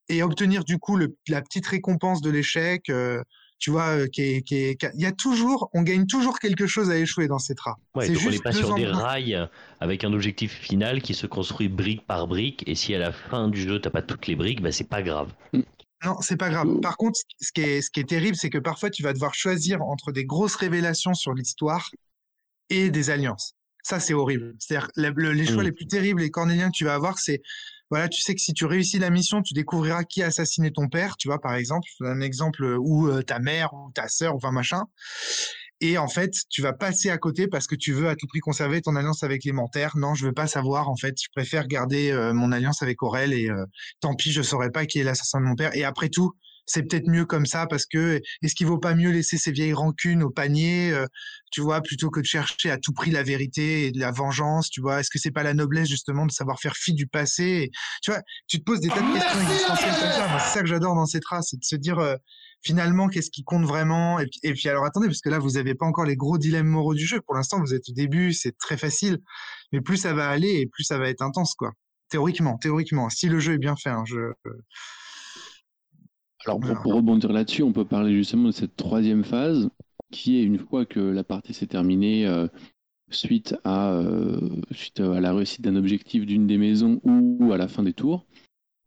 et 0.09 0.23
obtenir 0.23 0.63
du 0.65 0.77
coup 0.77 0.97
la 1.27 1.41
petite 1.41 1.65
récompense 1.65 2.21
de 2.21 2.29
l'échec. 2.29 2.89
Euh, 2.89 3.23
tu 3.63 3.71
vois, 3.71 3.97
euh, 3.97 4.07
qui 4.07 4.43
il 4.49 5.01
y 5.01 5.05
a 5.05 5.13
toujours, 5.13 5.69
on 5.71 5.83
gagne 5.83 6.05
toujours 6.05 6.37
quelque 6.37 6.67
chose 6.67 6.89
à 6.89 6.97
échouer 6.97 7.29
dans 7.29 7.39
ces 7.39 7.55
trains. 7.55 7.77
c'est 7.97 8.13
juste 8.13 8.27
on 8.27 8.31
n'est 8.31 8.39
pas 8.39 8.51
sur 8.51 8.75
des 8.75 8.87
rails 8.87 9.47
avec 9.79 10.03
un 10.03 10.11
objectif 10.11 10.51
final 10.51 11.01
qui 11.01 11.13
se 11.13 11.27
construit 11.27 11.69
brique 11.69 12.05
par 12.05 12.27
brique, 12.27 12.65
et 12.67 12.75
si 12.75 12.93
à 12.93 12.99
la 12.99 13.13
fin 13.13 13.47
du 13.47 13.61
jeu 13.61 13.79
t'as 13.79 13.89
pas 13.89 14.01
toutes 14.01 14.27
les 14.27 14.35
briques, 14.35 14.61
bah 14.61 14.73
c'est 14.73 14.89
pas 14.89 15.01
grave. 15.01 15.31
Non, 15.53 16.17
c'est 16.19 16.35
pas 16.35 16.49
grave. 16.49 16.81
Par 16.81 16.97
contre, 16.97 17.17
ce 17.39 17.53
qui 17.53 17.61
est, 17.61 17.81
ce 17.81 17.89
qui 17.89 18.01
est 18.01 18.09
terrible, 18.09 18.35
c'est 18.35 18.49
que 18.49 18.57
parfois 18.57 18.89
tu 18.89 19.01
vas 19.01 19.13
devoir 19.13 19.33
choisir 19.33 19.81
entre 19.81 20.11
des 20.11 20.25
grosses 20.25 20.55
révélations 20.55 21.13
sur 21.13 21.33
l'histoire 21.33 21.89
et 22.69 22.89
des 22.89 23.11
alliances. 23.11 23.55
Ça, 23.81 24.01
c'est 24.01 24.13
horrible. 24.13 24.55
C'est-à-dire, 24.59 24.89
les 24.97 25.45
choix 25.45 25.63
mm. 25.63 25.67
les 25.67 25.71
plus 25.71 25.87
terribles 25.87 26.21
et 26.21 26.29
cornéliens 26.29 26.69
que 26.69 26.75
tu 26.75 26.83
vas 26.83 26.95
avoir, 26.95 27.17
c'est 27.17 27.41
voilà, 27.89 28.09
tu 28.09 28.21
sais 28.21 28.33
que 28.33 28.41
si 28.41 28.53
tu 28.53 28.65
réussis 28.65 28.99
la 28.99 29.09
mission, 29.09 29.41
tu 29.41 29.53
découvriras 29.53 30.03
qui 30.03 30.23
a 30.23 30.27
assassiné 30.27 30.71
ton 30.71 30.87
père, 30.89 31.15
tu 31.17 31.27
vois, 31.27 31.39
par 31.39 31.53
exemple, 31.53 31.87
un 32.01 32.21
exemple 32.21 32.77
où 32.79 33.07
euh, 33.07 33.21
ta 33.21 33.39
mère 33.39 33.73
ou 33.73 33.91
ta 33.93 34.07
sœur, 34.07 34.35
enfin 34.35 34.51
machin. 34.51 34.83
Et 35.81 35.97
en 35.97 36.07
fait, 36.07 36.31
tu 36.49 36.61
vas 36.61 36.71
passer 36.71 37.09
à 37.09 37.17
côté 37.17 37.47
parce 37.47 37.67
que 37.67 37.75
tu 37.75 37.91
veux 37.91 38.07
à 38.07 38.15
tout 38.15 38.25
prix 38.25 38.39
conserver 38.39 38.81
ton 38.81 38.95
alliance 38.95 39.23
avec 39.23 39.43
les 39.43 39.51
Mentaires. 39.51 39.97
Non, 39.97 40.15
je 40.15 40.25
veux 40.25 40.33
pas 40.33 40.47
savoir. 40.47 40.89
En 40.89 40.95
fait, 40.95 41.15
je 41.21 41.27
préfère 41.35 41.67
garder 41.67 42.09
euh, 42.09 42.33
mon 42.33 42.53
alliance 42.53 42.81
avec 42.81 43.03
Aurel 43.03 43.33
et 43.33 43.49
euh, 43.49 43.65
tant 43.99 44.15
pis, 44.15 44.31
je 44.31 44.41
saurais 44.41 44.71
pas 44.71 44.85
qui 44.85 44.99
est 44.99 45.03
l'assassin 45.03 45.41
de 45.41 45.45
mon 45.45 45.55
père. 45.55 45.75
Et 45.75 45.83
après 45.83 46.07
tout, 46.07 46.31
c'est 46.65 46.83
peut-être 46.83 47.07
mieux 47.07 47.25
comme 47.25 47.45
ça 47.45 47.67
parce 47.67 47.85
que 47.85 48.21
est-ce 48.41 48.55
qu'il 48.55 48.67
vaut 48.67 48.77
pas 48.77 48.95
mieux 48.95 49.11
laisser 49.11 49.37
ces 49.37 49.51
vieilles 49.51 49.73
rancunes 49.73 50.23
au 50.23 50.29
panier, 50.29 50.91
euh, 50.91 51.05
tu 51.51 51.61
vois, 51.61 51.81
plutôt 51.81 52.09
que 52.09 52.19
de 52.19 52.25
chercher 52.25 52.71
à 52.71 52.77
tout 52.77 52.93
prix 52.93 53.11
la 53.11 53.23
vérité 53.23 53.87
et 53.87 53.91
de 53.91 53.99
la 53.99 54.11
vengeance, 54.11 54.69
tu 54.69 54.81
vois? 54.81 54.99
Est-ce 54.99 55.09
que 55.09 55.19
c'est 55.19 55.31
pas 55.31 55.43
la 55.43 55.53
noblesse 55.53 55.89
justement 55.89 56.25
de 56.25 56.31
savoir 56.31 56.59
faire 56.59 56.75
fi 56.75 56.93
du 56.93 57.07
passé 57.07 57.69
Tu 58.01 58.11
vois, 58.11 58.21
tu 58.47 58.59
te 58.59 58.63
poses 58.63 58.79
des 58.79 58.89
tas 58.89 59.01
de 59.01 59.13
questions 59.13 59.41
existentielles 59.41 59.93
comme 59.99 60.11
ça. 60.11 60.39
ça 60.39 60.61
que 60.61 60.67
j'adore 60.67 60.95
dans 60.95 61.05
Cetra, 61.05 61.41
c'est 61.41 61.57
de 61.57 61.65
se 61.65 61.75
dire 61.75 61.99
euh, 61.99 62.15
finalement 62.63 63.09
qu'est-ce 63.09 63.29
qui 63.29 63.43
compte 63.43 63.65
vraiment? 63.65 64.19
Et 64.19 64.27
puis, 64.27 64.39
et 64.43 64.53
puis 64.53 64.69
alors 64.69 64.85
attendez, 64.85 65.07
parce 65.07 65.21
que 65.21 65.29
là 65.29 65.39
vous 65.39 65.51
n'avez 65.51 65.75
pas 65.75 65.85
encore 65.85 66.05
les 66.05 66.15
gros 66.15 66.37
dilemmes 66.37 66.67
moraux 66.67 66.95
du 66.95 67.05
jeu. 67.05 67.19
Pour 67.21 67.35
l'instant, 67.35 67.59
vous 67.59 67.73
êtes 67.73 67.89
au 67.89 67.93
début, 67.93 68.33
c'est 68.33 68.57
très 68.57 68.77
facile, 68.77 69.19
mais 69.71 69.81
plus 69.81 69.97
ça 69.97 70.13
va 70.13 70.29
aller 70.29 70.61
et 70.61 70.67
plus 70.67 70.83
ça 70.83 70.97
va 70.97 71.09
être 71.09 71.21
intense, 71.21 71.55
quoi. 71.55 71.71
Théoriquement, 72.09 72.57
théoriquement, 72.57 73.09
si 73.09 73.27
le 73.27 73.39
jeu 73.39 73.53
est 73.53 73.57
bien 73.57 73.75
fait, 73.75 73.89
hein, 73.89 74.03
je. 74.05 74.33
Alors 76.45 76.59
pour, 76.59 76.93
rebondir 76.93 77.31
là-dessus, 77.31 77.63
on 77.63 77.71
peut 77.73 77.85
parler 77.85 78.13
justement 78.13 78.47
de 78.47 78.51
cette 78.53 78.75
troisième 78.75 79.23
phase, 79.23 79.69
qui 80.11 80.37
est 80.39 80.43
une 80.43 80.59
fois 80.59 80.85
que 80.85 80.99
la 80.99 81.23
partie 81.23 81.53
s'est 81.53 81.67
terminée, 81.67 82.27
euh, 82.27 82.47
suite, 83.09 83.55
à, 83.63 83.93
euh, 83.93 84.39
suite 84.71 84.99
à 84.99 85.21
la 85.21 85.33
réussite 85.33 85.61
d'un 85.61 85.75
objectif 85.75 86.25
d'une 86.25 86.47
des 86.47 86.57
maisons 86.57 86.99
ou 87.03 87.51
à 87.53 87.57
la 87.57 87.67
fin 87.67 87.83
des 87.83 87.93
tours, 87.93 88.25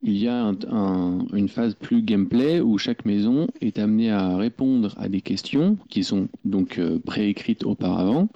il 0.02 0.16
y 0.18 0.28
a 0.28 0.44
un- 0.44 0.59
un- 0.70 1.26
une 1.34 1.48
phase 1.48 1.74
plus 1.74 2.02
gameplay 2.02 2.61
où 2.61 2.78
chaque 2.78 3.04
maison 3.04 3.48
est 3.61 3.78
amenée 3.78 4.11
à 4.11 4.36
répondre 4.36 4.94
à 4.98 5.09
des 5.09 5.22
questions 5.22 5.78
qui 5.88 6.04
sont 6.04 6.28
donc 6.44 6.78
euh, 6.78 6.98
préécrites 6.98 7.64
auparavant 7.64 8.28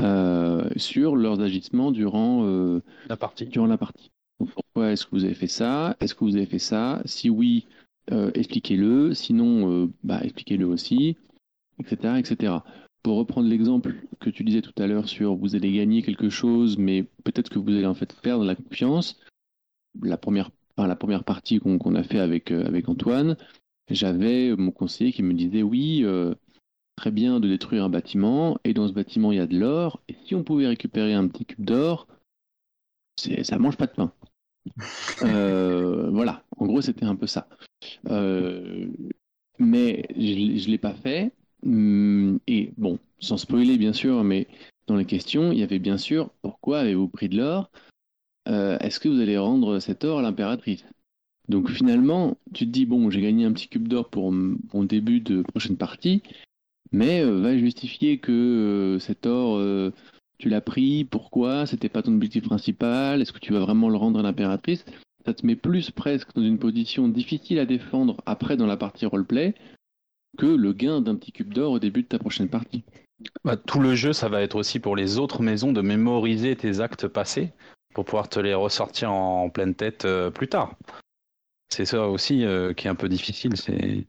euh, 0.00 0.68
sur 0.76 1.16
leurs 1.16 1.40
agissements 1.40 1.90
durant 1.90 2.44
euh, 2.44 2.80
La 3.08 3.16
partie. 3.16 3.46
durant 3.46 3.66
la 3.66 3.78
partie. 3.78 4.10
Donc, 4.40 4.50
pourquoi 4.50 4.92
est-ce 4.92 5.06
que 5.06 5.12
vous 5.12 5.24
avez 5.24 5.34
fait 5.34 5.46
ça? 5.46 5.96
Est-ce 6.00 6.14
que 6.14 6.24
vous 6.24 6.36
avez 6.36 6.46
fait 6.46 6.58
ça? 6.58 7.00
Si 7.04 7.30
oui, 7.30 7.66
euh, 8.12 8.30
expliquez-le. 8.34 9.14
Sinon, 9.14 9.70
euh, 9.70 9.90
bah, 10.02 10.20
expliquez-le 10.22 10.66
aussi, 10.66 11.16
etc., 11.78 12.18
etc. 12.18 12.54
Pour 13.02 13.16
reprendre 13.16 13.48
l'exemple 13.48 13.94
que 14.20 14.30
tu 14.30 14.44
disais 14.44 14.62
tout 14.62 14.74
à 14.78 14.86
l'heure 14.86 15.08
sur 15.08 15.34
vous 15.34 15.56
allez 15.56 15.72
gagner 15.72 16.02
quelque 16.02 16.30
chose, 16.30 16.78
mais 16.78 17.04
peut-être 17.24 17.50
que 17.50 17.58
vous 17.58 17.70
allez 17.70 17.86
en 17.86 17.94
fait 17.94 18.14
perdre 18.20 18.44
la 18.44 18.54
confiance. 18.54 19.18
La 20.02 20.16
première, 20.16 20.50
enfin, 20.76 20.88
la 20.88 20.96
première 20.96 21.24
partie 21.24 21.60
qu'on 21.60 21.94
a 21.94 22.02
fait 22.02 22.18
avec, 22.18 22.50
euh, 22.50 22.64
avec 22.66 22.88
Antoine, 22.88 23.36
j'avais 23.90 24.56
mon 24.56 24.70
conseiller 24.70 25.12
qui 25.12 25.22
me 25.22 25.34
disait 25.34 25.62
oui, 25.62 26.04
très 26.96 27.10
bien 27.10 27.40
de 27.40 27.48
détruire 27.48 27.84
un 27.84 27.90
bâtiment, 27.90 28.58
et 28.64 28.72
dans 28.72 28.88
ce 28.88 28.92
bâtiment 28.92 29.32
il 29.32 29.36
y 29.36 29.40
a 29.40 29.46
de 29.46 29.58
l'or, 29.58 30.00
et 30.08 30.16
si 30.24 30.34
on 30.34 30.42
pouvait 30.42 30.66
récupérer 30.66 31.12
un 31.12 31.28
petit 31.28 31.44
cube 31.44 31.64
d'or, 31.64 32.06
ça 33.16 33.58
mange 33.58 33.76
pas 33.76 33.86
de 33.86 33.92
pain. 33.92 34.12
Euh, 35.22 36.08
voilà, 36.10 36.42
en 36.56 36.66
gros 36.66 36.80
c'était 36.80 37.04
un 37.04 37.16
peu 37.16 37.26
ça. 37.26 37.48
Euh, 38.08 38.86
mais 39.58 40.04
je 40.16 40.66
ne 40.66 40.70
l'ai 40.70 40.78
pas 40.78 40.94
fait. 40.94 41.32
Hum, 41.64 42.38
Et 42.46 42.72
bon, 42.76 42.98
sans 43.20 43.36
spoiler 43.36 43.78
bien 43.78 43.92
sûr, 43.92 44.22
mais 44.24 44.46
dans 44.86 44.96
les 44.96 45.04
questions, 45.04 45.52
il 45.52 45.58
y 45.58 45.62
avait 45.62 45.78
bien 45.78 45.98
sûr 45.98 46.30
pourquoi 46.42 46.80
avez-vous 46.80 47.08
pris 47.08 47.28
de 47.28 47.38
l'or? 47.38 47.70
Euh, 48.48 48.78
Est-ce 48.78 49.00
que 49.00 49.08
vous 49.08 49.20
allez 49.20 49.38
rendre 49.38 49.78
cet 49.78 50.04
or 50.04 50.18
à 50.18 50.22
l'impératrice? 50.22 50.84
Donc 51.48 51.70
finalement, 51.70 52.36
tu 52.54 52.66
te 52.66 52.70
dis 52.70 52.86
bon, 52.86 53.10
j'ai 53.10 53.20
gagné 53.20 53.44
un 53.44 53.52
petit 53.52 53.68
cube 53.68 53.88
d'or 53.88 54.08
pour 54.08 54.32
mon 54.32 54.84
début 54.84 55.20
de 55.20 55.42
prochaine 55.42 55.76
partie, 55.76 56.22
mais 56.92 57.22
euh, 57.22 57.40
va 57.40 57.56
justifier 57.56 58.18
que 58.18 58.98
cet 59.00 59.26
or, 59.26 59.60
tu 60.38 60.48
l'as 60.48 60.60
pris, 60.60 61.04
pourquoi? 61.04 61.66
C'était 61.66 61.88
pas 61.88 62.02
ton 62.02 62.14
objectif 62.14 62.44
principal. 62.44 63.22
Est-ce 63.22 63.32
que 63.32 63.38
tu 63.38 63.52
vas 63.52 63.60
vraiment 63.60 63.88
le 63.88 63.96
rendre 63.96 64.20
à 64.20 64.22
l'impératrice? 64.22 64.84
Ça 65.24 65.32
te 65.32 65.46
met 65.46 65.56
plus 65.56 65.90
presque 65.90 66.34
dans 66.34 66.42
une 66.42 66.58
position 66.58 67.08
difficile 67.08 67.58
à 67.58 67.66
défendre 67.66 68.16
après 68.26 68.56
dans 68.56 68.66
la 68.66 68.76
partie 68.76 69.06
roleplay 69.06 69.54
que 70.36 70.46
le 70.46 70.72
gain 70.72 71.00
d'un 71.00 71.16
petit 71.16 71.32
cube 71.32 71.54
d'or 71.54 71.72
au 71.72 71.78
début 71.78 72.02
de 72.02 72.08
ta 72.08 72.18
prochaine 72.18 72.48
partie. 72.48 72.84
Bah, 73.44 73.56
tout 73.56 73.80
le 73.80 73.94
jeu, 73.94 74.12
ça 74.12 74.28
va 74.28 74.42
être 74.42 74.56
aussi 74.56 74.80
pour 74.80 74.96
les 74.96 75.18
autres 75.18 75.42
maisons 75.42 75.72
de 75.72 75.80
mémoriser 75.80 76.56
tes 76.56 76.80
actes 76.80 77.08
passés 77.08 77.52
pour 77.94 78.04
pouvoir 78.04 78.28
te 78.28 78.40
les 78.40 78.54
ressortir 78.54 79.12
en 79.12 79.48
pleine 79.48 79.74
tête 79.74 80.04
euh, 80.04 80.30
plus 80.30 80.48
tard. 80.48 80.74
C'est 81.70 81.86
ça 81.86 82.08
aussi 82.08 82.44
euh, 82.44 82.74
qui 82.74 82.86
est 82.86 82.90
un 82.90 82.94
peu 82.94 83.08
difficile, 83.08 83.56
c'est 83.56 84.06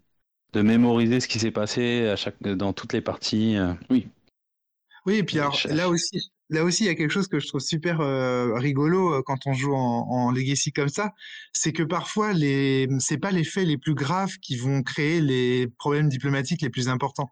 de 0.54 0.62
mémoriser 0.62 1.20
ce 1.20 1.28
qui 1.28 1.40
s'est 1.40 1.52
passé 1.52 2.08
à 2.08 2.16
chaque, 2.16 2.42
dans 2.42 2.74
toutes 2.74 2.94
les 2.94 3.02
parties. 3.02 3.58
euh. 3.58 3.74
Oui, 3.90 5.18
et 5.18 5.24
puis 5.24 5.40
alors, 5.40 5.60
là 5.70 5.88
aussi, 5.88 6.32
là 6.50 6.64
aussi, 6.64 6.84
il 6.84 6.88
y 6.88 6.90
a 6.90 6.96
quelque 6.96 7.12
chose 7.12 7.28
que 7.28 7.40
je 7.40 7.48
trouve 7.48 7.62
super 7.62 8.02
euh, 8.02 8.54
rigolo 8.56 9.14
euh, 9.16 9.22
quand 9.26 9.48
on 9.48 9.54
joue 9.54 9.74
en, 9.74 10.08
en 10.10 10.32
Legacy 10.32 10.72
comme 10.72 10.90
ça, 10.90 11.12
c'est 11.54 11.74
que 11.74 11.84
parfois 11.84 12.34
les, 12.34 12.88
c'est 13.00 13.18
pas 13.18 13.32
les 13.32 13.44
faits 13.44 13.68
les 13.68 13.78
plus 13.78 13.96
graves 13.96 14.34
qui 14.42 14.56
vont 14.58 14.84
créer 14.84 15.22
les 15.22 15.68
problèmes 15.80 16.10
diplomatiques 16.10 16.62
les 16.62 16.70
plus 16.70 16.90
importants. 16.90 17.32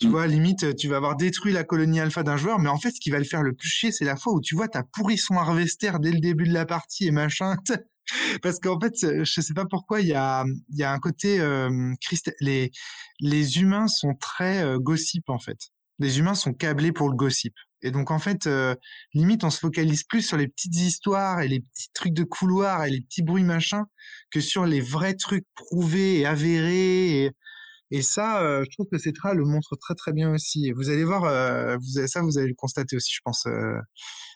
Tu 0.00 0.08
Mm. 0.08 0.10
vois, 0.10 0.26
limite, 0.26 0.76
tu 0.76 0.88
vas 0.88 0.96
avoir 0.98 1.16
détruit 1.16 1.52
la 1.52 1.64
colonie 1.64 2.00
alpha 2.00 2.22
d'un 2.22 2.36
joueur, 2.36 2.58
mais 2.58 2.68
en 2.68 2.78
fait, 2.78 2.90
ce 2.92 3.00
qui 3.00 3.10
va 3.10 3.18
le 3.18 3.24
faire 3.24 3.42
le 3.42 3.54
plus 3.54 3.68
chier, 3.68 3.92
c'est 3.92 4.04
la 4.04 4.16
fois 4.16 4.34
où 4.34 4.40
tu 4.40 4.54
vois, 4.54 4.68
t'as 4.68 4.82
pourri 4.82 5.18
son 5.18 5.36
harvester 5.36 5.92
dès 6.00 6.12
le 6.12 6.20
début 6.20 6.46
de 6.48 6.52
la 6.52 6.66
partie 6.66 7.06
et 7.06 7.10
machin. 7.10 7.56
Parce 8.42 8.58
qu'en 8.60 8.78
fait, 8.80 8.94
je 9.24 9.40
sais 9.40 9.54
pas 9.54 9.66
pourquoi, 9.66 10.00
il 10.00 10.08
y 10.08 10.14
a, 10.14 10.44
il 10.70 10.78
y 10.78 10.84
a 10.84 10.92
un 10.92 10.98
côté, 10.98 11.40
euh, 11.40 11.92
Christ- 12.00 12.32
les, 12.40 12.70
les 13.20 13.58
humains 13.60 13.88
sont 13.88 14.14
très 14.14 14.62
euh, 14.62 14.78
gossip 14.78 15.28
en 15.30 15.38
fait 15.38 15.58
les 15.98 16.18
humains 16.18 16.34
sont 16.34 16.52
câblés 16.52 16.92
pour 16.92 17.08
le 17.08 17.16
gossip. 17.16 17.54
Et 17.82 17.90
donc, 17.90 18.10
en 18.10 18.18
fait, 18.18 18.46
euh, 18.46 18.74
limite, 19.14 19.44
on 19.44 19.50
se 19.50 19.58
focalise 19.58 20.04
plus 20.04 20.22
sur 20.22 20.36
les 20.36 20.48
petites 20.48 20.76
histoires 20.76 21.40
et 21.40 21.48
les 21.48 21.60
petits 21.60 21.88
trucs 21.92 22.14
de 22.14 22.24
couloir 22.24 22.84
et 22.84 22.90
les 22.90 23.00
petits 23.02 23.22
bruits 23.22 23.44
machin 23.44 23.84
que 24.30 24.40
sur 24.40 24.64
les 24.66 24.80
vrais 24.80 25.14
trucs 25.14 25.46
prouvés 25.54 26.20
et 26.20 26.26
avérés. 26.26 27.24
Et, 27.24 27.30
et 27.90 28.02
ça, 28.02 28.42
euh, 28.42 28.64
je 28.64 28.70
trouve 28.74 28.86
que 28.90 28.98
Cetra 28.98 29.34
le 29.34 29.44
montre 29.44 29.76
très 29.76 29.94
très 29.94 30.12
bien 30.12 30.32
aussi. 30.32 30.66
Et 30.68 30.72
vous 30.72 30.90
allez 30.90 31.04
voir, 31.04 31.24
euh, 31.24 31.76
vous 31.76 31.98
avez- 31.98 32.08
ça, 32.08 32.22
vous 32.22 32.38
allez 32.38 32.48
le 32.48 32.54
constater 32.54 32.96
aussi, 32.96 33.12
je 33.14 33.20
pense. 33.24 33.46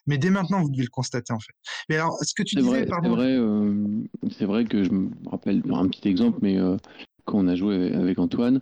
mais 0.06 0.18
dès 0.18 0.30
maintenant, 0.30 0.62
vous 0.62 0.70
devez 0.70 0.84
le 0.84 0.90
constater, 0.90 1.32
en 1.32 1.40
fait. 1.40 1.52
Mais 1.88 1.96
alors, 1.96 2.16
ce 2.22 2.34
que 2.34 2.42
tu 2.42 2.56
disais, 2.56 2.68
vrai, 2.68 2.80
c'est 2.80 2.90
pardon. 2.90 3.16
vrai, 3.16 3.36
c'est 4.38 4.44
vrai 4.44 4.64
que 4.64 4.84
je 4.84 4.90
me 4.90 5.10
rappelle 5.30 5.62
un 5.72 5.88
petit 5.88 6.08
exemple, 6.08 6.38
mais 6.42 6.56
quand 7.24 7.38
on 7.38 7.48
a 7.48 7.56
joué 7.56 7.92
avec 7.94 8.18
Antoine, 8.18 8.60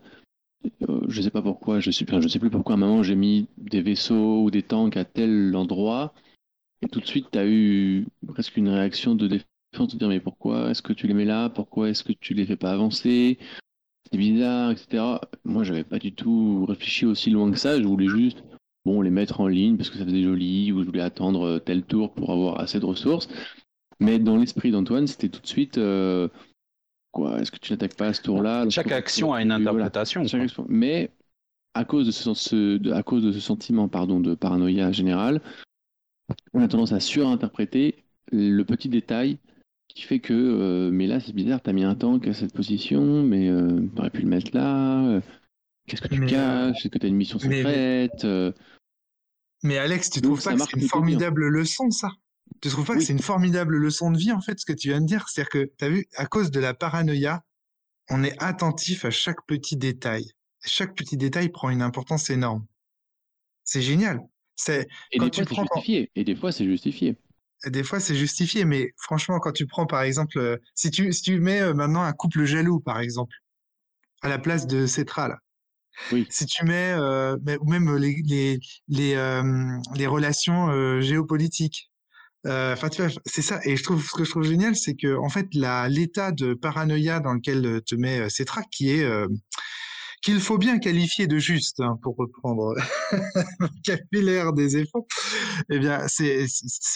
euh, 0.89 1.01
je 1.09 1.23
sais 1.23 1.31
pas 1.31 1.43
pourquoi, 1.43 1.81
je 1.81 1.91
sais, 1.91 2.05
sais 2.29 2.39
plus 2.39 2.51
pourquoi 2.51 2.75
à 2.75 2.79
un 2.79 2.81
moment 2.81 3.03
j'ai 3.03 3.15
mis 3.15 3.49
des 3.57 3.83
vaisseaux 3.83 4.43
ou 4.43 4.51
des 4.51 4.63
tanks 4.63 4.97
à 4.97 5.05
tel 5.05 5.55
endroit, 5.57 6.15
et 6.83 6.89
tout 6.89 7.01
de 7.01 7.07
suite 7.07 7.29
tu 7.33 7.39
as 7.39 7.47
eu 7.47 8.07
presque 8.27 8.57
une 8.57 8.69
réaction 8.69 9.15
de 9.15 9.29
défense, 9.29 9.93
de 9.93 9.99
dire 9.99 10.09
mais 10.09 10.21
pourquoi 10.21 10.71
est-ce 10.71 10.83
que 10.83 10.93
tu 10.93 11.07
les 11.07 11.15
mets 11.15 11.25
là, 11.25 11.49
pourquoi 11.49 11.91
est-ce 11.91 12.05
que 12.05 12.13
tu 12.13 12.35
les 12.35 12.47
fais 12.47 12.57
pas 12.57 12.73
avancer, 12.73 13.39
c'est 14.11 14.19
bizarre, 14.19 14.71
etc. 14.71 15.21
Moi 15.45 15.65
j'avais 15.65 15.85
pas 15.85 15.99
du 15.99 16.13
tout 16.13 16.67
réfléchi 16.67 17.07
aussi 17.07 17.31
loin 17.31 17.51
que 17.51 17.59
ça, 17.59 17.79
je 17.81 17.87
voulais 17.87 18.09
juste 18.09 18.43
bon 18.85 19.03
les 19.03 19.11
mettre 19.11 19.41
en 19.41 19.49
ligne 19.49 19.77
parce 19.77 19.91
que 19.91 19.99
ça 19.99 20.05
faisait 20.05 20.23
joli, 20.23 20.73
ou 20.73 20.81
je 20.81 20.87
voulais 20.87 21.03
attendre 21.03 21.43
euh, 21.47 21.59
tel 21.59 21.83
tour 21.83 22.13
pour 22.15 22.31
avoir 22.33 22.61
assez 22.61 22.81
de 22.81 22.87
ressources. 22.87 23.29
Mais 24.01 24.19
dans 24.19 24.37
l'esprit 24.37 24.71
d'Antoine, 24.71 25.07
c'était 25.07 25.29
tout 25.29 25.41
de 25.41 25.47
suite 25.47 25.79
euh, 25.79 26.29
quoi 27.13 27.41
Est-ce 27.41 27.51
que 27.51 27.59
tu 27.59 27.73
n'attaques 27.73 27.95
pas 27.97 28.09
à 28.09 28.13
ce 28.13 28.23
tour-là 28.23 28.69
Chaque 28.71 28.89
que- 28.89 28.95
action 28.95 29.33
a 29.33 29.43
une 29.43 29.49
Voilà. 29.49 29.63
interprétation. 29.71 30.27
Chaque. 30.27 30.51
Mais 30.69 31.11
à 31.75 31.85
cause 31.85 32.07
de 32.07 32.11
ce, 32.13 32.35
ce- 32.35 32.77
de, 32.79 32.93
à 32.93 33.03
cause 33.03 33.23
de 33.25 33.33
ce 33.33 33.41
sentiment 33.41 33.89
pardon, 33.89 34.21
de 34.21 34.35
paranoïa 34.35 34.93
général, 34.93 35.41
on 36.53 36.61
a 36.63 36.69
tendance 36.69 36.93
à 36.93 37.01
surinterpréter 37.01 38.05
le 38.33 38.63
petit 38.65 38.89
détail 38.89 39.39
qui 39.89 40.03
fait 40.03 40.19
que 40.19 40.35
euh, 40.35 40.91
mais 40.93 41.07
là 41.07 41.19
c'est 41.21 41.33
bizarre, 41.35 41.61
t'as 41.63 41.73
mis 41.73 41.85
un 41.85 41.95
tank 41.95 42.27
à 42.29 42.35
cette 42.35 42.53
position, 42.53 43.23
mais 43.23 43.49
euh, 43.49 43.81
t'aurais 43.97 44.11
pu 44.11 44.23
le 44.23 44.29
mettre 44.29 44.55
là. 44.55 45.05
euh, 45.07 45.21
Qu'est-ce 45.87 46.03
que 46.03 46.09
tu 46.09 46.21
Mais, 46.21 46.27
caches? 46.27 46.77
Est-ce 46.85 46.89
que 46.89 46.99
t'as 46.99 47.09
une 47.09 47.17
mission 47.17 47.39
mais- 47.49 47.63
secrète 47.63 48.25
euh, 48.27 48.53
Mais 49.63 49.79
Alex, 49.79 50.11
tu 50.11 50.21
Donc, 50.21 50.33
trouves 50.33 50.41
ça 50.43 50.51
pas 50.51 50.57
que 50.59 50.63
c'est 50.65 50.73
une 50.77 50.81
bien. 50.81 50.89
formidable 50.89 51.49
leçon, 51.49 51.91
ça? 51.91 52.11
Tu 52.61 52.69
trouves 52.71 52.85
pas 52.87 52.95
que 52.95 53.01
c'est 53.01 53.13
une 53.13 53.23
formidable 53.23 53.77
leçon 53.77 54.11
de 54.11 54.19
vie, 54.19 54.33
en 54.33 54.41
fait, 54.41 54.59
ce 54.59 54.67
que 54.67 54.73
tu 54.73 54.89
viens 54.89 55.01
de 55.01 55.07
dire? 55.07 55.29
C'est-à-dire 55.29 55.51
que, 55.51 55.73
tu 55.79 55.85
as 55.85 55.89
vu, 55.89 56.07
à 56.17 56.27
cause 56.27 56.51
de 56.51 56.61
la 56.61 56.75
paranoïa, 56.75 57.45
on 58.11 58.25
est 58.25 58.35
attentif 58.43 59.05
à 59.05 59.11
chaque 59.11 59.45
petit 59.47 59.77
détail. 59.77 60.25
Chaque 60.65 60.95
petit 60.97 61.17
détail 61.17 61.51
prend 61.51 61.71
une 61.71 61.83
importance 61.83 62.31
énorme. 62.31 62.67
C'est 63.65 63.83
génial. 63.83 64.21
C'est 64.57 64.89
Et 65.13 65.19
Quand 65.19 65.27
des 65.27 65.31
tu 65.31 65.41
fois 65.45 65.49
c'est 65.49 65.55
prends- 65.55 65.65
justifié. 65.77 66.11
Et 66.17 66.25
des 66.25 66.35
fois 66.35 66.51
c'est 66.53 66.65
justifié. 66.65 67.17
des 67.67 67.85
fois 67.85 68.01
c'est 68.01 68.17
justifié, 68.17 68.65
mais 68.65 68.93
franchement, 68.97 69.39
quand 69.39 69.53
tu 69.53 69.67
prends 69.67 69.87
par 69.87 70.03
exemple, 70.03 70.39
euh, 70.39 70.57
si 70.75 70.91
tu 70.91 71.13
si 71.13 71.23
tu 71.23 71.39
mets 71.39 71.61
euh, 71.61 71.75
maintenant 71.75 72.03
un 72.03 72.13
couple 72.13 72.45
jaloux, 72.45 72.81
par 72.81 72.99
exemple, 72.99 73.37
à 74.23 74.29
la 74.29 74.39
place 74.39 74.67
de 74.67 74.87
Cetra, 74.87 75.29
là. 75.29 75.39
Oui. 76.13 76.27
Si 76.31 76.47
tu 76.47 76.65
mets 76.65 76.93
euh, 76.93 77.37
ou 77.61 77.71
même 77.71 77.95
les 77.97 78.21
les 78.25 78.59
les, 78.89 79.15
euh, 79.15 79.79
les 79.95 80.07
relations 80.07 80.71
euh, 80.71 81.01
géopolitiques. 81.01 81.88
Euh, 82.47 82.73
Enfin, 82.73 82.89
tu 82.89 83.03
vois, 83.03 83.11
c'est 83.27 83.43
ça. 83.43 83.61
Et 83.65 83.77
je 83.77 83.83
trouve 83.83 84.05
ce 84.05 84.17
que 84.17 84.25
je 84.25 84.31
trouve 84.31 84.45
génial, 84.45 84.77
c'est 84.77 84.95
que 84.95 85.17
en 85.17 85.29
fait, 85.29 85.47
l'état 85.55 86.33
de 86.33 86.55
paranoïa 86.55 87.21
dans 87.21 87.35
lequel 87.35 87.67
euh, 87.67 87.81
te 87.81 87.95
met 87.95 88.21
euh, 88.21 88.29
Cetra, 88.29 88.63
qui 88.71 88.91
est 88.91 89.03
euh, 89.05 89.27
qu'il 90.23 90.41
faut 90.41 90.59
bien 90.59 90.79
qualifier 90.81 91.27
de 91.29 91.39
juste, 91.39 91.81
hein, 91.81 91.97
pour 92.03 92.17
reprendre 92.17 92.75
le 93.13 93.67
vocabulaire 93.69 94.53
des 94.53 94.77
efforts, 94.79 95.07
eh 95.71 95.79
bien, 95.79 96.07
c'est 96.09 96.47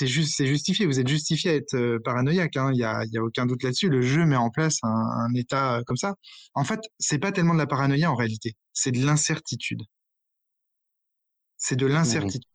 juste, 0.09 0.35
c'est 0.37 0.47
justifié. 0.47 0.87
Vous 0.87 1.01
êtes 1.01 1.09
justifié 1.09 1.51
à 1.53 1.55
être 1.57 1.75
euh, 1.75 1.99
paranoïaque. 2.05 2.57
hein. 2.57 2.71
Il 2.75 2.79
y 2.81 2.85
a, 2.85 3.05
il 3.05 3.13
y 3.13 3.19
a 3.19 3.23
aucun 3.23 3.47
doute 3.47 3.63
là-dessus. 3.63 3.89
Le 3.91 4.03
jeu 4.03 4.27
met 4.27 4.37
en 4.37 4.51
place 4.51 4.79
un, 4.83 4.89
un 4.91 5.35
état 5.35 5.77
euh, 5.79 5.83
comme 5.87 5.97
ça. 5.97 6.15
En 6.55 6.65
fait, 6.65 6.81
c'est 6.99 7.19
pas 7.19 7.33
tellement 7.33 7.55
de 7.55 7.59
la 7.61 7.67
paranoïa 7.67 8.11
en 8.11 8.17
réalité. 8.17 8.57
C'est 8.73 8.93
de 8.93 9.05
l'incertitude. 9.05 9.83
C'est 11.57 11.77
de 11.77 11.87
l'incertitude. 11.87 12.52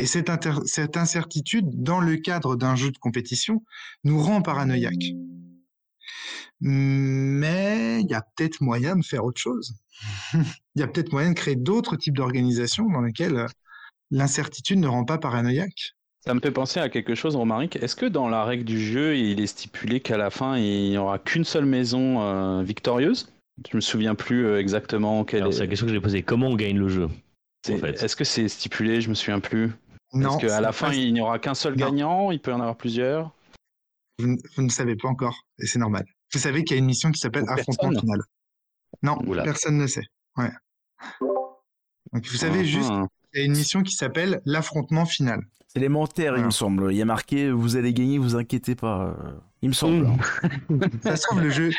Et 0.00 0.06
cette, 0.06 0.30
inter- 0.30 0.64
cette 0.66 0.96
incertitude, 0.96 1.66
dans 1.82 2.00
le 2.00 2.16
cadre 2.16 2.56
d'un 2.56 2.74
jeu 2.76 2.90
de 2.90 2.98
compétition, 2.98 3.62
nous 4.04 4.20
rend 4.22 4.42
paranoïaque. 4.42 5.12
Mais 6.60 8.00
il 8.02 8.10
y 8.10 8.14
a 8.14 8.22
peut-être 8.36 8.60
moyen 8.60 8.96
de 8.96 9.04
faire 9.04 9.24
autre 9.24 9.40
chose. 9.40 9.74
Il 10.76 10.80
y 10.80 10.82
a 10.82 10.86
peut-être 10.86 11.12
moyen 11.12 11.30
de 11.30 11.34
créer 11.34 11.56
d'autres 11.56 11.96
types 11.96 12.16
d'organisations 12.16 12.88
dans 12.88 13.00
lesquelles 13.02 13.36
euh, 13.36 13.46
l'incertitude 14.10 14.78
ne 14.78 14.86
rend 14.86 15.04
pas 15.04 15.18
paranoïaque. 15.18 15.94
Ça 16.24 16.32
me 16.32 16.40
fait 16.40 16.50
penser 16.50 16.80
à 16.80 16.88
quelque 16.88 17.14
chose, 17.14 17.34
Romaric. 17.36 17.76
Est-ce 17.76 17.96
que 17.96 18.06
dans 18.06 18.28
la 18.28 18.44
règle 18.44 18.64
du 18.64 18.80
jeu, 18.80 19.16
il 19.16 19.40
est 19.40 19.46
stipulé 19.46 20.00
qu'à 20.00 20.16
la 20.16 20.30
fin, 20.30 20.56
il 20.56 20.90
n'y 20.90 20.96
aura 20.98 21.18
qu'une 21.18 21.44
seule 21.44 21.64
maison 21.66 22.22
euh, 22.22 22.62
victorieuse? 22.62 23.30
Je 23.70 23.76
me 23.76 23.80
souviens 23.80 24.14
plus 24.14 24.46
euh, 24.46 24.58
exactement 24.60 25.24
quelle 25.24 25.40
Alors, 25.40 25.52
est. 25.52 25.56
c'est 25.56 25.62
la 25.62 25.66
question 25.66 25.86
que 25.86 25.92
j'ai 25.92 26.00
posée. 26.00 26.22
Comment 26.22 26.48
on 26.48 26.56
gagne 26.56 26.78
le 26.78 26.88
jeu 26.88 27.08
C'est- 27.66 27.74
en 27.74 27.78
fait? 27.78 28.02
Est-ce 28.02 28.16
que 28.16 28.24
c'est 28.24 28.48
stipulé? 28.48 29.00
Je 29.00 29.08
me 29.10 29.14
souviens 29.14 29.40
plus. 29.40 29.70
Non, 30.12 30.38
Est-ce 30.38 30.46
qu'à 30.46 30.60
la 30.60 30.68
pas- 30.68 30.72
fin, 30.72 30.92
il 30.92 31.12
n'y 31.14 31.20
aura 31.20 31.38
qu'un 31.38 31.54
seul 31.54 31.76
Non. 31.76 31.86
gagnant 31.86 32.30
Il 32.30 32.40
peut 32.40 32.50
y 32.50 32.54
en 32.54 32.60
avoir 32.60 32.76
plusieurs 32.76 33.32
vous, 34.18 34.26
ne- 34.28 34.36
vous 34.56 34.62
ne 34.62 34.68
savez 34.68 34.96
pas 34.96 35.08
encore, 35.08 35.46
et 35.60 35.66
c'est 35.66 35.78
normal. 35.78 36.04
Vous 36.34 36.38
savez 36.40 36.62
qu'il 36.64 36.76
y 36.76 36.78
a 36.78 36.80
une 36.80 36.86
mission 36.86 37.10
qui 37.10 37.18
s'appelle 37.20 37.44
Affrontement 37.48 37.98
final. 37.98 38.20
Non, 39.02 39.16
Oula. 39.26 39.42
personne 39.44 39.78
ne 39.78 39.86
sait. 39.86 40.04
Ouais. 40.36 40.50
Donc 42.12 42.26
vous 42.26 42.36
savez 42.36 42.60
Ah, 42.60 42.64
juste 42.64 42.90
ah. 42.92 43.06
qu'il 43.32 43.40
y 43.40 43.42
a 43.44 43.46
une 43.46 43.56
mission 43.56 43.82
qui 43.82 43.94
s'appelle 43.94 44.40
l'affrontement 44.44 45.06
final. 45.06 45.40
C'est 45.68 45.78
élémentaire, 45.78 46.36
il 46.36 46.44
me 46.44 46.50
semble. 46.50 46.92
Il 46.92 46.96
y 46.98 47.02
a 47.02 47.04
marqué 47.04 47.50
vous 47.50 47.76
allez 47.76 47.94
gagner, 47.94 48.18
vous 48.18 48.34
inquiétez 48.36 48.74
pas. 48.74 49.14
euh, 49.18 49.32
Il 49.62 49.68
me 49.68 49.74
semble. 49.74 50.06
Mmh. 50.68 50.80
Ça 51.02 51.16
se 51.16 51.22
trouve, 51.26 51.40
le 51.40 51.50
jeu. 51.50 51.70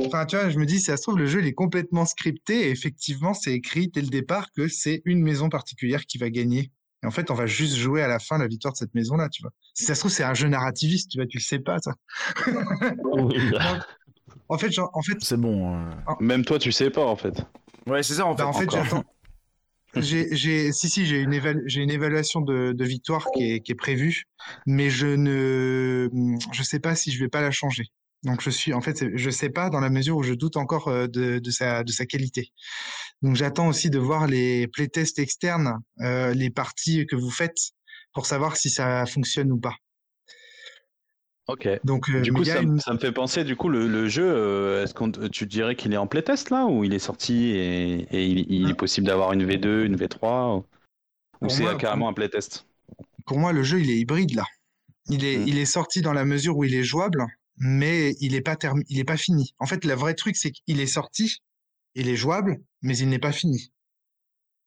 Enfin, 0.00 0.26
tu 0.26 0.36
vois, 0.36 0.50
je 0.50 0.58
me 0.58 0.66
dis, 0.66 0.80
ça 0.80 0.98
se 0.98 1.02
trouve, 1.02 1.16
le 1.16 1.26
jeu, 1.26 1.40
il 1.40 1.46
est 1.46 1.54
complètement 1.54 2.04
scripté. 2.04 2.66
Et 2.66 2.70
effectivement, 2.70 3.32
c'est 3.32 3.54
écrit 3.54 3.88
dès 3.88 4.02
le 4.02 4.08
départ 4.08 4.50
que 4.52 4.68
c'est 4.68 5.00
une 5.06 5.22
maison 5.22 5.48
particulière 5.48 6.04
qui 6.04 6.18
va 6.18 6.28
gagner. 6.28 6.70
Et 7.02 7.06
en 7.06 7.10
fait, 7.10 7.30
on 7.30 7.34
va 7.34 7.46
juste 7.46 7.76
jouer 7.76 8.02
à 8.02 8.08
la 8.08 8.18
fin 8.18 8.38
la 8.38 8.48
victoire 8.48 8.72
de 8.72 8.78
cette 8.78 8.94
maison-là, 8.94 9.28
tu 9.28 9.42
vois. 9.42 9.52
Si 9.74 9.84
ça 9.84 9.94
se 9.94 10.00
trouve, 10.00 10.10
c'est 10.10 10.24
un 10.24 10.34
jeu 10.34 10.48
narrativiste, 10.48 11.10
tu 11.10 11.18
vois, 11.18 11.26
tu 11.26 11.38
le 11.38 11.42
sais 11.42 11.60
pas, 11.60 11.78
ça. 11.78 11.92
En 14.50 14.56
fait, 14.58 14.72
genre, 14.72 14.90
en 14.94 15.02
fait, 15.02 15.16
C'est 15.20 15.36
bon. 15.36 15.74
euh. 15.76 15.90
Même 16.20 16.44
toi, 16.44 16.58
tu 16.58 16.72
sais 16.72 16.90
pas 16.90 17.04
en 17.04 17.16
fait. 17.16 17.34
Ouais, 17.86 18.02
c'est 18.02 18.14
ça 18.14 18.26
en 18.26 18.34
fait. 18.36 18.42
bah, 18.42 18.48
en 18.48 18.52
fait, 18.52 18.70
j'attends. 18.70 19.04
J'ai, 19.96 20.28
j'ai, 20.34 20.70
si, 20.72 20.88
si, 20.88 21.06
j'ai 21.06 21.20
une, 21.20 21.32
évalu- 21.32 21.62
j'ai 21.66 21.80
une 21.82 21.90
évaluation 21.90 22.40
de, 22.40 22.72
de 22.72 22.84
victoire 22.84 23.26
qui 23.34 23.52
est, 23.52 23.60
qui 23.60 23.72
est 23.72 23.74
prévue, 23.74 24.24
mais 24.66 24.90
je 24.90 25.06
ne, 25.06 26.08
je 26.52 26.62
sais 26.62 26.78
pas 26.78 26.94
si 26.94 27.10
je 27.10 27.18
vais 27.20 27.28
pas 27.28 27.40
la 27.40 27.50
changer. 27.50 27.84
Donc, 28.24 28.42
je 28.42 28.50
suis, 28.50 28.72
en 28.72 28.80
fait, 28.80 29.04
je 29.16 29.30
sais 29.30 29.48
pas 29.50 29.70
dans 29.70 29.80
la 29.80 29.90
mesure 29.90 30.16
où 30.16 30.22
je 30.22 30.34
doute 30.34 30.56
encore 30.56 30.88
euh, 30.88 31.06
de, 31.06 31.38
de 31.38 31.50
sa, 31.50 31.84
de 31.84 31.92
sa 31.92 32.04
qualité. 32.06 32.52
Donc, 33.22 33.36
j'attends 33.36 33.68
aussi 33.68 33.90
de 33.90 33.98
voir 33.98 34.26
les 34.26 34.66
playtests 34.68 35.18
externes, 35.18 35.74
euh, 36.00 36.34
les 36.34 36.50
parties 36.50 37.06
que 37.06 37.16
vous 37.16 37.30
faites 37.30 37.56
pour 38.14 38.26
savoir 38.26 38.56
si 38.56 38.70
ça 38.70 39.06
fonctionne 39.06 39.52
ou 39.52 39.58
pas. 39.58 39.74
Ok. 41.46 41.66
Donc, 41.84 42.10
euh, 42.10 42.20
Du 42.22 42.32
coup, 42.32 42.44
ça, 42.44 42.60
une- 42.60 42.78
ça 42.78 42.92
me 42.92 42.98
fait 42.98 43.12
penser, 43.12 43.42
du 43.44 43.56
coup, 43.56 43.68
le, 43.70 43.86
le 43.86 44.08
jeu, 44.08 44.82
est-ce 44.82 44.92
qu'on, 44.92 45.10
tu 45.10 45.46
dirais 45.46 45.76
qu'il 45.76 45.92
est 45.94 45.96
en 45.96 46.06
playtest 46.06 46.50
là 46.50 46.66
Ou 46.66 46.84
il 46.84 46.92
est 46.92 46.98
sorti 46.98 47.46
et, 47.50 48.00
et 48.10 48.26
il, 48.26 48.46
il 48.52 48.68
est 48.70 48.74
possible 48.74 49.06
d'avoir 49.06 49.32
une 49.32 49.44
V2, 49.44 49.84
une 49.86 49.96
V3 49.96 50.62
Ou, 51.40 51.48
c'est 51.48 51.62
moi, 51.64 51.74
carrément 51.76 52.08
un 52.08 52.12
playtest? 52.12 52.66
pour 53.26 53.38
moi, 53.38 53.52
le 53.52 53.62
jeu, 53.62 53.80
il 53.80 53.90
est 53.90 53.98
hybride 53.98 54.34
là. 54.34 54.44
Il 55.10 55.24
est, 55.24 55.36
Mm. 55.38 55.48
il 55.48 55.58
est 55.58 55.64
sorti 55.66 56.02
dans 56.02 56.12
la 56.12 56.24
mesure 56.24 56.56
où 56.56 56.64
il 56.64 56.74
est 56.74 56.82
jouable, 56.84 57.24
mais 57.58 58.14
il 58.20 58.34
est 58.34 58.40
pas 58.40 58.54
termi- 58.56 58.84
il 58.88 58.98
est 58.98 59.04
pas 59.04 59.16
fini. 59.16 59.54
En 59.58 59.66
fait, 59.66 59.84
le 59.84 59.94
vrai 59.94 60.14
truc, 60.14 60.36
c'est 60.36 60.50
qu'il 60.50 60.80
est 60.80 60.86
sorti, 60.86 61.38
il 61.94 62.08
est 62.08 62.16
jouable, 62.16 62.58
mais 62.82 62.96
il 62.96 63.08
n'est 63.08 63.18
pas 63.18 63.32
fini. 63.32 63.72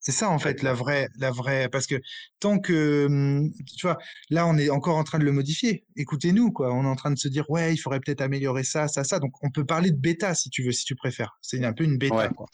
C'est 0.04 0.12
ça, 0.12 0.30
en 0.32 0.40
fait, 0.40 0.64
la 0.64 0.74
vraie, 0.74 1.10
la 1.20 1.30
vraie, 1.30 1.70
parce 1.70 1.86
que 1.86 2.02
tant 2.40 2.58
que, 2.58 3.06
hum, 3.06 3.52
tu 3.78 3.86
vois, 3.86 4.00
là, 4.32 4.48
on 4.48 4.58
est 4.58 4.72
encore 4.72 4.98
en 4.98 5.04
train 5.04 5.20
de 5.20 5.24
le 5.24 5.32
modifier. 5.32 5.86
Écoutez-nous, 5.96 6.52
quoi. 6.52 6.74
On 6.74 6.84
est 6.84 6.88
en 6.88 6.96
train 6.96 7.12
de 7.12 7.20
se 7.20 7.28
dire, 7.28 7.48
ouais, 7.52 7.72
il 7.74 7.78
faudrait 7.78 8.00
peut-être 8.00 8.22
améliorer 8.22 8.64
ça, 8.64 8.88
ça, 8.88 9.04
ça. 9.04 9.20
Donc, 9.20 9.34
on 9.44 9.52
peut 9.52 9.64
parler 9.64 9.92
de 9.92 9.98
bêta, 9.98 10.34
si 10.34 10.50
tu 10.50 10.64
veux, 10.64 10.72
si 10.72 10.86
tu 10.86 10.96
préfères. 10.96 11.38
C'est 11.42 11.64
un 11.64 11.74
peu 11.74 11.84
une 11.84 11.98
bêta, 12.00 12.16
Ouais. 12.16 12.30
quoi. 12.36 12.48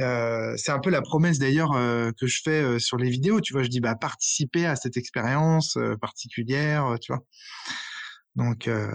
Euh, 0.00 0.54
c'est 0.56 0.72
un 0.72 0.78
peu 0.80 0.90
la 0.90 1.00
promesse 1.00 1.38
d'ailleurs 1.38 1.72
euh, 1.72 2.10
que 2.18 2.26
je 2.26 2.42
fais 2.42 2.60
euh, 2.60 2.78
sur 2.78 2.96
les 2.98 3.08
vidéos. 3.08 3.40
Tu 3.40 3.52
vois, 3.52 3.62
je 3.62 3.68
dis 3.68 3.80
bah 3.80 3.94
participer 3.94 4.66
à 4.66 4.76
cette 4.76 4.96
expérience 4.96 5.78
particulière, 6.00 6.96
tu 7.00 7.12
vois. 7.12 7.22
Donc, 8.36 8.68
euh, 8.68 8.92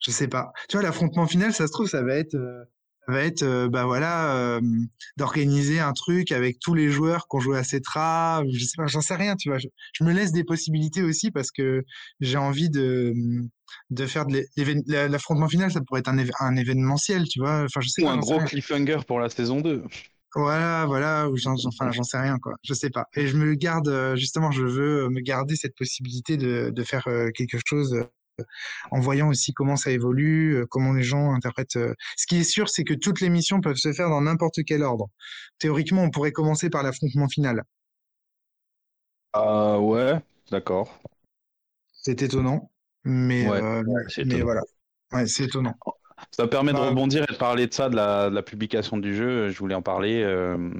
je 0.00 0.10
sais 0.10 0.28
pas. 0.28 0.52
Tu 0.68 0.76
vois, 0.76 0.82
l'affrontement 0.84 1.26
final, 1.26 1.52
ça 1.52 1.66
se 1.66 1.72
trouve, 1.72 1.88
ça 1.88 2.02
va 2.02 2.14
être, 2.14 2.34
euh, 2.34 2.64
ça 3.06 3.12
va 3.12 3.24
être, 3.24 3.42
euh, 3.42 3.68
bah 3.68 3.84
voilà, 3.84 4.60
d'organiser 5.16 5.80
un 5.80 5.92
truc 5.92 6.32
avec 6.32 6.58
tous 6.60 6.74
les 6.74 6.90
joueurs 6.90 7.26
qui 7.28 7.36
ont 7.36 7.40
joué 7.40 7.58
à 7.58 7.64
Cetra. 7.64 8.42
Je 8.52 8.64
sais 8.64 8.76
pas, 8.76 8.86
j'en 8.86 9.00
sais 9.00 9.16
rien. 9.16 9.36
Tu 9.36 9.48
vois, 9.48 9.58
je, 9.58 9.68
je 9.94 10.04
me 10.04 10.12
laisse 10.12 10.32
des 10.32 10.44
possibilités 10.44 11.02
aussi 11.02 11.30
parce 11.30 11.50
que 11.50 11.84
j'ai 12.20 12.38
envie 12.38 12.70
de 12.70 13.14
de 13.90 14.06
faire 14.06 14.26
de 14.26 14.42
l'affrontement 15.08 15.48
final. 15.48 15.70
Ça 15.70 15.80
pourrait 15.80 16.00
être 16.00 16.08
un, 16.40 16.56
événementiel, 16.56 17.24
tu 17.28 17.40
vois. 17.40 17.64
Enfin, 17.64 17.80
je 17.80 17.88
sais 17.88 18.02
Ou 18.02 18.06
pas. 18.06 18.12
un 18.12 18.18
gros 18.18 18.38
cliffhanger 18.40 18.98
pour 19.06 19.20
la 19.20 19.28
saison 19.28 19.60
2 19.60 19.84
Voilà, 20.34 20.84
voilà, 20.86 21.28
ou 21.30 21.36
j'en, 21.36 21.54
enfin, 21.66 21.90
j'en 21.92 22.02
sais 22.02 22.18
rien, 22.18 22.38
quoi. 22.38 22.54
Je 22.62 22.74
sais 22.74 22.90
pas. 22.90 23.04
Et 23.16 23.26
je 23.26 23.36
me 23.36 23.54
garde, 23.54 23.88
euh, 23.88 24.16
justement, 24.16 24.50
je 24.50 24.64
veux 24.64 25.08
me 25.08 25.20
garder 25.20 25.56
cette 25.56 25.76
possibilité 25.76 26.36
de, 26.36 26.70
de 26.70 26.82
faire 26.82 27.06
euh, 27.08 27.30
quelque 27.34 27.58
chose 27.64 28.04
en 28.90 29.00
voyant 29.00 29.28
aussi 29.28 29.52
comment 29.52 29.76
ça 29.76 29.90
évolue, 29.90 30.56
euh, 30.56 30.66
comment 30.68 30.92
les 30.92 31.02
gens 31.02 31.32
interprètent. 31.34 31.76
euh. 31.76 31.94
Ce 32.16 32.26
qui 32.26 32.36
est 32.38 32.44
sûr, 32.44 32.68
c'est 32.68 32.84
que 32.84 32.94
toutes 32.94 33.20
les 33.20 33.30
missions 33.30 33.60
peuvent 33.60 33.76
se 33.76 33.92
faire 33.92 34.10
dans 34.10 34.20
n'importe 34.22 34.60
quel 34.66 34.82
ordre. 34.82 35.08
Théoriquement, 35.58 36.02
on 36.02 36.10
pourrait 36.10 36.32
commencer 36.32 36.70
par 36.70 36.82
l'affrontement 36.82 37.28
final. 37.28 37.62
Ah 39.32 39.78
ouais, 39.80 40.20
d'accord. 40.50 40.98
C'est 41.92 42.22
étonnant, 42.22 42.70
mais, 43.04 43.48
Ouais, 43.48 43.60
euh, 43.60 43.82
c'est 44.08 44.22
mais 44.22 44.36
étonnant. 44.36 44.44
voilà. 44.44 44.60
Ouais, 45.12 45.26
c'est 45.26 45.44
étonnant. 45.44 45.74
Ça 46.30 46.46
permet 46.48 46.72
de 46.74 46.78
Bah, 46.78 46.86
rebondir 46.88 47.24
et 47.28 47.32
de 47.32 47.36
parler 47.38 47.66
de 47.66 47.72
ça, 47.74 47.88
de 47.88 47.96
la, 47.96 48.30
de 48.30 48.34
la 48.34 48.42
publication 48.42 48.96
du 48.98 49.14
jeu. 49.14 49.50
Je 49.50 49.58
voulais 49.58 49.74
en 49.74 49.82
parler. 49.82 50.22
euh, 50.22 50.70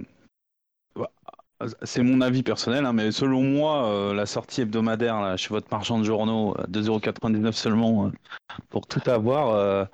C'est 1.83 2.03
mon 2.03 2.21
avis 2.21 2.43
personnel, 2.43 2.85
hein, 2.85 2.93
mais 2.93 3.12
selon 3.12 3.43
moi, 3.43 3.87
euh, 3.87 4.15
la 4.15 4.27
sortie 4.27 4.62
hebdomadaire 4.62 5.21
là, 5.21 5.37
chez 5.37 5.49
votre 5.51 5.69
marchand 5.71 5.99
de 5.99 6.05
journaux, 6.05 6.55
à 6.59 6.67
2,99€ 6.67 7.53
seulement, 7.53 8.07
euh, 8.07 8.11
pour 8.71 8.87
tout 8.87 9.03
avoir, 9.09 9.51
euh, 9.51 9.85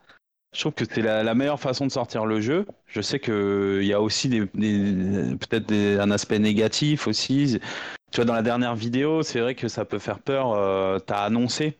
je 0.53 0.61
trouve 0.61 0.73
que 0.73 0.85
c'est 0.85 1.03
la, 1.03 1.35
meilleure 1.35 1.61
façon 1.61 1.87
de 1.87 1.93
sortir 1.93 2.27
le 2.27 2.41
jeu. 2.41 2.67
Je 2.87 3.01
sais 3.01 3.21
qu'il 3.21 3.85
y 3.85 3.93
a 3.93 4.01
aussi 4.01 4.29
peut-être 4.29 5.73
un 5.73 6.11
aspect 6.11 6.39
négatif 6.39 7.07
aussi. 7.07 7.61
Tu 8.11 8.17
vois, 8.17 8.25
dans 8.25 8.35
la 8.35 8.43
dernière 8.43 8.75
vidéo, 8.75 9.23
c'est 9.23 9.41
vrai 9.41 9.55
que 9.55 9.69
ça 9.69 9.85
peut 9.85 10.01
faire 10.01 10.19
peur. 10.19 10.53
Euh, 10.53 10.99
tu 11.07 11.13
as 11.13 11.23
annoncé 11.23 11.79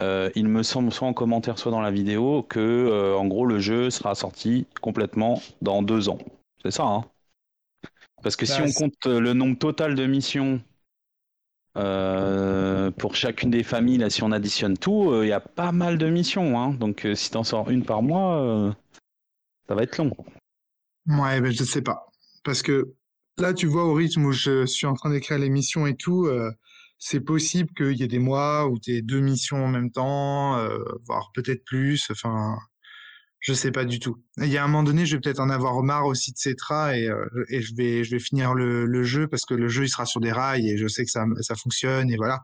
euh, 0.00 0.30
il 0.34 0.48
me 0.48 0.62
semble 0.62 0.90
soit 0.92 1.08
en 1.08 1.12
commentaire, 1.12 1.58
soit 1.58 1.70
dans 1.70 1.80
la 1.80 1.90
vidéo, 1.90 2.42
que 2.42 2.58
euh, 2.58 3.16
en 3.16 3.26
gros 3.26 3.44
le 3.44 3.58
jeu 3.58 3.90
sera 3.90 4.14
sorti 4.14 4.66
complètement 4.80 5.42
dans 5.60 5.82
deux 5.82 6.08
ans. 6.08 6.18
C'est 6.62 6.70
ça, 6.70 6.84
hein? 6.84 7.04
Parce 8.22 8.36
que 8.36 8.46
si 8.46 8.60
Bah, 8.60 8.62
on 8.62 8.72
compte 8.72 9.06
euh, 9.06 9.20
le 9.20 9.34
nombre 9.34 9.58
total 9.58 9.94
de 9.94 10.06
missions 10.06 10.62
euh, 11.76 12.90
pour 12.90 13.14
chacune 13.14 13.50
des 13.50 13.62
familles, 13.62 13.98
là, 13.98 14.10
si 14.10 14.22
on 14.22 14.32
additionne 14.32 14.76
tout, 14.76 15.10
euh, 15.10 15.24
il 15.24 15.28
y 15.28 15.32
a 15.32 15.40
pas 15.40 15.72
mal 15.72 15.98
de 15.98 16.08
missions. 16.08 16.58
Hein 16.60 16.74
Donc 16.74 17.06
euh, 17.06 17.14
si 17.14 17.30
t'en 17.30 17.44
sors 17.44 17.70
une 17.70 17.84
par 17.84 18.02
mois, 18.02 18.42
euh, 18.42 18.72
ça 19.68 19.74
va 19.74 19.82
être 19.84 19.98
long. 19.98 20.12
Ouais, 21.06 21.40
ben 21.40 21.52
je 21.52 21.64
sais 21.64 21.82
pas. 21.82 22.06
Parce 22.44 22.62
que 22.62 22.94
là, 23.38 23.52
tu 23.54 23.66
vois, 23.66 23.84
au 23.84 23.94
rythme 23.94 24.24
où 24.26 24.32
je 24.32 24.66
suis 24.66 24.86
en 24.86 24.94
train 24.94 25.10
d'écrire 25.10 25.38
les 25.38 25.48
missions 25.50 25.86
et 25.86 25.96
tout, 25.96 26.26
euh, 26.26 26.50
c'est 26.98 27.20
possible 27.20 27.70
qu'il 27.74 27.92
y 27.98 28.02
ait 28.02 28.08
des 28.08 28.18
mois 28.18 28.66
où 28.68 28.78
tu 28.78 28.92
aies 28.92 29.02
deux 29.02 29.20
missions 29.20 29.64
en 29.64 29.68
même 29.68 29.90
temps, 29.90 30.56
euh, 30.58 30.78
voire 31.06 31.30
peut-être 31.34 31.64
plus. 31.64 32.10
Enfin, 32.10 32.56
je 33.40 33.54
sais 33.54 33.70
pas 33.70 33.84
du 33.86 33.98
tout. 33.98 34.16
Il 34.38 34.48
y 34.48 34.58
a 34.58 34.64
un 34.64 34.68
moment 34.68 34.82
donné, 34.82 35.06
je 35.06 35.16
vais 35.16 35.20
peut-être 35.20 35.40
en 35.40 35.48
avoir 35.50 35.82
marre 35.82 36.06
aussi 36.06 36.32
de 36.32 36.36
Cetra 36.38 36.96
et, 36.96 37.08
euh, 37.08 37.24
et 37.48 37.62
je 37.62 37.74
vais, 37.74 38.04
je 38.04 38.10
vais 38.10 38.18
finir 38.18 38.54
le, 38.54 38.84
le 38.84 39.02
jeu 39.02 39.28
parce 39.28 39.46
que 39.46 39.54
le 39.54 39.68
jeu, 39.68 39.84
il 39.84 39.88
sera 39.88 40.04
sur 40.06 40.20
des 40.20 40.30
rails 40.32 40.68
et 40.68 40.76
je 40.76 40.86
sais 40.88 41.04
que 41.04 41.10
ça, 41.10 41.24
ça 41.40 41.54
fonctionne 41.54 42.10
et 42.10 42.16
voilà. 42.16 42.40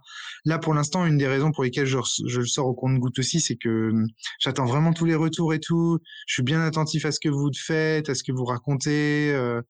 Là, 0.47 0.59
pour 0.59 0.73
l'instant, 0.75 1.05
une 1.05 1.19
des 1.19 1.27
raisons 1.27 1.53
pour 1.53 1.65
lesquelles 1.65 1.87
je, 1.87 1.99
je 2.27 2.41
le 2.41 2.47
sors 2.47 2.67
au 2.67 2.75
compte-goutte 2.75 3.19
aussi, 3.19 3.41
c'est 3.41 3.57
que 3.57 3.91
hum, 3.91 4.07
j'attends 4.41 4.65
vraiment 4.67 4.93
tous 4.95 5.05
les 5.05 5.15
retours 5.15 5.53
et 5.53 5.61
tout. 5.61 5.99
Je 6.27 6.35
suis 6.35 6.43
bien 6.43 6.61
attentif 6.63 7.05
à 7.05 7.13
ce 7.13 7.21
que 7.21 7.29
vous 7.29 7.51
faites, 7.55 8.09
à 8.09 8.15
ce 8.15 8.23
que 8.25 8.33
vous 8.33 8.45
racontez. 8.45 9.33
euh, 9.35 9.61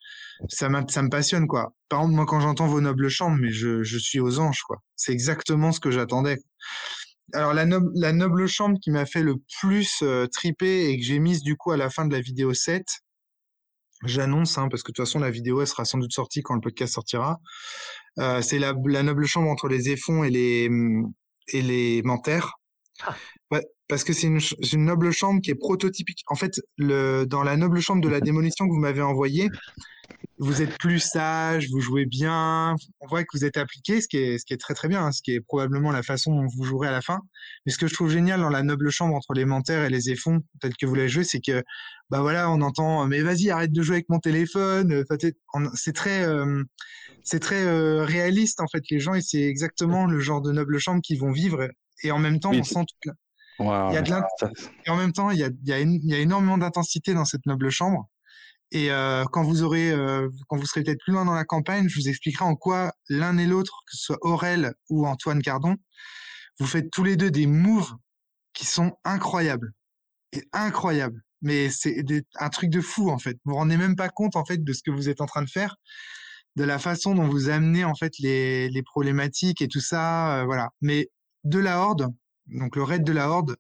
ça, 0.49 0.69
m'a- 0.69 0.87
ça 0.89 1.03
me 1.03 1.09
passionne, 1.11 1.47
quoi. 1.47 1.75
Par 1.89 2.01
exemple, 2.01 2.17
moi, 2.17 2.27
quand 2.27 2.41
j'entends 2.41 2.67
vos 2.67 2.81
nobles 2.81 3.09
chambres, 3.09 3.39
mais 3.41 3.51
je, 3.51 3.83
je 3.83 3.99
suis 3.99 4.21
aux 4.21 4.39
anges, 4.41 4.63
quoi. 4.63 4.83
C'est 4.97 5.13
exactement 5.13 5.73
ce 5.73 5.81
que 5.81 5.91
j'attendais. 5.91 6.39
Alors, 7.33 7.55
la, 7.55 7.65
noble 7.65 7.91
la 7.95 8.13
noble 8.13 8.47
chambre 8.47 8.79
qui 8.81 8.91
m'a 8.91 9.07
fait 9.07 9.23
le 9.23 9.37
plus 9.61 10.01
euh, 10.03 10.27
triper 10.27 10.89
et 10.89 10.99
que 10.99 11.05
j'ai 11.05 11.19
mise, 11.19 11.43
du 11.43 11.57
coup, 11.57 11.73
à 11.73 11.77
la 11.77 11.91
fin 11.91 12.07
de 12.07 12.13
la 12.13 12.21
vidéo 12.21 12.55
7, 12.55 12.85
j'annonce, 14.05 14.59
hein, 14.59 14.69
parce 14.69 14.83
que 14.83 14.93
de 14.93 14.97
toute 14.97 15.07
façon, 15.07 15.19
la 15.19 15.31
vidéo, 15.31 15.61
elle 15.61 15.67
sera 15.67 15.85
sans 15.85 15.99
doute 15.99 16.13
sortie 16.13 16.43
quand 16.43 16.55
le 16.55 16.61
podcast 16.61 16.95
sortira. 16.95 17.39
Euh, 18.19 18.43
c'est 18.43 18.59
la, 18.59 18.75
la 18.87 19.03
noble 19.03 19.27
chambre 19.27 19.49
entre 19.49 19.69
les 19.69 19.91
éphons 19.91 20.25
et 20.25 20.31
les, 20.31 20.69
hum, 20.69 21.13
et 21.49 21.63
les 21.63 22.03
mentères. 22.03 22.55
Ouais, 23.51 23.65
parce 23.89 24.05
que 24.05 24.13
c'est 24.13 24.27
une, 24.27 24.41
une 24.73 24.85
noble 24.85 25.11
chambre 25.13 25.41
qui 25.41 25.51
est 25.51 25.57
prototypique. 25.57 26.23
En 26.29 26.35
fait, 26.35 26.61
le, 26.77 27.25
dans 27.25 27.43
la 27.43 27.57
noble 27.57 27.81
chambre 27.81 28.01
de 28.03 28.09
la 28.09 28.21
démolition 28.29 28.67
que 28.67 28.73
vous 28.73 28.81
m'avez 28.81 29.03
envoyée, 29.03 29.49
vous 30.39 30.61
êtes 30.61 30.77
plus 30.79 31.01
sage, 31.01 31.69
vous 31.71 31.81
jouez 31.81 32.05
bien, 32.05 32.77
on 33.01 33.07
voit 33.07 33.23
que 33.23 33.29
vous 33.33 33.45
êtes 33.45 33.57
appliqué, 33.57 34.01
ce 34.01 34.09
qui 34.09 34.19
est, 34.19 34.39
ce 34.39 34.45
qui 34.45 34.53
est 34.53 34.59
très 34.59 34.75
très 34.75 34.89
bien, 34.89 35.07
hein, 35.07 35.13
ce 35.13 35.23
qui 35.23 35.33
est 35.33 35.41
probablement 35.41 35.91
la 35.93 36.03
façon 36.03 36.35
dont 36.35 36.47
vous 36.47 36.65
jouerez 36.65 36.89
à 36.89 36.93
la 36.93 37.01
fin. 37.01 37.21
Mais 37.65 37.73
ce 37.73 37.79
que 37.79 37.87
je 37.87 37.95
trouve 37.95 38.11
génial 38.11 38.41
dans 38.41 38.51
la 38.51 38.63
noble 38.63 38.91
chambre 38.91 39.15
entre 39.15 39.33
les 39.33 39.47
menteurs 39.47 39.85
et 39.85 39.91
les 39.91 40.11
effons, 40.11 40.41
peut-être 40.61 40.77
que 40.77 40.85
vous 40.85 40.95
l'avez 40.95 41.09
joué, 41.09 41.25
c'est 41.25 41.41
que 41.41 41.63
bah 42.11 42.21
voilà, 42.21 42.51
on 42.51 42.61
entend 42.61 43.07
mais 43.07 43.23
vas-y 43.23 43.51
arrête 43.51 43.73
de 43.73 43.83
jouer 43.83 43.97
avec 43.97 44.09
mon 44.09 44.19
téléphone. 44.19 45.05
c'est 45.75 45.93
très 45.95 46.25
euh, 46.25 46.63
c'est 47.25 47.41
très 47.41 47.65
euh, 47.65 48.05
réaliste 48.05 48.61
en 48.61 48.69
fait. 48.69 48.83
Les 48.91 49.01
gens 49.01 49.15
et 49.15 49.23
c'est 49.23 49.43
exactement 49.43 50.07
le 50.07 50.21
genre 50.21 50.43
de 50.43 50.53
noble 50.53 50.79
chambre 50.79 51.01
qu'ils 51.03 51.19
vont 51.19 51.33
vivre. 51.33 51.69
Et 52.03 52.11
en 52.11 52.19
même 52.19 52.41
temps 52.41 52.53
on 52.53 52.63
sent 52.63 52.85
toute 52.87 53.15
il 53.59 53.65
y 53.65 53.97
a 53.97 54.03
de 54.03 54.13
et 54.85 54.91
en 54.91 54.97
même 54.97 55.13
temps 55.13 55.31
il 55.31 55.39
y 55.39 55.43
a, 55.43 55.49
il 55.49 55.69
y 55.69 55.73
a, 55.73 55.81
il 55.81 56.05
y 56.05 56.15
a 56.15 56.19
énormément 56.19 56.59
d'intensité 56.59 57.15
dans 57.15 57.25
cette 57.25 57.47
noble 57.47 57.71
chambre 57.71 58.07
et 58.73 58.91
euh, 58.91 59.25
quand 59.33 59.45
vous 59.45 59.63
aurez, 59.63 59.91
euh, 59.91 60.29
quand 60.49 60.57
vous 60.57 60.67
serez 60.67 60.83
peut-être 60.83 61.01
plus 61.01 61.13
loin 61.13 61.25
dans 61.25 61.35
la 61.35 61.45
campagne, 61.45 61.89
je 61.89 62.01
vous 62.01 62.09
expliquerai 62.09 62.45
en 62.45 62.57
quoi 62.57 62.93
l'un 63.09 63.39
et 63.39 63.47
l'autre, 63.47 63.83
que 63.87 63.97
ce 63.97 64.05
soit 64.05 64.19
Aurel 64.23 64.75
ou 64.91 65.07
Antoine 65.07 65.43
Cardon, 65.43 65.77
vous 66.59 66.67
faites 66.67 66.91
tous 66.91 67.05
les 67.05 67.17
deux 67.17 67.31
des 67.31 67.47
moves 67.47 67.95
qui 68.55 68.67
sont 68.67 68.97
incroyables, 69.05 69.73
et 70.33 70.43
incroyables. 70.53 71.23
Mais 71.43 71.71
c'est 71.71 72.03
un 72.37 72.49
truc 72.49 72.71
de 72.71 72.81
fou 72.81 73.11
en 73.11 73.19
fait. 73.19 73.35
Vous 73.45 73.53
vous 73.53 73.57
rendez 73.57 73.77
même 73.77 73.95
pas 73.95 74.09
compte 74.09 74.37
en 74.37 74.45
fait 74.45 74.65
de 74.65 74.73
ce 74.73 74.83
que 74.83 74.91
vous 74.91 75.09
êtes 75.09 75.21
en 75.21 75.27
train 75.27 75.43
de 75.43 75.51
faire, 75.51 75.77
de 76.57 76.65
la 76.65 76.79
façon 76.79 77.15
dont 77.15 77.29
vous 77.29 77.51
amenez 77.51 77.85
en 77.85 77.95
fait 77.95 78.19
les, 78.19 78.83
problématiques 78.85 79.63
et 79.63 79.69
tout 79.69 79.81
ça, 79.81 80.41
euh, 80.41 80.45
voilà. 80.45 80.71
Mais 80.81 81.11
de 81.45 81.59
la 81.59 81.81
Horde, 81.81 82.09
donc 82.47 82.77
le 82.77 82.83
raid 82.83 83.05
de 83.05 83.13
la 83.13 83.29
Horde, 83.31 83.57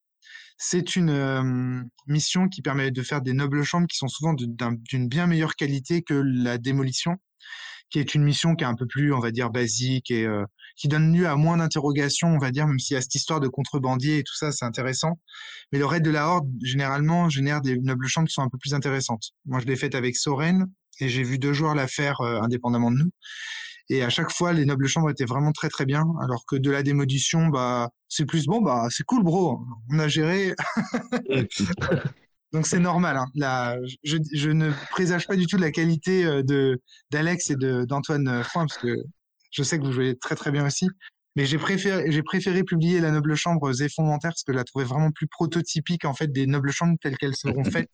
c'est 0.59 0.96
une 0.96 1.88
mission 2.07 2.48
qui 2.48 2.62
permet 2.62 2.90
de 2.90 3.02
faire 3.02 3.22
des 3.22 3.32
nobles 3.32 3.62
chambres 3.62 3.86
qui 3.86 3.96
sont 3.96 4.09
souvent 4.09 4.34
d'une 4.34 5.09
bien 5.09 5.26
meilleure 5.26 5.57
qualité 5.57 6.02
que 6.02 6.14
la 6.14 6.59
démolition, 6.59 7.16
qui 7.91 7.99
est 7.99 8.14
une 8.14 8.24
mission 8.24 8.55
qui 8.55 8.64
est 8.64 8.66
un 8.66 8.74
peu 8.74 8.87
plus, 8.87 9.12
on 9.12 9.20
va 9.20 9.30
dire, 9.30 9.51
basique 9.51 10.11
et 10.11 10.26
qui 10.76 10.89
donne 10.89 11.16
lieu 11.16 11.26
à 11.26 11.37
moins 11.37 11.57
d'interrogations, 11.57 12.28
on 12.28 12.39
va 12.39 12.51
dire, 12.51 12.66
même 12.66 12.78
s'il 12.78 12.95
y 12.95 12.99
a 12.99 13.01
cette 13.01 13.14
histoire 13.14 13.41
de 13.41 13.49
contrebandier 13.49 14.18
et 14.18 14.22
tout 14.22 14.34
ça, 14.34 14.53
c'est 14.53 14.64
intéressant. 14.64 15.18
Mais 15.72 15.78
le 15.78 15.87
raid 15.87 16.03
de 16.03 16.11
la 16.11 16.28
Horde, 16.28 16.49
généralement, 16.62 17.28
génère 17.28 17.61
des 17.61 17.78
nobles 17.78 18.07
chambres 18.09 18.28
qui 18.28 18.34
sont 18.34 18.43
un 18.43 18.49
peu 18.49 18.59
plus 18.59 18.74
intéressantes. 18.74 19.30
Moi, 19.45 19.61
je 19.61 19.66
l'ai 19.66 19.76
faite 19.76 19.95
avec 19.95 20.16
Soren 20.16 20.66
et 21.01 21.09
j'ai 21.09 21.22
vu 21.22 21.39
deux 21.39 21.53
joueurs 21.53 21.74
la 21.74 21.87
faire 21.87 22.20
indépendamment 22.20 22.91
de 22.91 22.97
nous. 22.97 23.11
Et 23.89 24.03
à 24.03 24.11
chaque 24.11 24.32
fois, 24.32 24.53
les 24.53 24.64
nobles 24.64 24.89
chambres 24.89 25.11
étaient 25.11 25.24
vraiment 25.24 25.53
très 25.53 25.68
très 25.68 25.87
bien, 25.87 26.05
alors 26.20 26.45
que 26.47 26.57
de 26.57 26.70
la 26.70 26.82
démolition, 26.82 27.47
bah, 27.47 27.91
c'est 28.09 28.26
plus 28.26 28.47
bon, 28.47 28.61
bah, 28.61 28.89
c'est 28.91 29.05
cool, 29.05 29.22
bro. 29.22 29.61
On 29.91 29.99
a 29.99 30.09
géré. 30.09 30.55
Donc 32.53 32.66
c'est 32.66 32.78
normal. 32.78 33.16
Hein. 33.16 33.26
Là, 33.34 33.76
je, 34.05 34.16
je, 34.32 34.51
ne 34.51 34.70
présage 34.90 35.26
pas 35.26 35.36
du 35.36 35.47
tout 35.47 35.57
de 35.57 35.62
la 35.62 35.72
qualité 35.72 36.24
euh, 36.24 36.42
de 36.42 36.80
d'Alex 37.11 37.51
et 37.51 37.57
d'Antoine 37.57 38.28
euh, 38.28 38.42
Foin, 38.42 38.66
parce 38.66 38.78
que 38.78 38.97
je 39.51 39.62
sais 39.62 39.78
que 39.78 39.84
vous 39.84 39.92
jouez 39.92 40.16
très 40.16 40.36
très 40.36 40.51
bien 40.51 40.66
aussi. 40.66 40.88
Mais 41.34 41.44
j'ai 41.44 41.59
préféré, 41.59 42.11
j'ai 42.11 42.22
préféré 42.22 42.62
publier 42.64 43.01
la 43.01 43.11
Noble 43.11 43.34
Chambre 43.34 43.70
Zéphon 43.72 44.18
parce 44.22 44.42
que 44.42 44.53
je 44.53 44.57
la 44.57 44.64
trouvais 44.64 44.86
vraiment 44.86 45.11
plus 45.11 45.26
prototypique 45.26 46.05
en 46.05 46.14
fait 46.14 46.28
des 46.32 46.47
Nobles 46.47 46.72
Chambres 46.72 46.97
telles 47.03 47.18
qu'elles 47.18 47.36
seront 47.36 47.64
faites 47.64 47.90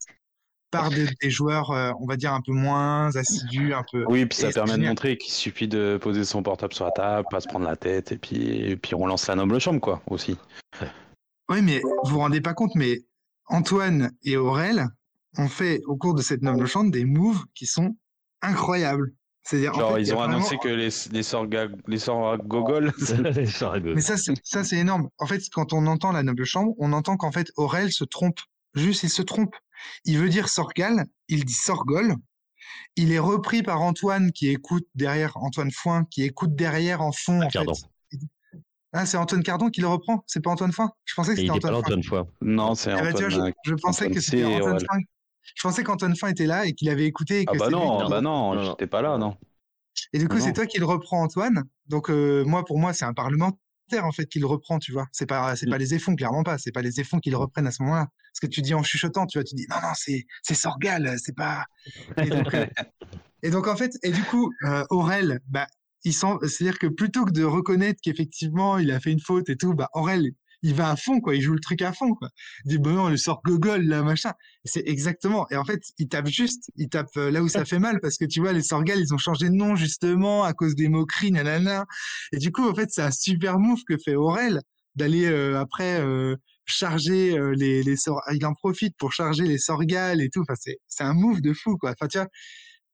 par 0.73 0.89
des, 0.89 1.29
joueurs, 1.29 1.69
euh, 1.71 1.91
on 2.01 2.07
va 2.07 2.17
dire, 2.17 2.33
un 2.33 2.41
peu 2.41 2.51
moins 2.51 3.15
assidus, 3.15 3.73
un 3.73 3.83
peu. 3.91 4.05
Oui, 4.07 4.25
puis 4.25 4.39
ça 4.39 4.49
permet 4.49 4.77
de 4.77 4.87
montrer 4.87 5.17
qu'il 5.17 5.31
suffit 5.31 5.67
de 5.67 5.99
poser 6.01 6.25
son 6.25 6.41
portable 6.41 6.73
sur 6.73 6.85
la 6.85 6.91
table, 6.91 7.27
pas 7.29 7.41
se 7.41 7.47
prendre 7.47 7.65
la 7.65 7.75
tête, 7.75 8.11
et 8.11 8.17
puis, 8.17 8.71
et 8.71 8.75
puis 8.75 8.95
on 8.95 9.05
lance 9.05 9.27
la 9.27 9.35
noble 9.35 9.59
chambre, 9.59 9.79
quoi, 9.79 10.01
aussi. 10.07 10.35
Oui, 11.49 11.61
mais 11.61 11.79
vous 12.03 12.13
vous 12.13 12.17
rendez 12.17 12.41
pas 12.41 12.55
compte, 12.55 12.73
mais 12.73 13.03
Antoine 13.47 14.11
et 14.23 14.37
Aurel 14.37 14.87
ont 15.37 15.47
fait 15.47 15.81
au 15.85 15.95
cours 15.95 16.13
de 16.13 16.21
cette 16.21 16.41
noble 16.41 16.65
chambre 16.65 16.91
des 16.91 17.05
moves 17.05 17.43
qui 17.55 17.65
sont 17.65 17.95
incroyables. 18.41 19.13
C'est-à-dire, 19.43 19.73
Genre, 19.73 19.99
ils 19.99 20.13
ont 20.13 20.21
annoncé 20.21 20.57
que 20.57 20.69
les, 20.69 20.89
les 21.11 21.23
sorts, 21.23 21.47
les 21.87 21.99
sorts 21.99 22.37
gogol. 22.37 22.93
mais 23.83 24.01
ça, 24.01 24.15
ça, 24.17 24.63
c'est 24.63 24.77
énorme. 24.77 25.09
En 25.17 25.25
fait, 25.25 25.41
quand 25.51 25.73
on 25.73 25.85
entend 25.85 26.13
la 26.13 26.23
noble 26.23 26.45
chambre, 26.45 26.73
on 26.77 26.93
entend 26.93 27.17
qu'en 27.17 27.31
fait, 27.31 27.51
Aurel 27.57 27.91
se 27.91 28.05
trompe. 28.05 28.39
Juste, 28.73 29.03
il 29.03 29.09
se 29.09 29.21
trompe. 29.21 29.53
Il 30.05 30.17
veut 30.17 30.29
dire 30.29 30.47
Sorgal, 30.47 31.05
il 31.27 31.43
dit 31.43 31.53
Sorgol. 31.53 32.15
Il 32.95 33.11
est 33.11 33.19
repris 33.19 33.63
par 33.63 33.81
Antoine 33.81 34.31
qui 34.31 34.47
écoute 34.47 34.87
derrière, 34.95 35.35
Antoine 35.35 35.71
Foin, 35.71 36.05
qui 36.09 36.23
écoute 36.23 36.55
derrière 36.55 37.01
en 37.01 37.11
fond. 37.11 37.41
En 37.41 37.49
fait. 37.49 37.59
Ah, 38.93 39.05
c'est 39.05 39.17
Antoine 39.17 39.43
Cardon 39.43 39.69
qui 39.69 39.81
le 39.81 39.87
reprend, 39.87 40.23
c'est 40.27 40.43
pas 40.43 40.51
Antoine 40.51 40.71
Foin 40.71 40.91
Je 41.05 41.15
pensais 41.15 41.33
que 41.33 41.41
c'était 41.41 41.51
Antoine, 41.51 42.03
Foin. 42.03 42.27
Non, 42.41 42.75
c'est 42.75 42.91
eh 42.91 43.01
ben, 43.01 43.07
Antoine. 43.13 43.53
je, 43.65 43.73
pensais 43.73 44.09
que 44.09 44.19
c'était 44.21 44.45
Antoine 44.45 44.79
Foin. 44.79 44.99
Je 45.55 45.61
pensais 45.61 45.83
qu'Antoine 45.83 46.15
Foin 46.15 46.29
était 46.29 46.45
là 46.45 46.65
et 46.65 46.73
qu'il 46.73 46.89
avait 46.89 47.05
écouté. 47.05 47.41
Et 47.41 47.45
ah 47.47 47.53
bah 47.57 47.69
non, 47.69 48.07
bah 48.07 48.21
non, 48.21 48.61
j'étais 48.63 48.87
pas 48.87 49.01
là, 49.01 49.17
non. 49.17 49.35
Et 50.13 50.19
du 50.19 50.27
coup, 50.27 50.39
c'est 50.39 50.53
toi 50.53 50.65
qui 50.65 50.79
le 50.79 50.85
reprends, 50.85 51.21
Antoine. 51.23 51.63
Donc, 51.87 52.09
euh, 52.09 52.43
moi, 52.45 52.65
pour 52.65 52.79
moi, 52.79 52.93
c'est 52.93 53.05
un 53.05 53.13
parlement 53.13 53.51
en 54.01 54.11
fait 54.11 54.25
qu'il 54.25 54.45
reprend, 54.45 54.79
tu 54.79 54.91
vois. 54.91 55.07
C'est 55.11 55.25
pas 55.25 55.55
c'est 55.55 55.69
pas 55.69 55.77
les 55.77 55.93
effons, 55.93 56.15
clairement 56.15 56.43
pas. 56.43 56.57
C'est 56.57 56.71
pas 56.71 56.81
les 56.81 56.99
effons 56.99 57.19
qui 57.19 57.29
le 57.29 57.37
reprennent 57.37 57.67
à 57.67 57.71
ce 57.71 57.83
moment-là. 57.83 58.07
Ce 58.33 58.41
que 58.41 58.47
tu 58.47 58.61
dis 58.61 58.73
en 58.73 58.83
chuchotant, 58.83 59.27
tu 59.27 59.37
vois, 59.37 59.43
tu 59.43 59.55
dis 59.55 59.67
non 59.69 59.75
non 59.81 59.93
c'est 59.95 60.25
c'est 60.41 60.55
Sorgal, 60.55 61.15
c'est 61.19 61.35
pas. 61.35 61.65
Euh, 62.17 62.43
et 63.43 63.49
donc, 63.49 63.67
en 63.67 63.75
fait 63.75 63.91
et 64.03 64.11
du 64.11 64.23
coup 64.23 64.51
euh, 64.65 64.83
Aurel, 64.89 65.39
bah 65.47 65.67
il 66.03 66.13
c'est-à-dire 66.13 66.79
que 66.79 66.87
plutôt 66.87 67.25
que 67.25 67.31
de 67.31 67.43
reconnaître 67.43 67.99
qu'effectivement 68.03 68.77
il 68.77 68.91
a 68.91 68.99
fait 68.99 69.11
une 69.11 69.19
faute 69.21 69.49
et 69.49 69.55
tout, 69.57 69.73
bah 69.73 69.89
Aurel 69.93 70.31
il 70.63 70.73
va 70.73 70.89
à 70.89 70.95
fond, 70.95 71.19
quoi. 71.19 71.35
Il 71.35 71.41
joue 71.41 71.53
le 71.53 71.59
truc 71.59 71.81
à 71.81 71.93
fond, 71.93 72.15
quoi. 72.15 72.29
Il 72.65 72.69
dit, 72.71 72.77
bon, 72.79 72.91
non, 72.91 73.09
le 73.09 73.17
sort 73.17 73.41
gogol, 73.43 73.83
là, 73.83 74.01
machin. 74.01 74.31
C'est 74.63 74.83
exactement. 74.87 75.45
Et 75.51 75.57
en 75.57 75.65
fait, 75.65 75.81
il 75.97 76.07
tape 76.07 76.27
juste, 76.27 76.71
il 76.77 76.89
tape 76.89 77.09
euh, 77.17 77.29
là 77.29 77.43
où 77.43 77.49
ça 77.49 77.65
fait 77.65 77.79
mal, 77.79 77.99
parce 78.01 78.17
que 78.17 78.25
tu 78.25 78.39
vois, 78.39 78.53
les 78.53 78.63
sorgales, 78.63 78.99
ils 78.99 79.13
ont 79.13 79.17
changé 79.17 79.49
de 79.49 79.55
nom, 79.55 79.75
justement, 79.75 80.43
à 80.43 80.53
cause 80.53 80.75
des 80.75 80.87
moqueries, 80.87 81.31
nanana. 81.31 81.85
Et 82.31 82.37
du 82.37 82.51
coup, 82.51 82.67
en 82.67 82.73
fait, 82.73 82.89
c'est 82.91 83.01
un 83.01 83.11
super 83.11 83.59
move 83.59 83.81
que 83.87 83.97
fait 83.97 84.15
Aurel 84.15 84.61
d'aller 84.95 85.25
euh, 85.25 85.59
après 85.59 85.99
euh, 85.99 86.35
charger 86.65 87.37
les, 87.55 87.83
les 87.83 87.97
sorts. 87.97 88.21
Il 88.31 88.45
en 88.45 88.53
profite 88.53 88.95
pour 88.97 89.11
charger 89.11 89.43
les 89.43 89.57
sorgales 89.57 90.21
et 90.21 90.29
tout. 90.29 90.41
Enfin, 90.41 90.55
c'est, 90.57 90.77
c'est 90.87 91.03
un 91.03 91.13
move 91.13 91.41
de 91.41 91.53
fou, 91.53 91.77
quoi. 91.77 91.91
Enfin, 91.91 92.07
tu 92.07 92.17
vois, 92.19 92.27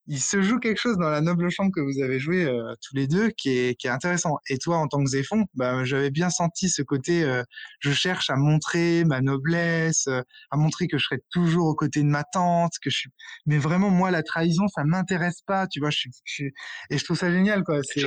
il 0.10 0.20
se 0.20 0.42
joue 0.42 0.58
quelque 0.58 0.80
chose 0.80 0.98
dans 0.98 1.10
la 1.10 1.22
noble 1.22 1.50
chambre 1.52 1.72
que 1.72 1.80
vous 1.80 2.02
avez 2.02 2.20
joué 2.20 2.44
euh, 2.44 2.74
tous 2.82 2.96
les 2.96 3.06
deux 3.08 3.30
qui 3.30 3.52
est, 3.52 3.76
qui 3.80 3.86
est 3.86 3.92
intéressant. 3.92 4.38
Et 4.50 4.58
toi, 4.58 4.78
en 4.78 4.88
tant 4.88 5.04
que 5.04 5.10
Zéphon, 5.10 5.46
bah, 5.54 5.84
j'avais 5.86 6.10
bien 6.10 6.32
senti 6.32 6.68
ce 6.68 6.82
côté, 6.82 7.24
euh, 7.24 7.44
je 7.80 7.92
cherche 7.92 8.32
à 8.32 8.36
montrer 8.36 9.06
ma 9.06 9.22
noblesse, 9.22 10.08
euh, 10.08 10.22
à 10.50 10.58
montrer 10.58 10.88
que 10.88 10.98
je 10.98 11.06
serai 11.06 11.22
toujours 11.30 11.68
aux 11.68 11.76
côtés 11.76 12.02
de 12.02 12.08
ma 12.08 12.24
tante, 12.24 12.74
que 12.82 12.90
je 12.90 12.98
suis. 12.98 13.10
Mais 13.46 13.60
vraiment, 13.60 13.92
moi, 13.92 14.10
la 14.10 14.24
trahison, 14.24 14.68
ça 14.68 14.84
m'intéresse 14.84 15.42
pas, 15.46 15.68
tu 15.68 15.80
vois. 15.80 15.92
Je 15.92 16.10
suis, 16.26 16.54
Et 16.90 16.98
je 16.98 17.04
trouve 17.04 17.18
ça 17.18 17.32
génial, 17.32 17.64
quoi. 17.64 17.82
C'est, 17.84 18.02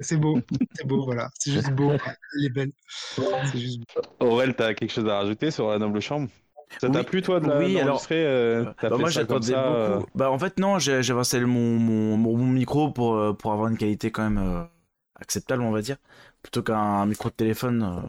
c'est 0.00 0.16
beau, 0.16 0.40
c'est 0.74 0.86
beau, 0.86 1.04
voilà. 1.04 1.28
C'est 1.38 1.52
juste 1.52 1.72
beau. 1.72 1.90
Elle 2.38 2.46
est 2.46 2.50
belle. 2.50 2.72
Juste 3.54 3.82
Aurel, 4.18 4.54
t'as 4.54 4.72
quelque 4.72 4.92
chose 4.92 5.08
à 5.08 5.18
rajouter 5.18 5.50
sur 5.50 5.68
la 5.68 5.78
noble 5.78 6.00
chambre? 6.00 6.30
Ça 6.78 6.88
t'a 6.88 7.04
plu 7.04 7.22
toi 7.22 7.40
de 7.40 7.48
la 7.48 7.58
oui, 7.58 7.78
alors, 7.78 8.04
euh, 8.10 8.64
bah, 8.82 8.96
Moi 8.96 9.10
j'attendais 9.10 9.52
beaucoup. 9.52 9.58
Euh 9.58 10.00
bah 10.14 10.30
en 10.30 10.38
fait 10.38 10.58
non, 10.58 10.78
j'avais 10.78 11.12
installé 11.12 11.44
mon, 11.44 11.78
mon, 11.78 12.16
mon, 12.16 12.46
micro 12.46 12.90
pour, 12.90 13.14
euh, 13.14 13.32
pour 13.32 13.52
avoir 13.52 13.68
une 13.68 13.76
qualité 13.76 14.10
quand 14.10 14.28
même 14.28 14.66
acceptable 15.20 15.62
on 15.62 15.70
va 15.70 15.82
dire, 15.82 15.96
plutôt 16.42 16.62
qu'un 16.62 17.06
micro 17.06 17.28
de 17.28 17.34
téléphone. 17.34 18.02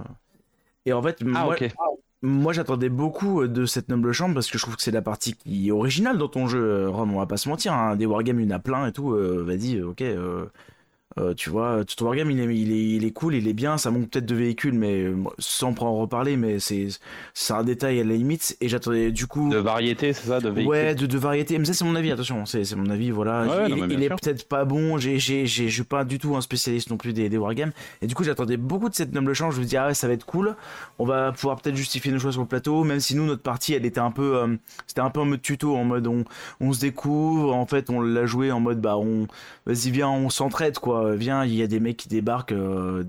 Et 0.85 0.93
en 0.93 1.01
fait 1.01 1.19
ah, 1.35 1.45
moi, 1.45 1.55
moi 2.21 2.53
j'attendais 2.53 2.89
beaucoup 2.89 3.47
de 3.47 3.65
cette 3.65 3.89
noble 3.89 4.11
chambre 4.11 4.35
parce 4.35 4.49
que 4.49 4.57
je 4.57 4.63
trouve 4.63 4.75
que 4.75 4.83
c'est 4.83 4.91
la 4.91 5.01
partie 5.01 5.33
qui 5.33 5.69
est 5.69 5.71
originale 5.71 6.17
dans 6.17 6.29
ton 6.29 6.47
jeu, 6.47 6.87
Rom, 6.87 7.13
on 7.13 7.19
va 7.19 7.25
pas 7.25 7.37
se 7.37 7.49
mentir, 7.49 7.73
hein. 7.73 7.95
des 7.95 8.05
wargames 8.05 8.39
il 8.39 8.49
y 8.49 8.53
en 8.53 8.55
a 8.55 8.59
plein 8.59 8.87
et 8.87 8.91
tout, 8.91 9.09
vas-y, 9.09 9.81
ok 9.81 10.03
euh, 11.19 11.33
tu 11.33 11.49
vois, 11.49 11.83
tout 11.83 12.03
Wargame, 12.03 12.31
il 12.31 12.39
est, 12.39 12.55
il, 12.55 12.71
est, 12.71 12.95
il 12.95 13.05
est 13.05 13.11
cool, 13.11 13.35
il 13.35 13.47
est 13.47 13.53
bien, 13.53 13.77
ça 13.77 13.91
manque 13.91 14.09
peut-être 14.09 14.25
de 14.25 14.35
véhicules, 14.35 14.73
mais 14.73 15.01
euh, 15.01 15.15
sans 15.39 15.75
en 15.81 15.95
reparler, 15.97 16.37
mais 16.37 16.59
c'est 16.59 16.89
un 17.49 17.63
détail 17.63 17.99
à 17.99 18.03
la 18.03 18.13
limite. 18.13 18.55
Et 18.61 18.69
j'attendais 18.69 19.11
du 19.11 19.27
coup. 19.27 19.49
De 19.49 19.57
variété, 19.57 20.13
c'est 20.13 20.27
ça, 20.27 20.39
de 20.39 20.49
véhicules 20.49 20.69
Ouais, 20.69 20.95
de, 20.95 21.05
de 21.05 21.17
variété. 21.17 21.57
Mais 21.59 21.65
ça, 21.65 21.73
c'est 21.73 21.83
mon 21.83 21.95
avis, 21.95 22.11
attention, 22.11 22.45
c'est 22.45 22.75
mon 22.75 22.89
avis, 22.89 23.11
voilà. 23.11 23.67
il, 23.67 24.03
est 24.03 24.09
peut-être 24.09 24.47
pas 24.47 24.63
bon, 24.63 24.97
je 24.97 25.17
suis 25.17 25.83
pas 25.83 26.05
du 26.05 26.17
tout 26.17 26.35
un 26.35 26.41
spécialiste 26.41 26.89
non 26.89 26.97
plus 26.97 27.11
des, 27.11 27.27
des 27.27 27.37
Wargames. 27.37 27.71
Et 28.01 28.07
du 28.07 28.15
coup, 28.15 28.23
j'attendais 28.23 28.57
beaucoup 28.57 28.87
de 28.87 28.95
cette 28.95 29.13
noble 29.13 29.33
change. 29.33 29.55
Je 29.55 29.61
me 29.61 29.65
dis, 29.65 29.75
ah 29.75 29.87
ouais, 29.87 29.93
ça 29.93 30.07
va 30.07 30.13
être 30.13 30.25
cool. 30.25 30.55
On 30.97 31.05
va 31.05 31.33
pouvoir 31.33 31.59
peut-être 31.59 31.75
justifier 31.75 32.11
nos 32.11 32.19
choix 32.19 32.31
sur 32.31 32.41
le 32.41 32.47
plateau, 32.47 32.83
même 32.83 33.01
si 33.01 33.15
nous, 33.15 33.25
notre 33.25 33.43
partie, 33.43 33.73
elle 33.73 33.85
était 33.85 33.99
un 33.99 34.11
peu. 34.11 34.37
Euh, 34.37 34.55
c'était 34.87 35.01
un 35.01 35.09
peu 35.09 35.19
en 35.19 35.25
mode 35.25 35.41
tuto, 35.41 35.75
en 35.75 35.83
mode 35.83 36.07
on, 36.07 36.23
on 36.61 36.71
se 36.71 36.79
découvre, 36.79 37.53
en 37.53 37.65
fait, 37.65 37.89
on 37.89 38.01
l'a 38.01 38.25
joué 38.25 38.51
en 38.51 38.61
mode, 38.61 38.79
bah, 38.79 38.97
on. 38.97 39.27
Vas-y, 39.65 39.91
viens, 39.91 40.09
on 40.09 40.29
s'entraide, 40.29 40.79
quoi 40.79 41.00
euh, 41.01 41.15
viens, 41.15 41.45
il 41.45 41.55
y 41.55 41.63
a 41.63 41.67
des 41.67 41.79
mecs 41.79 41.97
qui 41.97 42.09
débarquent 42.09 42.51
euh, 42.51 43.03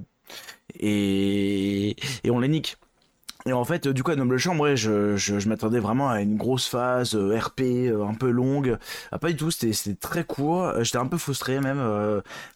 et, 0.78 1.96
et 2.24 2.30
on 2.30 2.40
les 2.40 2.48
nique. 2.48 2.76
Et 3.44 3.52
en 3.52 3.64
fait, 3.64 3.88
du 3.88 4.04
coup, 4.04 4.12
à 4.12 4.14
Noble 4.14 4.38
Chambre, 4.38 4.60
ouais, 4.62 4.76
je, 4.76 5.16
je, 5.16 5.48
m'attendais 5.48 5.80
vraiment 5.80 6.08
à 6.08 6.20
une 6.20 6.36
grosse 6.36 6.68
phase 6.68 7.16
euh, 7.16 7.36
RP 7.36 7.62
un 7.90 8.14
peu 8.14 8.30
longue. 8.30 8.78
Ah, 9.10 9.18
pas 9.18 9.30
du 9.30 9.36
tout, 9.36 9.50
c'était 9.50 9.96
très 9.96 10.22
court. 10.22 10.72
J'étais 10.82 10.98
un 10.98 11.08
peu 11.08 11.18
frustré 11.18 11.58
même. 11.58 11.82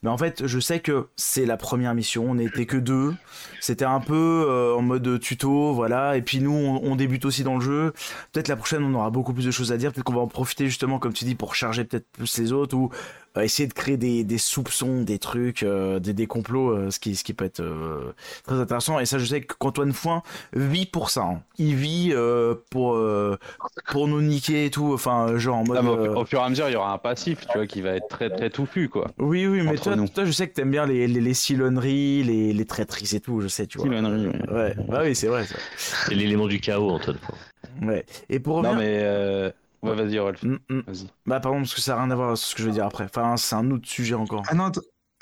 mais 0.04 0.10
en 0.10 0.16
fait, 0.16 0.46
je 0.46 0.60
sais 0.60 0.78
que 0.78 1.08
c'est 1.16 1.44
la 1.44 1.56
première 1.56 1.92
mission. 1.92 2.30
On 2.30 2.36
n'était 2.36 2.66
que 2.66 2.76
deux. 2.76 3.14
C'était 3.60 3.84
un 3.84 3.98
peu 3.98 4.74
en 4.78 4.82
mode 4.82 5.18
tuto, 5.18 5.72
voilà. 5.74 6.16
Et 6.16 6.22
puis 6.22 6.38
nous, 6.38 6.52
on, 6.52 6.94
débute 6.94 7.24
aussi 7.24 7.42
dans 7.42 7.56
le 7.56 7.62
jeu. 7.62 7.92
Peut-être 8.30 8.46
la 8.46 8.54
prochaine, 8.54 8.84
on 8.84 8.94
aura 8.94 9.10
beaucoup 9.10 9.32
plus 9.32 9.46
de 9.46 9.50
choses 9.50 9.72
à 9.72 9.78
dire. 9.78 9.92
Peut-être 9.92 10.12
va 10.12 10.20
en 10.20 10.28
profiter 10.28 10.66
justement, 10.66 11.00
comme 11.00 11.14
tu 11.14 11.24
dis, 11.24 11.34
pour 11.34 11.56
charger 11.56 11.82
peut-être 11.82 12.06
plus 12.12 12.38
les 12.38 12.52
autres 12.52 12.76
essayer 13.44 13.66
de 13.68 13.72
créer 13.74 13.96
des, 13.96 14.24
des 14.24 14.38
soupçons, 14.38 15.02
des 15.02 15.18
trucs, 15.18 15.62
euh, 15.62 15.98
des, 15.98 16.12
des 16.14 16.26
complots, 16.26 16.70
euh, 16.70 16.90
ce, 16.90 16.98
qui, 16.98 17.14
ce 17.16 17.24
qui 17.24 17.34
peut 17.34 17.44
être 17.44 17.60
euh, 17.60 18.12
très 18.44 18.56
intéressant. 18.56 18.98
Et 18.98 19.06
ça, 19.06 19.18
je 19.18 19.24
sais 19.24 19.40
qu'Antoine 19.40 19.92
Foin 19.92 20.22
vit 20.54 20.86
pour 20.86 21.10
ça. 21.10 21.22
hein. 21.22 21.42
Il 21.58 21.74
vit 21.74 22.10
euh, 22.12 22.54
pour, 22.70 22.94
euh, 22.94 23.38
pour 23.90 24.08
nous 24.08 24.22
niquer 24.22 24.66
et 24.66 24.70
tout. 24.70 24.92
Enfin, 24.94 25.36
genre 25.36 25.56
en 25.56 25.64
mode. 25.64 25.78
Ah, 25.80 25.84
au, 25.84 25.96
euh, 25.98 26.14
au 26.14 26.24
fur 26.24 26.40
et 26.40 26.42
à 26.42 26.48
mesure, 26.48 26.68
il 26.68 26.72
y 26.72 26.76
aura 26.76 26.92
un 26.92 26.98
passif, 26.98 27.46
tu 27.46 27.58
vois, 27.58 27.66
qui 27.66 27.80
va 27.80 27.90
être 27.90 28.08
très 28.08 28.30
très 28.30 28.50
touffu, 28.50 28.88
quoi. 28.88 29.08
Oui, 29.18 29.46
oui, 29.46 29.62
mais 29.62 29.76
toi, 29.76 29.94
je 30.24 30.30
sais 30.32 30.48
que 30.48 30.54
t'aimes 30.54 30.70
bien 30.70 30.86
les, 30.86 31.06
les, 31.06 31.20
les 31.20 31.34
silonneries, 31.34 32.22
les, 32.22 32.52
les 32.52 32.64
traîtrises 32.64 33.14
et 33.14 33.20
tout, 33.20 33.40
je 33.40 33.48
sais, 33.48 33.66
tu 33.66 33.78
vois. 33.78 33.88
Ouais, 33.88 34.74
bah 34.88 35.00
oui, 35.02 35.14
c'est 35.14 35.26
vrai. 35.28 35.44
Ça. 35.44 35.56
C'est 35.76 36.14
l'élément 36.14 36.46
du 36.46 36.60
chaos, 36.60 36.90
Antoine. 36.90 37.18
Ouais. 37.82 38.04
Et 38.30 38.38
pour 38.40 38.56
revenir. 38.56 38.72
Non, 38.72 38.78
mais. 38.80 38.98
euh, 39.02 39.50
Ouais, 39.82 39.94
vas-y, 39.94 40.18
Rolf. 40.18 40.42
Mm, 40.42 40.56
mm. 40.68 40.80
Vas-y. 40.86 41.06
Bah, 41.26 41.40
pardon, 41.40 41.58
parce 41.58 41.74
que 41.74 41.80
ça 41.80 41.94
n'a 41.94 42.02
rien 42.02 42.10
à 42.10 42.14
voir 42.14 42.28
avec 42.28 42.38
ce 42.38 42.54
que 42.54 42.62
je 42.62 42.66
veux 42.68 42.72
dire 42.72 42.86
après. 42.86 43.04
Enfin, 43.04 43.36
c'est 43.36 43.54
un 43.54 43.70
autre 43.70 43.86
sujet 43.88 44.14
encore. 44.14 44.42
Ah 44.48 44.54
non, 44.54 44.70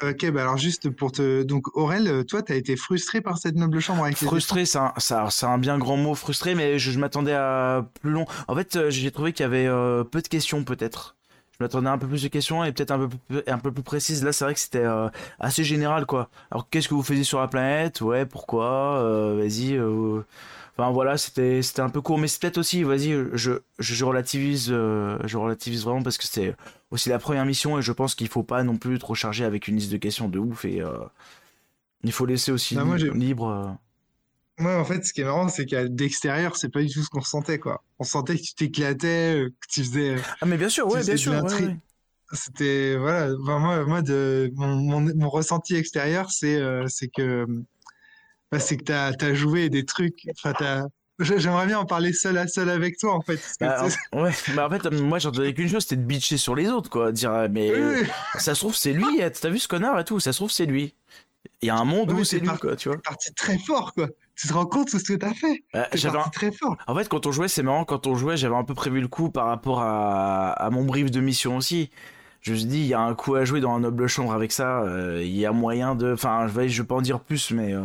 ok, 0.02 0.30
bah 0.30 0.42
alors 0.42 0.56
juste 0.56 0.90
pour 0.90 1.12
te. 1.12 1.42
Donc, 1.42 1.76
Aurel, 1.76 2.24
toi, 2.26 2.42
t'as 2.42 2.54
été 2.54 2.76
frustré 2.76 3.20
par 3.20 3.38
cette 3.38 3.56
noble 3.56 3.80
chambre 3.80 4.04
avec 4.04 4.20
les 4.20 4.26
Frustré, 4.26 4.64
c'est 4.64 4.78
un, 4.78 4.92
ça- 4.98 5.28
c'est 5.30 5.46
un 5.46 5.58
bien 5.58 5.78
grand 5.78 5.96
mot, 5.96 6.14
frustré, 6.14 6.54
mais 6.54 6.78
je, 6.78 6.90
je 6.90 6.98
m'attendais 6.98 7.32
à 7.34 7.86
plus 8.00 8.10
long. 8.10 8.26
En 8.48 8.54
fait, 8.54 8.76
euh, 8.76 8.90
j'ai 8.90 9.10
trouvé 9.10 9.32
qu'il 9.32 9.44
y 9.44 9.46
avait 9.46 9.66
euh, 9.66 10.04
peu 10.04 10.22
de 10.22 10.28
questions, 10.28 10.64
peut-être. 10.64 11.16
Je 11.58 11.62
m'attendais 11.62 11.88
à 11.88 11.92
un 11.92 11.98
peu 11.98 12.08
plus 12.08 12.22
de 12.24 12.28
questions 12.28 12.64
et 12.64 12.72
peut-être 12.72 12.90
un 12.90 12.98
peu, 12.98 13.08
plus- 13.08 13.42
un 13.46 13.58
peu 13.58 13.70
plus 13.70 13.84
précises. 13.84 14.24
Là, 14.24 14.32
c'est 14.32 14.44
vrai 14.44 14.54
que 14.54 14.60
c'était 14.60 14.78
euh, 14.84 15.08
assez 15.38 15.62
général, 15.62 16.04
quoi. 16.04 16.28
Alors, 16.50 16.68
qu'est-ce 16.68 16.88
que 16.88 16.94
vous 16.94 17.02
faisiez 17.04 17.22
sur 17.22 17.38
la 17.40 17.46
planète? 17.46 18.00
Ouais, 18.00 18.26
pourquoi? 18.26 18.98
Euh, 18.98 19.36
Vas-y. 19.38 19.76
Enfin, 20.76 20.90
voilà, 20.90 21.16
c'était 21.16 21.62
c'était 21.62 21.82
un 21.82 21.88
peu 21.90 22.00
court, 22.00 22.18
mais 22.18 22.26
c'est 22.28 22.40
peut-être 22.40 22.58
aussi, 22.58 22.82
vas-y, 22.82 23.12
je, 23.34 23.52
je, 23.78 24.04
relativise, 24.04 24.68
euh, 24.72 25.18
je 25.24 25.36
relativise 25.38 25.84
vraiment 25.84 26.02
parce 26.02 26.18
que 26.18 26.24
c'est 26.26 26.56
aussi 26.90 27.08
la 27.10 27.18
première 27.20 27.44
mission 27.46 27.78
et 27.78 27.82
je 27.82 27.92
pense 27.92 28.14
qu'il 28.16 28.28
faut 28.28 28.42
pas 28.42 28.64
non 28.64 28.76
plus 28.76 28.98
trop 28.98 29.14
charger 29.14 29.44
avec 29.44 29.68
une 29.68 29.76
liste 29.76 29.92
de 29.92 29.98
questions 29.98 30.28
de 30.28 30.38
ouf 30.40 30.64
et 30.64 30.80
euh, 30.82 30.98
il 32.04 32.12
faut 32.12 32.26
laisser 32.26 32.52
aussi 32.52 32.76
Bah, 32.76 32.84
moi, 32.84 32.96
libre. 32.98 33.48
euh, 33.48 33.72
Moi, 34.58 34.76
en 34.78 34.84
fait, 34.84 35.04
ce 35.04 35.12
qui 35.12 35.20
est 35.20 35.24
marrant, 35.24 35.48
c'est 35.48 35.66
qu'à 35.66 35.88
d'extérieur, 35.88 36.56
c'est 36.56 36.68
pas 36.68 36.82
du 36.82 36.88
tout 36.88 37.02
ce 37.02 37.08
qu'on 37.10 37.20
ressentait, 37.20 37.58
quoi. 37.58 37.82
On 37.98 38.04
sentait 38.04 38.36
que 38.36 38.42
tu 38.42 38.54
t'éclatais, 38.54 39.46
que 39.60 39.66
tu 39.68 39.82
faisais. 39.84 40.16
Ah 40.40 40.46
mais 40.46 40.56
bien 40.56 40.68
sûr, 40.68 40.86
ouais, 40.88 41.04
bien 41.04 41.16
sûr. 41.16 41.32
ouais, 41.34 41.38
l'intrigue. 41.38 41.70
ouais. 41.70 41.78
C'était 42.32 42.96
voilà. 42.98 43.34
Enfin, 43.42 43.58
moi, 43.60 43.84
moi, 43.86 44.02
de 44.02 44.50
mon, 44.56 44.76
mon, 44.76 45.00
mon 45.16 45.30
ressenti 45.30 45.76
extérieur, 45.76 46.30
c'est 46.32 46.56
euh, 46.56 46.86
c'est 46.88 47.08
que 47.08 47.46
bah, 48.54 48.60
c'est 48.60 48.76
que 48.76 48.84
t'as 48.84 49.12
as 49.20 49.34
joué 49.34 49.68
des 49.68 49.84
trucs. 49.84 50.26
Enfin, 50.44 50.86
J'aimerais 51.20 51.66
bien 51.66 51.78
en 51.78 51.86
parler 51.86 52.12
seul 52.12 52.36
à 52.38 52.48
seul 52.48 52.68
avec 52.68 52.98
toi, 52.98 53.14
en 53.14 53.20
fait. 53.20 53.40
Bah, 53.60 53.86
tu 54.12 54.18
ouais, 54.18 54.32
bah 54.54 54.66
en 54.66 54.70
fait, 54.70 54.90
moi 54.90 55.20
j'entendais 55.20 55.54
qu'une 55.54 55.68
chose, 55.68 55.82
c'était 55.82 55.96
de 55.96 56.02
bitcher 56.02 56.36
sur 56.36 56.56
les 56.56 56.68
autres, 56.68 56.90
quoi. 56.90 57.12
Dire, 57.12 57.32
euh, 57.32 57.48
mais 57.50 57.70
Oui, 57.72 58.06
ça 58.38 58.54
se 58.54 58.60
trouve, 58.60 58.74
c'est 58.74 58.92
lui, 58.92 59.20
eh, 59.20 59.30
t'as 59.30 59.48
vu 59.48 59.58
ce 59.60 59.68
connard 59.68 59.98
et 60.00 60.04
tout, 60.04 60.18
ça 60.18 60.32
se 60.32 60.38
trouve, 60.38 60.50
c'est 60.50 60.66
lui. 60.66 60.94
Il 61.62 61.66
y 61.66 61.70
a 61.70 61.76
un 61.76 61.84
monde 61.84 62.10
où 62.10 62.16
mais 62.16 62.24
c'est 62.24 62.40
lui, 62.40 62.48
quoi, 62.60 62.74
tu 62.74 62.88
vois. 62.88 62.98
parti 62.98 63.32
très 63.34 63.58
fort, 63.58 63.92
quoi. 63.94 64.08
Tu 64.34 64.48
te 64.48 64.52
rends 64.52 64.66
compte 64.66 64.92
de 64.92 64.98
ce 64.98 65.04
que 65.04 65.12
t'as 65.12 65.34
fait? 65.34 65.62
Bah, 65.72 65.86
j'avais 65.92 66.14
parti 66.16 66.28
un- 66.28 66.32
très 66.32 66.50
fort. 66.50 66.76
En 66.88 66.94
fait, 66.96 67.08
quand 67.08 67.26
on 67.26 67.32
jouait, 67.32 67.46
c'est 67.46 67.62
marrant, 67.62 67.84
quand 67.84 68.08
on 68.08 68.16
jouait, 68.16 68.36
j'avais 68.36 68.56
un 68.56 68.64
peu 68.64 68.74
prévu 68.74 69.00
le 69.00 69.06
coup 69.06 69.30
par 69.30 69.46
rapport 69.46 69.80
à, 69.82 70.50
à 70.50 70.70
mon 70.70 70.84
brief 70.84 71.12
de 71.12 71.20
mission 71.20 71.56
aussi. 71.56 71.90
Je 72.44 72.52
me 72.52 72.56
suis 72.58 72.66
dit, 72.66 72.78
il 72.80 72.86
y 72.86 72.92
a 72.92 73.00
un 73.00 73.14
coup 73.14 73.36
à 73.36 73.44
jouer 73.46 73.60
dans 73.60 73.72
un 73.74 73.80
noble 73.80 74.06
chambre 74.06 74.32
avec 74.34 74.52
ça, 74.52 74.82
euh, 74.82 75.22
il 75.22 75.34
y 75.34 75.46
a 75.46 75.52
moyen 75.52 75.94
de. 75.94 76.12
Enfin, 76.12 76.46
je 76.46 76.52
vais, 76.52 76.68
je 76.68 76.82
vais 76.82 76.86
pas 76.86 76.96
en 76.96 77.00
dire 77.00 77.20
plus, 77.20 77.50
mais. 77.52 77.72
euh, 77.72 77.80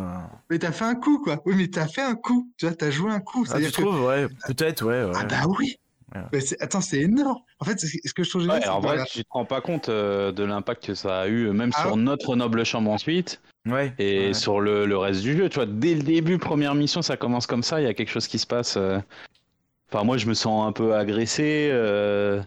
Mais 0.50 0.58
t'as 0.58 0.70
fait 0.70 0.84
un 0.84 0.94
coup, 0.94 1.18
quoi. 1.18 1.40
Oui, 1.46 1.54
mais 1.56 1.68
t'as 1.68 1.86
fait 1.86 2.02
un 2.02 2.14
coup. 2.14 2.46
Tu 2.58 2.66
vois, 2.66 2.74
t'as 2.74 2.90
joué 2.90 3.10
un 3.10 3.20
coup. 3.20 3.46
Ah, 3.50 3.58
tu 3.58 3.64
que- 3.66 3.70
trouves, 3.80 4.04
ouais, 4.04 4.26
peut-être, 4.46 4.84
ouais. 4.84 5.04
ouais. 5.04 5.12
Ah 5.14 5.24
bah 5.24 5.50
oui. 5.58 5.76
Ouais. 6.14 6.20
Mais 6.34 6.40
c'est- 6.40 6.60
attends, 6.62 6.82
c'est 6.82 7.00
énorme. 7.00 7.38
En 7.60 7.64
fait, 7.64 7.80
c'est- 7.80 8.06
ce 8.06 8.12
que 8.12 8.22
je 8.22 8.28
trouve 8.28 8.42
génial, 8.42 8.60
Ouais, 8.60 8.68
en 8.68 8.80
vrai, 8.80 8.96
la- 8.98 9.04
tu 9.06 9.22
te 9.24 9.28
rends 9.30 9.46
pas 9.46 9.62
compte 9.62 9.88
euh, 9.88 10.30
de 10.30 10.44
l'impact 10.44 10.84
que 10.88 10.94
ça 10.94 11.20
a 11.20 11.28
eu, 11.28 11.50
même 11.52 11.70
Ah 11.74 11.82
sur 11.82 11.92
ouais. 11.92 11.96
notre 12.02 12.36
noble 12.36 12.62
chambre 12.64 12.90
ensuite, 12.90 13.40
Ouais. 13.66 13.94
et 13.98 14.26
ouais. 14.26 14.34
sur 14.34 14.60
le, 14.60 14.84
le 14.84 14.98
reste 14.98 15.22
du 15.22 15.36
jeu. 15.38 15.48
Tu 15.48 15.54
vois, 15.54 15.66
dès 15.66 15.94
le 15.94 16.02
début, 16.02 16.36
première 16.36 16.74
mission, 16.74 17.00
ça 17.00 17.16
commence 17.16 17.46
comme 17.46 17.62
ça, 17.62 17.80
il 17.80 17.84
y 17.84 17.88
a 17.88 17.94
quelque 17.94 18.10
chose 18.10 18.26
qui 18.26 18.38
se 18.38 18.46
passe. 18.46 18.76
euh. 18.76 18.98
Enfin, 19.90 20.04
moi, 20.04 20.18
je 20.18 20.26
me 20.26 20.34
sens 20.34 20.68
un 20.68 20.72
peu 20.72 20.94
agressé, 20.94 21.70
euh, 21.72 22.42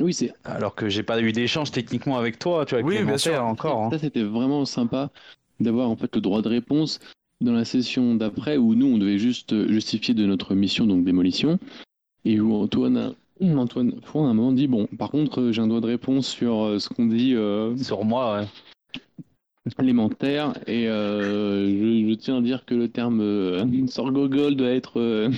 Oui, 0.00 0.12
c'est 0.12 0.32
alors 0.44 0.74
que 0.74 0.88
j'ai 0.88 1.02
pas 1.02 1.20
eu 1.20 1.32
d'échange 1.32 1.70
techniquement 1.70 2.18
avec 2.18 2.38
toi, 2.38 2.64
tu 2.66 2.70
vois, 2.74 2.80
avec 2.80 2.86
Oui, 2.86 3.04
bien 3.04 3.18
sûr. 3.18 3.42
encore. 3.42 3.82
hein. 3.82 3.90
Ça, 3.90 3.98
c'était 3.98 4.22
vraiment 4.22 4.64
sympa 4.64 5.10
d'avoir 5.60 5.88
en 5.88 5.96
fait 5.96 6.14
le 6.14 6.20
droit 6.20 6.42
de 6.42 6.48
réponse 6.48 7.00
dans 7.40 7.52
la 7.52 7.64
session 7.64 8.14
d'après 8.14 8.56
où 8.56 8.74
nous, 8.74 8.86
on 8.86 8.98
devait 8.98 9.18
juste 9.18 9.68
justifier 9.68 10.14
de 10.14 10.26
notre 10.26 10.54
mission, 10.54 10.86
donc 10.86 11.04
démolition, 11.04 11.58
et 12.24 12.40
où 12.40 12.54
Antoine, 12.54 12.96
a- 12.96 13.14
Antoine 13.56 14.00
Fouin, 14.02 14.26
à 14.28 14.30
un 14.30 14.34
moment 14.34 14.52
dit 14.52 14.66
Bon, 14.66 14.86
par 14.98 15.10
contre, 15.10 15.50
j'ai 15.52 15.60
un 15.62 15.66
droit 15.66 15.80
de 15.80 15.86
réponse 15.86 16.26
sur 16.26 16.64
euh, 16.64 16.78
ce 16.78 16.88
qu'on 16.88 17.06
dit 17.06 17.34
euh, 17.34 17.76
Sur 17.76 18.04
moi, 18.04 18.40
ouais. 18.40 18.46
Élémentaire, 19.80 20.52
et 20.66 20.88
euh, 20.88 21.66
je, 21.68 22.08
je 22.10 22.14
tiens 22.14 22.38
à 22.38 22.40
dire 22.40 22.64
que 22.64 22.74
le 22.74 22.88
terme 22.88 23.20
euh, 23.20 23.86
sorgogol 23.88 24.56
doit 24.56 24.70
être. 24.70 25.00
euh, 25.00 25.30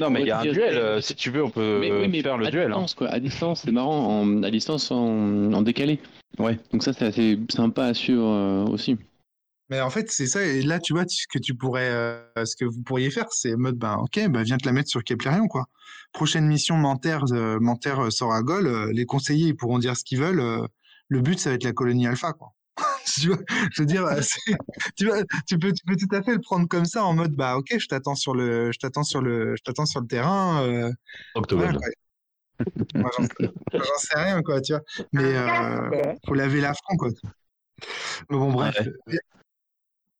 Non, 0.00 0.10
mais 0.10 0.22
il 0.22 0.26
y 0.26 0.30
a 0.30 0.40
un 0.40 0.42
duel, 0.42 0.54
c'est- 0.56 0.76
euh, 0.76 1.00
si 1.00 1.14
tu 1.14 1.30
veux, 1.30 1.44
on 1.44 1.50
peut 1.50 1.78
mais, 1.80 1.90
oui, 1.92 2.08
mais 2.08 2.22
faire 2.22 2.38
le 2.38 2.46
à 2.46 2.50
duel. 2.50 2.64
hein. 2.64 2.68
Distance, 2.68 2.94
quoi. 2.94 3.08
À 3.08 3.20
distance, 3.20 3.62
c'est 3.64 3.72
marrant, 3.72 4.20
en- 4.22 4.42
à 4.42 4.50
distance 4.50 4.90
en, 4.90 5.52
en 5.52 5.62
décalé. 5.62 5.98
Ouais. 6.38 6.58
Donc, 6.72 6.82
ça, 6.82 6.92
c'est 6.92 7.06
assez 7.06 7.38
sympa 7.50 7.84
à 7.84 7.94
suivre 7.94 8.24
euh, 8.26 8.64
aussi. 8.66 8.96
Mais 9.70 9.80
en 9.82 9.90
fait, 9.90 10.10
c'est 10.10 10.26
ça. 10.26 10.42
Et 10.44 10.62
là, 10.62 10.78
tu 10.78 10.94
vois, 10.94 11.04
ce 11.06 11.26
que 11.30 11.38
tu 11.38 11.54
pourrais, 11.54 11.90
euh, 11.90 12.22
ce 12.44 12.56
que 12.56 12.64
vous 12.64 12.82
pourriez 12.82 13.10
faire, 13.10 13.26
c'est 13.30 13.54
mode, 13.54 13.76
ben, 13.76 13.96
ok, 13.96 14.28
bah, 14.30 14.42
viens 14.42 14.56
te 14.56 14.64
la 14.66 14.72
mettre 14.72 14.88
sur 14.88 15.04
Keplerion, 15.04 15.46
quoi. 15.46 15.66
Prochaine 16.12 16.46
mission, 16.46 16.76
à 16.88 18.42
Gaulle. 18.42 18.66
euh, 18.66 18.90
les 18.94 19.04
conseillers, 19.04 19.48
ils 19.48 19.56
pourront 19.56 19.78
dire 19.78 19.94
ce 19.96 20.04
qu'ils 20.04 20.20
veulent. 20.20 20.40
euh, 20.40 20.66
le 21.08 21.20
but, 21.20 21.38
ça 21.38 21.50
va 21.50 21.56
être 21.56 21.64
la 21.64 21.72
colonie 21.72 22.06
Alpha, 22.06 22.32
quoi. 22.32 22.48
je 23.18 23.30
veux 23.78 23.86
dire, 23.86 24.04
euh, 24.04 24.20
tu, 24.96 25.06
vois, 25.06 25.22
tu 25.46 25.58
peux, 25.58 25.72
tu 25.72 25.84
peux 25.86 25.96
tout 25.96 26.14
à 26.14 26.22
fait 26.22 26.32
le 26.32 26.40
prendre 26.40 26.68
comme 26.68 26.84
ça, 26.84 27.04
en 27.04 27.14
mode, 27.14 27.32
bah, 27.34 27.56
ok, 27.56 27.76
je 27.78 27.86
t'attends 27.86 28.14
sur 28.14 28.34
le, 28.34 28.72
je 28.72 28.78
t'attends 28.78 29.02
sur 29.02 29.20
le, 29.20 29.56
je 29.56 29.62
t'attends 29.62 29.86
sur 29.86 30.00
le 30.00 30.06
terrain. 30.06 30.62
euh, 30.62 30.92
voilà. 31.50 31.78
Moi, 32.94 33.10
j'en 33.16 33.24
j'en 33.72 33.98
sais 33.98 34.18
rien, 34.18 34.42
quoi, 34.42 34.60
tu 34.60 34.72
vois. 34.72 34.82
Mais 35.12 35.36
euh, 35.36 36.14
faut 36.26 36.34
laver 36.34 36.60
l'affront, 36.60 36.96
quoi. 36.96 37.10
Mais 38.30 38.36
bon, 38.36 38.52
bref. 38.52 38.76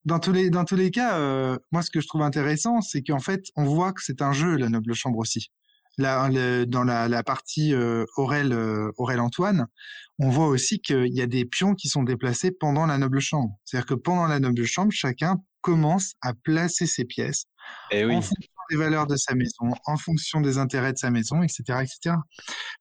Dans 0.04 0.20
tous 0.20 0.32
les, 0.32 0.48
dans 0.48 0.64
tous 0.64 0.76
les 0.76 0.90
cas, 0.90 1.18
euh, 1.18 1.58
moi, 1.72 1.82
ce 1.82 1.90
que 1.90 2.00
je 2.00 2.06
trouve 2.06 2.22
intéressant, 2.22 2.80
c'est 2.80 3.02
qu'en 3.02 3.18
fait, 3.18 3.42
on 3.56 3.64
voit 3.64 3.92
que 3.92 4.02
c'est 4.02 4.22
un 4.22 4.32
jeu, 4.32 4.56
la 4.56 4.68
Noble 4.68 4.94
Chambre 4.94 5.18
aussi. 5.18 5.50
Le- 5.98 6.64
dans 6.64 6.84
la, 6.84 7.08
la 7.08 7.22
partie 7.22 7.74
euh, 7.74 8.04
Aurel, 8.16 8.52
euh, 8.52 8.90
Aurel 8.96 9.20
Antoine, 9.20 9.66
on 10.18 10.30
voit 10.30 10.46
aussi 10.46 10.80
qu'il 10.80 11.12
y 11.14 11.20
a 11.20 11.26
des 11.26 11.44
pions 11.44 11.74
qui 11.74 11.88
sont 11.88 12.02
déplacés 12.02 12.50
pendant 12.50 12.86
la 12.86 12.98
Noble 12.98 13.20
Chambre. 13.20 13.56
C'est-à-dire 13.64 13.86
que 13.86 13.94
pendant 13.94 14.26
la 14.26 14.40
Noble 14.40 14.64
Chambre, 14.64 14.92
chacun 14.92 15.36
commence 15.60 16.14
à 16.22 16.34
placer 16.34 16.86
ses 16.86 17.04
pièces 17.04 17.44
Et 17.90 17.98
Eh 18.00 18.04
oui. 18.04 18.14
en 18.16 18.22
fonction 18.22 18.50
des 18.70 18.76
valeurs 18.76 19.06
de 19.06 19.16
sa 19.16 19.34
maison, 19.34 19.72
en 19.86 19.96
fonction 19.96 20.40
des 20.40 20.58
intérêts 20.58 20.92
de 20.92 20.98
sa 20.98 21.10
maison, 21.10 21.42
etc. 21.42 21.62
etc. 21.82 22.16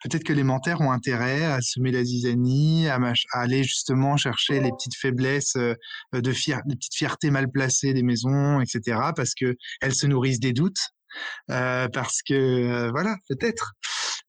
Peut-être 0.03 0.23
que 0.23 0.33
les 0.33 0.43
mentaires 0.43 0.81
ont 0.81 0.91
intérêt 0.91 1.45
à 1.45 1.61
semer 1.61 1.91
la 1.91 2.03
zizanie, 2.03 2.87
à, 2.87 2.99
aller 3.33 3.63
justement 3.63 4.17
chercher 4.17 4.59
les 4.59 4.71
petites 4.71 4.95
faiblesses 4.95 5.55
euh, 5.55 5.73
de 6.13 6.31
fier, 6.31 6.61
les 6.67 6.75
petites 6.75 6.95
fiertés 6.95 7.31
mal 7.31 7.49
placées 7.49 7.93
des 7.93 8.03
maisons, 8.03 8.59
etc. 8.59 8.99
Parce 9.15 9.33
que 9.33 9.55
elles 9.81 9.95
se 9.95 10.07
nourrissent 10.07 10.39
des 10.39 10.53
doutes, 10.53 10.91
parce 11.47 12.21
que 12.21 12.33
euh, 12.33 12.91
voilà, 12.91 13.15
peut-être. 13.29 13.73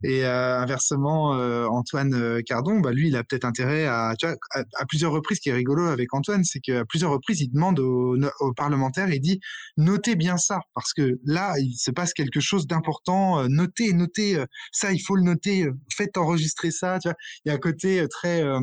Et 0.05 0.24
euh, 0.24 0.60
inversement, 0.60 1.34
euh, 1.34 1.66
Antoine 1.66 2.14
euh, 2.14 2.40
Cardon, 2.46 2.78
bah, 2.78 2.92
lui, 2.92 3.09
il 3.09 3.16
a 3.16 3.24
peut-être 3.24 3.44
intérêt 3.44 3.86
à, 3.86 4.14
à, 4.52 4.86
plusieurs 4.86 5.10
reprises, 5.10 5.38
ce 5.38 5.42
qui 5.42 5.48
est 5.48 5.55
rigolo 5.55 5.86
avec 5.86 6.14
Antoine, 6.14 6.44
c'est 6.44 6.60
qu'à 6.60 6.84
plusieurs 6.84 7.10
reprises, 7.10 7.40
il 7.40 7.50
demande 7.50 7.80
aux, 7.80 8.16
aux 8.40 8.52
parlementaires, 8.55 9.10
il 9.12 9.20
dit, 9.20 9.40
notez 9.76 10.14
bien 10.14 10.36
ça, 10.36 10.60
parce 10.74 10.92
que 10.92 11.18
là, 11.24 11.59
il 11.59 11.74
se 11.74 11.90
passe 11.90 12.12
quelque 12.14 12.38
chose 12.38 12.68
d'important, 12.68 13.40
euh, 13.40 13.48
notez, 13.48 13.92
notez, 13.92 14.36
euh, 14.36 14.46
ça, 14.72 14.92
il 14.92 15.00
faut 15.00 15.16
le 15.16 15.22
noter, 15.22 15.64
euh, 15.64 15.72
faites 15.92 16.16
enregistrer 16.16 16.70
ça. 16.70 16.98
Il 17.44 17.48
y 17.48 17.50
a 17.50 17.55
un 17.55 17.59
côté 17.59 18.00
euh, 18.00 18.09
très... 18.09 18.42
euh, 18.42 18.60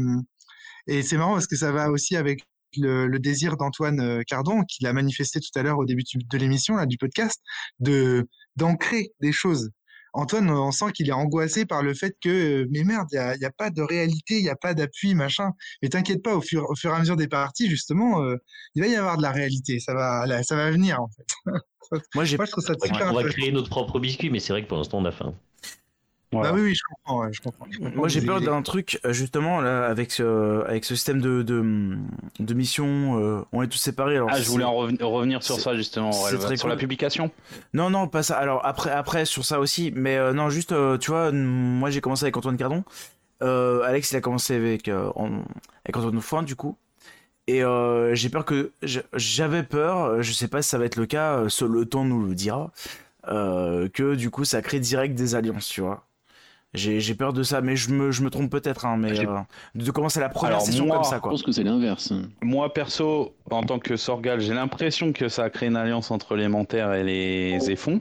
et 0.87 1.01
c'est 1.01 1.17
marrant 1.17 1.33
parce 1.33 1.47
que 1.47 1.55
ça 1.55 1.71
va 1.71 1.89
aussi 1.89 2.15
avec 2.15 2.43
le, 2.77 3.07
le 3.07 3.19
désir 3.19 3.57
d'Antoine 3.57 3.99
euh, 3.99 4.21
Cardon, 4.27 4.63
qu'il 4.63 4.87
a 4.87 4.93
manifesté 4.93 5.39
tout 5.39 5.59
à 5.59 5.63
l'heure 5.63 5.77
au 5.77 5.85
début 5.85 6.03
de 6.13 6.37
l'émission, 6.37 6.75
là, 6.75 6.85
du 6.85 6.97
podcast, 6.97 7.41
de 7.79 8.27
d'ancrer 8.55 9.11
des 9.21 9.31
choses. 9.31 9.69
Antoine, 10.13 10.49
on 10.49 10.71
sent 10.71 10.93
qu'il 10.93 11.09
est 11.09 11.13
angoissé 11.13 11.65
par 11.65 11.83
le 11.83 11.93
fait 11.93 12.15
que, 12.21 12.65
mais 12.71 12.85
merde, 12.85 13.07
il 13.11 13.17
n'y 13.37 13.45
a, 13.45 13.49
a, 13.49 13.51
pas 13.51 13.69
de 13.69 13.81
réalité, 13.81 14.37
il 14.37 14.43
n'y 14.43 14.49
a 14.49 14.55
pas 14.55 14.73
d'appui, 14.73 15.13
machin. 15.13 15.51
Mais 15.81 15.89
t'inquiète 15.89 16.23
pas, 16.23 16.33
au 16.33 16.41
fur, 16.41 16.65
au 16.69 16.75
fur 16.75 16.91
et 16.91 16.95
à 16.95 16.99
mesure 16.99 17.17
des 17.17 17.27
parties, 17.27 17.69
justement, 17.69 18.23
il 18.75 18.81
va 18.81 18.87
y 18.87 18.95
avoir 18.95 19.17
de 19.17 19.21
la 19.21 19.33
réalité. 19.33 19.81
Ça 19.81 19.93
va, 19.93 20.41
ça 20.43 20.55
va 20.55 20.71
venir, 20.71 21.01
en 21.01 21.09
fait. 21.09 21.25
Moi, 22.15 22.23
j'ai. 22.23 22.37
On 22.39 23.13
va 23.13 23.23
créer 23.25 23.51
notre 23.51 23.69
propre 23.69 23.99
biscuit, 23.99 24.29
mais 24.29 24.39
c'est 24.39 24.53
vrai 24.53 24.63
que 24.63 24.69
pour 24.69 24.77
l'instant, 24.77 24.99
on 24.99 25.05
a 25.05 25.11
faim. 25.11 25.33
Bah 26.31 26.51
oui, 26.53 26.61
oui, 26.61 26.75
je 26.75 26.81
comprends. 26.89 27.31
je 27.31 27.41
comprends, 27.41 27.65
Moi, 27.95 28.07
j'ai 28.07 28.21
peur 28.21 28.41
d'un 28.41 28.61
truc, 28.61 28.99
euh, 29.05 29.13
justement, 29.13 29.61
là, 29.61 29.85
avec 29.85 30.11
ce, 30.11 30.65
avec 30.65 30.83
ce 30.85 30.95
système 30.95 31.21
de, 31.21 31.43
de, 31.43 31.97
de 32.39 32.53
mission, 32.53 33.19
euh, 33.19 33.41
on 33.51 33.61
est 33.61 33.67
tous 33.67 33.77
séparés. 33.77 34.15
Alors 34.15 34.29
ah, 34.31 34.39
je 34.41 34.49
voulais 34.49 34.63
en 34.65 34.75
revenir 34.75 35.43
sur 35.43 35.59
ça, 35.59 35.75
justement, 35.75 36.11
sur 36.11 36.67
la 36.67 36.75
publication. 36.75 37.31
Non, 37.73 37.89
non, 37.89 38.07
pas 38.07 38.23
ça. 38.23 38.37
Alors, 38.37 38.65
après, 38.65 38.91
après 38.91 39.25
sur 39.25 39.45
ça 39.45 39.59
aussi, 39.59 39.93
mais 39.95 40.17
euh, 40.17 40.33
non, 40.33 40.49
juste, 40.49 40.73
tu 40.99 41.11
vois, 41.11 41.31
moi, 41.31 41.89
j'ai 41.89 42.01
commencé 42.01 42.25
avec 42.25 42.35
Antoine 42.37 42.57
Cardon. 42.57 42.83
Alex, 43.41 44.11
il 44.11 44.15
a 44.17 44.21
commencé 44.21 44.55
avec, 44.55 44.87
avec 44.87 45.95
Antoine 45.95 46.21
Foin, 46.21 46.43
du 46.43 46.55
coup. 46.55 46.77
Et 47.47 47.61
j'ai 48.13 48.29
peur 48.29 48.43
que. 48.43 48.71
J'avais 49.13 49.63
peur, 49.63 50.21
je 50.21 50.31
sais 50.33 50.47
pas 50.47 50.61
si 50.61 50.69
ça 50.69 50.77
va 50.77 50.85
être 50.85 50.97
le 50.97 51.05
cas, 51.05 51.43
le 51.43 51.85
temps 51.85 52.03
nous 52.03 52.25
le 52.25 52.35
dira, 52.35 52.71
que 53.27 54.15
du 54.15 54.29
coup, 54.31 54.43
ça 54.43 54.61
crée 54.61 54.79
direct 54.79 55.15
des 55.15 55.35
alliances, 55.35 55.67
tu 55.67 55.81
vois. 55.81 56.03
J'ai 56.75 57.15
peur 57.15 57.33
de 57.33 57.43
ça, 57.43 57.61
mais 57.61 57.75
je 57.75 57.91
me, 57.91 58.11
je 58.11 58.23
me 58.23 58.29
trompe 58.29 58.51
peut-être, 58.51 58.85
hein, 58.85 58.97
mais 58.97 59.19
euh, 59.19 59.39
de 59.75 59.91
commencer 59.91 60.19
la 60.19 60.29
première 60.29 60.61
session 60.61 60.87
comme 60.87 61.03
ça. 61.03 61.19
Quoi. 61.19 61.31
Je 61.31 61.33
pense 61.33 61.43
que 61.43 61.51
c'est 61.51 61.63
l'inverse. 61.63 62.13
Moi, 62.41 62.73
perso, 62.73 63.35
en 63.49 63.63
tant 63.63 63.79
que 63.79 63.95
Sorgal, 63.95 64.41
j'ai 64.41 64.53
l'impression 64.53 65.13
que 65.13 65.29
ça 65.29 65.45
a 65.45 65.49
créé 65.49 65.69
une 65.69 65.75
alliance 65.75 66.11
entre 66.11 66.35
les 66.35 66.47
Manterres 66.47 66.93
et 66.93 67.03
les 67.03 67.71
Éfons. 67.71 67.99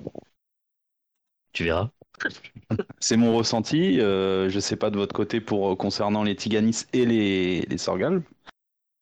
Tu 1.53 1.65
verras. 1.65 1.91
c'est 3.01 3.17
mon 3.17 3.37
ressenti. 3.37 4.01
Euh, 4.01 4.49
je 4.49 4.61
sais 4.61 4.77
pas 4.77 4.91
de 4.91 4.97
votre 4.97 5.15
côté 5.15 5.41
pour 5.41 5.73
euh, 5.73 5.77
concernant 5.77 6.23
les 6.23 6.37
Tiganis 6.37 6.85
et 6.93 7.07
les, 7.07 7.63
les 7.63 7.79
Sorgal. 7.79 8.23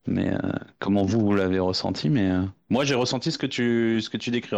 Mais 0.06 0.32
comment 0.80 1.04
vous, 1.04 1.20
vous 1.20 1.34
l'avez 1.36 1.60
ressenti 1.60 2.10
Mais 2.10 2.32
moi, 2.70 2.84
j'ai 2.84 2.96
ressenti 2.96 3.30
ce 3.30 3.38
que 3.38 3.46
tu, 3.46 4.00
ce 4.00 4.10
que 4.10 4.16
tu 4.16 4.32
décris, 4.32 4.56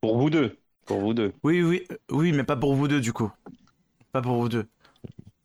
Pour 0.00 0.18
vous 0.18 0.30
deux. 0.30 0.58
Pour 0.86 0.98
vous 0.98 1.14
deux. 1.14 1.32
Oui, 1.44 1.62
oui, 1.62 1.84
oui, 2.10 2.32
mais 2.32 2.42
pas 2.42 2.56
pour 2.56 2.74
vous 2.74 2.88
deux, 2.88 3.00
du 3.00 3.12
coup. 3.12 3.30
Pas 4.12 4.22
pour 4.22 4.36
vous 4.36 4.48
deux. 4.48 4.66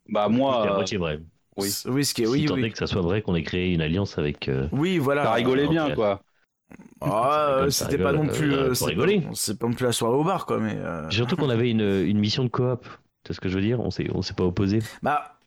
Bah 0.08 0.28
moi. 0.28 0.62
C'est 0.62 0.70
à 0.70 0.74
moitié 0.74 0.98
vrai. 0.98 1.20
Oui. 1.56 1.70
Oui, 1.86 2.04
ce 2.04 2.14
qui 2.14 2.22
est. 2.22 2.26
Oui, 2.26 2.46
oui. 2.50 2.70
que 2.70 2.78
ça 2.78 2.86
soit 2.86 3.02
vrai 3.02 3.22
qu'on 3.22 3.34
ait 3.34 3.42
créé 3.42 3.72
une 3.72 3.80
alliance 3.80 4.18
avec. 4.18 4.48
Euh, 4.48 4.68
oui, 4.72 4.98
voilà. 4.98 5.24
Ça 5.24 5.32
rigolait 5.32 5.66
bien, 5.66 5.94
quoi. 5.94 6.22
Ah, 7.00 7.64
c'était 7.70 7.98
pas 7.98 8.12
non 8.12 8.26
plus. 8.26 8.52
Euh, 8.52 8.74
c'est 8.74 8.86
rigoler. 8.86 9.26
C'est 9.32 9.58
pas 9.58 9.66
non 9.66 9.72
plus 9.72 9.86
la 9.86 9.92
soirée 9.92 10.16
au 10.16 10.24
bar, 10.24 10.46
quoi. 10.46 10.58
Mais. 10.58 10.76
Euh... 10.76 11.08
Surtout 11.10 11.36
qu'on 11.36 11.50
avait 11.50 11.70
une, 11.70 11.80
une 11.80 12.18
mission 12.18 12.44
de 12.44 12.48
coop. 12.48 12.86
C'est 13.26 13.32
ce 13.32 13.40
que 13.40 13.48
je 13.48 13.56
veux 13.56 13.62
dire? 13.62 13.80
On 13.80 13.90
s'est 13.90 14.08
on 14.14 14.22
s'est 14.22 14.34
pas 14.34 14.44
opposé. 14.44 14.80
Bah, 15.02 15.38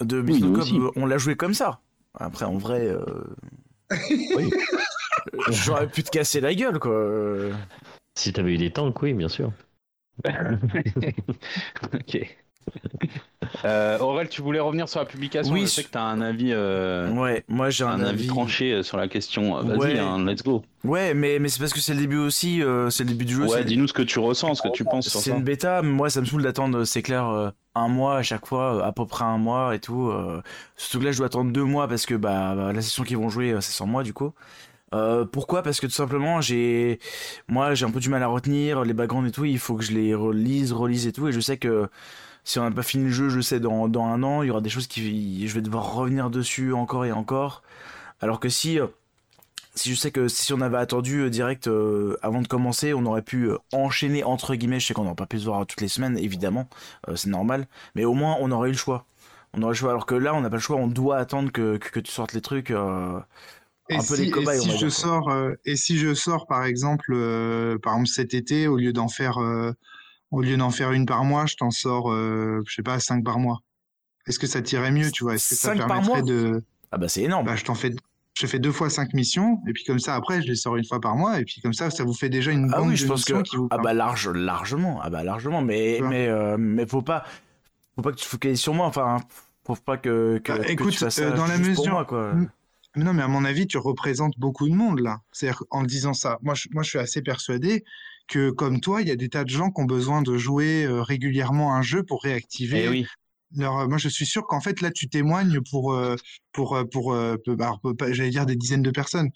de 0.00 0.22
mission 0.22 0.50
de 0.50 0.58
coop, 0.58 0.92
on 0.96 1.06
l'a 1.06 1.18
joué 1.18 1.36
comme 1.36 1.54
ça. 1.54 1.80
Après, 2.14 2.46
en 2.46 2.56
vrai. 2.56 2.88
Euh... 2.88 3.04
oui. 4.36 4.50
J'aurais 5.50 5.88
pu 5.88 6.02
te 6.02 6.10
casser 6.10 6.40
la 6.40 6.54
gueule, 6.54 6.78
quoi. 6.78 7.50
Si 8.14 8.32
t'avais 8.32 8.54
eu 8.54 8.58
des 8.58 8.70
tanks, 8.70 9.00
oui, 9.02 9.14
bien 9.14 9.28
sûr. 9.28 9.52
ok. 10.24 12.36
Euh, 13.64 13.98
Aurel, 13.98 14.28
tu 14.28 14.42
voulais 14.42 14.60
revenir 14.60 14.88
sur 14.88 15.00
la 15.00 15.06
publication 15.06 15.52
Oui, 15.52 15.62
je 15.62 15.66
sais 15.66 15.82
que 15.82 15.90
tu 15.90 15.98
as 15.98 16.04
un 16.04 16.20
avis. 16.20 16.52
Euh, 16.52 17.10
ouais, 17.12 17.44
moi 17.48 17.68
j'ai 17.68 17.84
un, 17.84 18.00
avis... 18.00 18.26
tranché 18.26 18.72
euh, 18.72 18.82
sur 18.82 18.96
la 18.96 19.08
question. 19.08 19.60
Vas-y, 19.62 19.98
hein, 19.98 20.24
let's 20.24 20.42
go. 20.42 20.62
Ouais, 20.84 21.12
mais, 21.14 21.38
mais 21.38 21.48
c'est 21.48 21.58
parce 21.58 21.74
que 21.74 21.80
c'est 21.80 21.92
le 21.92 22.00
début 22.00 22.16
aussi, 22.16 22.62
c'est 22.90 23.04
le 23.04 23.10
début 23.10 23.24
du 23.24 23.34
jeu. 23.34 23.46
Ouais, 23.46 23.64
dis-nous 23.64 23.88
ce 23.88 23.92
que 23.92 24.02
tu 24.02 24.18
ressens, 24.18 24.54
ce 24.54 24.62
que 24.62 24.68
tu 24.68 24.84
penses 24.84 25.08
sur 25.08 25.18
ça. 25.18 25.24
C'est 25.24 25.36
une 25.36 25.42
bêta, 25.42 25.82
moi 25.82 26.08
ça 26.08 26.20
me 26.20 26.26
saoule 26.26 26.42
d'attendre, 26.42 26.84
c'est 26.84 27.02
clair, 27.02 27.52
un 27.74 27.88
mois 27.88 28.18
à 28.18 28.22
chaque 28.22 28.46
fois, 28.46 28.86
à 28.86 28.92
peu 28.92 29.04
près 29.04 29.24
un 29.24 29.38
mois 29.38 29.74
et 29.74 29.80
tout. 29.80 30.12
surtout 30.76 31.00
que 31.00 31.04
là 31.04 31.12
je 31.12 31.18
dois 31.18 31.26
attendre 31.26 31.50
deux 31.52 31.64
mois 31.64 31.88
parce 31.88 32.06
que 32.06 32.14
bah, 32.14 32.54
bah 32.54 32.72
la 32.72 32.80
session 32.80 33.04
qu'ils 33.04 33.18
vont 33.18 33.28
jouer 33.28 33.56
c'est 33.60 33.72
sans 33.72 33.86
moi 33.86 34.04
du 34.04 34.14
coup. 34.14 34.32
Euh, 34.92 35.24
pourquoi? 35.24 35.62
Parce 35.62 35.80
que 35.80 35.86
tout 35.86 35.92
simplement, 35.92 36.40
j'ai, 36.40 36.98
moi, 37.48 37.74
j'ai 37.74 37.84
un 37.84 37.90
peu 37.90 38.00
du 38.00 38.08
mal 38.08 38.22
à 38.22 38.26
retenir 38.26 38.84
les 38.84 38.92
backgrounds 38.92 39.28
et 39.28 39.32
tout. 39.32 39.44
Il 39.44 39.58
faut 39.58 39.76
que 39.76 39.84
je 39.84 39.92
les 39.92 40.14
relise, 40.14 40.72
relise 40.72 41.06
et 41.06 41.12
tout. 41.12 41.28
Et 41.28 41.32
je 41.32 41.40
sais 41.40 41.58
que 41.58 41.88
si 42.44 42.58
on 42.58 42.62
n'a 42.62 42.70
pas 42.70 42.82
fini 42.82 43.04
le 43.04 43.10
jeu, 43.10 43.28
je 43.28 43.40
sais 43.40 43.60
dans, 43.60 43.88
dans 43.88 44.04
un 44.04 44.22
an, 44.22 44.42
il 44.42 44.48
y 44.48 44.50
aura 44.50 44.60
des 44.60 44.70
choses 44.70 44.86
qui, 44.86 45.46
je 45.46 45.54
vais 45.54 45.60
devoir 45.60 45.94
revenir 45.94 46.30
dessus 46.30 46.72
encore 46.72 47.04
et 47.04 47.12
encore. 47.12 47.62
Alors 48.20 48.40
que 48.40 48.48
si, 48.48 48.80
euh, 48.80 48.86
si 49.74 49.90
je 49.90 49.94
sais 49.94 50.10
que 50.10 50.28
si 50.28 50.52
on 50.52 50.60
avait 50.60 50.78
attendu 50.78 51.20
euh, 51.20 51.30
direct 51.30 51.68
avant 52.22 52.42
de 52.42 52.48
commencer, 52.48 52.94
on 52.94 53.04
aurait 53.06 53.22
pu 53.22 53.50
enchaîner 53.72 54.24
entre 54.24 54.54
guillemets. 54.54 54.80
Je 54.80 54.86
sais 54.86 54.94
qu'on 54.94 55.04
n'aurait 55.04 55.16
pas 55.16 55.26
pu 55.26 55.38
se 55.38 55.44
voir 55.44 55.66
toutes 55.66 55.80
les 55.80 55.88
semaines, 55.88 56.18
évidemment, 56.18 56.68
c'est 57.14 57.30
normal. 57.30 57.66
Mais 57.94 58.04
au 58.04 58.14
moins, 58.14 58.36
on 58.40 58.50
aurait 58.50 58.68
eu 58.68 58.72
le 58.72 58.78
choix. 58.78 59.06
On 59.54 59.62
aurait 59.62 59.72
le 59.72 59.76
choix. 59.76 59.90
Alors 59.90 60.06
que 60.06 60.14
là, 60.14 60.34
on 60.34 60.40
n'a 60.40 60.50
pas 60.50 60.56
le 60.56 60.62
choix. 60.62 60.76
On 60.76 60.86
doit 60.86 61.18
attendre 61.18 61.50
que, 61.50 61.76
que, 61.76 61.88
que 61.88 62.00
tu 62.00 62.12
sortes 62.12 62.32
les 62.34 62.40
trucs. 62.40 62.72
Et 63.90 64.00
si, 64.00 64.78
je 64.78 64.88
sors, 64.88 65.28
euh, 65.30 65.54
et 65.64 65.74
si 65.74 65.98
je 65.98 66.14
sors 66.14 66.46
par 66.46 66.64
exemple, 66.64 67.12
euh, 67.12 67.76
par 67.78 67.94
exemple 67.94 68.08
cet 68.08 68.34
été, 68.34 68.68
au 68.68 68.76
lieu 68.76 68.92
d'en 68.92 69.08
faire, 69.08 69.38
euh, 69.38 69.72
au 70.30 70.42
lieu 70.42 70.56
d'en 70.56 70.70
faire 70.70 70.92
une 70.92 71.06
par 71.06 71.24
mois, 71.24 71.46
je 71.46 71.56
t'en 71.56 71.70
sors, 71.70 72.12
je 72.12 72.74
sais 72.74 72.82
pas, 72.82 73.00
cinq 73.00 73.24
par 73.24 73.38
mois. 73.38 73.60
Est-ce 74.26 74.38
que 74.38 74.46
ça 74.46 74.62
tirait 74.62 74.92
mieux, 74.92 75.10
tu 75.10 75.24
vois? 75.24 75.34
Est-ce 75.34 75.50
que 75.50 75.54
ça 75.56 75.74
permettrait 75.74 76.22
de 76.22 76.62
Ah 76.92 76.98
bah 76.98 77.08
c'est 77.08 77.22
énorme. 77.22 77.46
Bah, 77.46 77.56
je 77.56 77.64
t'en 77.64 77.74
fais, 77.74 77.90
je 78.38 78.46
fais 78.46 78.58
deux 78.58 78.72
fois 78.72 78.90
cinq 78.90 79.12
missions, 79.14 79.60
et 79.66 79.72
puis 79.72 79.84
comme 79.84 79.98
ça 79.98 80.14
après, 80.14 80.42
je 80.42 80.46
les 80.46 80.56
sors 80.56 80.76
une 80.76 80.84
fois 80.84 81.00
par 81.00 81.16
mois, 81.16 81.40
et 81.40 81.44
puis 81.44 81.60
comme 81.60 81.72
ça, 81.72 81.90
ça 81.90 82.04
vous 82.04 82.14
fait 82.14 82.28
déjà 82.28 82.52
une 82.52 82.70
ah 82.72 82.82
oui, 82.82 82.96
je 82.96 83.06
pense 83.06 83.24
que... 83.24 83.42
qui 83.42 83.56
vous. 83.56 83.68
Ah 83.70 83.78
bah 83.78 83.92
large, 83.92 84.28
largement, 84.28 85.00
ah 85.02 85.10
bah 85.10 85.24
largement, 85.24 85.62
mais 85.62 86.00
mais 86.02 86.28
mais 86.58 86.86
faut 86.86 87.02
pas, 87.02 87.24
faut 87.96 88.02
pas 88.02 88.12
que 88.12 88.18
tu 88.18 88.28
focalises 88.28 88.60
sur 88.60 88.74
moi, 88.74 88.86
enfin, 88.86 89.18
faut 89.64 89.74
pas 89.74 89.96
que. 89.96 90.38
que, 90.44 90.52
bah, 90.52 90.68
écoute, 90.68 90.92
tu 90.92 91.10
ça 91.10 91.30
dans 91.30 91.46
la 91.46 91.58
mesure, 91.58 92.06
quoi. 92.06 92.34
Mais 92.96 93.04
non, 93.04 93.14
mais 93.14 93.22
à 93.22 93.28
mon 93.28 93.44
avis, 93.44 93.66
tu 93.66 93.78
représentes 93.78 94.38
beaucoup 94.38 94.68
de 94.68 94.74
monde 94.74 95.00
là. 95.00 95.20
C'est-à-dire 95.32 95.62
en 95.70 95.84
disant 95.84 96.12
ça, 96.12 96.38
moi 96.42 96.54
je, 96.54 96.68
moi 96.72 96.82
je 96.82 96.88
suis 96.88 96.98
assez 96.98 97.22
persuadé 97.22 97.84
que 98.30 98.50
comme 98.50 98.80
toi, 98.80 99.02
il 99.02 99.08
y 99.08 99.10
a 99.10 99.16
des 99.16 99.28
tas 99.28 99.44
de 99.44 99.50
gens 99.50 99.70
qui 99.70 99.82
ont 99.82 99.86
besoin 99.86 100.22
de 100.22 100.38
jouer 100.38 100.84
euh, 100.84 101.02
régulièrement 101.02 101.74
un 101.74 101.82
jeu 101.82 102.04
pour 102.04 102.22
réactiver. 102.22 102.84
Eh 102.84 102.88
oui. 102.88 103.06
Alors, 103.58 103.88
moi, 103.88 103.98
je 103.98 104.08
suis 104.08 104.26
sûr 104.26 104.46
qu'en 104.46 104.60
fait, 104.60 104.80
là, 104.80 104.92
tu 104.92 105.08
témoignes 105.08 105.58
pour, 105.72 105.92
euh, 105.92 106.14
pour, 106.52 106.76
euh, 106.76 106.84
pour, 106.84 107.16
j'allais 108.12 108.30
dire 108.30 108.46
des 108.46 108.54
dizaines 108.54 108.82
de 108.82 108.92
personnes. 108.92 109.30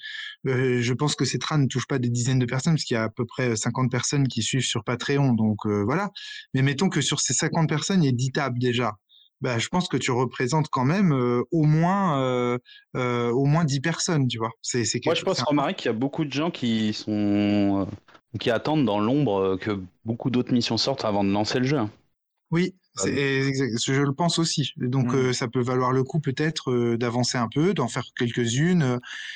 je 0.45 0.93
pense 0.93 1.17
que 1.17 1.25
Cetra 1.25 1.59
ne 1.59 1.67
touche 1.67 1.89
pas 1.89 1.99
des 1.99 2.11
dizaines 2.11 2.39
de 2.39 2.47
personnes, 2.47 2.75
parce 2.75 2.85
qu'il 2.85 2.95
y 2.95 2.99
a 2.99 3.03
à 3.03 3.09
peu 3.09 3.27
près 3.27 3.57
50 3.57 3.91
personnes 3.91 4.29
qui 4.29 4.43
suivent 4.43 4.65
sur 4.65 4.85
Patreon, 4.85 5.33
donc 5.33 5.67
voilà. 5.67 6.11
Mais 6.55 6.63
mettons 6.63 6.89
que 6.89 7.01
sur 7.01 7.21
ces 7.21 7.35
50 7.35 7.69
personnes, 7.69 8.05
il 8.05 8.07
y 8.07 8.09
a 8.09 8.13
10 8.13 8.31
tables 8.31 8.59
déjà. 8.61 8.93
Bah, 9.41 9.59
je 9.59 9.67
pense 9.67 9.89
que 9.89 9.97
tu 9.97 10.13
représentes 10.13 10.69
quand 10.71 10.85
même 10.85 11.13
au 11.51 11.65
moins 11.65 12.57
au 12.95 13.47
moins 13.47 13.65
10 13.65 13.81
personnes, 13.81 14.29
tu 14.29 14.39
vois. 14.39 14.53
C'est, 14.63 14.85
Moi, 15.05 15.17
je 15.17 15.25
pense 15.25 15.43
remarquer 15.43 15.75
qu'il 15.75 15.87
y 15.87 15.89
a 15.89 15.99
beaucoup 15.99 16.25
de 16.25 16.33
gens 16.33 16.53
qui 16.53 16.93
sont 16.93 17.89
qui 18.39 18.51
attendent 18.51 18.85
dans 18.85 18.99
l'ombre 18.99 19.57
que 19.61 19.81
beaucoup 20.05 20.31
d'autres 20.31 20.53
missions 20.53 20.77
sortent 20.77 21.05
avant 21.05 21.25
de 21.25 21.31
lancer 21.31 21.59
le 21.59 21.67
jeu. 21.67 21.79
Hein. 21.79 21.91
Oui, 22.51 22.75
je 22.97 24.01
le 24.01 24.13
pense 24.13 24.39
aussi. 24.39 24.73
Donc 24.77 25.13
mmh. 25.13 25.33
ça 25.33 25.49
peut 25.49 25.63
valoir 25.63 25.93
le 25.93 26.05
coup 26.05 26.21
peut-être 26.21 26.97
d'avancer 26.97 27.39
un 27.39 27.49
peu, 27.53 27.75
d'en 27.75 27.89
faire 27.89 28.05
quelques-unes. 28.17 28.83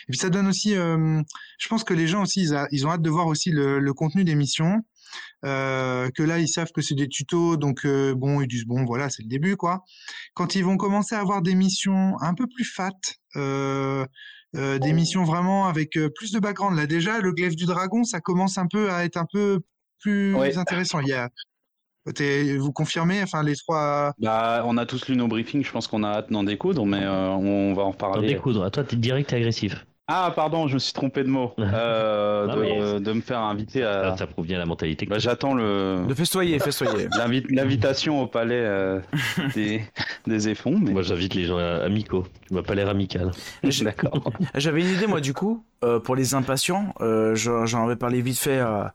Et 0.08 0.10
puis 0.10 0.18
ça 0.18 0.30
donne 0.30 0.46
aussi, 0.46 0.74
je 0.74 1.68
pense 1.68 1.84
que 1.84 1.94
les 1.94 2.06
gens 2.06 2.22
aussi, 2.22 2.48
ils, 2.70 2.86
ont 2.86 2.90
hâte 2.90 3.02
de 3.02 3.10
voir 3.10 3.26
aussi 3.26 3.50
le, 3.50 3.80
le 3.80 3.92
contenu 3.92 4.24
des 4.24 4.34
missions. 4.34 4.84
Euh, 5.44 6.10
que 6.10 6.22
là 6.22 6.38
ils 6.38 6.48
savent 6.48 6.72
que 6.72 6.82
c'est 6.82 6.94
des 6.94 7.08
tutos, 7.08 7.56
donc 7.56 7.84
euh, 7.84 8.14
bon 8.14 8.40
ils 8.40 8.48
disent 8.48 8.64
bon 8.64 8.84
voilà 8.84 9.08
c'est 9.08 9.22
le 9.22 9.28
début 9.28 9.56
quoi. 9.56 9.84
Quand 10.34 10.54
ils 10.54 10.64
vont 10.64 10.76
commencer 10.76 11.14
à 11.14 11.20
avoir 11.20 11.42
des 11.42 11.54
missions 11.54 12.20
un 12.20 12.34
peu 12.34 12.46
plus 12.46 12.64
fat, 12.64 12.90
euh, 14.56 14.78
des 14.78 14.92
missions 14.92 15.24
vraiment 15.24 15.66
avec 15.66 15.98
plus 16.14 16.32
de 16.32 16.38
background, 16.38 16.76
là 16.76 16.86
déjà 16.86 17.20
le 17.20 17.32
glaive 17.32 17.54
du 17.54 17.66
dragon 17.66 18.04
ça 18.04 18.20
commence 18.20 18.58
un 18.58 18.66
peu 18.66 18.90
à 18.90 19.04
être 19.04 19.16
un 19.16 19.26
peu 19.30 19.60
plus 20.00 20.36
intéressant. 20.56 21.00
Il 21.00 21.08
y 21.08 21.12
a 21.12 21.28
vous 22.58 22.72
confirmez, 22.72 23.22
enfin 23.22 23.42
les 23.42 23.54
trois. 23.54 24.14
Bah, 24.18 24.62
on 24.64 24.78
a 24.78 24.86
tous 24.86 25.08
lu 25.08 25.16
nos 25.16 25.28
briefings. 25.28 25.64
Je 25.64 25.70
pense 25.70 25.86
qu'on 25.86 26.02
a 26.02 26.08
hâte 26.08 26.32
d'en 26.32 26.42
découdre, 26.42 26.86
mais 26.86 27.06
on 27.06 27.74
va 27.74 27.82
en 27.82 27.90
reparler. 27.90 28.28
D'en 28.28 28.34
découdre. 28.34 28.70
Toi, 28.70 28.84
t'es 28.84 28.96
direct 28.96 29.32
agressif. 29.32 29.84
Ah, 30.10 30.32
pardon, 30.34 30.66
je 30.68 30.74
me 30.74 30.78
suis 30.78 30.94
trompé 30.94 31.22
de 31.22 31.28
mot. 31.28 31.52
Euh, 31.68 32.98
de, 32.98 33.12
me 33.12 33.20
faire 33.20 33.40
inviter 33.40 33.84
à. 33.84 34.16
Ça, 34.16 34.26
prouve 34.26 34.46
bien 34.46 34.58
la 34.58 34.64
mentalité. 34.64 35.06
Bah, 35.06 35.18
J'attends 35.18 35.54
le. 35.54 36.06
De 36.08 36.14
festoyer, 36.14 36.58
festoyer. 36.58 37.08
L'invitation 37.50 38.22
au 38.22 38.26
palais 38.26 38.60
euh, 38.60 39.00
des, 39.54 39.82
des 40.26 40.48
effons. 40.48 40.72
Moi, 40.78 41.02
j'invite 41.02 41.34
les 41.34 41.44
gens 41.44 41.58
amicaux. 41.58 42.26
Tu 42.46 42.54
m'as 42.54 42.62
pas 42.62 42.74
l'air 42.74 42.88
amical. 42.88 43.30
D'accord. 43.82 44.32
J'avais 44.54 44.80
une 44.80 44.88
idée, 44.88 45.06
moi, 45.06 45.20
du 45.20 45.34
coup, 45.34 45.62
euh, 45.84 46.00
pour 46.00 46.16
les 46.16 46.34
impatients. 46.34 46.94
J'en 47.34 47.84
avais 47.84 47.96
parlé 47.96 48.22
vite 48.22 48.38
fait 48.38 48.58
à 48.58 48.94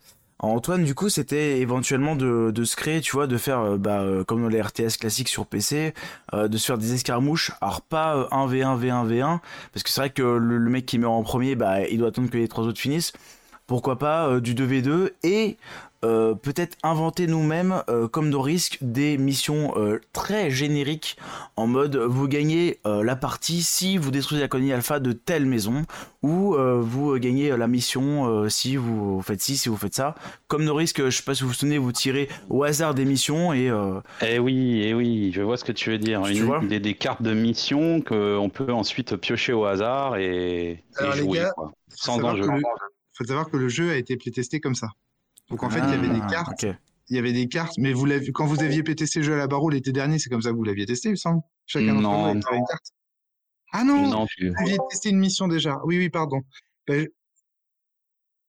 Antoine, 0.49 0.83
du 0.83 0.93
coup, 0.93 1.07
c'était 1.07 1.59
éventuellement 1.61 2.15
de, 2.17 2.63
se 2.63 2.75
créer, 2.75 2.99
tu 2.99 3.13
vois, 3.13 3.27
de 3.27 3.37
faire, 3.37 3.59
euh, 3.59 3.77
bah, 3.77 4.01
euh, 4.01 4.23
comme 4.25 4.41
dans 4.41 4.49
les 4.49 4.61
RTS 4.61 4.97
classiques 4.99 5.29
sur 5.29 5.45
PC, 5.45 5.93
euh, 6.33 6.49
de 6.49 6.57
se 6.57 6.65
faire 6.65 6.77
des 6.77 6.93
escarmouches. 6.93 7.51
Alors, 7.61 7.81
pas 7.81 8.27
1v1, 8.31 8.77
V1, 8.77 9.07
V1, 9.07 9.39
parce 9.71 9.83
que 9.83 9.89
c'est 9.89 10.01
vrai 10.01 10.09
que 10.09 10.21
le, 10.21 10.59
mec 10.69 10.85
qui 10.85 10.99
meurt 10.99 11.13
en 11.13 11.23
premier, 11.23 11.55
bah, 11.55 11.87
il 11.87 11.97
doit 11.97 12.09
attendre 12.09 12.29
que 12.29 12.37
les 12.37 12.49
trois 12.49 12.65
autres 12.65 12.79
finissent. 12.79 13.13
Pourquoi 13.67 13.97
pas 13.97 14.41
du 14.41 14.53
2v2 14.53 15.11
et 15.23 15.57
euh, 16.03 16.33
peut-être 16.33 16.77
inventer 16.83 17.27
nous-mêmes, 17.27 17.83
euh, 17.89 18.07
comme 18.07 18.29
nos 18.29 18.41
risques, 18.41 18.77
des 18.81 19.17
missions 19.17 19.73
euh, 19.77 20.01
très 20.11 20.51
génériques 20.51 21.17
en 21.55 21.67
mode 21.67 21.95
vous 21.95 22.27
gagnez 22.27 22.79
la 22.85 23.15
partie 23.15 23.61
si 23.61 23.97
vous 23.97 24.11
détruisez 24.11 24.41
la 24.41 24.47
colonie 24.47 24.73
alpha 24.73 24.99
de 24.99 25.11
telle 25.13 25.45
maison, 25.45 25.83
ou 26.23 26.55
vous 26.55 27.17
gagnez 27.19 27.55
la 27.55 27.67
mission 27.67 28.49
si 28.49 28.75
vous 28.75 29.21
faites 29.21 29.41
ci, 29.41 29.57
si 29.57 29.69
vous 29.69 29.77
faites 29.77 29.93
ça. 29.93 30.15
Comme 30.47 30.63
nos 30.63 30.73
risques, 30.73 31.03
je 31.03 31.15
sais 31.15 31.23
pas 31.23 31.35
si 31.35 31.43
vous 31.43 31.49
vous 31.49 31.53
souvenez, 31.53 31.77
vous 31.77 31.91
tirez 31.91 32.27
au 32.49 32.63
hasard 32.63 32.95
des 32.95 33.05
missions 33.05 33.53
et. 33.53 33.71
Eh 34.21 34.39
oui, 34.39 34.81
eh 34.83 34.93
oui, 34.93 35.31
je 35.33 35.41
vois 35.41 35.57
ce 35.57 35.63
que 35.63 35.71
tu 35.71 35.91
veux 35.91 35.99
dire. 35.99 36.23
des, 36.63 36.79
des, 36.79 36.93
cartes 36.95 37.21
de 37.21 37.33
mission 37.33 38.01
qu'on 38.01 38.49
peut 38.51 38.73
ensuite 38.73 39.15
piocher 39.15 39.53
au 39.53 39.65
hasard 39.65 40.17
et, 40.17 40.83
jouer. 41.15 41.45
Sans 41.89 42.17
danger. 42.17 42.43
Il 42.43 43.17
faut 43.17 43.25
savoir 43.25 43.49
que 43.49 43.57
le 43.57 43.69
jeu 43.69 43.91
a 43.91 43.95
été 43.95 44.17
playtesté 44.17 44.59
comme 44.59 44.75
ça. 44.75 44.87
Donc 45.53 45.61
en 45.61 45.69
fait, 45.69 45.81
il 45.81 45.91
y 45.91 45.93
avait 45.93 46.09
des 46.09 46.19
ah, 46.23 46.27
cartes. 46.27 46.65
Il 47.09 47.15
y 47.15 47.19
avait 47.19 47.31
des 47.31 47.47
cartes, 47.47 47.77
mais 47.77 47.93
vous 47.93 48.07
quand 48.33 48.47
vous 48.47 48.63
aviez 48.63 48.81
le 48.81 49.21
jeu 49.21 49.33
à 49.33 49.37
la 49.37 49.45
barreau 49.45 49.69
l'été 49.69 49.91
dernier, 49.91 50.17
c'est 50.17 50.31
comme 50.31 50.41
ça 50.41 50.49
que 50.49 50.55
vous 50.55 50.63
l'aviez 50.63 50.87
testé, 50.87 51.09
il 51.09 51.11
me 51.11 51.15
semble. 51.15 51.41
Chacun 51.67 51.93
d'entre 51.93 52.09
vous 52.09 52.47
avait 52.47 52.57
une 52.57 52.65
carte. 52.65 52.87
Ah 53.71 53.83
non, 53.83 54.25
vous 54.25 54.53
aviez 54.57 54.77
testé 54.89 55.09
une 55.09 55.19
mission 55.19 55.47
déjà. 55.47 55.79
Oui, 55.83 55.99
oui, 55.99 56.09
pardon. 56.09 56.41
Ben, 56.87 57.07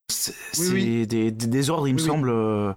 c'est 0.09 1.05
des, 1.07 1.31
des, 1.31 1.71
ordres, 1.71 1.89
il 1.89 1.93
me 1.93 1.99
semble. 1.99 2.31
Euh. 2.31 2.73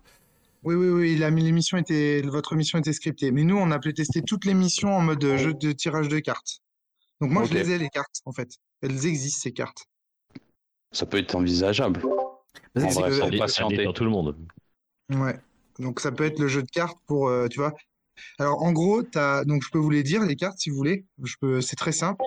Oui, 0.63 0.75
oui, 0.75 0.89
oui, 0.89 1.15
la, 1.15 1.29
l'émission 1.29 1.77
était, 1.77 2.21
votre 2.23 2.55
mission 2.55 2.79
était 2.79 2.91
scriptée. 2.91 3.31
Mais 3.31 3.45
nous, 3.45 3.55
on 3.55 3.71
a 3.71 3.79
testé 3.79 4.21
toutes 4.21 4.43
les 4.43 4.53
missions 4.53 4.93
en 4.93 5.01
mode 5.01 5.23
jeu 5.37 5.53
de 5.53 5.71
tirage 5.71 6.09
de 6.09 6.19
cartes. 6.19 6.59
Donc 7.21 7.31
moi, 7.31 7.45
je 7.45 7.53
les 7.53 7.71
ai, 7.71 7.77
les 7.77 7.87
cartes, 7.87 8.21
en 8.25 8.33
fait. 8.33 8.49
Elles 8.81 9.05
existent, 9.05 9.39
ces 9.43 9.53
cartes. 9.53 9.85
Ça 10.91 11.05
peut 11.05 11.17
être 11.17 11.33
envisageable. 11.35 12.01
C'est 12.75 12.87
que... 12.87 13.37
patienter. 13.37 13.87
tout 13.93 14.03
le 14.03 14.09
monde. 14.09 14.35
Ouais. 15.09 15.39
Donc 15.79 15.99
ça 15.99 16.11
peut 16.11 16.25
être 16.25 16.39
le 16.39 16.47
jeu 16.47 16.63
de 16.63 16.69
cartes 16.69 16.97
pour, 17.05 17.29
euh, 17.29 17.47
tu 17.47 17.59
vois. 17.59 17.73
Alors 18.39 18.63
en 18.63 18.71
gros, 18.71 19.03
as... 19.15 19.45
donc 19.45 19.63
je 19.63 19.69
peux 19.69 19.77
vous 19.77 19.89
les 19.89 20.03
dire 20.03 20.23
les 20.23 20.35
cartes 20.35 20.57
si 20.59 20.69
vous 20.69 20.75
voulez. 20.75 21.05
Je 21.23 21.35
peux, 21.39 21.61
c'est 21.61 21.75
très 21.75 21.91
simple. 21.91 22.23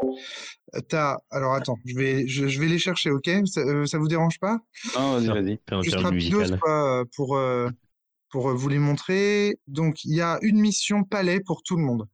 T'as, 0.89 1.19
alors 1.31 1.55
attends, 1.55 1.79
je 1.85 1.97
vais, 1.97 2.29
je, 2.29 2.61
vais 2.61 2.69
les 2.69 2.79
chercher, 2.79 3.11
ok? 3.11 3.29
Ça, 3.47 3.61
euh, 3.61 3.87
ça, 3.87 3.99
vous 3.99 4.09
dérange 4.09 4.39
pas? 4.39 4.61
Non, 4.97 5.19
vas-y, 5.19 5.27
vas-y. 5.27 5.83
Juste 5.83 5.97
rapidos, 5.97 6.57
pour 7.17 7.37
euh, 7.37 7.69
pour 8.31 8.55
vous 8.55 8.69
les 8.69 8.79
montrer. 8.79 9.59
Donc 9.67 10.05
il 10.05 10.15
y 10.15 10.21
a 10.21 10.39
une 10.43 10.61
mission 10.61 11.03
palais 11.03 11.41
pour 11.41 11.63
tout 11.63 11.77
le 11.77 11.83
monde. 11.83 12.07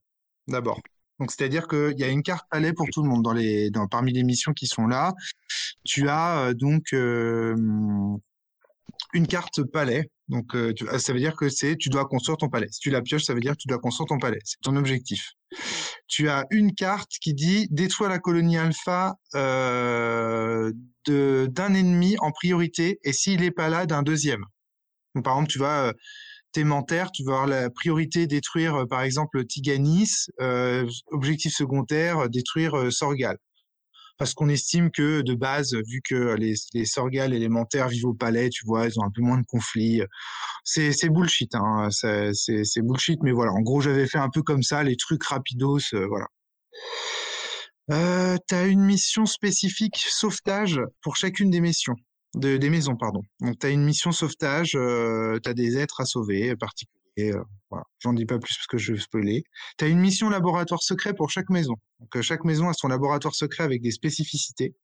D'abord. 0.48 0.80
Donc, 1.18 1.30
c'est-à-dire 1.30 1.66
qu'il 1.66 1.98
y 1.98 2.04
a 2.04 2.08
une 2.08 2.22
carte 2.22 2.46
palais 2.50 2.72
pour 2.72 2.86
tout 2.92 3.02
le 3.02 3.08
monde 3.08 3.22
dans 3.22 3.32
les, 3.32 3.70
dans, 3.70 3.86
parmi 3.86 4.12
les 4.12 4.22
missions 4.22 4.52
qui 4.52 4.66
sont 4.66 4.86
là. 4.86 5.14
Tu 5.84 6.08
as 6.08 6.40
euh, 6.40 6.54
donc 6.54 6.92
euh, 6.92 7.56
une 9.14 9.26
carte 9.26 9.62
palais. 9.64 10.10
Donc, 10.28 10.54
euh, 10.54 10.74
ça 10.98 11.12
veut 11.12 11.18
dire 11.18 11.36
que 11.36 11.48
c'est 11.48 11.76
tu 11.76 11.88
dois 11.88 12.04
construire 12.06 12.36
ton 12.36 12.48
palais. 12.48 12.68
Si 12.70 12.80
tu 12.80 12.90
la 12.90 13.00
pioches, 13.00 13.24
ça 13.24 13.32
veut 13.32 13.40
dire 13.40 13.52
que 13.52 13.58
tu 13.58 13.68
dois 13.68 13.78
construire 13.78 14.08
ton 14.08 14.18
palais. 14.18 14.40
C'est 14.44 14.60
ton 14.60 14.76
objectif. 14.76 15.32
Tu 16.08 16.28
as 16.28 16.44
une 16.50 16.74
carte 16.74 17.12
qui 17.20 17.32
dit 17.32 17.68
détruire 17.70 18.10
la 18.10 18.18
colonie 18.18 18.58
alpha 18.58 19.14
d'un 19.32 20.72
ennemi 21.74 22.16
en 22.18 22.32
priorité 22.32 22.98
et 23.04 23.12
s'il 23.12 23.40
n'est 23.40 23.52
pas 23.52 23.68
là, 23.68 23.86
d'un 23.86 24.02
deuxième. 24.02 24.44
Par 25.24 25.34
exemple, 25.34 25.50
tu 25.50 25.58
vas 25.60 25.94
tu 27.12 27.24
vas 27.24 27.32
avoir 27.32 27.46
la 27.46 27.70
priorité 27.70 28.26
détruire, 28.26 28.74
euh, 28.74 28.86
par 28.86 29.02
exemple, 29.02 29.44
Tiganis, 29.44 30.26
euh, 30.40 30.88
objectif 31.10 31.54
secondaire, 31.54 32.28
détruire 32.28 32.76
euh, 32.76 32.90
Sorgal. 32.90 33.38
Parce 34.18 34.32
qu'on 34.32 34.48
estime 34.48 34.90
que, 34.90 35.20
de 35.20 35.34
base, 35.34 35.74
vu 35.74 36.00
que 36.02 36.34
les, 36.36 36.54
les 36.72 36.86
Sorgal 36.86 37.34
élémentaires 37.34 37.88
vivent 37.88 38.06
au 38.06 38.14
palais, 38.14 38.48
tu 38.48 38.64
vois, 38.64 38.86
ils 38.86 38.98
ont 38.98 39.04
un 39.04 39.10
peu 39.10 39.20
moins 39.20 39.38
de 39.38 39.44
conflits. 39.46 40.00
C'est 40.64 41.10
bullshit, 41.10 41.54
hein, 41.54 41.88
c'est 41.90 42.82
bullshit, 42.82 43.22
mais 43.22 43.32
voilà. 43.32 43.52
En 43.52 43.60
gros, 43.60 43.82
j'avais 43.82 44.06
fait 44.06 44.16
un 44.16 44.30
peu 44.30 44.42
comme 44.42 44.62
ça, 44.62 44.82
les 44.82 44.96
trucs 44.96 45.22
rapidos, 45.22 45.80
voilà. 46.08 46.28
Euh, 47.92 48.36
tu 48.48 48.54
as 48.54 48.66
une 48.66 48.82
mission 48.82 49.26
spécifique 49.26 49.96
sauvetage 49.96 50.80
pour 51.02 51.16
chacune 51.16 51.50
des 51.50 51.60
missions 51.60 51.94
des 52.36 52.70
maisons, 52.70 52.96
pardon. 52.96 53.22
Donc, 53.40 53.58
tu 53.58 53.66
as 53.66 53.70
une 53.70 53.84
mission 53.84 54.12
sauvetage, 54.12 54.72
euh, 54.76 55.38
tu 55.42 55.48
as 55.48 55.54
des 55.54 55.78
êtres 55.78 56.00
à 56.00 56.04
sauver 56.04 56.50
euh, 56.50 56.56
particuliers. 56.56 57.32
Euh, 57.32 57.42
voilà. 57.70 57.84
J'en 57.98 58.12
dis 58.12 58.26
pas 58.26 58.38
plus 58.38 58.54
parce 58.54 58.66
que 58.66 58.78
je 58.78 58.92
vais 58.92 59.00
spoiler. 59.00 59.44
Tu 59.78 59.84
as 59.84 59.88
une 59.88 59.98
mission 59.98 60.28
laboratoire 60.28 60.82
secret 60.82 61.14
pour 61.14 61.30
chaque 61.30 61.48
maison. 61.48 61.74
Donc, 62.00 62.20
chaque 62.22 62.44
maison 62.44 62.68
a 62.68 62.74
son 62.74 62.88
laboratoire 62.88 63.34
secret 63.34 63.64
avec 63.64 63.82
des 63.82 63.90
spécificités. 63.90 64.76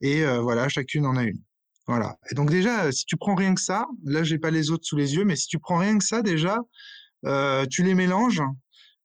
Et 0.00 0.24
voilà, 0.24 0.68
chacune 0.68 1.06
en 1.06 1.16
a 1.16 1.24
une. 1.24 1.40
Voilà. 1.86 2.16
Et 2.30 2.34
donc, 2.34 2.50
déjà, 2.50 2.92
si 2.92 3.04
tu 3.06 3.16
prends 3.16 3.34
rien 3.34 3.54
que 3.54 3.60
ça, 3.60 3.86
là, 4.04 4.22
j'ai 4.22 4.38
pas 4.38 4.50
les 4.50 4.70
autres 4.70 4.84
sous 4.84 4.96
les 4.96 5.14
yeux, 5.14 5.24
mais 5.24 5.36
si 5.36 5.48
tu 5.48 5.58
prends 5.58 5.78
rien 5.78 5.98
que 5.98 6.04
ça, 6.04 6.22
déjà, 6.22 6.58
tu 7.70 7.82
les 7.82 7.94
mélanges, 7.94 8.42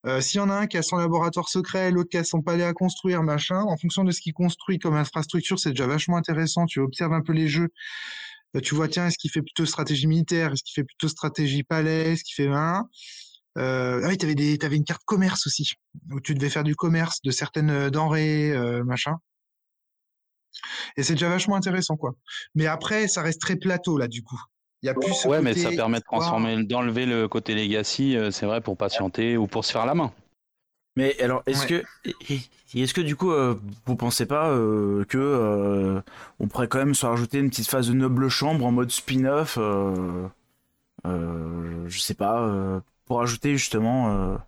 euh, 0.06 0.22
s'il 0.22 0.38
y 0.38 0.42
en 0.42 0.50
a 0.50 0.54
un 0.54 0.68
qui 0.68 0.78
a 0.78 0.82
son 0.84 0.98
laboratoire 0.98 1.50
secret, 1.50 1.92
l'autre 1.92 2.10
qui 2.10 2.18
a 2.18 2.24
son 2.24 2.42
palais 2.42 2.64
à 2.64 2.74
construire, 2.74 3.22
machin, 3.24 3.62
en 3.62 3.78
fonction 3.78 4.04
de 4.04 4.12
ce 4.12 4.22
qu'il 4.22 4.34
construit 4.34 4.80
comme 4.80 4.96
infrastructure, 4.96 5.60
c'est 5.60 5.72
déjà 5.72 5.88
vachement 5.88 6.18
intéressant. 6.18 6.66
Tu 6.66 6.80
observes 6.80 7.14
un 7.14 7.22
peu 7.22 7.34
les 7.34 7.48
jeux. 7.48 7.70
Euh, 8.56 8.62
tu 8.62 8.76
vois, 8.76 8.88
tiens, 8.88 9.08
est-ce 9.08 9.18
qu'il 9.18 9.32
fait 9.32 9.42
plutôt 9.42 9.66
stratégie 9.66 10.08
militaire? 10.08 10.54
Est-ce 10.54 10.64
qu'il 10.64 10.74
fait 10.74 10.86
plutôt 10.86 11.08
stratégie 11.10 11.64
palais? 11.64 12.14
Est-ce 12.14 12.24
qu'il 12.24 12.36
fait 12.36 12.52
un? 12.52 12.88
Euh, 13.58 14.02
Ah 14.04 14.08
oui, 14.10 14.18
t'avais 14.18 14.36
des, 14.36 14.58
une 14.72 14.86
carte 14.86 15.04
commerce 15.06 15.48
aussi, 15.48 15.74
où 16.12 16.22
tu 16.22 16.34
devais 16.34 16.50
faire 16.50 16.64
du 16.64 16.76
commerce 16.76 17.22
de 17.24 17.32
certaines 17.32 17.90
denrées, 17.90 18.54
machin. 18.86 19.18
Et 20.98 21.04
c'est 21.04 21.14
déjà 21.14 21.30
vachement 21.30 21.56
intéressant, 21.56 21.96
quoi. 21.98 22.14
Mais 22.56 22.68
après, 22.68 23.08
ça 23.08 23.22
reste 23.22 23.42
très 23.42 23.56
plateau, 23.56 23.98
là, 23.98 24.08
du 24.08 24.24
coup. 24.24 24.40
Il 24.82 24.86
y 24.86 24.90
a 24.90 24.94
plus 24.94 25.26
ouais, 25.26 25.42
mais 25.42 25.54
ça 25.54 25.72
permet 25.72 26.00
de 26.00 26.04
transformer, 26.04 26.64
d'enlever 26.64 27.06
le 27.06 27.28
côté 27.28 27.54
legacy, 27.54 28.16
euh, 28.16 28.32
c'est 28.32 28.46
vrai, 28.46 28.62
pour 28.62 28.78
patienter 28.78 29.36
ou 29.36 29.46
pour 29.46 29.66
se 29.66 29.74
faire 29.74 29.86
la 29.86 29.94
main. 29.94 30.14
Mais 30.96 31.20
alors, 31.22 31.44
est-ce 31.46 31.68
que, 31.68 31.84
est-ce 32.76 32.94
que 32.94 33.02
du 33.02 33.16
coup, 33.16 33.32
euh, 33.32 33.60
vous 33.86 33.96
pensez 33.96 34.26
pas 34.26 34.50
euh, 34.50 35.06
que 35.06 36.02
on 36.40 36.48
pourrait 36.48 36.68
quand 36.68 36.80
même 36.80 36.96
se 36.96 37.06
rajouter 37.06 37.40
une 37.40 37.50
petite 37.50 37.70
phase 37.70 37.90
de 37.90 37.94
noble 37.94 38.30
chambre 38.30 38.66
en 38.66 38.72
mode 38.72 38.92
spin-off, 38.92 39.58
je 41.06 42.00
sais 42.00 42.16
pas, 42.16 42.82
pour 43.06 43.22
ajouter 43.22 43.58
justement. 43.58 44.40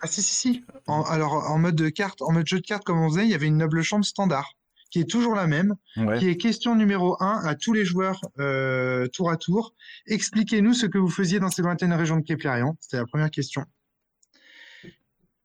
Ah 0.00 0.06
si 0.06 0.22
si 0.22 0.34
si. 0.34 0.64
alors 0.86 1.32
en 1.32 1.58
mode 1.58 1.74
de 1.74 1.88
carte, 1.88 2.22
en 2.22 2.32
mode 2.32 2.46
jeu 2.46 2.60
de 2.60 2.66
cartes 2.66 2.84
comme 2.84 3.00
on 3.00 3.08
faisait, 3.08 3.24
il 3.24 3.30
y 3.30 3.34
avait 3.34 3.46
une 3.46 3.56
noble 3.56 3.82
chambre 3.82 4.04
standard 4.04 4.54
qui 4.90 5.00
est 5.00 5.10
toujours 5.10 5.34
la 5.34 5.46
même, 5.46 5.74
qui 6.18 6.28
est 6.28 6.36
question 6.36 6.74
numéro 6.74 7.16
1 7.22 7.42
à 7.44 7.54
tous 7.54 7.72
les 7.72 7.84
joueurs 7.84 8.20
euh, 8.38 9.06
tour 9.08 9.30
à 9.30 9.36
tour. 9.36 9.74
Expliquez-nous 10.06 10.74
ce 10.74 10.86
que 10.86 10.98
vous 10.98 11.10
faisiez 11.10 11.40
dans 11.40 11.50
ces 11.50 11.62
lointaines 11.62 11.92
régions 11.92 12.16
de 12.16 12.22
Keplerian. 12.22 12.76
C'était 12.80 12.96
la 12.96 13.06
première 13.06 13.30
question. 13.30 13.64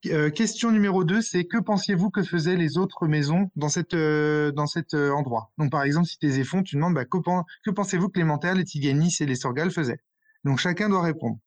Euh, 0.08 0.30
question 0.30 0.72
numéro 0.72 1.06
2, 1.06 1.22
c'est 1.22 1.46
que 1.46 1.58
pensiez-vous 1.58 2.10
que 2.10 2.24
faisaient 2.24 2.58
les 2.58 2.78
autres 2.78 3.08
maisons 3.08 3.50
dans, 3.56 3.70
cette, 3.70 3.94
euh, 3.94 4.52
dans 4.52 4.68
cet 4.68 4.94
endroit? 4.94 5.52
Donc 5.58 5.72
par 5.72 5.84
exemple, 5.84 6.08
si 6.08 6.18
tu 6.18 6.28
es 6.28 6.44
fonds, 6.44 6.64
tu 6.64 6.76
demandes 6.76 6.94
bah, 6.94 7.06
que, 7.06 7.18
que 7.64 7.72
pensez-vous 7.72 8.10
que 8.10 8.20
les 8.20 8.26
Mentères, 8.26 8.56
les 8.56 8.66
Tiganis 8.66 9.16
et 9.22 9.26
les 9.26 9.36
Sorgal 9.36 9.72
faisaient? 9.72 10.00
Donc 10.44 10.60
chacun 10.60 10.90
doit 10.90 11.02
répondre. 11.02 11.38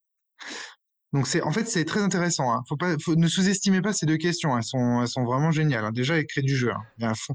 Donc 1.12 1.26
c'est 1.26 1.42
en 1.42 1.52
fait 1.52 1.68
c'est 1.68 1.84
très 1.84 2.00
intéressant. 2.00 2.52
Hein. 2.52 2.62
Faut 2.68 2.76
pas, 2.76 2.96
ne 3.08 3.28
sous-estimez 3.28 3.80
pas 3.80 3.92
ces 3.92 4.06
deux 4.06 4.16
questions. 4.16 4.56
Elles 4.56 4.64
sont, 4.64 5.02
elles 5.02 5.08
sont 5.08 5.24
vraiment 5.24 5.50
géniales. 5.50 5.84
Hein. 5.84 5.92
Déjà, 5.92 6.18
elles 6.18 6.26
créent 6.26 6.42
du 6.42 6.56
jeu. 6.56 6.72
Hein. 6.72 6.82
À 7.00 7.14
fond. 7.14 7.34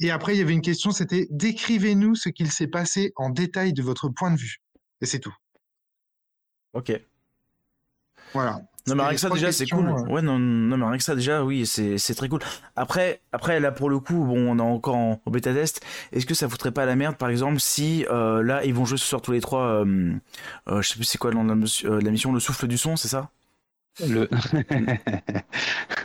Et 0.00 0.10
après, 0.10 0.34
il 0.34 0.38
y 0.38 0.42
avait 0.42 0.52
une 0.52 0.62
question, 0.62 0.90
c'était 0.90 1.26
décrivez-nous 1.30 2.14
ce 2.14 2.28
qu'il 2.28 2.50
s'est 2.50 2.66
passé 2.66 3.12
en 3.16 3.30
détail 3.30 3.72
de 3.72 3.82
votre 3.82 4.08
point 4.08 4.30
de 4.30 4.38
vue. 4.38 4.58
Et 5.00 5.06
c'est 5.06 5.20
tout. 5.20 5.34
Ok. 6.74 6.92
Voilà. 8.32 8.60
Non 8.88 8.94
mais 8.94 9.02
rien 9.02 9.14
que 9.14 9.20
ça 9.20 9.30
déjà 9.30 9.50
c'est 9.50 9.66
cool. 9.66 9.88
Euh. 9.88 10.04
Ouais 10.04 10.22
non, 10.22 10.38
non 10.38 10.76
mais 10.76 10.84
rien 10.86 10.96
que 10.96 11.02
ça 11.02 11.16
déjà 11.16 11.42
oui 11.42 11.66
c'est 11.66 12.14
très 12.14 12.28
cool. 12.28 12.40
Après 12.76 13.20
après 13.32 13.58
là 13.58 13.72
pour 13.72 13.90
le 13.90 13.98
coup 13.98 14.24
bon 14.24 14.52
on 14.52 14.58
est 14.58 14.62
encore 14.62 14.94
en, 14.94 15.20
bêta 15.26 15.52
test. 15.52 15.84
Est-ce 16.12 16.24
que 16.24 16.34
ça 16.34 16.48
foutrait 16.48 16.70
pas 16.70 16.86
la 16.86 16.94
merde 16.94 17.16
par 17.16 17.28
exemple 17.28 17.58
si 17.58 18.06
euh, 18.10 18.44
là 18.44 18.64
ils 18.64 18.74
vont 18.74 18.84
jouer 18.84 18.98
sur 18.98 19.20
tous 19.22 19.32
les 19.32 19.40
trois 19.40 19.84
euh, 19.84 20.12
je 20.68 20.82
sais 20.82 20.94
plus 20.94 21.04
c'est 21.04 21.18
quoi 21.18 21.32
la, 21.32 21.42
la 21.42 22.10
mission 22.10 22.32
le 22.32 22.38
souffle 22.38 22.68
du 22.68 22.78
son 22.78 22.96
c'est 22.96 23.08
ça? 23.08 23.30
Le... 24.06 24.28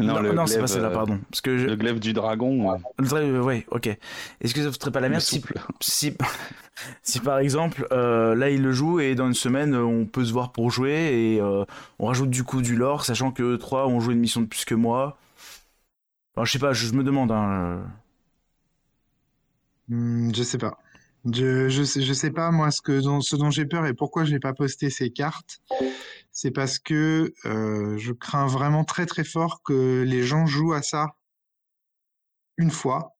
non, 0.02 0.34
non, 0.34 0.46
c'est 0.46 0.60
pas 0.60 0.68
celle-là, 0.68 0.90
euh, 0.90 0.94
pardon. 0.94 1.20
Parce 1.30 1.42
que 1.42 1.50
Le 1.50 1.76
glaive 1.76 2.00
du 2.00 2.14
dragon. 2.14 2.78
Le 2.98 3.42
ouais, 3.42 3.66
ok. 3.72 3.88
Est-ce 3.88 4.54
que 4.54 4.62
ça 4.62 4.68
ne 4.68 4.72
ferait 4.72 4.92
pas 4.92 5.00
la 5.00 5.10
merde 5.10 5.22
si, 5.22 5.44
si, 5.80 6.14
si, 7.04 7.20
par 7.20 7.40
exemple, 7.40 7.88
euh, 7.92 8.36
là 8.36 8.50
il 8.50 8.62
le 8.62 8.72
joue 8.72 9.00
et 9.00 9.16
dans 9.16 9.28
une 9.28 9.34
semaine 9.34 9.76
on 9.76 10.06
peut 10.06 10.26
se 10.26 10.34
voir 10.34 10.52
pour 10.52 10.72
jouer 10.72 11.34
et 11.36 11.42
euh, 11.42 11.66
on 12.00 12.08
rajoute 12.08 12.30
du 12.30 12.44
coup 12.44 12.62
du 12.62 12.76
lore, 12.76 13.06
sachant 13.06 13.32
que 13.32 13.56
3 13.56 13.88
ont 13.88 14.00
joué 14.00 14.14
une 14.14 14.20
mission 14.20 14.42
de 14.42 14.48
plus 14.48 14.66
que 14.66 14.76
moi. 14.76 15.18
Enfin, 16.36 16.46
je 16.46 16.52
sais 16.52 16.60
pas, 16.60 16.74
je, 16.74 16.92
me 16.94 17.04
demande. 17.04 17.32
Hein, 17.32 17.82
hmm, 19.90 20.34
je 20.34 20.44
sais 20.44 20.58
pas. 20.58 20.78
Je, 21.32 21.70
je, 21.70 21.84
sais, 21.84 22.02
je 22.02 22.14
sais 22.14 22.32
pas, 22.32 22.50
moi, 22.50 22.72
ce, 22.72 22.82
que, 22.82 23.00
ce 23.00 23.36
dont 23.36 23.52
j'ai 23.52 23.66
peur 23.66 23.86
et 23.86 23.94
pourquoi 23.94 24.26
je 24.26 24.32
n'ai 24.32 24.40
pas 24.40 24.54
posté 24.54 24.90
ces 24.90 25.12
cartes, 25.12 25.62
c'est 26.42 26.50
parce 26.50 26.80
que 26.80 27.36
euh, 27.46 27.98
je 28.00 28.14
crains 28.14 28.48
vraiment 28.48 28.84
très 28.84 29.06
très 29.06 29.24
fort 29.24 29.62
que 29.64 30.02
les 30.02 30.24
gens 30.24 30.48
jouent 30.48 30.74
à 30.74 30.82
ça 30.82 31.10
une 32.58 32.72
fois 32.72 33.16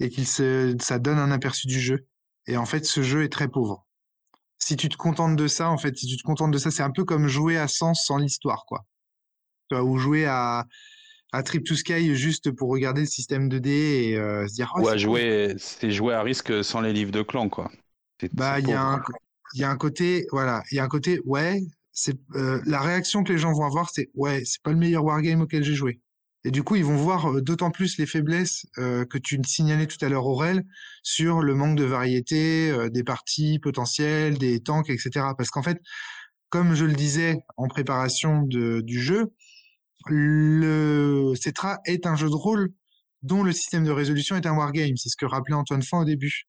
et 0.00 0.10
qu'il 0.10 0.26
ça 0.26 0.98
donne 0.98 1.18
un 1.18 1.30
aperçu 1.30 1.68
du 1.68 1.78
jeu. 1.78 2.08
Et 2.48 2.56
en 2.56 2.66
fait, 2.66 2.84
ce 2.84 3.04
jeu 3.04 3.22
est 3.22 3.28
très 3.28 3.46
pauvre. 3.46 3.86
si 4.58 4.74
tu 4.74 4.88
te 4.88 4.96
contentes 4.96 5.36
de 5.36 5.46
ça, 5.46 5.70
en 5.70 5.78
fait, 5.78 5.96
si 5.96 6.08
tu 6.08 6.16
te 6.16 6.24
contentes 6.24 6.50
de 6.50 6.58
ça, 6.58 6.72
c'est 6.72 6.82
un 6.82 6.90
peu 6.90 7.04
comme 7.04 7.28
jouer 7.28 7.56
à 7.56 7.68
Sens 7.68 8.04
sans 8.04 8.18
l'histoire, 8.18 8.64
quoi. 8.66 8.84
Ou 9.70 9.96
jouer 9.98 10.26
à, 10.26 10.66
à 11.32 11.42
Trip 11.44 11.64
to 11.64 11.76
Sky 11.76 12.16
juste 12.16 12.50
pour 12.50 12.68
regarder 12.68 13.02
le 13.02 13.06
système 13.06 13.48
2D 13.48 13.68
et 13.68 14.16
euh, 14.16 14.48
se 14.48 14.54
dire. 14.54 14.72
Oh, 14.74 14.80
ouais, 14.80 14.98
jouer, 14.98 15.54
c'est 15.58 15.92
jouer 15.92 16.14
à 16.14 16.22
risque 16.22 16.64
sans 16.64 16.80
les 16.80 16.92
livres 16.92 17.12
de 17.12 17.22
clan, 17.22 17.48
quoi. 17.48 17.70
Bah, 18.32 18.58
il 18.58 18.68
y, 18.68 18.72
a 18.72 18.82
un, 18.82 19.02
y 19.54 19.62
a 19.62 19.70
un 19.70 19.76
côté, 19.76 20.26
voilà, 20.32 20.64
il 20.72 20.78
y 20.78 20.80
a 20.80 20.84
un 20.84 20.88
côté, 20.88 21.20
ouais, 21.26 21.60
c'est 21.96 22.14
euh, 22.34 22.60
la 22.66 22.80
réaction 22.80 23.24
que 23.24 23.32
les 23.32 23.38
gens 23.38 23.52
vont 23.52 23.64
avoir, 23.64 23.90
c'est 23.90 24.10
ouais, 24.14 24.42
c'est 24.44 24.62
pas 24.62 24.70
le 24.70 24.76
meilleur 24.76 25.02
wargame 25.02 25.40
auquel 25.40 25.64
j'ai 25.64 25.74
joué. 25.74 26.00
Et 26.44 26.50
du 26.50 26.62
coup, 26.62 26.76
ils 26.76 26.84
vont 26.84 26.96
voir 26.96 27.32
euh, 27.32 27.40
d'autant 27.40 27.70
plus 27.70 27.96
les 27.98 28.04
faiblesses 28.06 28.66
euh, 28.78 29.06
que 29.06 29.16
tu 29.16 29.40
signalais 29.44 29.86
tout 29.86 29.96
à 30.04 30.10
l'heure, 30.10 30.26
Aurel, 30.26 30.62
sur 31.02 31.40
le 31.40 31.54
manque 31.54 31.76
de 31.76 31.84
variété, 31.84 32.72
des 32.92 33.02
parties 33.02 33.58
potentielles, 33.58 34.36
des 34.36 34.60
tanks, 34.60 34.90
etc. 34.90 35.10
Parce 35.38 35.50
qu'en 35.50 35.62
fait, 35.62 35.80
comme 36.50 36.74
je 36.74 36.84
le 36.84 36.92
disais 36.92 37.38
en 37.56 37.66
préparation 37.66 38.42
du 38.42 39.00
jeu, 39.00 39.32
le 40.06 41.32
Cetra 41.34 41.80
est 41.86 42.06
un 42.06 42.14
jeu 42.14 42.28
de 42.28 42.34
rôle 42.34 42.70
dont 43.22 43.42
le 43.42 43.52
système 43.52 43.84
de 43.84 43.90
résolution 43.90 44.36
est 44.36 44.46
un 44.46 44.54
wargame. 44.54 44.96
C'est 44.96 45.08
ce 45.08 45.16
que 45.16 45.26
rappelait 45.26 45.54
Antoine 45.54 45.82
Fan 45.82 46.00
au 46.00 46.04
début. 46.04 46.46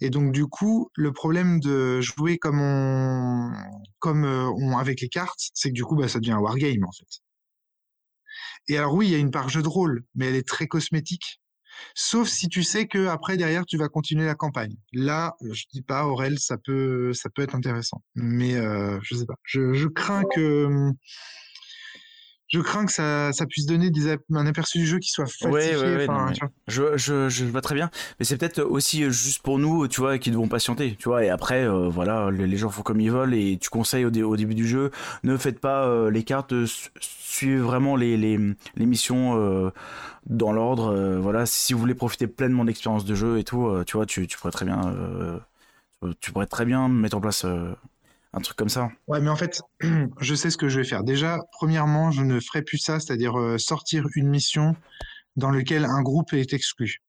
Et 0.00 0.10
donc, 0.10 0.32
du 0.32 0.46
coup, 0.46 0.90
le 0.94 1.12
problème 1.12 1.60
de 1.60 2.00
jouer 2.00 2.38
comme 2.38 2.60
on, 2.60 3.52
comme 3.98 4.24
on, 4.24 4.76
avec 4.78 5.00
les 5.00 5.08
cartes, 5.08 5.50
c'est 5.54 5.70
que 5.70 5.74
du 5.74 5.84
coup, 5.84 5.96
bah, 5.96 6.08
ça 6.08 6.18
devient 6.18 6.32
un 6.32 6.38
wargame, 6.38 6.84
en 6.84 6.92
fait. 6.92 7.22
Et 8.68 8.76
alors 8.78 8.94
oui, 8.94 9.08
il 9.08 9.12
y 9.12 9.14
a 9.14 9.18
une 9.18 9.30
part 9.30 9.48
jeu 9.48 9.62
de 9.62 9.68
rôle, 9.68 10.04
mais 10.14 10.26
elle 10.26 10.36
est 10.36 10.46
très 10.46 10.66
cosmétique. 10.66 11.40
Sauf 11.94 12.28
si 12.28 12.48
tu 12.48 12.62
sais 12.62 12.86
que 12.86 13.06
après 13.06 13.36
derrière 13.36 13.64
tu 13.64 13.76
vas 13.76 13.88
continuer 13.88 14.26
la 14.26 14.34
campagne. 14.34 14.76
Là, 14.92 15.34
je 15.42 15.64
dis 15.72 15.82
pas 15.82 16.06
Aurel, 16.06 16.38
ça 16.38 16.58
peut 16.58 17.12
ça 17.12 17.30
peut 17.30 17.42
être 17.42 17.54
intéressant, 17.54 18.02
mais 18.14 18.54
euh, 18.56 18.98
je 19.02 19.14
sais 19.14 19.26
pas. 19.26 19.36
Je, 19.42 19.72
je 19.72 19.88
crains 19.88 20.22
que 20.34 20.92
je 22.52 22.60
crains 22.60 22.84
que 22.84 22.92
ça, 22.92 23.32
ça 23.32 23.46
puisse 23.46 23.64
donner 23.64 23.90
des, 23.90 24.14
un 24.34 24.46
aperçu 24.46 24.78
du 24.78 24.86
jeu 24.86 24.98
qui 24.98 25.08
soit 25.08 25.24
falsifié. 25.24 25.76
Ouais, 25.76 25.96
ouais, 25.96 26.06
ouais, 26.06 26.34
je, 26.68 26.96
je, 26.98 27.28
je, 27.30 27.44
vois 27.46 27.62
très 27.62 27.74
bien, 27.74 27.90
mais 28.18 28.26
c'est 28.26 28.36
peut-être 28.36 28.60
aussi 28.60 29.10
juste 29.10 29.42
pour 29.42 29.58
nous, 29.58 29.88
tu 29.88 30.02
vois, 30.02 30.18
qui 30.18 30.30
devons 30.30 30.48
patienter, 30.48 30.94
tu 30.98 31.08
vois. 31.08 31.24
Et 31.24 31.30
après, 31.30 31.64
euh, 31.64 31.88
voilà, 31.88 32.30
les, 32.30 32.56
gens 32.58 32.68
font 32.68 32.82
comme 32.82 33.00
ils 33.00 33.10
veulent 33.10 33.34
et 33.34 33.56
tu 33.58 33.70
conseilles 33.70 34.04
au, 34.04 34.10
au 34.10 34.36
début 34.36 34.54
du 34.54 34.68
jeu, 34.68 34.90
ne 35.24 35.36
faites 35.38 35.60
pas 35.60 35.86
euh, 35.86 36.10
les 36.10 36.24
cartes, 36.24 36.52
suivez 37.00 37.58
vraiment 37.58 37.96
les, 37.96 38.18
les, 38.18 38.38
les 38.76 38.86
missions 38.86 39.38
euh, 39.38 39.70
dans 40.26 40.52
l'ordre. 40.52 40.94
voilà, 41.20 41.46
si 41.46 41.72
vous 41.72 41.78
voulez 41.78 41.94
profiter 41.94 42.26
pleinement 42.26 42.66
d'expérience 42.66 43.06
de 43.06 43.14
jeu 43.14 43.38
et 43.38 43.44
tout, 43.44 43.82
tu 43.86 43.96
vois, 43.96 44.04
tu, 44.04 44.26
tu 44.26 44.36
pourrais 44.36 44.52
très 44.52 44.66
bien, 44.66 44.94
tu 46.20 46.32
pourrais 46.32 46.46
très 46.46 46.66
bien 46.66 46.88
mettre 46.88 47.16
en 47.16 47.20
place 47.20 47.46
un 48.34 48.40
truc 48.40 48.56
comme 48.56 48.68
ça. 48.68 48.90
Ouais, 49.08 49.20
mais 49.20 49.28
en 49.28 49.36
fait, 49.36 49.60
je 50.20 50.34
sais 50.34 50.50
ce 50.50 50.56
que 50.56 50.68
je 50.68 50.80
vais 50.80 50.86
faire. 50.86 51.04
Déjà, 51.04 51.38
premièrement, 51.52 52.10
je 52.10 52.22
ne 52.22 52.40
ferai 52.40 52.62
plus 52.62 52.78
ça, 52.78 52.98
c'est-à-dire 52.98 53.38
euh, 53.38 53.58
sortir 53.58 54.06
une 54.14 54.28
mission 54.28 54.74
dans 55.36 55.50
laquelle 55.50 55.84
un 55.84 56.02
groupe 56.02 56.32
est 56.32 56.52
exclu. 56.52 57.02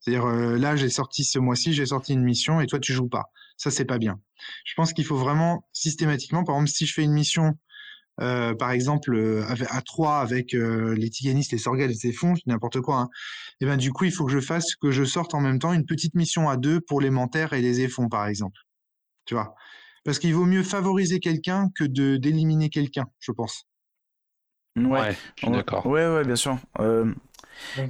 C'est-à-dire 0.00 0.26
euh, 0.26 0.58
là, 0.58 0.76
j'ai 0.76 0.90
sorti 0.90 1.24
ce 1.24 1.38
mois-ci, 1.38 1.72
j'ai 1.72 1.86
sorti 1.86 2.12
une 2.12 2.22
mission 2.22 2.60
et 2.60 2.66
toi 2.66 2.78
tu 2.78 2.92
joues 2.92 3.08
pas. 3.08 3.24
Ça 3.56 3.70
c'est 3.70 3.84
pas 3.84 3.98
bien. 3.98 4.20
Je 4.64 4.74
pense 4.74 4.92
qu'il 4.92 5.04
faut 5.04 5.16
vraiment 5.16 5.66
systématiquement, 5.72 6.44
par 6.44 6.54
exemple, 6.56 6.70
si 6.70 6.86
je 6.86 6.94
fais 6.94 7.02
une 7.02 7.12
mission, 7.12 7.58
euh, 8.20 8.54
par 8.54 8.70
exemple 8.70 9.44
à 9.70 9.82
trois 9.82 10.20
avec 10.20 10.52
les 10.52 11.10
tiganistes, 11.10 11.52
les 11.52 11.58
sorgales, 11.58 11.92
les 12.02 12.12
fonds, 12.12 12.34
n'importe 12.46 12.80
quoi, 12.80 13.00
hein, 13.00 13.08
et 13.60 13.66
ben 13.66 13.76
du 13.76 13.92
coup 13.92 14.04
il 14.04 14.12
faut 14.12 14.24
que 14.26 14.32
je 14.32 14.40
fasse 14.40 14.76
que 14.76 14.90
je 14.90 15.04
sorte 15.04 15.34
en 15.34 15.40
même 15.40 15.58
temps 15.58 15.72
une 15.72 15.86
petite 15.86 16.14
mission 16.14 16.48
à 16.48 16.56
deux 16.56 16.80
pour 16.80 17.00
les 17.00 17.10
mentères 17.10 17.52
et 17.52 17.60
les 17.60 17.80
effons, 17.80 18.08
par 18.08 18.26
exemple. 18.26 18.60
Tu 19.24 19.34
vois? 19.34 19.54
Parce 20.04 20.18
qu'il 20.18 20.34
vaut 20.34 20.44
mieux 20.44 20.62
favoriser 20.62 21.20
quelqu'un 21.20 21.68
que 21.74 21.84
de 21.84 22.16
d'éliminer 22.16 22.70
quelqu'un, 22.70 23.06
je 23.20 23.32
pense. 23.32 23.66
Ouais, 24.76 25.16
je 25.36 25.46
suis 25.46 25.52
d'accord. 25.52 25.86
Ouais, 25.86 26.06
ouais, 26.06 26.24
bien 26.24 26.36
sûr. 26.36 26.58
Euh, 26.78 27.12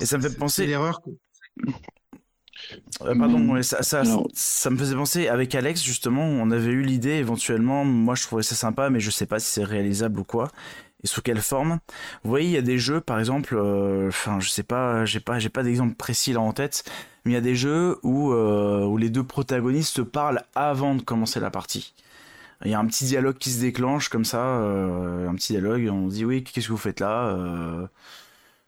et 0.01 0.07
ça 0.07 0.19
me 0.19 0.23
fait 0.23 0.37
penser. 0.37 0.67
l'erreur. 0.67 1.01
Euh, 3.03 3.15
pardon, 3.17 3.63
ça, 3.63 3.83
ça, 3.83 4.03
ça, 4.35 4.71
me 4.71 4.77
faisait 4.77 4.97
penser 4.97 5.29
avec 5.29 5.55
Alex 5.55 5.83
justement, 5.83 6.25
on 6.25 6.51
avait 6.51 6.73
eu 6.73 6.83
l'idée 6.83 7.13
éventuellement, 7.13 7.85
moi 7.85 8.17
je 8.17 8.25
trouvais 8.25 8.43
ça 8.43 8.57
sympa, 8.57 8.91
mais 8.91 8.99
je 8.99 9.11
sais 9.11 9.27
pas 9.27 9.39
si 9.39 9.49
c'est 9.49 9.65
réalisable 9.65 10.19
ou 10.19 10.25
quoi, 10.25 10.51
et 11.05 11.07
sous 11.07 11.23
quelle 11.23 11.41
forme. 11.41 11.79
Vous 12.25 12.31
voyez, 12.31 12.49
il 12.49 12.53
y 12.53 12.57
a 12.57 12.63
des 12.63 12.79
jeux, 12.79 13.01
par 13.01 13.21
exemple, 13.21 13.55
euh, 13.57 14.09
enfin 14.09 14.41
je 14.41 14.49
sais 14.49 14.65
pas, 14.65 15.05
j'ai 15.05 15.21
pas, 15.21 15.39
j'ai 15.39 15.51
pas 15.51 15.63
d'exemple 15.63 15.95
précis 15.95 16.33
là 16.33 16.41
en 16.41 16.53
tête, 16.53 16.83
mais 17.29 17.33
il 17.33 17.35
y 17.35 17.39
a 17.39 17.43
des 17.43 17.57
jeux 17.57 17.99
où, 18.03 18.33
où 18.33 18.97
les 18.97 19.11
deux 19.11 19.23
protagonistes 19.23 19.95
se 19.97 20.03
parlent 20.03 20.43
avant 20.55 20.95
de 20.95 21.03
commencer 21.03 21.41
la 21.41 21.51
partie. 21.51 21.93
Il 22.65 22.71
y 22.71 22.75
a 22.75 22.79
un 22.79 22.87
petit 22.87 23.05
dialogue 23.05 23.39
qui 23.39 23.51
se 23.51 23.61
déclenche 23.61 24.09
comme 24.09 24.25
ça, 24.25 24.43
euh, 24.45 25.29
un 25.29 25.35
petit 25.35 25.53
dialogue, 25.53 25.89
on 25.93 26.09
dit 26.09 26.25
oui, 26.25 26.43
qu'est-ce 26.43 26.67
que 26.67 26.73
vous 26.73 26.79
faites 26.79 27.01
là 27.01 27.29
euh... 27.29 27.87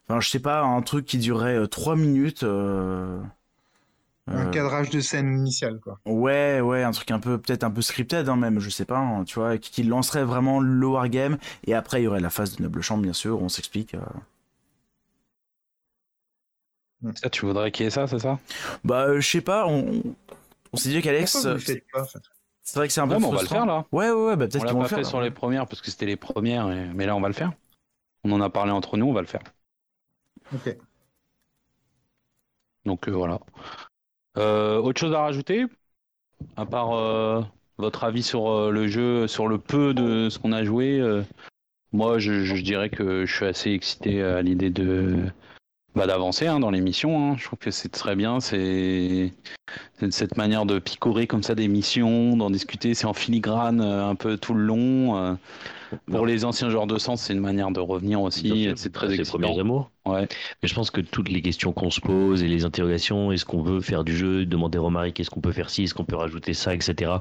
Enfin, 0.08 0.20
je 0.20 0.28
sais 0.28 0.40
pas, 0.40 0.62
un 0.62 0.82
truc 0.82 1.06
qui 1.06 1.18
durait 1.18 1.66
3 1.68 1.92
euh, 1.92 1.96
minutes. 1.96 2.42
Euh, 2.42 3.20
un 4.26 4.46
cadrage 4.46 4.90
de 4.90 5.00
scène 5.00 5.36
initiale, 5.38 5.80
quoi. 5.80 5.98
Ouais, 6.04 6.60
ouais, 6.60 6.82
un 6.82 6.90
truc 6.92 7.10
un 7.10 7.18
peu, 7.18 7.38
peut-être 7.38 7.64
un 7.64 7.70
peu 7.70 7.82
scripted, 7.82 8.28
hein, 8.28 8.36
même, 8.36 8.60
je 8.60 8.70
sais 8.70 8.84
pas, 8.84 8.98
hein, 8.98 9.24
tu 9.24 9.36
vois, 9.38 9.58
qui, 9.58 9.82
lancerait 9.82 10.24
vraiment 10.24 10.60
le 10.60 10.86
wargame, 10.86 11.38
et 11.66 11.74
après, 11.74 12.00
il 12.00 12.04
y 12.04 12.08
aurait 12.08 12.20
la 12.20 12.30
phase 12.30 12.56
de 12.56 12.62
Noble 12.62 12.80
Chambre, 12.80 13.02
bien 13.02 13.12
sûr, 13.12 13.40
où 13.40 13.44
on 13.44 13.48
s'explique. 13.48 13.96
Ça, 17.14 17.30
tu 17.30 17.46
voudrais 17.46 17.70
qu'il 17.70 17.84
y 17.84 17.86
ait 17.86 17.90
ça, 17.90 18.06
c'est 18.06 18.18
ça? 18.18 18.38
Bah, 18.84 19.18
je 19.18 19.26
sais 19.26 19.40
pas, 19.40 19.66
on, 19.66 20.02
on 20.72 20.76
s'est 20.76 20.90
dit 20.90 21.02
qu'Alex. 21.02 21.46
C'est 22.62 22.78
vrai 22.78 22.86
que 22.86 22.92
c'est 22.92 23.00
un 23.00 23.08
peu 23.08 23.16
on 23.16 23.30
va 23.30 23.40
le 23.40 23.48
faire 23.48 23.66
là. 23.66 23.84
Ouais, 23.90 24.10
ouais, 24.10 24.26
ouais 24.26 24.36
bah, 24.36 24.46
peut-être 24.46 24.66
qu'on 24.66 24.78
va 24.78 24.82
le 24.82 24.88
faire. 24.88 24.98
fait 24.98 25.04
sur 25.04 25.20
les 25.20 25.30
premières 25.30 25.66
parce 25.66 25.80
que 25.80 25.90
c'était 25.90 26.06
les 26.06 26.16
premières, 26.16 26.66
mais 26.66 27.06
là 27.06 27.16
on 27.16 27.20
va 27.20 27.28
le 27.28 27.34
faire. 27.34 27.52
On 28.22 28.32
en 28.32 28.40
a 28.40 28.50
parlé 28.50 28.70
entre 28.70 28.96
nous, 28.96 29.06
on 29.06 29.12
va 29.12 29.22
le 29.22 29.26
faire. 29.26 29.42
Ok. 30.54 30.76
Donc 32.84 33.08
euh, 33.08 33.12
voilà. 33.12 33.40
Euh, 34.36 34.78
autre 34.78 35.00
chose 35.00 35.14
à 35.14 35.20
rajouter? 35.20 35.66
À 36.56 36.64
part 36.64 36.92
euh, 36.92 37.42
votre 37.78 38.04
avis 38.04 38.22
sur 38.22 38.70
le 38.70 38.86
jeu, 38.88 39.26
sur 39.26 39.48
le 39.48 39.58
peu 39.58 39.94
de 39.94 40.28
ce 40.28 40.38
qu'on 40.38 40.52
a 40.52 40.64
joué 40.64 41.02
Moi, 41.92 42.18
je, 42.18 42.60
dirais 42.60 42.90
que 42.90 43.26
je 43.26 43.34
suis 43.34 43.46
assez 43.46 43.70
excité 43.72 44.22
à 44.22 44.42
l'idée 44.42 44.70
de, 44.70 45.24
bah, 45.94 46.06
d'avancer 46.06 46.46
hein, 46.46 46.60
dans 46.60 46.70
l'émission. 46.70 47.32
Hein. 47.32 47.36
Je 47.36 47.44
trouve 47.44 47.58
que 47.58 47.70
c'est 47.70 47.88
très 47.88 48.16
bien. 48.16 48.40
C'est 48.40 49.32
cette 50.10 50.36
manière 50.36 50.66
de 50.66 50.78
picorer 50.78 51.26
comme 51.26 51.42
ça 51.42 51.54
des 51.54 51.68
missions, 51.68 52.36
d'en 52.36 52.50
discuter. 52.50 52.94
C'est 52.94 53.06
en 53.06 53.14
filigrane 53.14 53.80
euh, 53.80 54.08
un 54.08 54.14
peu 54.14 54.36
tout 54.36 54.54
le 54.54 54.62
long. 54.62 55.16
Euh. 55.16 55.34
Pour 56.06 56.24
les 56.24 56.44
anciens 56.44 56.70
joueurs 56.70 56.86
de 56.86 56.98
sens, 56.98 57.22
c'est 57.22 57.32
une 57.32 57.40
manière 57.40 57.72
de 57.72 57.80
revenir 57.80 58.20
aussi. 58.20 58.68
C'est 58.76 58.92
très 58.92 59.08
les 59.08 59.24
premiers 59.24 59.58
amours. 59.58 59.90
Ouais. 60.06 60.28
Mais 60.62 60.68
je 60.68 60.74
pense 60.74 60.90
que 60.90 61.00
toutes 61.00 61.28
les 61.28 61.42
questions 61.42 61.72
qu'on 61.72 61.90
se 61.90 62.00
pose 62.00 62.44
et 62.44 62.48
les 62.48 62.64
interrogations, 62.64 63.32
est-ce 63.32 63.44
qu'on 63.44 63.62
veut 63.62 63.80
faire 63.80 64.04
du 64.04 64.16
jeu, 64.16 64.46
demander 64.46 64.78
à 64.78 64.82
Romaric, 64.82 65.18
est-ce 65.18 65.30
qu'on 65.30 65.40
peut 65.40 65.52
faire 65.52 65.68
ci, 65.68 65.84
est-ce 65.84 65.94
qu'on 65.94 66.04
peut 66.04 66.16
rajouter 66.16 66.54
ça, 66.54 66.74
etc. 66.74 67.12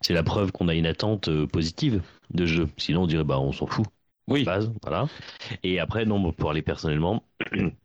C'est 0.00 0.14
la 0.14 0.22
preuve 0.22 0.52
qu'on 0.52 0.68
a 0.68 0.74
une 0.74 0.86
attente 0.86 1.28
euh, 1.28 1.46
positive 1.46 2.00
de 2.32 2.46
jeu. 2.46 2.68
Sinon, 2.76 3.02
on 3.02 3.06
dirait 3.06 3.24
bah 3.24 3.40
on 3.40 3.52
s'en 3.52 3.66
fout. 3.66 3.86
Oui. 4.28 4.44
Base, 4.44 4.72
voilà. 4.82 5.08
Et 5.64 5.80
après, 5.80 6.04
non, 6.04 6.32
pour 6.32 6.50
aller 6.50 6.62
personnellement, 6.62 7.24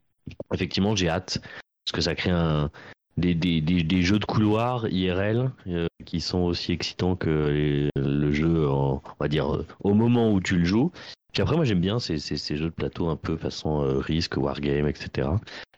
effectivement, 0.53 0.95
j'ai 0.95 1.09
hâte 1.09 1.39
parce 1.85 1.93
que 1.93 2.01
ça 2.01 2.15
crée 2.15 2.31
un, 2.31 2.69
des, 3.17 3.33
des, 3.33 3.61
des, 3.61 4.01
jeux 4.03 4.19
de 4.19 4.25
couloir 4.25 4.87
IRL 4.89 5.51
euh, 5.67 5.87
qui 6.05 6.21
sont 6.21 6.39
aussi 6.39 6.71
excitants 6.71 7.15
que 7.15 7.89
le 7.95 8.31
jeu, 8.31 8.69
on 8.69 9.01
va 9.19 9.27
dire, 9.27 9.63
au 9.83 9.93
moment 9.93 10.31
où 10.31 10.39
tu 10.39 10.57
le 10.57 10.65
joues. 10.65 10.91
Puis 11.33 11.41
après, 11.41 11.55
moi 11.55 11.65
j'aime 11.65 11.81
bien 11.81 11.99
ces, 11.99 12.19
ces, 12.19 12.37
ces, 12.37 12.57
jeux 12.57 12.65
de 12.65 12.73
plateau 12.73 13.09
un 13.09 13.15
peu 13.15 13.37
façon 13.37 13.83
euh, 13.83 13.99
risque, 13.99 14.37
wargame, 14.37 14.87
etc. 14.87 15.29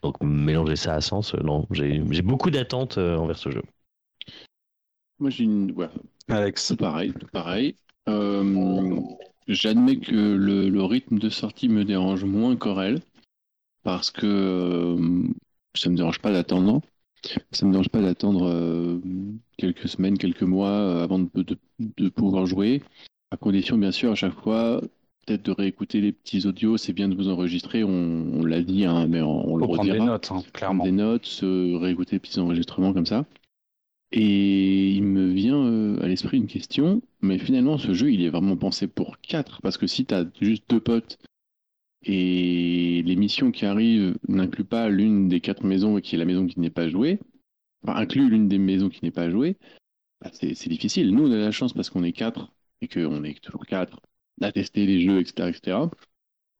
Donc 0.03 0.15
mélanger 0.21 0.75
ça 0.75 0.95
à 0.95 1.01
sens, 1.01 1.33
euh, 1.33 1.39
non, 1.43 1.65
j'ai 1.71 2.21
beaucoup 2.21 2.49
d'attentes 2.49 2.97
envers 2.97 3.37
ce 3.37 3.49
jeu. 3.49 3.63
Moi 5.19 5.29
j'ai 5.29 5.45
une. 5.45 5.71
Ouais. 5.71 5.89
Alex. 6.27 6.73
Pareil, 6.77 7.13
pareil. 7.31 7.75
J'admets 9.47 9.97
que 9.97 10.13
le, 10.13 10.69
le, 10.69 10.83
rythme 10.83 11.17
de 11.17 11.29
sortie 11.29 11.69
me 11.69 11.83
dérange 11.83 12.23
moins 12.23 12.55
qu'Aurel 12.55 12.99
parce 13.83 14.11
que 14.11 14.25
euh, 14.25 15.23
ça 15.75 15.89
me 15.89 15.95
dérange 15.95 16.19
pas 16.19 16.31
d'attendre. 16.31 16.81
Ça 17.51 17.65
me 17.65 17.71
dérange 17.71 17.89
pas 17.89 18.01
d'attendre 18.01 18.47
euh, 18.47 18.99
quelques 19.57 19.89
semaines, 19.89 20.17
quelques 20.17 20.43
mois 20.43 20.69
euh, 20.69 21.03
avant 21.03 21.19
de, 21.19 22.09
pouvoir 22.09 22.45
jouer. 22.45 22.81
À 23.31 23.37
condition, 23.37 23.77
bien 23.77 23.91
sûr, 23.91 24.11
à 24.11 24.15
chaque 24.15 24.39
fois, 24.39 24.81
peut-être 25.25 25.43
de 25.43 25.51
réécouter 25.51 25.99
les 26.01 26.13
petits 26.13 26.47
audios. 26.47 26.77
C'est 26.77 26.93
bien 26.93 27.09
de 27.09 27.15
vous 27.15 27.27
enregistrer, 27.27 27.83
on, 27.83 28.43
l'a 28.45 28.61
dit, 28.61 28.85
hein, 28.85 29.07
mais 29.07 29.21
on, 29.21 29.57
le 29.57 29.65
redira. 29.65 29.97
des 29.97 30.03
notes, 30.03 30.31
hein, 30.31 30.43
clairement. 30.53 30.85
Des 30.85 30.91
notes, 30.91 31.39
réécouter 31.43 32.15
les 32.15 32.19
petits 32.19 32.39
enregistrements 32.39 32.93
comme 32.93 33.05
ça. 33.05 33.25
Et 34.11 34.89
il 34.89 35.03
me 35.03 35.27
vient 35.27 35.97
à 36.01 36.07
l'esprit 36.07 36.37
une 36.37 36.47
question, 36.47 37.03
mais 37.21 37.37
finalement 37.37 37.77
ce 37.77 37.93
jeu 37.93 38.11
il 38.11 38.23
est 38.23 38.29
vraiment 38.29 38.57
pensé 38.57 38.87
pour 38.87 39.19
4, 39.19 39.61
parce 39.61 39.77
que 39.77 39.85
si 39.85 40.03
tu 40.03 40.15
as 40.15 40.25
juste 40.41 40.63
deux 40.67 40.79
potes 40.79 41.19
et 42.03 43.03
les 43.05 43.15
missions 43.15 43.51
qui 43.51 43.65
arrivent 43.65 44.17
n'incluent 44.27 44.63
pas 44.65 44.89
l'une 44.89 45.27
des 45.29 45.41
quatre 45.41 45.63
maisons 45.65 45.99
qui 45.99 46.15
est 46.15 46.19
la 46.19 46.25
maison 46.25 46.47
qui 46.47 46.59
n'est 46.59 46.69
pas 46.69 46.89
jouée, 46.89 47.19
enfin 47.83 47.99
inclut 47.99 48.29
l'une 48.29 48.47
des 48.47 48.57
maisons 48.59 48.89
qui 48.89 49.03
n'est 49.03 49.11
pas 49.11 49.29
jouée. 49.29 49.57
bah, 50.21 50.31
c'est 50.33 50.69
difficile. 50.69 51.11
Nous, 51.13 51.27
on 51.27 51.31
a 51.31 51.37
la 51.37 51.51
chance 51.51 51.73
parce 51.73 51.89
qu'on 51.89 52.03
est 52.03 52.13
quatre 52.13 52.53
et 52.81 52.87
qu'on 52.87 53.23
est 53.23 53.41
toujours 53.41 53.65
quatre 53.65 54.01
à 54.41 54.51
tester 54.51 54.85
les 54.85 55.01
jeux, 55.01 55.19
etc. 55.21 55.49
etc. 55.49 55.77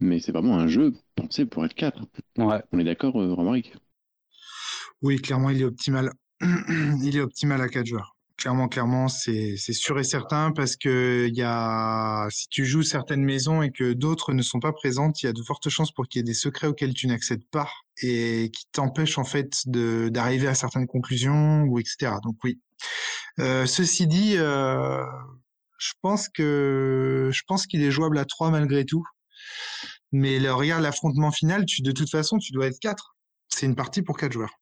Mais 0.02 0.20
c'est 0.20 0.32
vraiment 0.34 0.58
un 0.60 0.68
jeu 0.68 0.94
pensé 1.16 1.46
pour 1.46 1.66
être 1.66 1.74
quatre. 1.76 2.06
Ouais. 2.38 2.62
On 2.72 2.80
est 2.80 2.84
d'accord, 2.84 3.22
euh, 3.22 3.34
Romaric? 3.34 3.74
Oui, 5.02 5.18
clairement, 5.22 5.50
il 5.50 5.62
est 5.62 5.66
optimal. 5.66 6.12
il 6.42 7.16
est 7.18 7.22
optimal 7.22 7.62
à 7.62 7.70
quatre 7.70 7.86
joueurs. 7.88 8.16
Clairement, 8.40 8.70
clairement, 8.70 9.10
c'est 9.10 9.58
sûr 9.58 10.00
et 10.00 10.06
certain 10.06 10.54
parce 10.54 10.78
que 10.78 11.30
y 11.30 11.42
a, 11.42 12.26
si 12.32 12.48
tu 12.48 12.66
joues 12.66 12.84
certaines 12.84 13.26
maisons 13.26 13.62
et 13.62 13.70
que 13.70 13.92
d'autres 13.92 14.32
ne 14.32 14.42
sont 14.42 14.62
pas 14.62 14.72
présentes, 14.72 15.22
il 15.22 15.26
y 15.26 15.30
a 15.30 15.34
de 15.34 15.44
fortes 15.44 15.68
chances 15.68 15.92
pour 15.92 16.08
qu'il 16.08 16.20
y 16.20 16.22
ait 16.22 16.24
des 16.24 16.34
secrets 16.34 16.68
auxquels 16.68 16.94
tu 16.94 17.08
n'accèdes 17.08 17.44
pas 17.52 17.68
et 18.02 18.50
qui 18.56 18.66
t'empêchent 18.72 19.18
en 19.18 19.26
fait 19.26 19.52
d'arriver 19.66 20.48
à 20.48 20.56
certaines 20.56 20.88
conclusions 20.88 21.64
ou 21.64 21.80
etc. 21.80 22.14
Donc 22.24 22.38
oui. 22.46 22.62
Euh, 23.40 23.66
ceci 23.66 24.08
dit, 24.08 24.38
euh, 24.38 25.04
je 25.78 25.92
pense 26.02 26.30
que 26.30 27.30
je 27.34 27.42
pense 27.46 27.68
qu'il 27.68 27.84
est 27.84 27.92
jouable 27.92 28.18
à 28.18 28.24
3 28.24 28.52
malgré 28.52 28.86
tout. 28.86 29.04
Mais 30.14 30.40
le, 30.40 30.54
regarde 30.54 30.84
l'affrontement 30.84 31.32
final, 31.32 31.66
tu, 31.66 31.82
de 31.82 31.92
toute 31.92 32.10
façon, 32.10 32.38
tu 32.38 32.54
dois 32.54 32.68
être 32.68 32.80
4. 32.80 33.18
C'est 33.50 33.66
une 33.66 33.76
partie 33.76 34.02
pour 34.02 34.18
4 34.18 34.32
joueurs. 34.32 34.59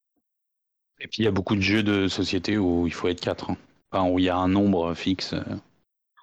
Et 0.99 1.07
puis 1.07 1.19
il 1.19 1.25
y 1.25 1.27
a 1.27 1.31
beaucoup 1.31 1.55
de 1.55 1.61
jeux 1.61 1.83
de 1.83 2.07
société 2.07 2.57
où 2.57 2.87
il 2.87 2.93
faut 2.93 3.07
être 3.07 3.21
4. 3.21 3.51
Hein. 3.51 3.57
Enfin, 3.91 4.09
où 4.09 4.19
il 4.19 4.25
y 4.25 4.29
a 4.29 4.37
un 4.37 4.47
nombre 4.47 4.93
fixe. 4.93 5.33
Euh. 5.33 5.43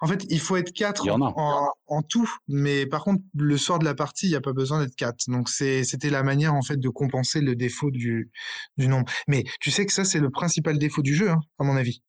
En 0.01 0.07
fait, 0.07 0.25
il 0.29 0.39
faut 0.39 0.57
être 0.57 0.73
4 0.73 1.09
en, 1.09 1.73
en, 1.87 2.01
tout, 2.03 2.29
mais 2.47 2.85
par 2.85 3.03
contre, 3.03 3.23
le 3.33 3.57
soir 3.57 3.79
de 3.79 3.85
la 3.85 3.95
partie, 3.95 4.27
il 4.27 4.31
n'y 4.31 4.35
a 4.35 4.41
pas 4.41 4.53
besoin 4.53 4.83
d'être 4.83 4.95
4. 4.95 5.29
Donc 5.29 5.49
c'était 5.49 6.09
la 6.09 6.21
manière 6.21 6.53
en 6.53 6.61
fait 6.61 6.77
de 6.77 6.89
compenser 6.89 7.41
le 7.41 7.55
défaut 7.55 7.91
du, 7.91 8.29
du 8.77 8.87
nombre. 8.87 9.11
Mais 9.27 9.45
tu 9.61 9.71
sais 9.71 9.85
que 9.85 9.93
ça, 9.93 10.03
c'est 10.03 10.19
le 10.19 10.29
principal 10.29 10.77
défaut 10.77 11.01
du 11.01 11.15
jeu, 11.15 11.29
hein, 11.31 11.39
à 11.59 11.63
mon 11.63 11.75
avis 11.75 12.01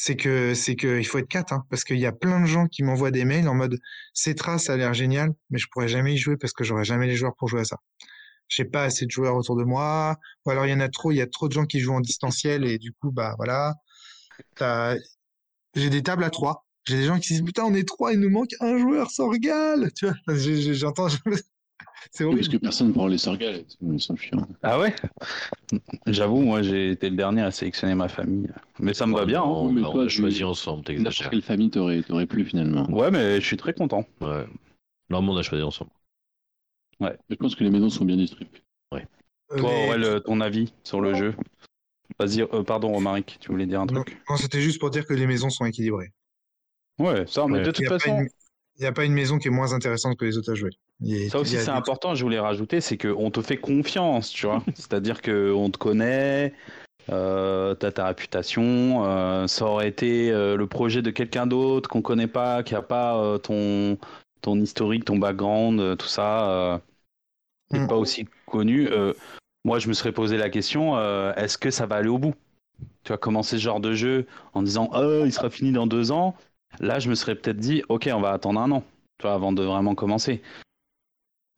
c'est 0.00 0.16
que 0.16 0.54
c'est 0.54 0.76
que 0.76 0.98
il 0.98 1.04
faut 1.04 1.18
être 1.18 1.28
4 1.28 1.52
hein, 1.52 1.64
parce 1.70 1.84
qu'il 1.84 1.98
y 1.98 2.06
a 2.06 2.12
plein 2.12 2.40
de 2.40 2.46
gens 2.46 2.66
qui 2.66 2.82
m'envoient 2.82 3.10
des 3.10 3.24
mails 3.24 3.48
en 3.48 3.54
mode 3.54 3.78
Cetra 4.14 4.58
ça 4.58 4.74
a 4.74 4.76
l'air 4.76 4.94
génial 4.94 5.32
mais 5.50 5.58
je 5.58 5.66
pourrais 5.70 5.88
jamais 5.88 6.14
y 6.14 6.16
jouer 6.16 6.36
parce 6.36 6.52
que 6.52 6.64
j'aurais 6.64 6.84
jamais 6.84 7.06
les 7.06 7.16
joueurs 7.16 7.34
pour 7.36 7.48
jouer 7.48 7.62
à 7.62 7.64
ça. 7.64 7.78
J'ai 8.48 8.64
pas 8.64 8.84
assez 8.84 9.06
de 9.06 9.10
joueurs 9.10 9.36
autour 9.36 9.56
de 9.56 9.64
moi 9.64 10.16
ou 10.44 10.50
alors 10.50 10.66
il 10.66 10.70
y 10.70 10.74
en 10.74 10.80
a 10.80 10.88
trop, 10.88 11.12
il 11.12 11.16
y 11.16 11.20
a 11.20 11.26
trop 11.26 11.48
de 11.48 11.52
gens 11.52 11.66
qui 11.66 11.80
jouent 11.80 11.94
en 11.94 12.00
distanciel 12.00 12.64
et 12.64 12.78
du 12.78 12.92
coup 12.92 13.10
bah 13.12 13.34
voilà. 13.36 13.74
J'ai 15.74 15.90
des 15.90 16.02
tables 16.02 16.24
à 16.24 16.30
3. 16.30 16.64
J'ai 16.86 16.96
des 16.96 17.04
gens 17.04 17.18
qui 17.18 17.34
disent 17.34 17.44
putain 17.44 17.64
on 17.64 17.74
est 17.74 17.86
3, 17.86 18.14
il 18.14 18.20
nous 18.20 18.30
manque 18.30 18.54
un 18.60 18.78
joueur, 18.78 19.10
Sorgal, 19.10 19.92
tu 19.94 20.06
vois. 20.06 20.16
J'entends 20.72 21.08
c'est 22.10 22.24
horrible. 22.24 22.40
Parce 22.40 22.48
que 22.48 22.56
personne 22.56 22.88
ne 22.88 22.92
prend 22.92 23.06
les 23.06 23.18
sorgales, 23.18 23.64
ils 23.82 24.00
sont 24.00 24.16
chiants. 24.16 24.46
Ah 24.62 24.78
ouais? 24.78 24.94
J'avoue, 26.06 26.40
moi 26.40 26.62
j'ai 26.62 26.92
été 26.92 27.10
le 27.10 27.16
dernier 27.16 27.42
à 27.42 27.50
sélectionner 27.50 27.94
ma 27.94 28.08
famille. 28.08 28.48
Mais 28.78 28.94
ça 28.94 29.06
me 29.06 29.14
va 29.14 29.24
bien. 29.24 29.42
Hein. 29.42 29.46
On, 29.46 29.72
mais 29.72 29.82
toi, 29.82 30.08
choisis 30.08 30.42
ensemble, 30.42 30.84
t'exagères. 30.84 31.30
Quelle 31.30 31.42
famille 31.42 31.70
t'aurait 31.70 32.26
plu 32.26 32.44
finalement 32.44 32.88
Ouais, 32.90 33.10
mais 33.10 33.40
je 33.40 33.46
suis 33.46 33.56
très 33.56 33.74
content. 33.74 34.06
Ouais. 34.20 34.46
Non, 35.10 35.26
on 35.26 35.36
a 35.36 35.42
choisi 35.42 35.62
ensemble. 35.62 35.90
Ouais. 37.00 37.16
Je 37.30 37.34
pense 37.36 37.54
que 37.54 37.64
les 37.64 37.70
maisons 37.70 37.90
sont 37.90 38.04
bien 38.04 38.16
distribuées. 38.16 38.62
Ouais. 38.92 39.06
Toi, 39.56 39.70
Aurel, 39.70 40.20
ton 40.24 40.40
avis 40.40 40.72
sur 40.84 41.00
le 41.00 41.14
jeu? 41.14 41.34
Vas-y, 42.18 42.42
euh, 42.42 42.62
pardon, 42.62 42.92
Romaric, 42.92 43.38
tu 43.40 43.50
voulais 43.50 43.66
dire 43.66 43.80
un 43.80 43.86
truc? 43.86 44.20
Non, 44.28 44.36
c'était 44.36 44.60
juste 44.60 44.80
pour 44.80 44.90
dire 44.90 45.06
que 45.06 45.14
les 45.14 45.26
maisons 45.26 45.50
sont 45.50 45.64
équilibrées. 45.64 46.12
Ouais, 46.98 47.24
ça, 47.26 47.46
mais 47.46 47.62
de 47.62 47.70
toute 47.70 47.86
façon. 47.86 48.26
Il 48.78 48.82
n'y 48.82 48.86
a 48.86 48.92
pas 48.92 49.04
une 49.04 49.12
maison 49.12 49.38
qui 49.38 49.48
est 49.48 49.50
moins 49.50 49.72
intéressante 49.72 50.16
que 50.16 50.24
les 50.24 50.38
autres 50.38 50.52
à 50.52 50.54
jouer. 50.54 50.70
Ça 51.30 51.40
aussi, 51.40 51.56
c'est 51.56 51.70
important, 51.70 52.14
je 52.14 52.22
voulais 52.22 52.38
rajouter, 52.38 52.80
c'est 52.80 52.96
qu'on 52.96 53.30
te 53.30 53.42
fait 53.42 53.56
confiance, 53.56 54.30
tu 54.30 54.46
vois. 54.46 54.62
C'est-à-dire 54.74 55.20
qu'on 55.20 55.68
te 55.70 55.78
connaît, 55.78 56.54
euh, 57.10 57.74
tu 57.74 57.86
as 57.86 57.92
ta 57.92 58.06
réputation, 58.06 59.04
euh, 59.04 59.46
ça 59.48 59.64
aurait 59.64 59.88
été 59.88 60.30
euh, 60.30 60.56
le 60.56 60.66
projet 60.68 61.02
de 61.02 61.10
quelqu'un 61.10 61.46
d'autre 61.46 61.88
qu'on 61.88 62.02
connaît 62.02 62.28
pas, 62.28 62.62
qui 62.62 62.76
a 62.76 62.82
pas 62.82 63.18
euh, 63.18 63.38
ton, 63.38 63.98
ton 64.40 64.60
historique, 64.60 65.04
ton 65.04 65.18
background, 65.18 65.96
tout 65.96 66.06
ça, 66.06 66.80
n'est 67.70 67.80
mm. 67.80 67.88
pas 67.88 67.96
aussi 67.96 68.26
connu. 68.46 68.88
moi, 69.64 69.78
je 69.78 69.88
me 69.88 69.92
serais 69.92 70.12
posé 70.12 70.36
la 70.36 70.50
question, 70.50 70.98
est-ce 71.34 71.58
que 71.58 71.70
ça 71.70 71.86
va 71.86 71.96
aller 71.96 72.08
au 72.08 72.18
bout? 72.18 72.34
Tu 73.04 73.12
vas 73.12 73.18
commencer 73.18 73.56
ce 73.56 73.62
genre 73.62 73.80
de 73.80 73.94
jeu 73.94 74.26
en 74.54 74.62
disant, 74.62 74.90
oh, 74.94 75.22
il 75.24 75.32
sera 75.32 75.50
fini 75.50 75.72
dans 75.72 75.86
deux 75.86 76.12
ans. 76.12 76.36
Là, 76.80 76.98
je 76.98 77.08
me 77.08 77.14
serais 77.14 77.34
peut-être 77.34 77.58
dit, 77.58 77.82
ok, 77.88 78.08
on 78.12 78.20
va 78.20 78.32
attendre 78.32 78.60
un 78.60 78.70
an, 78.70 78.84
tu 79.18 79.26
vois, 79.26 79.34
avant 79.34 79.52
de 79.52 79.62
vraiment 79.62 79.94
commencer 79.94 80.42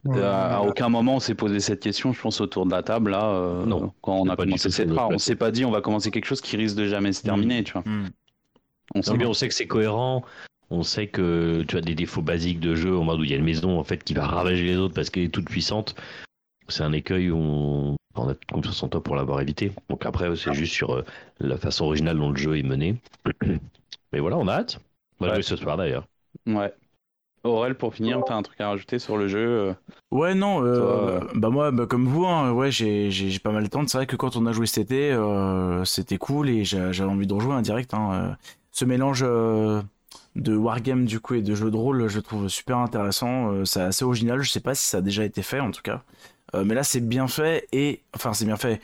à, 0.09 0.62
aucun 0.62 0.89
moment 0.89 1.16
on 1.16 1.20
s'est 1.20 1.35
posé 1.35 1.61
cette 1.61 1.81
question, 1.81 2.12
je 2.12 2.20
pense, 2.20 2.40
autour 2.40 2.66
de 2.66 2.70
la 2.70 2.82
table, 2.82 3.11
là, 3.11 3.31
euh, 3.31 3.66
non, 3.66 3.93
quand 4.01 4.15
on 4.15 4.28
a 4.28 4.36
commencé 4.36 4.70
cette 4.70 4.90
On 4.90 5.19
s'est 5.19 5.36
pas 5.36 5.51
dit 5.51 5.65
on 5.65 5.70
va 5.70 5.81
commencer 5.81 6.11
quelque 6.11 6.24
chose 6.24 6.40
qui 6.40 6.57
risque 6.57 6.77
de 6.77 6.86
jamais 6.86 7.12
se 7.12 7.23
terminer, 7.23 7.61
mm. 7.61 7.65
tu 7.65 7.73
vois. 7.73 7.82
Mm. 7.85 8.11
On, 8.94 9.02
sait, 9.02 9.24
on 9.24 9.35
sait 9.35 9.48
que 9.48 9.55
c'est 9.55 9.66
cohérent, 9.66 10.24
on 10.70 10.82
sait 10.82 11.09
que 11.09 11.64
tu 11.66 11.76
as 11.76 11.80
des 11.80 11.94
défauts 11.94 12.22
basiques 12.22 12.60
de 12.60 12.74
jeu, 12.74 12.97
en 12.97 13.05
mode 13.05 13.20
où 13.20 13.24
il 13.24 13.30
y 13.30 13.34
a 13.34 13.36
une 13.36 13.44
maison 13.44 13.78
en 13.78 13.84
fait 13.84 14.02
qui 14.02 14.14
va 14.14 14.26
ravager 14.26 14.64
les 14.64 14.76
autres 14.76 14.94
parce 14.94 15.10
qu'elle 15.10 15.24
est 15.24 15.28
toute 15.28 15.48
puissante. 15.48 15.97
C'est 16.68 16.84
un 16.84 16.92
écueil 16.92 17.30
où 17.30 17.97
on, 18.14 18.28
a 18.28 18.34
toute 18.34 18.51
confiance 18.51 18.82
en 18.84 18.88
toi 18.88 19.02
pour 19.02 19.16
l'avoir 19.16 19.40
évité. 19.40 19.72
Donc 19.88 20.06
après, 20.06 20.34
c'est 20.36 20.55
juste 20.55 20.72
sur 20.72 20.94
euh, 20.94 21.05
la 21.40 21.56
façon 21.56 21.86
originale 21.86 22.16
dont 22.16 22.30
le 22.30 22.36
jeu 22.36 22.56
est 22.56 22.62
mené. 22.62 22.97
Mais 24.12 24.20
voilà, 24.20 24.38
on 24.38 24.47
a 24.47 24.55
hâte. 24.55 24.80
On 25.18 25.26
va 25.26 25.34
jouer 25.34 25.42
ce 25.42 25.56
soir 25.56 25.76
d'ailleurs. 25.76 26.06
Ouais. 26.47 26.72
Aurel, 27.42 27.74
pour 27.74 27.94
finir, 27.94 28.22
t'as 28.26 28.34
un 28.34 28.42
truc 28.42 28.60
à 28.60 28.68
rajouter 28.68 28.98
sur 28.98 29.16
le 29.16 29.26
jeu 29.26 29.38
euh? 29.40 29.74
Ouais, 30.10 30.34
non, 30.34 30.62
euh, 30.62 31.20
bah 31.34 31.48
moi, 31.48 31.70
bah, 31.70 31.86
comme 31.86 32.06
vous, 32.06 32.26
hein, 32.26 32.52
ouais, 32.52 32.70
j'ai, 32.70 33.10
pas 33.42 33.51
mal 33.51 33.64
de 33.64 33.68
temps. 33.68 33.86
C'est 33.86 33.97
vrai 33.97 34.06
que 34.06 34.16
quand 34.16 34.36
on 34.36 34.44
a 34.47 34.52
joué 34.52 34.66
cet 34.66 34.90
été, 34.90 35.18
c'était 35.84 36.18
cool 36.18 36.51
et 36.51 36.64
j'avais 36.64 37.02
envie 37.02 37.26
de 37.26 37.34
rejouer 37.34 37.55
en 37.55 37.62
direct. 37.62 37.94
Hein, 37.94 38.36
Ce 38.70 38.84
mélange 38.84 39.24
de 40.36 40.57
wargame 40.57 41.07
du 41.07 41.20
coup 41.20 41.35
et 41.35 41.43
de 41.43 41.55
jeu 41.55 41.70
de 41.70 41.77
rôle, 41.77 42.09
je 42.09 42.20
trouve 42.20 42.48
super 42.48 42.78
intéressant. 42.78 43.65
c'est 43.65 43.81
assez 43.81 44.05
original. 44.05 44.43
Je 44.43 44.51
sais 44.51 44.61
pas 44.61 44.74
si 44.74 44.86
ça 44.86 44.98
a 44.98 45.01
déjà 45.01 45.24
été 45.24 45.43
fait 45.43 45.61
en 45.61 45.70
tout 45.70 45.82
cas, 45.82 46.02
mais 46.55 46.74
là 46.74 46.85
c'est 46.85 47.01
bien 47.01 47.27
fait 47.27 47.66
et 47.73 48.02
enfin 48.15 48.32
c'est 48.32 48.44
bien 48.44 48.57
fait. 48.57 48.81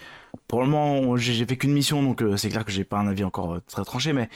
Pour 0.49 0.61
le 0.63 0.69
moment, 0.69 1.17
j'ai 1.17 1.47
fait 1.47 1.57
qu'une 1.57 1.73
mission, 1.73 2.03
donc 2.03 2.23
c'est 2.37 2.49
clair 2.49 2.65
que 2.65 2.73
j'ai 2.73 2.85
pas 2.85 2.99
un 2.99 3.07
avis 3.07 3.25
encore 3.25 3.59
très 3.69 3.85
tranché, 3.85 4.13
mais 4.13 4.29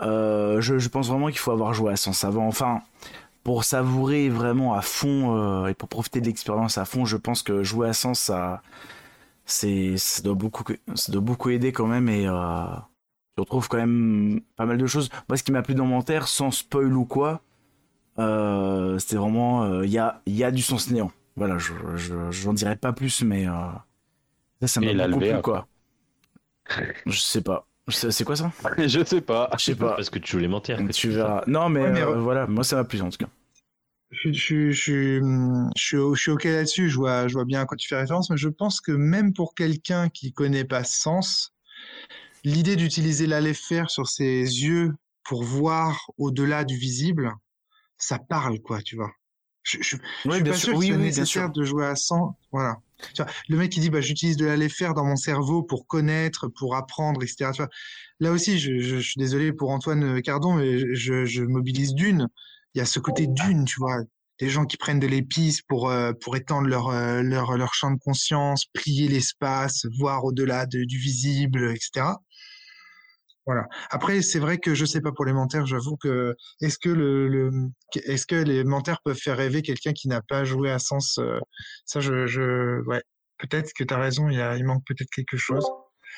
je, 0.00 0.88
pense 0.88 1.08
vraiment 1.08 1.28
qu'il 1.28 1.38
faut 1.38 1.52
avoir 1.52 1.74
joué 1.74 1.92
à 1.92 1.96
Sens 1.96 2.24
avant. 2.24 2.46
Enfin, 2.46 2.82
pour 3.44 3.64
savourer 3.64 4.28
vraiment 4.28 4.74
à 4.74 4.82
fond 4.82 5.36
euh, 5.36 5.66
et 5.66 5.74
pour 5.74 5.88
profiter 5.88 6.20
de 6.20 6.26
l'expérience 6.26 6.78
à 6.78 6.84
fond, 6.84 7.04
je 7.04 7.16
pense 7.16 7.42
que 7.42 7.62
jouer 7.62 7.88
à 7.88 7.92
Sens, 7.92 8.20
ça, 8.20 8.62
ça 9.46 10.22
doit 10.22 10.34
beaucoup, 10.34 10.64
ça 10.94 11.12
doit 11.12 11.20
beaucoup 11.20 11.50
aider 11.50 11.72
quand 11.72 11.86
même 11.86 12.08
et 12.08 12.26
euh, 13.32 13.36
je 13.36 13.40
retrouve 13.40 13.68
quand 13.68 13.78
même 13.78 14.40
pas 14.56 14.66
mal 14.66 14.78
de 14.78 14.86
choses. 14.86 15.10
Moi, 15.28 15.36
ce 15.36 15.42
qui 15.42 15.52
m'a 15.52 15.62
plu 15.62 15.74
dans 15.74 15.86
mon 15.86 16.02
terre, 16.02 16.28
sans 16.28 16.50
spoil 16.50 16.96
ou 16.96 17.04
quoi, 17.04 17.42
euh, 18.18 18.98
c'était 18.98 19.16
vraiment, 19.16 19.82
il 19.82 19.90
y 19.90 19.98
a, 19.98 20.22
y 20.26 20.44
a 20.44 20.50
du 20.50 20.62
sens 20.62 20.90
néant. 20.90 21.10
Voilà, 21.36 21.56
je, 21.58 21.72
j'en 22.30 22.52
dirais 22.52 22.76
pas 22.76 22.92
plus, 22.92 23.22
mais 23.22 23.46
ça, 24.60 24.66
ça 24.66 24.80
m'a 24.80 25.08
beaucoup 25.08 25.20
plu, 25.20 25.42
quoi. 25.42 25.66
Je 27.06 27.18
sais 27.18 27.40
pas. 27.42 27.66
C'est 27.88 28.24
quoi 28.24 28.36
ça? 28.36 28.52
Je 28.78 29.04
sais 29.04 29.20
pas. 29.20 29.50
Je 29.58 29.64
sais 29.64 29.74
pas. 29.74 29.96
Parce 29.96 30.10
que 30.10 30.18
tu 30.18 30.32
joues 30.32 30.38
les 30.38 30.48
menteurs. 30.48 30.78
Tu 30.92 31.10
verras. 31.10 31.42
Non, 31.46 31.68
mais, 31.68 31.80
euh, 31.80 32.20
voilà, 32.20 32.46
moi 32.46 32.64
ça 32.64 32.76
m'a 32.76 32.84
plu 32.84 33.00
en 33.00 33.10
tout 33.10 33.18
cas. 33.18 33.30
Je, 34.10 34.30
je, 34.30 34.70
je, 34.70 35.20
je, 35.74 36.14
suis 36.14 36.30
ok 36.30 36.44
là-dessus, 36.44 36.90
je 36.90 36.96
vois, 36.96 37.28
je 37.28 37.32
vois 37.32 37.46
bien 37.46 37.62
à 37.62 37.64
quoi 37.64 37.78
tu 37.78 37.88
fais 37.88 37.96
référence, 37.96 38.28
mais 38.28 38.36
je 38.36 38.50
pense 38.50 38.82
que 38.82 38.92
même 38.92 39.32
pour 39.32 39.54
quelqu'un 39.54 40.10
qui 40.10 40.34
connaît 40.34 40.66
pas 40.66 40.84
Sens, 40.84 41.54
l'idée 42.44 42.76
d'utiliser 42.76 43.26
l'allée 43.26 43.54
faire 43.54 43.90
sur 43.90 44.08
ses 44.08 44.40
yeux 44.40 44.92
pour 45.24 45.44
voir 45.44 46.10
au-delà 46.18 46.64
du 46.64 46.76
visible, 46.76 47.32
ça 47.98 48.18
parle, 48.18 48.60
quoi, 48.60 48.82
tu 48.82 48.96
vois. 48.96 49.12
Je, 49.62 49.78
je, 49.80 49.96
oui, 50.24 50.34
suis 50.34 50.44
pas 50.44 50.54
sûr, 50.54 50.76
oui, 50.76 50.90
nécessaire 50.90 51.50
de 51.50 51.64
jouer 51.64 51.86
à 51.86 51.94
100. 51.94 52.36
Voilà. 52.50 52.78
Le 53.48 53.56
mec 53.56 53.70
qui 53.70 53.80
dit 53.80 53.90
bah, 53.90 54.00
j'utilise 54.00 54.36
de 54.36 54.46
la 54.46 54.68
faire 54.68 54.94
dans 54.94 55.04
mon 55.04 55.16
cerveau 55.16 55.62
pour 55.62 55.86
connaître, 55.86 56.48
pour 56.48 56.74
apprendre, 56.74 57.22
etc. 57.22 57.50
Là 58.20 58.32
aussi, 58.32 58.58
je, 58.58 58.98
suis 58.98 59.18
désolé 59.18 59.52
pour 59.52 59.70
Antoine 59.70 60.20
Cardon, 60.22 60.54
mais 60.54 60.94
je, 60.94 61.42
mobilise 61.42 61.94
d'une. 61.94 62.28
Il 62.74 62.78
y 62.78 62.80
a 62.80 62.86
ce 62.86 62.98
côté 62.98 63.26
d'une, 63.26 63.64
tu 63.64 63.78
vois. 63.78 63.98
Des 64.40 64.48
gens 64.48 64.64
qui 64.64 64.76
prennent 64.76 64.98
de 64.98 65.06
l'épice 65.06 65.62
pour, 65.62 65.90
euh, 65.90 66.12
pour 66.20 66.36
étendre 66.36 66.66
leur, 66.66 66.88
euh, 66.88 67.22
leur, 67.22 67.56
leur 67.56 67.74
champ 67.74 67.92
de 67.92 67.98
conscience, 67.98 68.64
plier 68.72 69.06
l'espace, 69.06 69.86
voir 69.98 70.24
au-delà 70.24 70.66
du 70.66 70.98
visible, 70.98 71.70
etc. 71.70 72.06
Voilà. 73.46 73.66
Après, 73.90 74.22
c'est 74.22 74.38
vrai 74.38 74.58
que 74.58 74.74
je 74.74 74.84
sais 74.84 75.00
pas 75.00 75.10
pour 75.10 75.24
les 75.24 75.32
menteurs, 75.32 75.66
j'avoue 75.66 75.96
que 75.96 76.36
est-ce 76.60 76.78
que 76.78 78.34
les 78.34 78.64
menteurs 78.64 79.00
peuvent 79.04 79.18
faire 79.18 79.36
rêver 79.36 79.62
quelqu'un 79.62 79.92
qui 79.92 80.08
n'a 80.08 80.22
pas 80.22 80.44
joué 80.44 80.70
à 80.70 80.78
Sens 80.78 81.18
euh, 81.18 81.40
Ça, 81.84 82.00
je, 82.00 82.80
ouais, 82.86 83.02
peut-être 83.38 83.72
que 83.76 83.82
tu 83.82 83.92
as 83.92 83.98
raison, 83.98 84.28
il, 84.28 84.64
manque 84.64 84.84
peut-être 84.86 85.10
quelque 85.10 85.36
chose. 85.36 85.66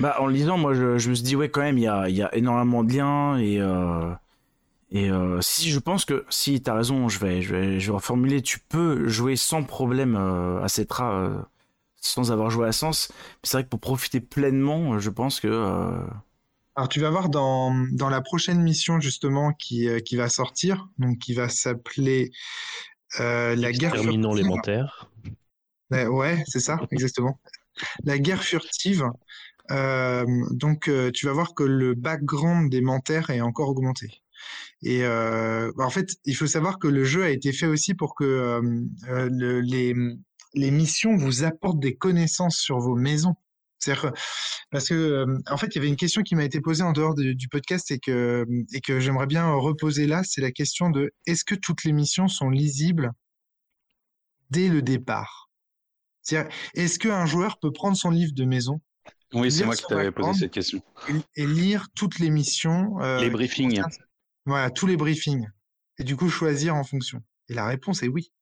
Bah, 0.01 0.17
en 0.21 0.27
lisant, 0.27 0.59
moi, 0.59 0.75
je, 0.75 1.09
me 1.09 1.15
suis 1.15 1.25
dit, 1.25 1.37
ouais, 1.37 1.49
quand 1.49 1.63
même, 1.63 1.79
il 1.79 1.85
y 1.85 1.89
a, 1.89 2.35
énormément 2.35 2.85
de 2.85 2.93
liens 2.93 3.39
et. 3.39 3.61
Euh, 3.61 4.13
euh, 4.95 5.41
si 5.41 5.71
je 5.71 5.81
pense 5.81 6.05
que 6.05 6.25
si 6.31 6.63
tu 6.63 6.71
as 6.71 6.75
raison, 6.75 7.09
je 7.09 7.19
vais, 7.19 7.43
je 7.43 7.57
vais, 7.57 7.91
reformuler. 7.91 8.43
Tu 8.43 8.61
peux 8.61 9.09
jouer 9.09 9.35
sans 9.35 9.65
problème 9.65 10.15
à 10.15 10.69
Cetra 10.69 11.49
sans 12.01 12.31
avoir 12.31 12.51
joué 12.51 12.69
à 12.69 12.73
Sens. 12.73 13.11
C'est 13.43 13.57
vrai 13.57 13.65
que 13.65 13.71
pour 13.71 13.81
profiter 13.81 14.21
pleinement, 14.21 15.01
je 15.01 15.11
pense 15.11 15.41
que 15.41 15.49
Alors 16.77 16.89
tu 16.89 17.01
vas 17.01 17.11
voir 17.11 17.29
dans, 17.29 17.73
dans 17.93 18.09
la 18.09 18.21
prochaine 18.21 18.61
mission 18.61 19.01
justement 19.01 19.53
qui, 19.53 19.89
euh, 19.89 20.01
qui 20.01 20.17
va 20.17 20.29
sortir, 20.29 20.89
donc 20.99 21.19
qui 21.19 21.33
va 21.35 21.49
s'appeler 21.49 22.33
euh, 23.21 23.55
la 23.55 23.73
guerre 23.73 23.93
Terminons 23.93 24.31
furtive. 24.31 24.37
l'élémentaire. 24.45 25.11
Ouais, 25.91 26.07
ouais, 26.07 26.43
c'est 26.49 26.61
ça, 26.61 26.81
exactement. 26.91 27.39
La 28.05 28.19
guerre 28.19 28.43
furtive. 28.43 29.05
euh, 29.71 30.25
donc 30.51 30.91
tu 31.13 31.27
vas 31.27 31.33
voir 31.33 31.55
que 31.55 31.63
le 31.65 31.95
background 31.95 32.71
des 32.71 32.81
mentaires 32.81 33.31
est 33.31 33.41
encore 33.41 33.69
augmenté. 33.69 34.23
Et 34.83 35.07
en 35.07 35.91
fait, 35.91 36.11
il 36.25 36.35
faut 36.37 36.47
savoir 36.47 36.79
que 36.79 36.89
le 36.89 37.05
jeu 37.05 37.23
a 37.25 37.31
été 37.31 37.53
fait 37.53 37.67
aussi 37.67 37.95
pour 37.95 38.15
que 38.15 38.61
le- 39.09 39.61
les, 39.61 39.95
les 40.55 40.71
missions 40.71 41.17
vous 41.17 41.45
apportent 41.45 41.81
des 41.81 41.95
connaissances 41.97 42.57
sur 42.59 42.79
vos 42.81 42.95
maisons. 42.97 43.35
C'est-à-dire 43.85 44.13
que- 44.13 44.19
parce 44.71 44.89
que 44.89 45.27
en 45.51 45.57
fait, 45.57 45.67
il 45.69 45.75
y 45.77 45.79
avait 45.79 45.89
une 45.89 45.97
question 45.97 46.23
qui 46.23 46.35
m'a 46.35 46.45
été 46.45 46.61
posée 46.61 46.83
en 46.83 46.93
dehors 46.93 47.15
de- 47.15 47.33
du 47.33 47.49
podcast 47.49 47.91
et 47.91 47.99
que 47.99 48.45
et 48.73 48.81
que 48.81 48.99
j'aimerais 49.01 49.27
bien 49.27 49.53
reposer 49.55 50.07
là, 50.07 50.23
c'est 50.25 50.41
la 50.41 50.51
question 50.53 50.91
de 50.91 51.13
est-ce 51.27 51.45
que 51.45 51.55
toutes 51.55 51.85
les 51.85 51.93
missions 51.93 52.29
sont 52.29 52.49
lisibles 52.51 53.13
dès 54.51 54.69
le 54.69 54.83
départ? 54.83 55.51
C'est-à-dire, 56.23 56.51
est-ce 56.75 56.99
qu'un 56.99 57.27
joueur 57.27 57.59
peut 57.59 57.71
prendre 57.73 57.97
son 57.97 58.11
livre 58.11 58.33
de 58.35 58.45
maison? 58.45 58.81
Oui, 59.35 59.51
c'est 59.51 59.65
moi 59.65 59.77
qui 59.77 59.85
t'avais 59.89 60.11
posé 60.13 60.41
cette 60.41 60.53
question. 60.53 60.81
et, 61.37 61.43
et 61.43 61.47
lire 61.47 61.89
toutes 61.95 62.19
les 62.19 62.31
missions 62.31 63.01
euh, 63.03 63.21
Les 63.21 63.31
briefings. 63.31 63.83
Voilà, 64.47 64.71
tous 64.71 64.87
les 64.87 64.97
briefings. 64.97 65.47
Et 65.99 66.05
du 66.05 66.17
coup, 66.17 66.29
choisir 66.29 66.75
en 66.77 66.85
fonction. 66.85 67.21
Et 67.49 67.55
la 67.55 67.67
réponse 67.67 68.03
est 68.03 68.09
oui. 68.09 68.33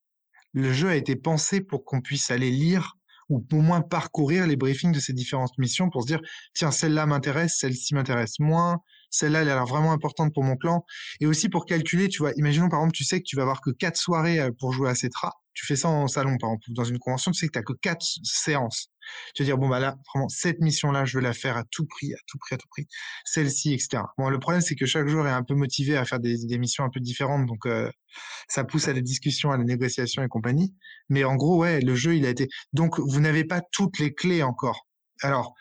Le 0.53 0.73
jeu 0.73 0.89
a 0.89 0.97
été 0.97 1.17
pensé 1.17 1.61
pour 1.61 1.85
qu'on 1.85 2.01
puisse 2.03 2.31
aller 2.31 2.51
lire 2.51 2.97
ou 3.29 3.45
au 3.53 3.61
moins 3.61 3.81
parcourir 3.81 4.47
les 4.47 4.57
briefings 4.57 4.93
de 4.93 5.01
ces 5.01 5.13
différentes 5.13 5.57
missions 5.59 5.91
pour 5.91 6.03
se 6.03 6.07
dire, 6.07 6.21
tiens, 6.55 6.71
celle-là 6.71 7.07
m'intéresse, 7.07 7.57
celle-ci 7.59 7.95
m'intéresse 7.95 8.39
moins, 8.39 8.79
celle-là, 9.13 9.43
elle 9.43 9.51
a 9.51 9.55
l'air 9.55 9.67
vraiment 9.67 9.93
importante 9.93 10.35
pour 10.35 10.43
mon 10.43 10.57
clan. 10.57 10.85
Et 11.21 11.27
aussi 11.27 11.49
pour 11.49 11.67
calculer, 11.67 12.09
tu 12.09 12.19
vois, 12.19 12.33
imaginons 12.37 12.69
par 12.69 12.81
exemple, 12.81 12.97
tu 12.97 13.05
sais 13.05 13.21
que 13.21 13.27
tu 13.27 13.37
vas 13.37 13.43
avoir 13.43 13.61
que 13.61 13.71
quatre 13.71 13.97
soirées 13.97 14.41
euh, 14.41 14.51
pour 14.59 14.73
jouer 14.73 14.89
à 14.91 14.95
Cetra. 14.95 15.33
Tu 15.55 15.67
fais 15.67 15.77
ça 15.77 15.89
en 15.89 16.09
salon, 16.09 16.39
par 16.39 16.49
exemple, 16.51 16.65
dans 16.71 16.85
une 16.85 16.99
convention, 16.99 17.31
tu 17.31 17.39
sais 17.39 17.49
que 17.49 17.59
tu 17.59 17.65
que 17.65 17.75
quatre 17.75 18.05
séances. 18.25 18.89
Tu 19.35 19.43
vas 19.43 19.47
dire, 19.47 19.59
bon, 19.59 19.69
bah 19.69 19.81
là, 19.81 19.97
vraiment, 20.13 20.29
cette 20.31 20.61
mission-là, 20.61 21.05
je 21.05 21.19
veux 21.19 21.23
la 21.23 21.35
faire 21.35 21.59
à 21.59 21.65
tout 21.71 21.85
prix, 21.85 22.15
à 22.15 22.17
tout 22.27 22.39
prix, 22.39 22.55
à 22.55 22.59
tout 22.59 22.69
prix. 22.71 22.87
Celle-ci, 23.27 23.75
etc. 23.75 24.03
Bon, 24.17 24.31
le 24.31 24.39
problème, 24.39 24.63
c'est 24.63 24.77
que 24.77 24.87
chaque 24.87 25.09
joueur 25.09 25.27
est 25.27 25.31
un 25.31 25.43
peu 25.43 25.55
motivé 25.55 25.99
à 25.99 26.07
faire 26.07 26.21
des, 26.21 26.47
des 26.47 26.59
missions 26.59 26.85
un 26.85 26.91
peu 26.91 27.01
différentes, 27.01 27.45
donc 27.47 27.67
euh, 27.67 27.91
ça 28.49 28.65
pousse 28.65 28.89
à 28.89 28.95
la 28.95 29.03
discussion, 29.03 29.51
à 29.51 29.59
la 29.59 29.65
négociation 29.65 30.23
et 30.23 30.29
compagnie. 30.29 30.75
Mais 31.11 31.25
en 31.25 31.37
gros, 31.37 31.59
ouais, 31.59 31.81
le 31.83 31.95
jeu, 31.95 32.17
il 32.17 32.25
a 32.25 32.31
été. 32.31 32.49
Donc, 32.73 32.99
vous 32.99 33.21
n'avez 33.21 33.45
pas 33.45 33.61
toutes 33.73 33.99
les 33.99 34.15
clés 34.15 34.43
encore. 34.43 34.87
Alors, 35.21 35.55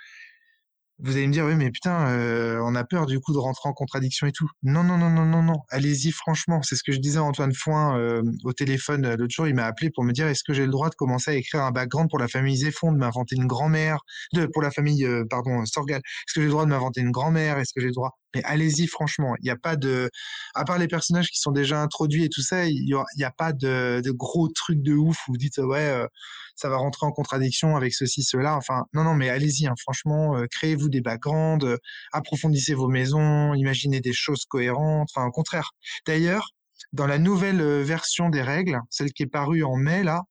vous 1.04 1.18
allez 1.18 1.28
me 1.28 1.34
dire, 1.34 1.46
oui, 1.46 1.56
mais 1.56 1.72
putain, 1.72 2.08
euh, 2.10 2.60
on 2.64 2.76
a 2.76 2.84
peur 2.84 3.06
du 3.06 3.20
coup 3.20 3.34
de 3.34 3.38
rentrer 3.38 3.68
en 3.68 3.74
contradiction 3.74 4.28
et 4.28 4.32
tout. 4.32 4.50
Non, 4.64 4.84
non, 4.84 4.98
non, 4.98 5.10
non, 5.10 5.26
non, 5.26 5.42
non. 5.42 5.62
Allez-y, 5.70 6.12
franchement. 6.12 6.62
C'est 6.62 6.76
ce 6.76 6.84
que 6.84 6.92
je 6.92 7.00
disais 7.00 7.18
à 7.18 7.24
Antoine 7.24 7.54
Foin 7.54 7.98
euh, 7.98 8.22
au 8.44 8.54
téléphone 8.54 9.06
euh, 9.06 9.16
l'autre 9.18 9.34
jour. 9.34 9.48
Il 9.48 9.56
m'a 9.56 9.66
appelé 9.66 9.90
pour 9.90 10.04
me 10.04 10.12
dire, 10.14 10.28
est-ce 10.28 10.44
que 10.44 10.54
j'ai 10.54 10.66
le 10.66 10.72
droit 10.72 10.90
de 10.90 10.96
commencer 10.96 11.32
à 11.32 11.34
écrire 11.34 11.64
un 11.64 11.72
background 11.72 12.10
pour 12.10 12.20
la 12.20 12.28
famille 12.28 12.58
Zéphon, 12.58 12.92
de 12.92 12.98
m'inventer 12.98 13.36
une 13.36 13.48
grand-mère, 13.48 14.00
de 14.34 14.46
pour 14.46 14.62
la 14.62 14.72
famille, 14.72 15.08
pardon, 15.30 15.66
Sorgal. 15.66 15.98
Est-ce 16.00 16.34
que 16.36 16.42
j'ai 16.42 16.46
le 16.46 16.52
droit 16.52 16.66
de 16.66 16.70
m'inventer 16.70 17.02
une 17.02 17.12
grand-mère? 17.12 17.58
Est-ce 17.58 17.74
que 17.74 17.82
j'ai 17.82 17.88
le 17.88 17.94
droit 17.94 18.18
Mais 18.36 18.44
allez-y, 18.44 18.88
franchement. 18.88 19.36
Il 19.40 19.44
n'y 19.44 19.50
a 19.50 19.58
pas 19.58 19.76
de, 19.76 20.10
à 20.56 20.64
part 20.66 20.78
les 20.78 20.88
personnages 20.88 21.30
qui 21.30 21.40
sont 21.40 21.52
déjà 21.52 21.82
introduits 21.82 22.24
et 22.26 22.30
tout 22.30 22.42
ça, 22.42 22.66
il 22.66 22.84
n'y 22.86 23.24
a, 23.24 23.32
pas 23.32 23.54
de, 23.54 24.02
gros 24.12 24.48
trucs 24.50 24.82
de 24.82 24.94
ouf 24.94 25.18
où 25.28 25.34
vous 25.34 25.38
dites, 25.38 25.58
ouais. 25.58 25.80
euh, 25.80 26.08
ça 26.56 26.70
va 26.70 26.78
rentrer 26.78 27.06
en 27.06 27.12
contradiction 27.12 27.76
avec 27.76 27.94
ceci, 27.94 28.24
cela. 28.24 28.56
Enfin, 28.56 28.86
non, 28.94 29.04
non, 29.04 29.16
mais 29.16 29.30
allez-y, 29.30 29.68
hein, 29.68 29.76
franchement, 29.80 30.38
euh, 30.38 30.46
créez-vous 30.52 30.90
des 30.90 31.02
backgrounds, 31.02 31.66
euh, 31.66 31.78
approfondissez 32.14 32.74
vos 32.74 32.88
maisons, 32.88 33.54
imaginez 33.54 34.02
des 34.02 34.14
choses 34.14 34.46
cohérentes. 34.46 35.10
Enfin, 35.14 35.28
au 35.28 35.32
contraire. 35.32 35.72
D'ailleurs, 36.06 36.50
dans 36.94 37.08
la 37.08 37.20
nouvelle 37.20 37.62
version 37.82 38.30
des 38.30 38.42
règles, 38.42 38.80
celle 38.90 39.14
qui 39.14 39.24
est 39.24 39.28
parue 39.28 39.64
en 39.64 39.76
mai, 39.76 40.04
là, 40.04 40.24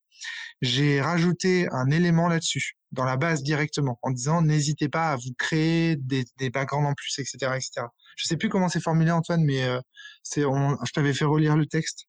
j'ai 0.61 1.01
rajouté 1.01 1.67
un 1.71 1.89
élément 1.89 2.27
là-dessus, 2.27 2.73
dans 2.91 3.05
la 3.05 3.17
base 3.17 3.43
directement, 3.43 3.99
en 4.01 4.11
disant 4.11 4.41
n'hésitez 4.41 4.89
pas 4.89 5.11
à 5.11 5.15
vous 5.15 5.33
créer 5.37 5.95
des, 5.95 6.25
des 6.37 6.49
backgrounds 6.49 6.89
en 6.89 6.93
plus, 6.93 7.19
etc., 7.19 7.37
etc. 7.55 7.87
Je 8.17 8.27
sais 8.27 8.37
plus 8.37 8.49
comment 8.49 8.69
c'est 8.69 8.81
formulé, 8.81 9.11
Antoine, 9.11 9.43
mais 9.43 9.63
euh, 9.63 9.79
c'est, 10.23 10.45
on- 10.45 10.77
je 10.85 10.91
t'avais 10.91 11.13
fait 11.13 11.25
relire 11.25 11.55
le 11.55 11.65
texte. 11.65 12.05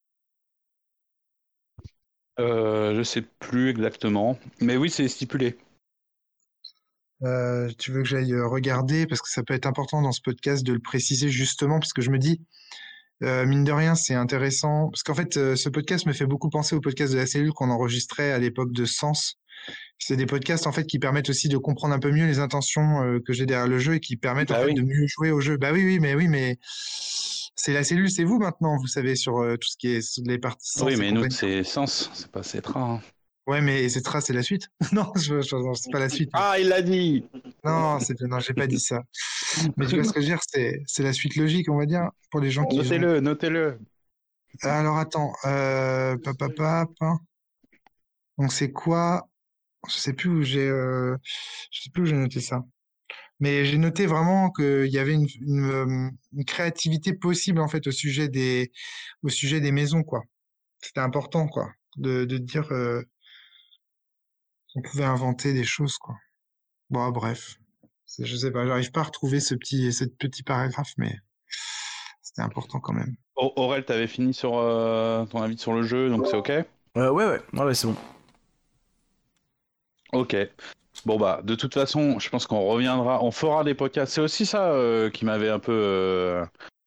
Euh, 2.40 2.94
je 2.96 3.02
sais 3.02 3.22
plus 3.22 3.68
exactement. 3.70 4.38
Mais 4.60 4.76
oui, 4.76 4.90
c'est 4.90 5.06
stipulé. 5.08 5.58
Euh, 7.22 7.70
tu 7.78 7.92
veux 7.92 8.02
que 8.02 8.08
j'aille 8.08 8.32
euh, 8.32 8.48
regarder 8.48 9.06
parce 9.06 9.20
que 9.22 9.28
ça 9.30 9.42
peut 9.44 9.54
être 9.54 9.66
important 9.66 10.02
dans 10.02 10.10
ce 10.10 10.20
podcast 10.20 10.64
de 10.64 10.72
le 10.72 10.80
préciser 10.80 11.28
justement 11.28 11.78
parce 11.78 11.92
que 11.92 12.02
je 12.02 12.10
me 12.10 12.18
dis 12.18 12.40
euh, 13.22 13.46
mine 13.46 13.62
de 13.62 13.70
rien 13.70 13.94
c'est 13.94 14.14
intéressant 14.14 14.88
parce 14.88 15.04
qu'en 15.04 15.14
fait 15.14 15.34
ce 15.34 15.68
podcast 15.68 16.04
me 16.06 16.12
fait 16.12 16.26
beaucoup 16.26 16.50
penser 16.50 16.74
au 16.74 16.80
podcast 16.80 17.12
de 17.12 17.18
la 17.18 17.26
cellule 17.26 17.52
qu'on 17.52 17.70
enregistrait 17.70 18.32
à 18.32 18.40
l'époque 18.40 18.72
de 18.72 18.84
Sens. 18.84 19.38
C'est 19.98 20.16
des 20.16 20.26
podcasts 20.26 20.66
en 20.66 20.72
fait 20.72 20.84
qui 20.84 20.98
permettent 20.98 21.30
aussi 21.30 21.48
de 21.48 21.56
comprendre 21.56 21.94
un 21.94 21.98
peu 21.98 22.10
mieux 22.10 22.26
les 22.26 22.38
intentions 22.40 23.02
euh, 23.02 23.20
que 23.20 23.32
j'ai 23.32 23.46
derrière 23.46 23.68
le 23.68 23.78
jeu 23.78 23.94
et 23.94 24.00
qui 24.00 24.16
permettent 24.16 24.50
en 24.50 24.54
Bah 24.54 24.64
fait 24.66 24.74
de 24.74 24.82
mieux 24.82 25.06
jouer 25.06 25.30
au 25.30 25.40
jeu. 25.40 25.56
Bah 25.56 25.70
oui 25.72 25.84
oui 25.84 25.98
mais 26.00 26.14
oui 26.14 26.26
mais 26.28 26.58
c'est 26.62 27.72
la 27.72 27.84
cellule 27.84 28.10
c'est 28.10 28.24
vous 28.24 28.38
maintenant 28.38 28.76
vous 28.78 28.86
savez 28.88 29.14
sur 29.14 29.38
euh, 29.38 29.56
tout 29.56 29.68
ce 29.68 29.76
qui 29.76 29.88
est 29.88 30.18
les 30.26 30.38
parties. 30.38 30.70
Sens 30.70 30.82
Oui, 30.88 30.96
mais 30.96 31.12
nous, 31.12 31.30
c'est 31.30 31.62
Sens, 31.62 32.10
c'est 32.14 32.30
pas 32.30 32.42
Cetra. 32.42 32.80
hein. 32.80 33.00
Ouais 33.46 33.60
mais 33.60 33.88
Cetra 33.88 34.20
c'est 34.20 34.32
la 34.32 34.42
suite. 34.42 34.68
non 34.92 35.12
je, 35.16 35.40
je, 35.40 35.56
c'est 35.74 35.90
pas 35.92 35.98
la 36.00 36.08
suite. 36.08 36.30
Ah, 36.32 36.56
il 36.58 36.68
l'a 36.68 36.82
dit 36.82 37.24
Non, 37.64 38.00
c'est 38.00 38.20
non, 38.22 38.40
j'ai 38.40 38.54
pas 38.54 38.66
dit 38.66 38.80
ça. 38.80 39.02
Mais 39.76 39.86
tu 39.86 39.94
vois 39.96 40.04
ce 40.04 40.12
que 40.12 40.20
je 40.20 40.26
veux 40.26 40.32
dire, 40.32 40.40
c'est 40.48 40.82
c'est 40.86 41.02
la 41.02 41.12
suite 41.12 41.36
logique, 41.36 41.68
on 41.70 41.76
va 41.76 41.86
dire, 41.86 42.08
pour 42.30 42.40
les 42.40 42.50
gens 42.50 42.64
qui. 42.64 42.80
ont- 42.80 42.82
Notez-le, 42.82 43.20
notez-le. 43.20 43.78
Alors 44.62 44.98
attends, 44.98 45.32
euh, 45.44 46.16
pap, 46.18 46.36
pap, 46.38 46.52
pap. 46.56 46.90
Donc 48.38 48.52
c'est 48.52 48.72
quoi? 48.72 49.28
Je 49.88 49.96
sais 49.96 50.12
plus 50.12 50.28
où 50.30 50.42
j'ai, 50.42 50.68
euh, 50.68 51.16
je 51.70 51.82
sais 51.82 51.90
plus 51.90 52.02
où 52.02 52.06
j'ai 52.06 52.16
noté 52.16 52.40
ça. 52.40 52.62
Mais 53.40 53.64
j'ai 53.64 53.78
noté 53.78 54.06
vraiment 54.06 54.50
qu'il 54.50 54.86
y 54.88 54.98
avait 54.98 55.14
une, 55.14 55.26
une, 55.40 56.10
une 56.32 56.44
créativité 56.44 57.12
possible 57.14 57.60
en 57.60 57.68
fait 57.68 57.86
au 57.86 57.90
sujet 57.92 58.28
des, 58.28 58.72
au 59.22 59.28
sujet 59.28 59.60
des 59.60 59.72
maisons 59.72 60.02
quoi. 60.04 60.22
C'était 60.80 61.00
important 61.00 61.48
quoi, 61.48 61.70
de, 61.96 62.24
de 62.24 62.38
dire 62.38 62.70
euh, 62.72 63.02
qu'on 64.72 64.82
pouvait 64.82 65.04
inventer 65.04 65.52
des 65.52 65.64
choses 65.64 65.98
quoi. 65.98 66.14
Bon 66.90 67.08
bref, 67.10 67.56
je 68.18 68.36
sais 68.36 68.50
pas, 68.50 68.66
j'arrive 68.66 68.92
pas 68.92 69.00
à 69.00 69.04
retrouver 69.04 69.40
ce 69.40 69.54
petit, 69.54 69.92
ce 69.92 70.04
petit 70.04 70.42
paragraphe, 70.42 70.92
mais 70.98 71.16
c'était 72.22 72.42
important 72.42 72.80
quand 72.80 72.92
même. 72.92 73.16
Au- 73.36 73.52
Aurel, 73.56 73.84
t'avais 73.84 74.06
fini 74.06 74.34
sur 74.34 74.56
euh, 74.58 75.24
ton 75.26 75.42
avis 75.42 75.58
sur 75.58 75.72
le 75.72 75.82
jeu, 75.82 76.08
donc 76.10 76.26
c'est 76.26 76.36
ok? 76.36 76.50
Euh, 76.50 76.64
ouais, 77.10 77.24
ouais, 77.26 77.40
ouais, 77.54 77.64
ouais, 77.64 77.74
c'est 77.74 77.86
bon. 77.86 77.96
Ok. 80.12 80.36
Bon 81.06 81.18
bah, 81.18 81.40
de 81.42 81.54
toute 81.54 81.74
façon, 81.74 82.18
je 82.18 82.28
pense 82.28 82.46
qu'on 82.46 82.60
reviendra, 82.66 83.22
on 83.24 83.30
fera 83.30 83.64
des 83.64 83.74
podcasts. 83.74 84.12
C'est 84.12 84.20
aussi 84.20 84.46
ça 84.46 84.72
euh, 84.72 85.10
qui 85.10 85.24
m'avait 85.24 85.48
un 85.48 85.58
peu 85.58 85.72
euh, 85.72 86.44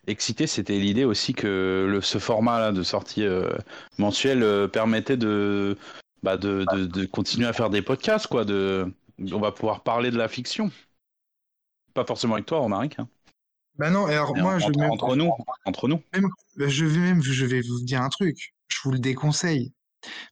excité, 0.08 0.48
c'était 0.48 0.78
l'idée 0.78 1.04
aussi 1.06 1.34
que 1.34 1.88
le, 1.90 2.02
ce 2.02 2.20
format-là 2.20 2.72
de 2.72 2.84
sortie 2.84 3.24
euh, 3.26 3.50
mensuelle 3.98 4.70
permettait 4.72 5.18
de, 5.18 5.76
bah, 6.24 6.38
de, 6.38 6.66
de, 6.74 6.86
de 6.86 7.06
continuer 7.06 7.48
à 7.48 7.54
faire 7.54 7.70
des 7.70 7.82
podcasts, 7.82 8.28
quoi. 8.28 8.46
De, 8.46 8.86
on 9.32 9.40
va 9.40 9.52
pouvoir 9.52 9.82
parler 9.82 10.12
de 10.12 10.18
la 10.18 10.28
fiction. 10.28 10.72
Pas 11.94 12.06
forcément 12.06 12.36
avec 12.36 12.46
toi, 12.46 12.60
Romaric. 12.60 13.00
Hein. 13.00 13.08
Bah 13.78 13.90
non, 13.90 14.06
alors 14.06 14.34
Mais 14.36 14.42
moi 14.42 14.54
en- 14.56 14.60
je 14.60 14.66
entre, 14.68 14.80
même- 14.80 14.92
entre 14.92 15.16
nous, 15.16 15.32
entre 15.66 15.88
nous. 15.88 16.02
même- 16.14 16.30
je 16.58 16.86
vais 16.86 17.00
même, 17.00 17.22
je 17.22 17.46
vais 17.46 17.62
vous 17.62 17.82
dire 17.82 18.02
un 18.02 18.10
truc. 18.10 18.54
Je 18.70 18.78
vous 18.84 18.92
le 18.92 19.00
déconseille. 19.00 19.74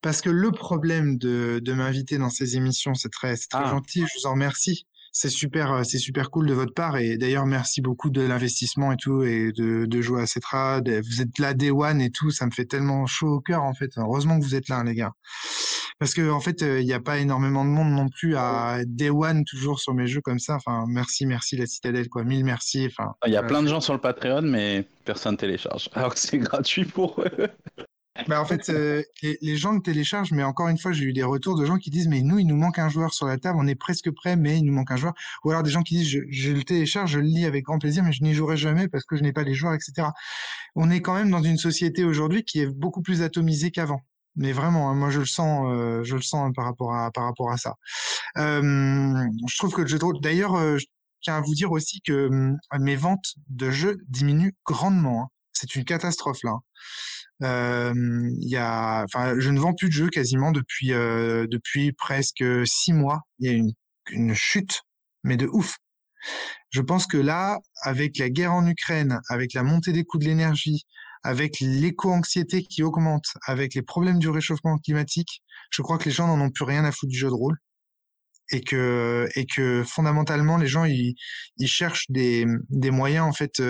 Parce 0.01 0.21
que 0.21 0.29
le 0.29 0.51
problème 0.51 1.17
de, 1.17 1.59
de 1.63 1.73
m'inviter 1.73 2.17
dans 2.17 2.29
ces 2.29 2.55
émissions, 2.57 2.93
c'est 2.95 3.09
très, 3.11 3.35
c'est 3.35 3.47
très 3.49 3.63
Ah. 3.65 3.69
gentil, 3.69 4.01
je 4.01 4.19
vous 4.21 4.27
en 4.27 4.31
remercie. 4.33 4.85
C'est 5.15 5.29
super, 5.29 5.71
euh, 5.71 5.83
c'est 5.83 5.99
super 5.99 6.31
cool 6.31 6.47
de 6.47 6.55
votre 6.55 6.73
part. 6.73 6.97
Et 6.97 7.17
d'ailleurs, 7.17 7.45
merci 7.45 7.81
beaucoup 7.81 8.09
de 8.09 8.21
l'investissement 8.21 8.91
et 8.91 8.97
tout, 8.97 9.21
et 9.21 9.51
de, 9.51 9.85
de 9.85 10.01
jouer 10.01 10.23
à 10.23 10.25
Cetra. 10.25 10.79
Vous 10.81 11.21
êtes 11.21 11.37
là, 11.37 11.53
Day 11.53 11.69
One 11.69 12.01
et 12.01 12.09
tout. 12.09 12.31
Ça 12.31 12.47
me 12.47 12.51
fait 12.51 12.65
tellement 12.65 13.05
chaud 13.05 13.35
au 13.35 13.39
cœur, 13.39 13.61
en 13.61 13.75
fait. 13.75 13.91
Heureusement 13.97 14.39
que 14.39 14.43
vous 14.43 14.55
êtes 14.55 14.69
là, 14.69 14.77
hein, 14.77 14.85
les 14.85 14.95
gars. 14.95 15.11
Parce 15.99 16.15
que, 16.15 16.31
en 16.31 16.39
fait, 16.39 16.63
euh, 16.63 16.81
il 16.81 16.87
n'y 16.87 16.93
a 16.93 16.99
pas 16.99 17.19
énormément 17.19 17.63
de 17.63 17.69
monde 17.69 17.91
non 17.91 18.09
plus 18.09 18.35
à 18.35 18.79
Day 18.87 19.11
One 19.11 19.45
toujours 19.45 19.79
sur 19.79 19.93
mes 19.93 20.07
jeux 20.07 20.21
comme 20.21 20.39
ça. 20.39 20.55
Enfin, 20.55 20.85
merci, 20.87 21.27
merci 21.27 21.57
la 21.57 21.67
citadelle, 21.67 22.09
quoi. 22.09 22.23
Mille 22.23 22.43
merci. 22.43 22.87
Enfin, 22.87 23.13
Il 23.27 23.33
y 23.33 23.37
a 23.37 23.43
plein 23.43 23.61
de 23.61 23.67
gens 23.67 23.81
sur 23.81 23.93
le 23.93 23.99
Patreon, 23.99 24.41
mais 24.41 24.83
personne 25.05 25.37
télécharge. 25.37 25.89
Alors 25.93 26.15
que 26.15 26.19
c'est 26.19 26.37
gratuit 26.39 26.85
pour 26.85 27.21
eux. 27.21 27.49
Bah 28.27 28.39
en 28.39 28.45
fait, 28.45 28.69
euh, 28.69 29.01
les, 29.23 29.57
gens 29.57 29.71
le 29.71 29.81
téléchargent, 29.81 30.31
mais 30.33 30.43
encore 30.43 30.67
une 30.67 30.77
fois, 30.77 30.91
j'ai 30.91 31.03
eu 31.05 31.13
des 31.13 31.23
retours 31.23 31.57
de 31.57 31.65
gens 31.65 31.77
qui 31.77 31.89
disent, 31.89 32.07
mais 32.07 32.21
nous, 32.21 32.37
il 32.37 32.45
nous 32.45 32.55
manque 32.55 32.77
un 32.77 32.87
joueur 32.87 33.11
sur 33.13 33.25
la 33.25 33.37
table, 33.37 33.57
on 33.59 33.65
est 33.67 33.75
presque 33.75 34.11
prêt, 34.11 34.35
mais 34.35 34.59
il 34.59 34.65
nous 34.65 34.73
manque 34.73 34.91
un 34.91 34.97
joueur. 34.97 35.13
Ou 35.43 35.49
alors 35.49 35.63
des 35.63 35.71
gens 35.71 35.81
qui 35.81 35.95
disent, 35.95 36.09
je, 36.09 36.19
je 36.29 36.51
le 36.51 36.63
télécharge, 36.63 37.11
je 37.11 37.19
le 37.19 37.25
lis 37.25 37.45
avec 37.45 37.63
grand 37.65 37.79
plaisir, 37.79 38.03
mais 38.03 38.11
je 38.11 38.23
n'y 38.23 38.33
jouerai 38.35 38.55
jamais 38.55 38.87
parce 38.87 39.03
que 39.05 39.15
je 39.15 39.23
n'ai 39.23 39.33
pas 39.33 39.43
les 39.43 39.55
joueurs, 39.55 39.73
etc. 39.73 40.09
On 40.75 40.91
est 40.91 41.01
quand 41.01 41.15
même 41.15 41.31
dans 41.31 41.41
une 41.41 41.57
société 41.57 42.03
aujourd'hui 42.03 42.43
qui 42.43 42.59
est 42.59 42.67
beaucoup 42.67 43.01
plus 43.01 43.21
atomisée 43.23 43.71
qu'avant. 43.71 44.01
Mais 44.35 44.51
vraiment, 44.51 44.89
hein, 44.89 44.95
moi 44.95 45.09
je 45.11 45.19
le 45.19 45.25
sens, 45.25 45.67
euh, 45.71 46.03
je 46.03 46.15
le 46.15 46.21
sens 46.21 46.51
par 46.55 46.65
rapport 46.65 46.93
à 46.95 47.11
par 47.11 47.25
rapport 47.25 47.51
à 47.51 47.57
ça. 47.57 47.75
Euh, 48.37 48.61
je 49.47 49.57
trouve 49.57 49.73
que 49.73 49.81
le 49.81 49.87
jeu. 49.87 49.99
D'ailleurs, 50.21 50.55
euh, 50.55 50.77
je- 50.77 50.87
tiens 51.21 51.35
à 51.37 51.41
vous 51.41 51.53
dire 51.53 51.71
aussi 51.71 52.01
que 52.01 52.27
hum, 52.29 52.57
mes 52.79 52.95
ventes 52.95 53.35
de 53.49 53.69
jeux 53.71 53.97
diminuent 54.07 54.53
grandement. 54.65 55.23
Hein. 55.23 55.27
C'est 55.53 55.75
une 55.75 55.85
catastrophe 55.85 56.43
là. 56.43 56.57
Euh, 57.43 57.93
y 58.39 58.55
a, 58.55 59.03
enfin, 59.03 59.35
je 59.39 59.49
ne 59.49 59.59
vends 59.59 59.73
plus 59.73 59.89
de 59.89 59.93
jeux 59.93 60.09
quasiment 60.09 60.51
depuis 60.51 60.89
depuis 60.89 61.91
presque 61.93 62.43
six 62.65 62.93
mois. 62.93 63.21
Il 63.39 63.51
y 63.51 63.53
a 63.53 63.63
une, 64.11 64.33
chute, 64.35 64.81
mais 65.23 65.37
de 65.37 65.47
ouf. 65.47 65.77
Je 66.69 66.81
pense 66.81 67.07
que 67.07 67.17
là, 67.17 67.59
avec 67.81 68.17
la 68.17 68.29
guerre 68.29 68.53
en 68.53 68.65
Ukraine, 68.67 69.19
avec 69.29 69.53
la 69.53 69.63
montée 69.63 69.91
des 69.91 70.03
coûts 70.03 70.17
de 70.17 70.25
l'énergie, 70.25 70.85
avec 71.23 71.59
l'éco-anxiété 71.59 72.63
qui 72.63 72.83
augmente, 72.83 73.25
avec 73.45 73.73
les 73.75 73.81
problèmes 73.81 74.19
du 74.19 74.29
réchauffement 74.29 74.77
climatique, 74.77 75.41
je 75.71 75.81
crois 75.81 75.97
que 75.97 76.05
les 76.05 76.11
gens 76.11 76.27
n'en 76.27 76.43
ont 76.43 76.49
plus 76.49 76.65
rien 76.65 76.83
à 76.85 76.91
foutre 76.91 77.11
du 77.11 77.17
jeu 77.17 77.29
de 77.29 77.33
rôle. 77.33 77.57
Et 78.51 78.61
que, 78.61 79.27
et 79.35 79.45
que 79.45 79.83
fondamentalement, 79.85 80.57
les 80.57 80.67
gens, 80.67 80.83
ils, 80.83 81.15
ils 81.57 81.67
cherchent 81.67 82.09
des, 82.09 82.45
des 82.69 82.91
moyens, 82.91 83.25
en 83.25 83.31
fait, 83.31 83.61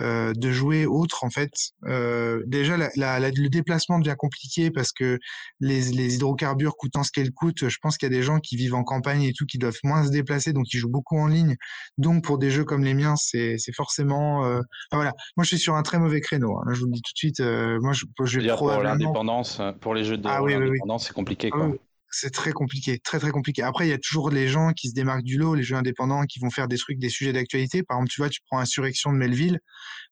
euh, 0.00 0.32
de 0.34 0.50
jouer 0.50 0.86
autre 0.86 1.24
en 1.24 1.30
fait. 1.30 1.52
Euh, 1.86 2.42
déjà, 2.46 2.76
la, 2.76 2.90
la, 2.96 3.20
le 3.20 3.48
déplacement 3.48 3.98
devient 3.98 4.16
compliqué 4.18 4.70
parce 4.70 4.92
que 4.92 5.18
les, 5.60 5.92
les 5.92 6.16
hydrocarbures 6.16 6.76
coûtant 6.76 7.02
ce 7.02 7.10
qu'elles 7.12 7.32
coûtent, 7.32 7.68
je 7.68 7.78
pense 7.80 7.96
qu'il 7.96 8.10
y 8.10 8.14
a 8.14 8.16
des 8.16 8.22
gens 8.22 8.40
qui 8.40 8.56
vivent 8.56 8.74
en 8.74 8.84
campagne 8.84 9.22
et 9.22 9.32
tout 9.32 9.46
qui 9.46 9.58
doivent 9.58 9.78
moins 9.84 10.04
se 10.04 10.10
déplacer, 10.10 10.52
donc 10.52 10.72
ils 10.72 10.78
jouent 10.78 10.88
beaucoup 10.88 11.18
en 11.18 11.26
ligne. 11.26 11.56
Donc 11.98 12.24
pour 12.24 12.38
des 12.38 12.50
jeux 12.50 12.64
comme 12.64 12.84
les 12.84 12.94
miens, 12.94 13.16
c'est 13.16 13.56
forcément. 13.74 14.44
Euh... 14.44 14.58
Enfin, 14.90 14.96
voilà, 14.96 15.12
moi 15.36 15.44
je 15.44 15.48
suis 15.48 15.58
sur 15.58 15.74
un 15.74 15.82
très 15.82 15.98
mauvais 15.98 16.20
créneau. 16.20 16.58
Hein. 16.58 16.72
Je 16.72 16.80
vous 16.80 16.86
le 16.86 16.92
dis 16.92 17.02
tout 17.02 17.12
de 17.12 17.18
suite. 17.18 17.40
Euh, 17.40 17.78
moi, 17.80 17.92
je, 17.92 18.04
je 18.24 18.40
vais 18.40 18.48
probablement... 18.48 18.94
pour 18.94 19.04
l'indépendance, 19.04 19.60
pour 19.80 19.94
les 19.94 20.04
jeux 20.04 20.16
de 20.16 20.26
ah, 20.28 20.42
oui, 20.42 20.54
oui, 20.56 20.78
c'est 20.98 21.12
compliqué. 21.12 21.50
Quoi. 21.50 21.70
Ah 21.72 21.76
c'est 22.16 22.30
très 22.30 22.52
compliqué, 22.52 23.00
très 23.00 23.18
très 23.18 23.30
compliqué. 23.30 23.62
Après, 23.62 23.86
il 23.86 23.90
y 23.90 23.92
a 23.92 23.98
toujours 23.98 24.30
les 24.30 24.46
gens 24.46 24.72
qui 24.72 24.88
se 24.88 24.94
démarquent 24.94 25.24
du 25.24 25.36
lot, 25.36 25.54
les 25.54 25.64
jeux 25.64 25.74
indépendants 25.74 26.24
qui 26.26 26.38
vont 26.38 26.50
faire 26.50 26.68
des 26.68 26.78
trucs, 26.78 26.98
des 26.98 27.08
sujets 27.08 27.32
d'actualité. 27.32 27.82
Par 27.82 27.96
exemple, 27.96 28.10
tu 28.10 28.20
vois, 28.20 28.30
tu 28.30 28.40
prends 28.48 28.60
Insurrection 28.60 29.12
de 29.12 29.18
Melville, 29.18 29.58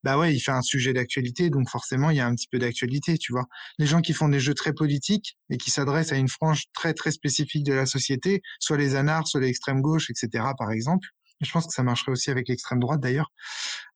bah 0.02 0.18
ouais, 0.18 0.34
il 0.34 0.40
fait 0.40 0.50
un 0.50 0.62
sujet 0.62 0.92
d'actualité, 0.92 1.48
donc 1.48 1.68
forcément, 1.70 2.10
il 2.10 2.16
y 2.16 2.20
a 2.20 2.26
un 2.26 2.34
petit 2.34 2.48
peu 2.50 2.58
d'actualité, 2.58 3.18
tu 3.18 3.32
vois. 3.32 3.46
Les 3.78 3.86
gens 3.86 4.00
qui 4.00 4.12
font 4.14 4.28
des 4.28 4.40
jeux 4.40 4.54
très 4.54 4.72
politiques 4.72 5.38
et 5.50 5.58
qui 5.58 5.70
s'adressent 5.70 6.12
à 6.12 6.16
une 6.16 6.28
frange 6.28 6.64
très 6.74 6.92
très 6.92 7.12
spécifique 7.12 7.64
de 7.64 7.72
la 7.72 7.86
société, 7.86 8.42
soit 8.58 8.76
les 8.76 8.96
anards, 8.96 9.28
soit 9.28 9.40
l'extrême 9.40 9.80
gauche, 9.80 10.10
etc., 10.10 10.44
par 10.58 10.72
exemple. 10.72 11.08
Je 11.42 11.50
pense 11.52 11.66
que 11.66 11.72
ça 11.72 11.82
marcherait 11.82 12.12
aussi 12.12 12.30
avec 12.30 12.48
l'extrême 12.48 12.80
droite 12.80 13.00
d'ailleurs. 13.00 13.30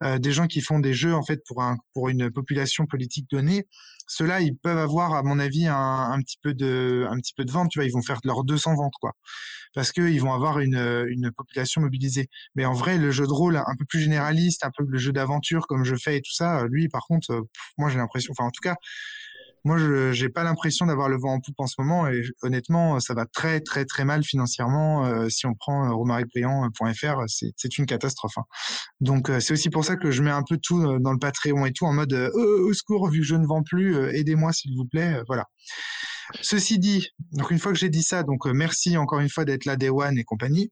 Euh, 0.03 0.19
des 0.19 0.33
gens 0.33 0.47
qui 0.47 0.61
font 0.61 0.79
des 0.79 0.95
jeux 0.95 1.15
en 1.15 1.23
fait 1.23 1.43
pour 1.47 1.63
un 1.63 1.77
pour 1.95 2.09
une 2.09 2.31
population 2.31 2.87
politique 2.87 3.31
donnée, 3.31 3.67
ceux-là 4.07 4.41
ils 4.41 4.57
peuvent 4.57 4.79
avoir 4.79 5.15
à 5.15 5.23
mon 5.23 5.39
avis 5.39 5.67
un, 5.67 5.75
un, 5.75 6.21
petit 6.21 6.39
peu 6.43 6.55
de 6.55 7.07
un 7.09 7.17
petit 7.19 7.33
peu 7.35 7.45
de 7.45 7.53
vente. 7.53 7.71
Tu 7.71 7.79
vois, 7.79 7.87
ils 7.87 7.93
vont 7.93 8.03
faire 8.03 8.21
leurs 8.25 8.45
200 8.45 8.75
ventes 8.75 8.95
quoi, 9.01 9.13
parce 9.75 9.93
que 9.93 10.03
ils 10.03 10.21
vont 10.21 10.35
avoir 10.35 10.59
une 10.61 11.07
une 11.09 11.31
population 11.33 11.81
mobilisée. 11.81 12.29
Mais 12.55 12.65
en 12.67 12.75
vrai, 12.75 12.99
le 12.99 13.11
jeu 13.11 13.27
de 13.27 13.33
rôle 13.33 13.57
un 13.57 13.77
peu 13.79 13.85
plus 13.87 14.01
généraliste, 14.01 14.65
un 14.65 14.71
peu 14.77 14.85
le 14.87 14.99
jeu 14.99 15.13
d'aventure 15.13 15.67
comme 15.67 15.85
je 15.85 15.97
fais 15.97 16.19
et 16.19 16.23
tout 16.23 16.35
ça, 16.35 16.67
lui 16.69 16.89
par 16.89 17.03
contre, 17.07 17.33
euh, 17.33 17.43
moi 17.79 17.89
j'ai 17.89 17.99
l'impression, 17.99 18.33
enfin 18.33 18.49
en 18.49 18.51
tout 18.51 18.63
cas 18.63 18.77
moi, 19.67 19.79
je 19.79 20.23
n'ai 20.23 20.29
pas 20.29 20.45
l'impression 20.45 20.87
d'avoir 20.87 21.09
le 21.09 21.19
vent 21.19 21.35
en 21.35 21.41
poupe 21.41 21.59
en 21.59 21.67
ce 21.67 21.75
moment 21.81 22.07
et 22.07 22.23
honnêtement, 22.43 23.01
ça 23.01 23.15
va 23.15 23.27
très 23.27 23.61
très 23.61 23.85
très 23.85 24.05
mal 24.05 24.23
financièrement. 24.23 25.05
Euh, 25.07 25.29
si 25.29 25.45
on 25.45 25.55
prend 25.55 25.89
euh, 25.89 25.93
romaribriand.fr, 25.93 27.25
c'est 27.27 27.79
une 27.79 27.85
catastrophe. 27.85 28.39
Hein. 28.39 28.45
Donc 29.01 29.29
euh, 29.29 29.41
c'est 29.41 29.53
aussi 29.55 29.69
pour 29.69 29.85
ça 29.85 29.97
que 29.97 30.13
je 30.13 30.23
mets 30.23 30.31
un 30.31 30.45
peu 30.49 30.57
tout 30.57 30.81
euh, 30.81 31.01
dans 31.01 31.11
le 31.11 31.19
Patreon 31.19 31.67
et 31.67 31.73
tout 31.73 31.85
en 31.85 31.93
mode 31.93 32.13
au 32.13 32.73
secours, 32.75 33.09
vu 33.09 33.21
que 33.21 33.27
je 33.27 33.35
ne 33.35 33.45
vends 33.45 33.65
plus, 33.65 33.97
aidez-moi 34.15 34.53
s'il 34.53 34.77
vous 34.77 34.87
plaît. 34.87 35.21
voilà. 35.27 35.47
Ceci 36.43 36.79
dit, 36.79 37.09
donc 37.33 37.51
une 37.51 37.59
fois 37.59 37.73
que 37.73 37.79
j'ai 37.79 37.89
dit 37.89 38.05
ça, 38.05 38.23
donc 38.23 38.47
merci 38.47 38.97
encore 38.97 39.19
une 39.19 39.29
fois 39.29 39.45
d'être 39.45 39.65
là, 39.65 39.75
Day 39.75 39.91
One 39.91 40.17
et 40.17 40.23
compagnie. 40.23 40.71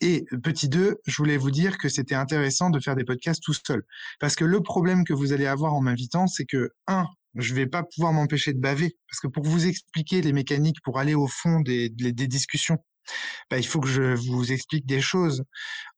Et 0.00 0.24
petit 0.44 0.68
2, 0.68 0.98
je 1.04 1.16
voulais 1.16 1.36
vous 1.36 1.50
dire 1.50 1.78
que 1.78 1.88
c'était 1.88 2.14
intéressant 2.14 2.70
de 2.70 2.78
faire 2.78 2.94
des 2.94 3.04
podcasts 3.04 3.42
tout 3.42 3.54
seul. 3.54 3.82
Parce 4.20 4.36
que 4.36 4.44
le 4.44 4.62
problème 4.62 5.04
que 5.04 5.12
vous 5.12 5.32
allez 5.32 5.46
avoir 5.46 5.74
en 5.74 5.80
m'invitant, 5.80 6.28
c'est 6.28 6.44
que, 6.44 6.70
un, 6.86 7.06
je 7.34 7.54
vais 7.54 7.66
pas 7.66 7.82
pouvoir 7.82 8.12
m'empêcher 8.12 8.52
de 8.52 8.60
baver 8.60 8.96
parce 9.08 9.20
que 9.20 9.28
pour 9.28 9.44
vous 9.44 9.66
expliquer 9.66 10.22
les 10.22 10.32
mécaniques, 10.32 10.80
pour 10.82 10.98
aller 10.98 11.14
au 11.14 11.26
fond 11.26 11.60
des, 11.60 11.88
des, 11.88 12.26
discussions, 12.26 12.78
bah, 13.50 13.58
il 13.58 13.66
faut 13.66 13.80
que 13.80 13.88
je 13.88 14.14
vous 14.14 14.52
explique 14.52 14.86
des 14.86 15.00
choses. 15.00 15.44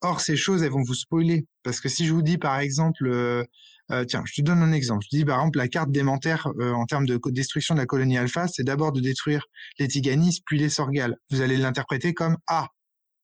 Or, 0.02 0.20
ces 0.20 0.36
choses, 0.36 0.62
elles 0.62 0.70
vont 0.70 0.82
vous 0.82 0.94
spoiler 0.94 1.46
parce 1.62 1.80
que 1.80 1.88
si 1.88 2.06
je 2.06 2.12
vous 2.12 2.22
dis 2.22 2.38
par 2.38 2.58
exemple, 2.60 3.06
euh, 3.06 3.44
euh, 3.90 4.04
tiens, 4.04 4.22
je 4.26 4.34
te 4.34 4.42
donne 4.42 4.62
un 4.62 4.72
exemple. 4.72 5.04
Je 5.10 5.18
dis 5.18 5.24
par 5.24 5.38
exemple 5.38 5.58
la 5.58 5.68
carte 5.68 5.90
démentaire 5.90 6.48
euh, 6.60 6.72
en 6.72 6.86
termes 6.86 7.06
de 7.06 7.18
destruction 7.26 7.74
de 7.74 7.80
la 7.80 7.86
colonie 7.86 8.18
alpha, 8.18 8.46
c'est 8.48 8.64
d'abord 8.64 8.92
de 8.92 9.00
détruire 9.00 9.46
les 9.78 9.88
Tiganis 9.88 10.40
puis 10.44 10.58
les 10.58 10.68
Sorgales. 10.68 11.16
Vous 11.30 11.40
allez 11.40 11.56
l'interpréter 11.56 12.14
comme 12.14 12.36
ah 12.46 12.68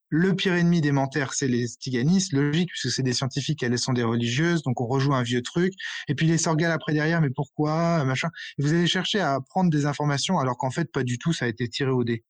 le 0.08 0.34
pire 0.34 0.54
ennemi 0.54 0.80
des 0.80 0.92
mentaires, 0.92 1.32
c'est 1.34 1.48
les 1.48 1.66
tiganistes, 1.68 2.32
logique, 2.32 2.70
puisque 2.70 2.94
c'est 2.94 3.02
des 3.02 3.12
scientifiques, 3.12 3.62
elles 3.62 3.78
sont 3.78 3.92
des 3.92 4.02
religieuses, 4.02 4.62
donc 4.62 4.80
on 4.80 4.86
rejoue 4.86 5.14
un 5.14 5.22
vieux 5.22 5.42
truc. 5.42 5.72
Et 6.08 6.14
puis 6.14 6.26
les 6.26 6.38
sorgales 6.38 6.72
après 6.72 6.92
derrière, 6.92 7.20
mais 7.20 7.30
pourquoi, 7.30 8.04
machin. 8.04 8.28
vous 8.58 8.72
allez 8.72 8.86
chercher 8.86 9.20
à 9.20 9.40
prendre 9.40 9.70
des 9.70 9.86
informations, 9.86 10.38
alors 10.38 10.56
qu'en 10.56 10.70
fait, 10.70 10.90
pas 10.92 11.02
du 11.02 11.18
tout, 11.18 11.32
ça 11.32 11.46
a 11.46 11.48
été 11.48 11.68
tiré 11.68 11.90
au 11.90 12.04
dé. 12.04 12.24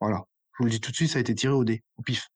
Voilà. 0.00 0.24
Je 0.54 0.62
vous 0.62 0.64
le 0.66 0.70
dis 0.70 0.80
tout 0.80 0.92
de 0.92 0.96
suite, 0.96 1.10
ça 1.10 1.18
a 1.18 1.20
été 1.20 1.34
tiré 1.34 1.52
au 1.52 1.64
dé, 1.64 1.82
au 1.96 2.02
pif. 2.02 2.28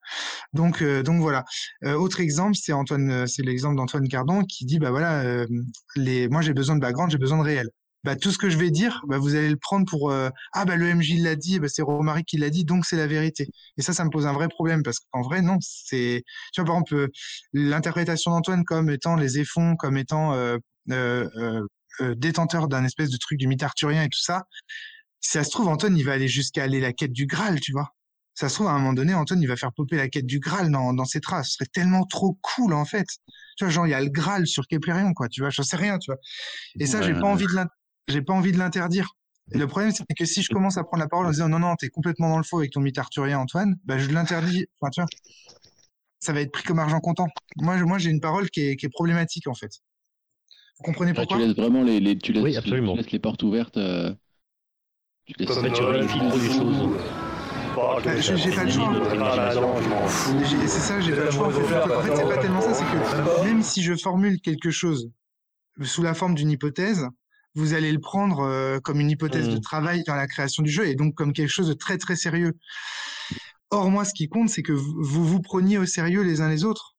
Donc, 0.52 0.82
euh, 0.82 1.05
donc 1.05 1.20
voilà. 1.20 1.44
Euh, 1.85 1.94
autre 1.94 2.20
exemple, 2.20 2.56
c'est 2.56 2.72
Antoine, 2.72 3.10
euh, 3.10 3.26
c'est 3.26 3.43
l'exemple 3.43 3.76
d'Antoine 3.76 4.09
Cardon 4.09 4.43
qui 4.43 4.64
dit, 4.64 4.80
bah 4.80 4.90
voilà, 4.90 5.47
les, 5.94 6.28
moi 6.28 6.43
j'ai 6.43 6.52
besoin 6.52 6.74
de 6.74 6.80
background, 6.80 7.12
j'ai 7.12 7.18
besoin 7.18 7.39
de 7.39 7.44
réel 7.44 7.70
bah, 8.05 8.16
tout 8.16 8.31
ce 8.31 8.39
que 8.39 8.49
je 8.49 8.57
vais 8.57 8.70
dire, 8.70 9.03
bah, 9.09 9.19
vous 9.19 9.35
allez 9.35 9.49
le 9.49 9.57
prendre 9.57 9.85
pour 9.89 10.11
euh, 10.11 10.31
ah 10.53 10.65
bah 10.65 10.77
le 10.77 10.95
MJ 10.95 11.15
l'a 11.19 11.37
dit, 11.37 11.59
bah, 11.59 11.69
c'est 11.69 11.83
Romaric 11.83 12.27
qui 12.27 12.39
l'a 12.39 12.51
dit, 12.51 12.65
donc 12.65 12.87
c'est 12.87 12.97
la 12.97 13.07
vérité. 13.07 13.49
Et 13.77 13.83
ça, 13.83 13.93
ça 13.93 14.05
me 14.05 14.11
pose 14.11 14.27
un 14.27 14.33
vrai 14.33 14.49
problème 14.49 14.83
parce 14.83 14.99
qu'en 15.01 15.23
vrai, 15.23 15.43
non, 15.43 15.59
c'est 15.61 16.23
tu 16.53 16.61
vois 16.61 16.66
par 16.66 16.77
exemple 16.77 16.95
euh, 16.95 17.09
l'interprétation 17.53 18.31
d'Antoine 18.31 18.65
comme 18.65 18.91
étant 18.91 19.16
les 19.16 19.39
effons, 19.39 19.77
comme 19.77 19.97
étant 19.97 20.35
euh, 20.35 20.59
euh, 20.91 21.29
euh 21.37 21.66
détenteur 22.15 22.69
d'un 22.69 22.85
espèce 22.85 23.11
de 23.11 23.16
truc 23.16 23.39
du 23.39 23.49
mythe 23.49 23.62
arthurien 23.65 24.05
et 24.05 24.09
tout 24.09 24.20
ça. 24.20 24.45
Si 25.20 25.33
ça 25.33 25.43
se 25.43 25.51
trouve, 25.51 25.66
Antoine, 25.69 25.97
il 25.97 26.05
va 26.05 26.12
aller 26.12 26.29
jusqu'à 26.29 26.62
aller 26.62 26.81
la 26.81 26.93
quête 26.93 27.12
du 27.12 27.27
Graal, 27.27 27.59
tu 27.61 27.73
vois. 27.73 27.93
Ça 28.35 28.49
se 28.49 28.55
trouve, 28.55 28.69
à 28.69 28.70
un 28.70 28.79
moment 28.79 28.93
donné, 28.93 29.15
Antoine, 29.15 29.43
il 29.43 29.49
va 29.49 29.57
faire 29.57 29.73
popper 29.73 29.97
la 29.97 30.09
quête 30.09 30.27
du 30.27 30.39
Graal 30.39 30.70
dans, 30.70 30.93
dans 30.95 31.05
ses 31.05 31.20
traces. 31.20 31.49
Ce 31.49 31.55
serait 31.55 31.70
tellement 31.73 32.05
trop 32.05 32.39
cool, 32.41 32.73
en 32.73 32.85
fait. 32.85 33.09
Tu 33.57 33.65
vois, 33.65 33.73
genre, 33.73 33.89
il 33.89 33.91
y 33.91 33.95
a 33.95 34.01
le 34.01 34.11
Graal 34.11 34.47
sur 34.47 34.69
Keplerian, 34.69 35.12
quoi, 35.12 35.29
tu 35.29 35.41
vois, 35.41 35.51
j'en 35.51 35.65
sais 35.65 35.77
rien, 35.77 35.99
tu 35.99 36.12
vois. 36.12 36.20
Et 36.79 36.87
ça, 36.87 37.03
j'ai 37.03 37.15
pas 37.15 37.27
envie 37.27 37.47
de 37.47 37.53
j'ai 38.09 38.22
pas 38.22 38.32
envie 38.32 38.52
de 38.52 38.59
l'interdire. 38.59 39.14
Et 39.52 39.59
le 39.59 39.66
problème, 39.66 39.93
c'est 39.93 40.05
que 40.14 40.24
si 40.24 40.43
je 40.43 40.51
commence 40.51 40.76
à 40.76 40.85
prendre 40.85 41.02
la 41.02 41.09
parole 41.09 41.26
en 41.26 41.30
disant 41.30 41.48
non, 41.48 41.59
non, 41.59 41.74
t'es 41.76 41.89
complètement 41.89 42.28
dans 42.28 42.36
le 42.36 42.44
faux 42.44 42.59
avec 42.59 42.72
ton 42.72 42.80
mythe 42.80 42.98
arthurien, 42.98 43.39
Antoine, 43.39 43.76
bah, 43.85 43.98
je 43.98 44.10
l'interdis. 44.10 44.66
Enfin, 44.80 44.90
tu 44.90 45.01
vois, 45.01 45.09
ça 46.20 46.32
va 46.32 46.40
être 46.40 46.52
pris 46.52 46.64
comme 46.64 46.78
argent 46.78 47.01
comptant. 47.01 47.28
Moi, 47.56 47.76
moi 47.78 47.98
j'ai 47.98 48.10
une 48.10 48.20
parole 48.20 48.51
qui 48.51 48.60
est, 48.60 48.76
qui 48.76 48.86
est, 48.86 48.90
problématique, 48.90 49.47
en 49.47 49.55
fait. 49.55 49.70
Vous 50.78 50.85
comprenez 50.85 51.14
pourquoi 51.14 51.39
Tu 51.39 51.43
laisses 51.43 51.56
vraiment 51.56 51.82
les, 51.82 51.98
les 52.01 52.18
tu 52.18 52.32
laisses, 52.32 52.43
oui, 52.43 52.56
absolument. 52.56 52.93
Tu 52.93 52.98
laisses 52.98 53.12
les 53.12 53.18
portes 53.18 53.43
ouvertes. 53.43 53.78
Euh... 53.78 54.12
Tu 55.24 55.35
laisses 55.39 55.56
en 55.56 55.62
fait, 55.62 55.72
tu 55.72 56.09
filtres 56.09 56.36
les 56.36 56.51
choses. 56.51 56.98
Bah, 57.74 57.98
j'ai 58.02 58.51
pas 58.51 58.64
le 58.64 58.70
choix. 58.70 58.97
C'est 60.66 60.68
ça, 60.68 61.01
j'ai 61.01 61.12
pas 61.12 61.24
le 61.24 61.30
choix. 61.30 61.47
En 61.47 61.51
fait, 62.02 62.16
c'est 62.16 62.28
pas 62.28 62.39
tellement 62.39 62.60
ça, 62.60 62.74
c'est 62.74 62.85
que 62.85 63.44
même 63.44 63.62
si 63.62 63.82
je 63.82 63.94
formule 63.94 64.40
quelque 64.40 64.70
chose 64.70 65.10
sous 65.82 66.02
la 66.02 66.14
forme 66.14 66.35
d'une 66.35 66.51
hypothèse, 66.51 67.06
vous 67.55 67.75
allez 67.75 67.93
le 67.93 68.01
prendre 68.01 68.41
euh, 68.41 68.79
comme 68.81 69.01
une 69.01 69.11
hypothèse 69.11 69.49
de 69.49 69.57
mmh. 69.57 69.61
travail 69.61 70.03
dans 70.05 70.15
la 70.15 70.27
création 70.27 70.62
du 70.62 70.70
jeu 70.70 70.87
et 70.87 70.95
donc 70.95 71.15
comme 71.15 71.33
quelque 71.33 71.51
chose 71.51 71.69
de 71.69 71.75
très 71.75 71.99
très 71.99 72.16
sérieux. 72.16 72.57
Or 73.70 73.91
moi, 73.91 74.05
ce 74.05 74.15
qui 74.15 74.29
compte, 74.29 74.49
c'est 74.49 74.62
que 74.62 74.73
vous 74.73 75.25
vous 75.25 75.41
preniez 75.41 75.79
au 75.79 75.85
sérieux 75.85 76.23
les 76.23 76.41
uns 76.41 76.49
les 76.49 76.65
autres. 76.65 76.95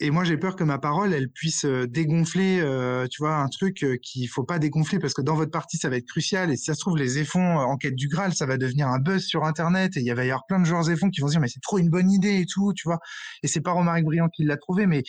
Et 0.00 0.10
moi, 0.10 0.24
j'ai 0.24 0.36
peur 0.36 0.56
que 0.56 0.64
ma 0.64 0.78
parole, 0.78 1.14
elle 1.14 1.30
puisse 1.30 1.64
euh, 1.64 1.86
dégonfler, 1.86 2.58
euh, 2.60 3.06
tu 3.08 3.22
vois, 3.22 3.36
un 3.36 3.46
truc 3.46 3.86
qu'il 4.02 4.28
faut 4.28 4.42
pas 4.42 4.58
dégonfler 4.58 4.98
parce 4.98 5.14
que 5.14 5.22
dans 5.22 5.36
votre 5.36 5.52
partie, 5.52 5.76
ça 5.76 5.88
va 5.88 5.96
être 5.96 6.08
crucial. 6.08 6.50
Et 6.50 6.56
si 6.56 6.64
ça 6.64 6.74
se 6.74 6.80
trouve, 6.80 6.96
les 6.96 7.18
effons 7.18 7.58
en 7.58 7.76
quête 7.76 7.94
du 7.94 8.08
Graal, 8.08 8.34
ça 8.34 8.44
va 8.44 8.56
devenir 8.56 8.88
un 8.88 8.98
buzz 8.98 9.22
sur 9.22 9.44
Internet. 9.44 9.96
Et 9.96 10.00
il 10.00 10.12
va 10.12 10.24
y 10.24 10.30
avoir 10.30 10.44
plein 10.46 10.58
de 10.58 10.64
joueurs 10.64 10.90
effons 10.90 11.08
qui 11.08 11.20
vont 11.20 11.28
se 11.28 11.32
dire, 11.32 11.40
mais 11.40 11.46
c'est 11.46 11.60
trop 11.60 11.78
une 11.78 11.88
bonne 11.88 12.10
idée 12.10 12.40
et 12.40 12.46
tout, 12.46 12.72
tu 12.74 12.88
vois. 12.88 12.98
Et 13.44 13.46
c'est 13.46 13.60
pas 13.60 13.70
Romaric 13.70 14.04
Briand 14.04 14.28
qui 14.28 14.42
l'a 14.42 14.56
trouvé, 14.56 14.86
mais 14.86 15.04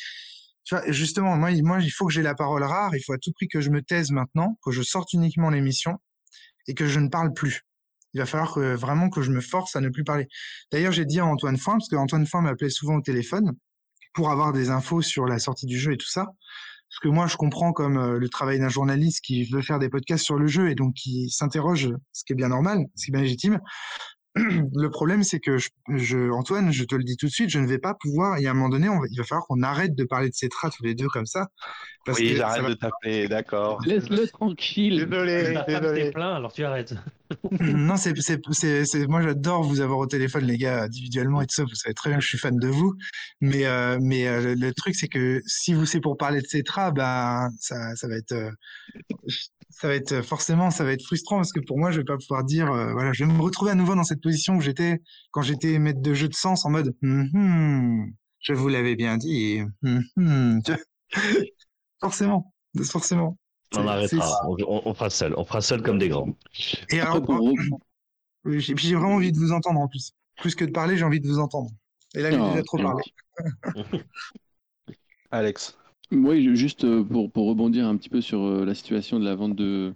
tu 0.64 0.76
vois, 0.76 0.92
justement, 0.92 1.36
moi, 1.36 1.52
moi, 1.62 1.80
il 1.82 1.90
faut 1.90 2.06
que 2.06 2.14
j'ai 2.14 2.22
la 2.22 2.36
parole 2.36 2.64
rare. 2.64 2.96
Il 2.96 3.02
faut 3.04 3.14
à 3.14 3.18
tout 3.18 3.32
prix 3.34 3.48
que 3.48 3.62
je 3.62 3.70
me 3.70 3.82
taise 3.82 4.12
maintenant, 4.12 4.58
que 4.64 4.72
je 4.72 4.82
sorte 4.82 5.14
uniquement 5.14 5.50
l'émission 5.50 6.00
et 6.68 6.74
que 6.74 6.88
je 6.88 7.00
ne 7.00 7.10
parle 7.10 7.34
plus. 7.34 7.62
Il 8.14 8.20
va 8.20 8.26
falloir 8.26 8.60
vraiment 8.78 9.10
que 9.10 9.22
je 9.22 9.32
me 9.32 9.42
force 9.42 9.76
à 9.76 9.82
ne 9.82 9.90
plus 9.90 10.04
parler. 10.04 10.28
D'ailleurs, 10.72 10.92
j'ai 10.92 11.06
dit 11.06 11.20
à 11.20 11.26
Antoine 11.26 11.58
Foin, 11.58 11.74
parce 11.76 11.90
qu'Antoine 11.90 12.28
Foin 12.28 12.42
m'appelait 12.42 12.70
souvent 12.70 12.96
au 12.96 13.02
téléphone 13.02 13.54
pour 14.14 14.30
avoir 14.30 14.54
des 14.54 14.70
infos 14.70 15.02
sur 15.02 15.26
la 15.26 15.40
sortie 15.40 15.66
du 15.66 15.80
jeu 15.80 15.94
et 15.94 15.98
tout 15.98 16.10
ça. 16.10 16.28
Parce 16.94 17.00
que 17.02 17.08
moi, 17.08 17.26
je 17.26 17.38
comprends 17.38 17.74
comme 17.74 17.98
euh, 17.98 18.20
le 18.20 18.30
travail 18.30 18.60
d'un 18.60 18.70
journaliste 18.70 19.22
qui 19.22 19.46
veut 19.46 19.64
faire 19.64 19.80
des 19.80 19.90
podcasts 19.90 20.24
sur 20.24 20.38
le 20.38 20.46
jeu 20.46 20.70
et 20.70 20.76
donc 20.76 20.94
qui 20.94 21.32
s'interroge, 21.32 21.90
ce 22.12 22.24
qui 22.24 22.34
est 22.34 22.36
bien 22.36 22.50
normal, 22.50 22.86
ce 22.96 23.06
qui 23.06 23.12
est 23.12 23.14
bien 23.14 23.24
légitime. 23.24 23.60
le 24.36 24.88
problème, 24.90 25.24
c'est 25.24 25.40
que 25.40 25.58
je, 25.58 26.32
Antoine, 26.32 26.72
je 26.72 26.84
te 26.84 26.96
le 26.96 27.04
dis 27.04 27.18
tout 27.18 27.28
de 27.28 27.32
suite, 27.32 27.50
je 27.50 27.60
ne 27.60 27.68
vais 27.68 27.78
pas 27.78 27.94
pouvoir. 27.94 28.40
Il 28.40 28.44
y 28.44 28.48
a 28.48 28.52
un 28.52 28.54
moment 28.54 28.70
donné, 28.70 28.88
il 29.12 29.18
va 29.18 29.24
falloir 29.24 29.46
qu'on 29.46 29.62
arrête 29.62 29.96
de 29.96 30.04
parler 30.04 30.30
de 30.30 30.34
Cetra 30.34 30.70
tous 30.70 30.84
les 30.84 30.96
deux 30.96 31.08
comme 31.08 31.26
ça. 31.26 31.48
oui, 32.08 32.36
j'arrête 32.36 32.66
de 32.66 32.74
taper, 32.74 33.28
d'accord. 33.28 33.82
Laisse-le 33.86 34.28
tranquille. 34.28 35.08
Désolé, 35.08 35.56
désolé. 35.68 36.12
plein, 36.12 36.34
alors 36.36 36.52
tu 36.52 36.64
arrêtes. 36.64 36.96
non, 37.62 37.98
c'est, 37.98 38.14
c'est, 38.22 39.08
moi 39.08 39.22
j'adore 39.22 39.64
vous 39.64 39.82
avoir 39.82 40.00
au 40.00 40.08
téléphone, 40.08 40.46
les 40.46 40.58
gars, 40.58 40.84
individuellement 40.84 41.42
et 41.42 41.48
tout 41.48 41.56
ça. 41.56 41.64
Vous 41.64 41.76
savez 41.76 41.94
très 41.94 42.10
bien 42.10 42.20
que 42.20 42.24
je 42.24 42.30
suis 42.30 42.38
fan 42.38 42.58
de 42.58 42.68
vous. 42.68 42.94
Mais, 43.42 43.66
euh, 43.66 43.98
mais 44.02 44.28
euh, 44.28 44.56
le, 44.56 44.74
truc, 44.74 44.96
c'est 44.96 45.08
que 45.08 45.42
si 45.46 45.74
vous 45.74 45.86
c'est 45.86 46.00
pour 46.00 46.18
parler 46.18 46.42
de 46.42 46.48
Cetra, 46.48 46.92
ben 46.92 47.50
ça, 47.60 47.96
ça 47.96 48.08
va 48.08 48.16
être. 48.16 48.34
Euh, 48.34 48.52
ça 49.70 49.88
va 49.88 49.96
être 49.96 50.22
forcément, 50.22 50.70
ça 50.70 50.84
va 50.84 50.92
être 50.92 51.04
frustrant 51.04 51.38
parce 51.38 51.52
que 51.52 51.60
pour 51.60 51.80
moi, 51.80 51.90
je 51.90 51.98
vais 51.98 52.04
pas 52.04 52.18
pouvoir 52.18 52.44
dire, 52.44 52.68
voilà, 52.68 53.12
je 53.12 53.26
vais 53.26 53.34
me 53.34 53.42
retrouver 53.42 53.72
à 53.72 53.76
nouveau 53.76 53.96
dans 53.96 54.04
cette 54.04 54.22
position 54.24 54.58
que 54.58 54.64
j'étais 54.64 55.02
quand 55.32 55.42
j'étais 55.42 55.78
maître 55.80 56.02
de 56.02 56.14
jeu 56.14 56.28
de 56.28 56.34
sens 56.34 56.66
en 56.66 56.70
mode, 56.70 56.96
je 57.02 58.54
vous 58.54 58.68
l'avais 58.68 58.96
bien 58.96 59.18
dit. 59.18 59.62
Mm-hmm. 59.84 60.78
forcément, 62.00 62.54
forcément. 62.84 63.38
On 63.76 63.88
arrêtera, 63.88 64.48
on, 64.48 64.94
fera 64.94 65.10
seul, 65.10 65.34
on 65.36 65.46
fera 65.46 65.62
seul 65.62 65.82
comme 65.82 65.98
des 65.98 66.10
grands. 66.10 66.30
Et 66.90 67.00
alors, 67.00 67.26
j'ai 68.46 68.96
vraiment 68.96 69.16
envie 69.16 69.32
de 69.32 69.38
vous 69.38 69.52
entendre 69.52 69.80
en 69.80 69.88
plus. 69.88 70.14
Plus 70.38 70.56
que 70.56 70.66
de 70.66 70.72
parler, 70.72 70.98
j'ai 70.98 71.04
envie 71.04 71.20
de 71.20 71.28
vous 71.28 71.40
entendre. 71.40 71.70
Et 72.16 72.22
là, 72.22 72.32
j'ai 72.32 72.38
déjà 72.38 72.64
trop 72.64 72.78
parlé. 72.78 73.04
Alex. 75.32 75.78
Oui, 76.12 76.56
juste 76.56 76.84
euh, 76.84 77.04
pour, 77.04 77.32
pour, 77.32 77.48
rebondir 77.48 77.88
un 77.88 77.98
petit 77.98 78.10
peu 78.10 78.22
sur 78.22 78.44
euh, 78.44 78.66
la 78.66 78.76
situation 78.76 79.20
de 79.20 79.26
la 79.26 79.34
vente 79.34 79.56
de, 79.56 79.96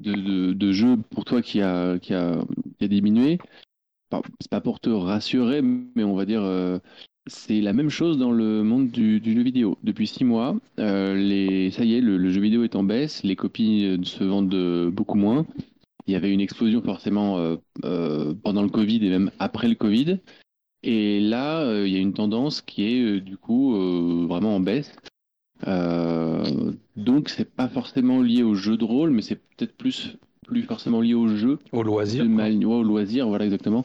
de, 0.00 0.52
de, 0.52 0.72
jeux 0.72 0.96
pour 1.10 1.24
toi 1.24 1.42
qui 1.42 1.60
a, 1.60 1.98
qui 1.98 2.14
a, 2.14 2.44
qui 2.78 2.84
a 2.84 2.88
diminué. 2.88 3.38
C'est 4.40 4.50
pas 4.50 4.60
pour 4.60 4.80
te 4.80 4.88
rassurer, 4.88 5.60
mais 5.62 6.04
on 6.04 6.14
va 6.14 6.24
dire 6.24 6.42
euh, 6.42 6.78
c'est 7.26 7.60
la 7.60 7.74
même 7.74 7.90
chose 7.90 8.16
dans 8.16 8.32
le 8.32 8.62
monde 8.62 8.90
du, 8.90 9.20
jeu 9.22 9.42
vidéo. 9.42 9.76
Depuis 9.82 10.06
six 10.06 10.24
mois, 10.24 10.56
euh, 10.78 11.14
les, 11.14 11.70
ça 11.70 11.84
y 11.84 11.94
est, 11.94 12.00
le, 12.00 12.30
jeu 12.30 12.40
vidéo 12.40 12.64
est 12.64 12.74
en 12.76 12.84
baisse, 12.84 13.22
les 13.22 13.36
copies 13.36 13.84
euh, 13.84 14.02
se 14.04 14.24
vendent 14.24 14.90
beaucoup 14.90 15.18
moins. 15.18 15.46
Il 16.06 16.12
y 16.12 16.16
avait 16.16 16.32
une 16.32 16.40
explosion 16.40 16.80
forcément 16.80 17.58
pendant 17.82 18.62
le 18.62 18.70
Covid 18.70 19.04
et 19.04 19.10
même 19.10 19.30
après 19.38 19.68
le 19.68 19.74
Covid. 19.74 20.20
Et 20.82 21.20
là, 21.20 21.84
il 21.84 21.92
y 21.92 21.96
a 21.96 21.98
une 21.98 22.14
tendance 22.14 22.62
qui 22.62 22.84
est 22.84 23.20
du 23.20 23.36
coup 23.36 23.74
vraiment 24.26 24.56
en 24.56 24.60
baisse. 24.60 24.90
Donc 25.64 27.28
c'est 27.28 27.50
pas 27.50 27.68
forcément 27.68 28.22
lié 28.22 28.42
au 28.42 28.54
jeu 28.54 28.76
de 28.76 28.84
rôle, 28.84 29.10
mais 29.10 29.22
c'est 29.22 29.36
peut-être 29.36 29.76
plus 29.76 30.16
plus 30.48 30.62
forcément 30.62 31.00
lié 31.00 31.14
au 31.14 31.28
jeu. 31.28 31.58
Au 31.72 31.82
loisir. 31.82 32.24
au 32.24 32.82
loisir, 32.82 33.28
voilà 33.28 33.44
exactement. 33.44 33.84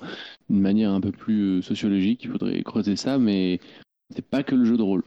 D'une 0.49 0.61
manière 0.61 0.91
un 0.91 1.01
peu 1.01 1.11
plus 1.11 1.57
euh, 1.57 1.61
sociologique, 1.61 2.23
il 2.23 2.31
faudrait 2.31 2.63
creuser 2.63 2.95
ça, 2.95 3.17
mais 3.17 3.59
c'est 4.09 4.25
pas 4.25 4.43
que 4.43 4.55
le 4.55 4.63
jeu 4.63 4.77
de 4.77 4.81
rôle. 4.81 5.03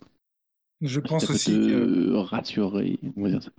Je 0.83 1.01
pense 1.01 1.29
aussi 1.31 1.53
que... 1.53 2.15
rassurer, 2.17 3.01
on 3.17 3.23
va 3.23 3.31
dire 3.31 3.43
ça 3.43 3.51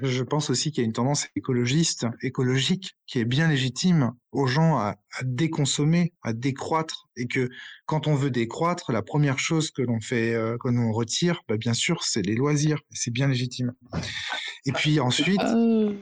Je 0.00 0.22
pense 0.22 0.48
aussi 0.48 0.72
qu'il 0.72 0.82
y 0.82 0.84
a 0.84 0.86
une 0.86 0.94
tendance 0.94 1.28
écologiste, 1.36 2.06
écologique, 2.22 2.96
qui 3.06 3.18
est 3.18 3.26
bien 3.26 3.48
légitime 3.48 4.12
aux 4.30 4.46
gens 4.46 4.78
à, 4.78 4.96
déconsommer, 5.22 6.14
à 6.22 6.32
décroître, 6.32 7.08
et 7.16 7.26
que 7.26 7.50
quand 7.84 8.06
on 8.06 8.14
veut 8.14 8.30
décroître, 8.30 8.90
la 8.90 9.02
première 9.02 9.38
chose 9.38 9.70
que 9.70 9.82
l'on 9.82 10.00
fait, 10.00 10.34
euh, 10.34 10.56
que 10.58 10.68
l'on 10.68 10.92
retire, 10.92 11.42
bah, 11.46 11.58
bien 11.58 11.74
sûr, 11.74 12.04
c'est 12.04 12.22
les 12.22 12.34
loisirs. 12.34 12.78
C'est 12.90 13.10
bien 13.10 13.28
légitime. 13.28 13.74
Et 14.64 14.72
puis 14.72 14.98
ensuite, 14.98 15.42
euh, 15.42 15.94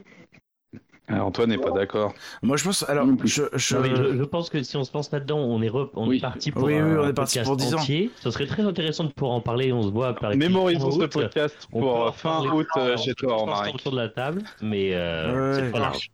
Antoine 1.11 1.51
n'est 1.51 1.59
pas 1.59 1.70
d'accord. 1.70 2.15
Moi, 2.43 2.57
je 2.57 2.65
pense. 2.65 2.89
Alors, 2.89 3.07
je, 3.24 3.43
je... 3.55 4.24
pense 4.24 4.51
que 4.51 4.62
si 4.62 4.77
on 4.77 4.85
se 4.85 4.91
pense 4.91 5.11
là-dedans, 5.11 5.39
on 5.39 5.62
est, 5.62 5.70
on 5.95 6.11
est 6.11 6.20
parti 6.20 6.51
pour. 6.51 6.65
Oui, 6.65 6.74
oui, 6.74 6.97
on 6.99 7.09
est 7.09 7.12
parti 7.12 7.41
pour 7.41 7.57
10 7.57 7.74
ans. 7.74 7.78
Ce 7.78 8.31
serait 8.31 8.47
très 8.47 8.62
intéressant 8.62 9.05
de 9.05 9.12
pouvoir 9.12 9.37
en 9.37 9.41
parler. 9.41 9.73
On 9.73 9.82
se 9.82 9.89
voit 9.89 10.15
par 10.15 10.35
Mémorisons 10.37 10.91
ce 10.91 11.07
podcast 11.07 11.69
pour 11.70 12.15
fin 12.15 12.45
août 12.47 12.66
euh, 12.77 12.97
chez 12.97 13.15
toi, 13.15 13.45
Marie. 13.47 13.73
autour 13.74 13.93
de 13.93 13.97
la 13.97 14.09
table, 14.09 14.43
mais 14.62 14.95
euh, 14.95 15.55
c'est 15.55 15.73
pas 15.73 15.81
large. 15.81 16.11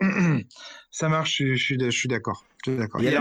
Ça 0.90 1.08
marche, 1.08 1.38
je, 1.38 1.54
je 1.54 1.90
suis 1.90 2.08
d'accord. 2.08 2.44
Il 2.66 2.74
y 3.02 3.08
a 3.08 3.20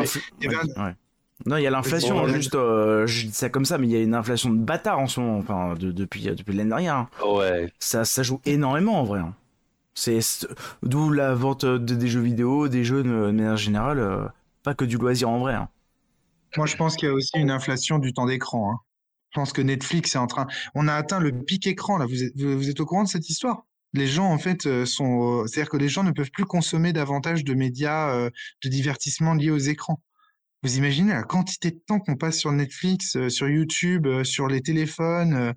Non, 1.45 1.57
il 1.57 1.63
y 1.63 1.67
a 1.67 1.71
l'inflation, 1.71 2.27
juste, 2.27 2.55
euh, 2.55 3.07
je 3.07 3.25
dis 3.25 3.33
ça 3.33 3.49
comme 3.49 3.65
ça, 3.65 3.77
mais 3.77 3.87
il 3.87 3.91
y 3.91 3.95
a 3.95 4.01
une 4.01 4.13
inflation 4.13 4.49
de 4.51 4.59
bâtard 4.59 4.99
en 4.99 5.07
ce 5.07 5.19
moment, 5.19 5.37
enfin, 5.39 5.73
depuis, 5.79 6.23
depuis 6.23 6.55
l'année 6.55 6.69
dernière. 6.69 6.95
Hein. 6.95 7.09
Ouais. 7.25 7.71
Ça, 7.79 8.05
ça 8.05 8.21
joue 8.23 8.39
énormément 8.45 8.99
en 8.99 9.03
vrai. 9.03 9.21
C'est 9.95 10.19
d'où 10.81 11.11
la 11.11 11.35
vente 11.35 11.65
de, 11.65 11.95
des 11.95 12.07
jeux 12.07 12.21
vidéo, 12.21 12.67
des 12.67 12.83
jeux 12.83 13.03
de 13.03 13.09
manière 13.09 13.57
générale, 13.57 13.99
euh, 13.99 14.25
pas 14.63 14.73
que 14.73 14.85
du 14.85 14.97
loisir 14.97 15.29
en 15.29 15.39
vrai. 15.39 15.53
Hein. 15.53 15.69
Moi, 16.57 16.65
je 16.65 16.75
pense 16.75 16.95
qu'il 16.95 17.07
y 17.07 17.11
a 17.11 17.13
aussi 17.13 17.37
une 17.37 17.51
inflation 17.51 17.99
du 17.99 18.13
temps 18.13 18.25
d'écran. 18.25 18.71
Hein. 18.71 18.77
Je 19.31 19.39
pense 19.39 19.53
que 19.53 19.61
Netflix 19.61 20.15
est 20.15 20.19
en 20.19 20.27
train. 20.27 20.47
On 20.75 20.87
a 20.87 20.93
atteint 20.93 21.19
le 21.19 21.31
pic 21.31 21.67
écran 21.67 21.97
là. 21.97 22.05
Vous 22.05 22.23
êtes, 22.23 22.39
vous 22.39 22.69
êtes 22.69 22.79
au 22.79 22.85
courant 22.85 23.03
de 23.03 23.09
cette 23.09 23.29
histoire? 23.29 23.65
Les 23.93 24.07
gens 24.07 24.25
en 24.25 24.39
fait 24.39 24.65
euh, 24.65 24.85
sont. 24.85 25.41
Euh, 25.41 25.47
c'est-à-dire 25.47 25.69
que 25.69 25.77
les 25.77 25.89
gens 25.89 26.03
ne 26.03 26.11
peuvent 26.11 26.31
plus 26.31 26.45
consommer 26.45 26.91
davantage 26.91 27.43
de 27.43 27.53
médias 27.53 28.29
de 28.63 28.69
divertissement 28.69 29.35
liés 29.35 29.51
aux 29.51 29.57
écrans. 29.57 30.01
Vous 30.63 30.77
imaginez 30.77 31.13
la 31.13 31.23
quantité 31.23 31.71
de 31.71 31.79
temps 31.85 31.99
qu'on 31.99 32.15
passe 32.15 32.39
sur 32.39 32.51
Netflix, 32.51 33.27
sur 33.27 33.49
YouTube, 33.49 34.07
sur 34.23 34.47
les 34.47 34.61
téléphones. 34.61 35.53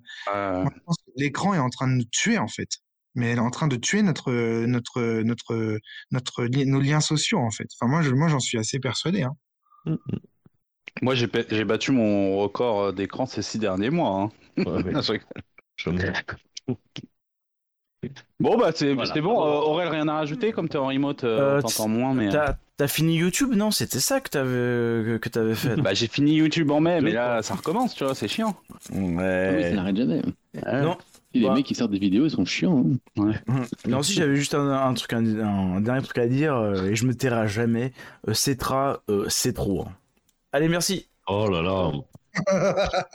L'écran 1.15 1.53
est 1.53 1.59
en 1.59 1.69
train 1.69 1.87
de 1.87 1.93
nous 1.93 2.09
tuer 2.11 2.37
en 2.37 2.47
fait 2.47 2.81
mais 3.17 3.31
elle 3.31 3.37
est 3.37 3.41
en 3.41 3.49
train 3.49 3.67
de 3.67 3.75
tuer 3.75 4.03
notre, 4.03 4.31
notre, 4.65 5.21
notre, 5.23 5.79
notre, 6.11 6.45
nos 6.45 6.79
liens 6.79 7.01
sociaux, 7.01 7.39
en 7.39 7.51
fait. 7.51 7.67
Enfin, 7.73 7.89
moi, 7.89 8.03
je, 8.03 8.11
moi, 8.11 8.27
j'en 8.27 8.39
suis 8.39 8.59
assez 8.59 8.79
persuadé. 8.79 9.23
Hein. 9.23 9.33
Mmh, 9.85 9.93
mmh. 9.93 10.17
Moi, 11.01 11.15
j'ai, 11.15 11.27
j'ai 11.49 11.65
battu 11.65 11.91
mon 11.91 12.37
record 12.37 12.81
euh, 12.81 12.91
d'écran 12.91 13.25
ces 13.25 13.41
six 13.41 13.57
derniers 13.57 13.89
mois. 13.89 14.21
Hein. 14.21 14.29
bon, 18.39 18.57
bah, 18.57 18.71
c'est, 18.75 18.93
bon. 18.93 19.43
Euh, 19.43 19.61
Aurel, 19.61 19.89
rien 19.89 20.07
à 20.07 20.13
rajouter 20.13 20.51
Comme 20.51 20.69
tu 20.69 20.77
es 20.77 20.79
en 20.79 20.85
remote, 20.87 21.23
euh, 21.23 21.59
t'entends 21.61 21.87
moins. 21.87 22.13
Mais... 22.13 22.29
T'as, 22.29 22.57
t'as 22.77 22.87
fini 22.87 23.15
YouTube? 23.15 23.55
Non, 23.55 23.71
c'était 23.71 23.99
ça 23.99 24.21
que 24.21 24.29
t'avais, 24.29 25.19
que, 25.19 25.29
t'avais 25.29 25.55
fait. 25.55 25.75
bah, 25.77 25.95
j'ai 25.95 26.07
fini 26.07 26.35
YouTube 26.35 26.69
en 26.69 26.81
mai, 26.81 27.01
mais 27.01 27.13
là, 27.13 27.41
ça 27.41 27.55
recommence, 27.55 27.95
tu 27.95 28.03
vois, 28.03 28.13
c'est 28.13 28.27
chiant. 28.27 28.55
Ouais. 28.91 29.49
Ah 29.51 29.55
oui, 29.55 29.63
ça 29.63 29.71
n'arrête 29.71 29.95
jamais. 29.95 30.21
Non, 30.71 30.97
les 31.33 31.47
bah. 31.47 31.53
mecs 31.53 31.65
qui 31.65 31.75
sortent 31.75 31.91
des 31.91 31.99
vidéos, 31.99 32.25
ils 32.25 32.31
sont 32.31 32.45
chiants. 32.45 32.85
Hein. 33.17 33.31
Non, 33.87 34.01
si 34.01 34.13
j'avais 34.13 34.35
juste 34.35 34.53
un, 34.55 34.93
truc, 34.93 35.13
un, 35.13 35.81
dernier 35.81 36.01
truc 36.01 36.17
à 36.17 36.27
dire, 36.27 36.55
euh, 36.55 36.85
et 36.85 36.95
je 36.95 37.05
me 37.05 37.13
tairai 37.13 37.47
jamais. 37.47 37.91
Euh, 38.27 38.33
Cetra, 38.33 39.01
euh, 39.09 39.25
c'est 39.29 39.53
trop. 39.53 39.81
Hein. 39.81 39.91
Allez, 40.51 40.67
merci. 40.67 41.07
Oh 41.27 41.47
là 41.49 41.61
là. 41.61 41.91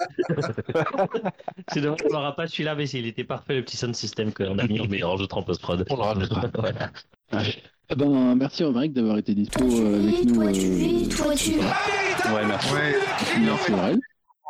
c'est 1.73 1.81
dommage 1.81 2.03
qu'on 2.03 2.13
n'aura 2.13 2.35
pas 2.35 2.49
celui-là, 2.49 2.75
mais 2.75 2.89
il 2.89 3.07
était 3.07 3.25
parfait 3.25 3.55
le 3.55 3.63
petit 3.63 3.77
sound 3.77 3.95
system 3.95 4.33
qu'on 4.33 4.59
a 4.59 4.67
mis 4.67 4.81
en 4.81 4.87
meilleur 4.87 5.17
jeu 5.17 5.27
en 5.31 5.43
post-prod. 5.43 5.87
voilà. 5.89 6.91
Eh 7.91 7.95
ben, 7.95 8.35
merci 8.35 8.65
Romaric 8.65 8.93
d'avoir 8.93 9.19
été 9.19 9.35
dispo 9.35 9.65
avec 9.65 10.25
nous. 10.25 10.41
Ouais, 10.41 10.53
merci. 12.47 12.71
Ouais, 12.75 13.41
merci 13.41 14.03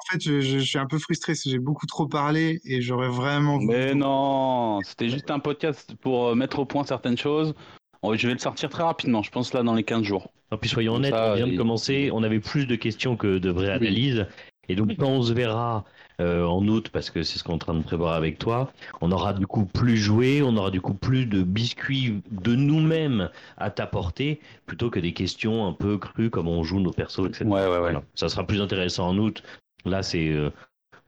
en 0.02 0.12
fait, 0.12 0.20
je, 0.20 0.58
suis 0.58 0.78
un 0.78 0.86
peu 0.86 0.98
frustré 0.98 1.32
parce 1.32 1.44
que 1.44 1.50
j'ai 1.50 1.58
beaucoup 1.58 1.86
trop 1.86 2.06
parlé 2.06 2.60
et 2.64 2.82
j'aurais 2.82 3.08
vraiment. 3.08 3.58
Mais 3.58 3.94
non, 3.94 4.80
c'était 4.82 5.08
juste 5.08 5.30
un 5.30 5.38
podcast 5.38 5.94
pour 6.00 6.28
euh, 6.28 6.34
mettre 6.34 6.58
au 6.58 6.64
point 6.64 6.84
certaines 6.84 7.18
choses. 7.18 7.54
Je 8.02 8.26
vais 8.26 8.32
le 8.32 8.40
sortir 8.40 8.68
très 8.68 8.82
rapidement, 8.82 9.22
je 9.22 9.30
pense 9.30 9.54
là 9.54 9.62
dans 9.62 9.74
les 9.74 9.84
15 9.84 10.02
jours. 10.02 10.32
Et 10.52 10.56
puis 10.56 10.68
soyons 10.68 10.96
honnêtes, 10.96 11.14
on 11.14 11.34
vient 11.34 11.46
de 11.46 11.56
commencer, 11.56 12.10
on 12.12 12.24
avait 12.24 12.40
plus 12.40 12.66
de 12.66 12.74
questions 12.74 13.16
que 13.16 13.38
de 13.38 13.50
vraies 13.50 13.70
analyses. 13.70 14.26
Et 14.68 14.74
donc 14.74 14.96
quand 14.98 15.08
on 15.08 15.22
se 15.22 15.32
verra 15.32 15.84
euh, 16.20 16.44
en 16.44 16.66
août, 16.66 16.88
parce 16.92 17.10
que 17.10 17.22
c'est 17.22 17.38
ce 17.38 17.44
qu'on 17.44 17.52
est 17.52 17.54
en 17.54 17.58
train 17.58 17.74
de 17.74 17.82
prévoir 17.82 18.14
avec 18.14 18.38
toi, 18.38 18.72
on 19.00 19.12
aura 19.12 19.32
du 19.32 19.46
coup 19.46 19.66
plus 19.66 19.96
joué, 19.96 20.42
on 20.42 20.56
aura 20.56 20.70
du 20.70 20.80
coup 20.80 20.94
plus 20.94 21.26
de 21.26 21.42
biscuits 21.42 22.20
de 22.30 22.54
nous-mêmes 22.54 23.30
à 23.56 23.70
t'apporter, 23.70 24.40
plutôt 24.66 24.90
que 24.90 25.00
des 25.00 25.12
questions 25.12 25.66
un 25.66 25.72
peu 25.72 25.98
crues 25.98 26.30
comme 26.30 26.48
on 26.48 26.62
joue 26.64 26.80
nos 26.80 26.92
persos, 26.92 27.26
etc. 27.26 27.44
Ouais, 27.44 27.66
ouais, 27.66 27.78
ouais. 27.78 27.94
Ça 28.14 28.28
sera 28.28 28.46
plus 28.46 28.60
intéressant 28.60 29.08
en 29.08 29.18
août 29.18 29.42
Là, 29.84 30.02
c'est 30.02 30.28
euh, 30.28 30.50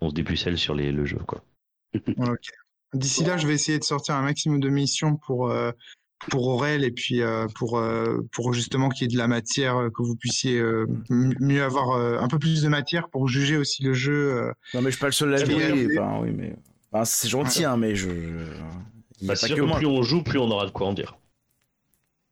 on 0.00 0.10
se 0.10 0.14
dépucelle 0.14 0.58
sur 0.58 0.74
les, 0.74 0.92
le 0.92 1.04
jeu. 1.04 1.18
Quoi. 1.26 1.42
D'ici 2.94 3.24
là, 3.24 3.36
je 3.36 3.46
vais 3.46 3.54
essayer 3.54 3.78
de 3.78 3.84
sortir 3.84 4.14
un 4.14 4.22
maximum 4.22 4.60
de 4.60 4.68
missions 4.68 5.16
pour, 5.16 5.50
euh, 5.50 5.72
pour 6.30 6.46
Aurel 6.46 6.84
et 6.84 6.92
puis 6.92 7.22
euh, 7.22 7.48
pour, 7.56 7.82
pour 8.30 8.52
justement 8.52 8.88
qu'il 8.88 9.02
y 9.02 9.04
ait 9.06 9.12
de 9.12 9.18
la 9.18 9.26
matière, 9.26 9.88
que 9.92 10.02
vous 10.02 10.14
puissiez 10.14 10.62
mieux 11.10 11.62
avoir 11.62 11.98
un 12.22 12.28
peu 12.28 12.38
plus 12.38 12.62
de 12.62 12.68
matière 12.68 13.08
pour 13.08 13.26
juger 13.26 13.56
aussi 13.56 13.82
le 13.82 13.94
jeu. 13.94 14.52
Non, 14.74 14.80
mais 14.80 14.90
je 14.90 14.96
suis 14.96 15.00
pas 15.00 15.06
le 15.06 15.12
seul 15.12 15.34
à 15.34 15.38
le 15.38 16.22
oui, 16.22 16.30
mais... 16.32 16.54
c'est 17.04 17.28
gentil, 17.28 17.64
hein, 17.64 17.76
mais 17.76 17.96
je. 17.96 18.08
Bah, 19.22 19.34
sûr 19.34 19.56
que, 19.56 19.76
plus 19.76 19.86
on 19.86 20.02
joue, 20.02 20.22
plus 20.22 20.38
on 20.38 20.50
aura 20.50 20.66
de 20.66 20.70
quoi 20.70 20.86
en 20.86 20.92
dire. 20.92 21.16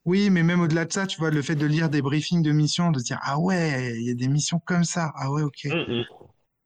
Oui, 0.05 0.31
mais 0.31 0.43
même 0.43 0.61
au-delà 0.61 0.85
de 0.85 0.93
ça, 0.93 1.07
tu 1.07 1.19
vois, 1.19 1.31
le 1.31 1.43
fait 1.43 1.55
de 1.55 1.67
lire 1.67 1.89
des 1.89 2.03
briefings 2.03 2.43
de 2.43 2.51
missions, 2.51 2.91
de 2.91 2.99
dire 3.01 3.19
ah 3.23 3.39
ouais, 3.39 3.95
il 3.97 4.03
y 4.03 4.11
a 4.11 4.15
des 4.15 4.29
missions 4.29 4.61
comme 4.65 4.85
ça, 4.85 5.13
ah 5.15 5.31
ouais, 5.31 5.43
ok. 5.43 5.67
Mm, 5.67 6.01
mm. 6.01 6.05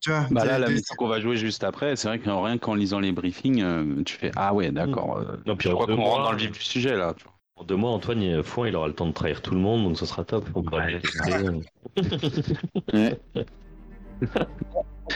Tu 0.00 0.10
vois, 0.10 0.26
bah 0.30 0.44
là, 0.44 0.58
la 0.58 0.68
mission 0.68 0.94
qu'on 0.96 1.08
va 1.08 1.20
jouer 1.20 1.36
juste 1.36 1.64
après, 1.64 1.96
c'est 1.96 2.06
vrai 2.08 2.18
que 2.18 2.28
rien 2.28 2.58
qu'en 2.58 2.74
lisant 2.74 3.00
les 3.00 3.12
briefings, 3.12 3.62
euh, 3.62 4.02
tu 4.04 4.14
fais 4.16 4.30
ah 4.36 4.52
ouais, 4.54 4.70
d'accord. 4.70 5.18
Mm. 5.18 5.50
Euh, 5.50 5.54
je 5.58 5.68
crois 5.70 5.86
qu'on 5.86 5.96
rentre 5.96 6.24
dans 6.24 6.32
le 6.32 6.38
vif 6.38 6.52
du 6.52 6.60
sujet 6.62 6.96
là. 6.96 7.14
En 7.58 7.64
deux 7.64 7.76
mois, 7.76 7.90
Antoine, 7.90 8.20
il, 8.20 8.42
Fouin, 8.42 8.68
il 8.68 8.76
aura 8.76 8.86
le 8.86 8.92
temps 8.92 9.06
de 9.06 9.12
trahir 9.12 9.40
tout 9.40 9.54
le 9.54 9.60
monde, 9.60 9.84
donc 9.84 9.98
ce 9.98 10.04
sera 10.04 10.24
top. 10.24 10.44
On 10.54 10.62
pourra 10.62 10.86
Ouais. 12.92 13.18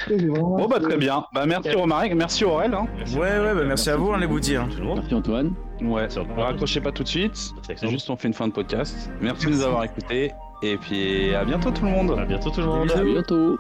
Bon 0.09 0.69
bah 0.69 0.81
très 0.81 0.97
bien. 0.97 1.24
Bah 1.35 1.47
merci 1.47 1.73
Romaric, 1.73 2.15
merci 2.15 2.44
Aurel. 2.44 2.74
Hein. 2.74 2.86
Ouais, 3.15 3.39
ouais, 3.39 3.55
bah 3.55 3.65
merci 3.66 3.90
à 3.90 3.97
vous, 3.97 4.12
hein, 4.12 4.19
les 4.19 4.27
boutiques. 4.27 4.57
hein. 4.57 4.69
Merci 4.82 5.15
Antoine. 5.15 5.52
Ouais, 5.82 6.09
ne 6.09 6.40
raccrochez 6.40 6.81
pas 6.81 6.93
tout 6.93 7.02
de 7.02 7.09
suite. 7.09 7.52
C'est 7.62 7.89
juste 7.89 8.09
on 8.11 8.16
fait 8.16 8.28
une 8.28 8.35
fin 8.35 8.48
de 8.48 8.52
podcast. 8.52 9.11
Merci 9.20 9.47
de 9.47 9.51
nous 9.51 9.62
avoir 9.62 9.85
écoutés. 9.85 10.32
Et 10.62 10.77
puis 10.77 11.35
à 11.35 11.44
bientôt 11.44 11.70
tout 11.70 11.85
le 11.85 11.90
monde. 11.90 12.19
À 12.19 12.24
bientôt 12.24 12.51
tout 12.51 12.61
le 12.61 12.66
monde. 12.66 12.90
À 12.90 13.02
bientôt. 13.02 13.59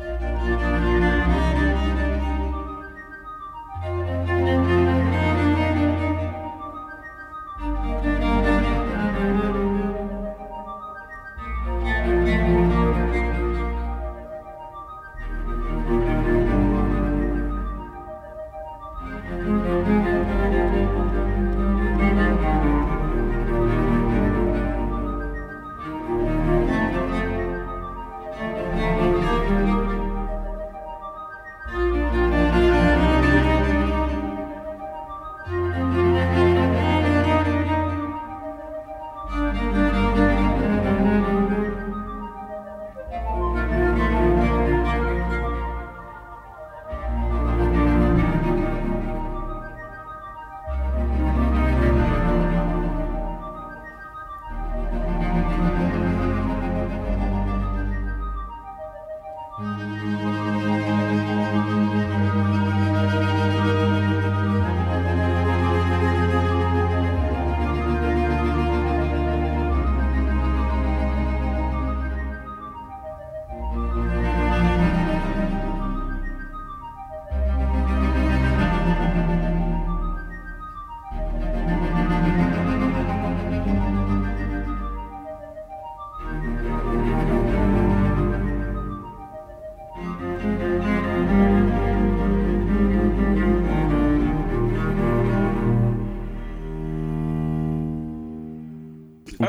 Ou 0.00 0.97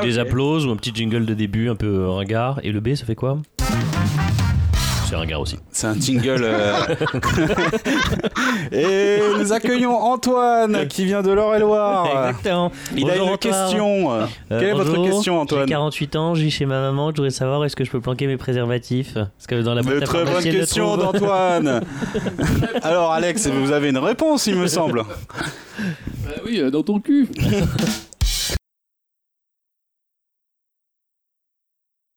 Des 0.02 0.18
applauses, 0.18 0.66
ou 0.66 0.70
un 0.70 0.76
petit 0.76 0.92
jingle 0.94 1.24
de 1.26 1.34
début 1.34 1.68
un 1.68 1.76
peu 1.76 1.86
euh, 1.86 2.10
ringard. 2.10 2.60
Et 2.62 2.72
le 2.72 2.80
B, 2.80 2.94
ça 2.94 3.04
fait 3.04 3.14
quoi? 3.14 3.38
C'est 5.08 5.16
ringard 5.16 5.40
aussi. 5.40 5.56
C'est 5.72 5.88
un 5.88 5.94
jingle. 5.98 6.42
euh. 6.44 6.72
Et 8.72 9.18
nous 9.38 9.52
accueillons 9.52 9.96
Antoine 9.96 10.86
qui 10.86 11.04
vient 11.04 11.20
de 11.22 11.32
l'Eure-et-Loire. 11.32 12.06
Exactement. 12.28 12.70
Il 12.96 13.10
a 13.10 13.16
une 13.16 13.22
Antoine. 13.22 13.38
question. 13.38 14.12
Euh, 14.12 14.26
Quelle 14.48 14.62
est 14.68 14.72
votre 14.72 15.02
question, 15.02 15.40
Antoine? 15.40 15.64
J'ai 15.66 15.72
48 15.72 16.14
ans, 16.16 16.34
je 16.36 16.42
vis 16.42 16.50
chez 16.52 16.64
ma 16.64 16.80
maman, 16.80 17.10
je 17.10 17.16
voudrais 17.16 17.30
savoir 17.30 17.64
est-ce 17.64 17.74
que 17.74 17.84
je 17.84 17.90
peux 17.90 18.00
planquer 18.00 18.28
mes 18.28 18.36
préservatifs? 18.36 19.14
Parce 19.14 19.46
que 19.48 19.60
dans 19.62 19.74
la 19.74 19.82
boîte 19.82 20.04
très 20.04 20.24
bonne 20.24 20.44
question 20.44 20.96
d'Antoine. 20.96 21.80
Alors 22.82 23.10
Alex, 23.10 23.48
vous 23.48 23.72
avez 23.72 23.88
une 23.90 23.98
réponse, 23.98 24.46
il 24.46 24.54
me 24.54 24.68
semble. 24.68 25.02
Bah 26.24 26.30
oui, 26.46 26.62
dans 26.70 26.84
ton 26.84 27.00
cul. 27.00 27.28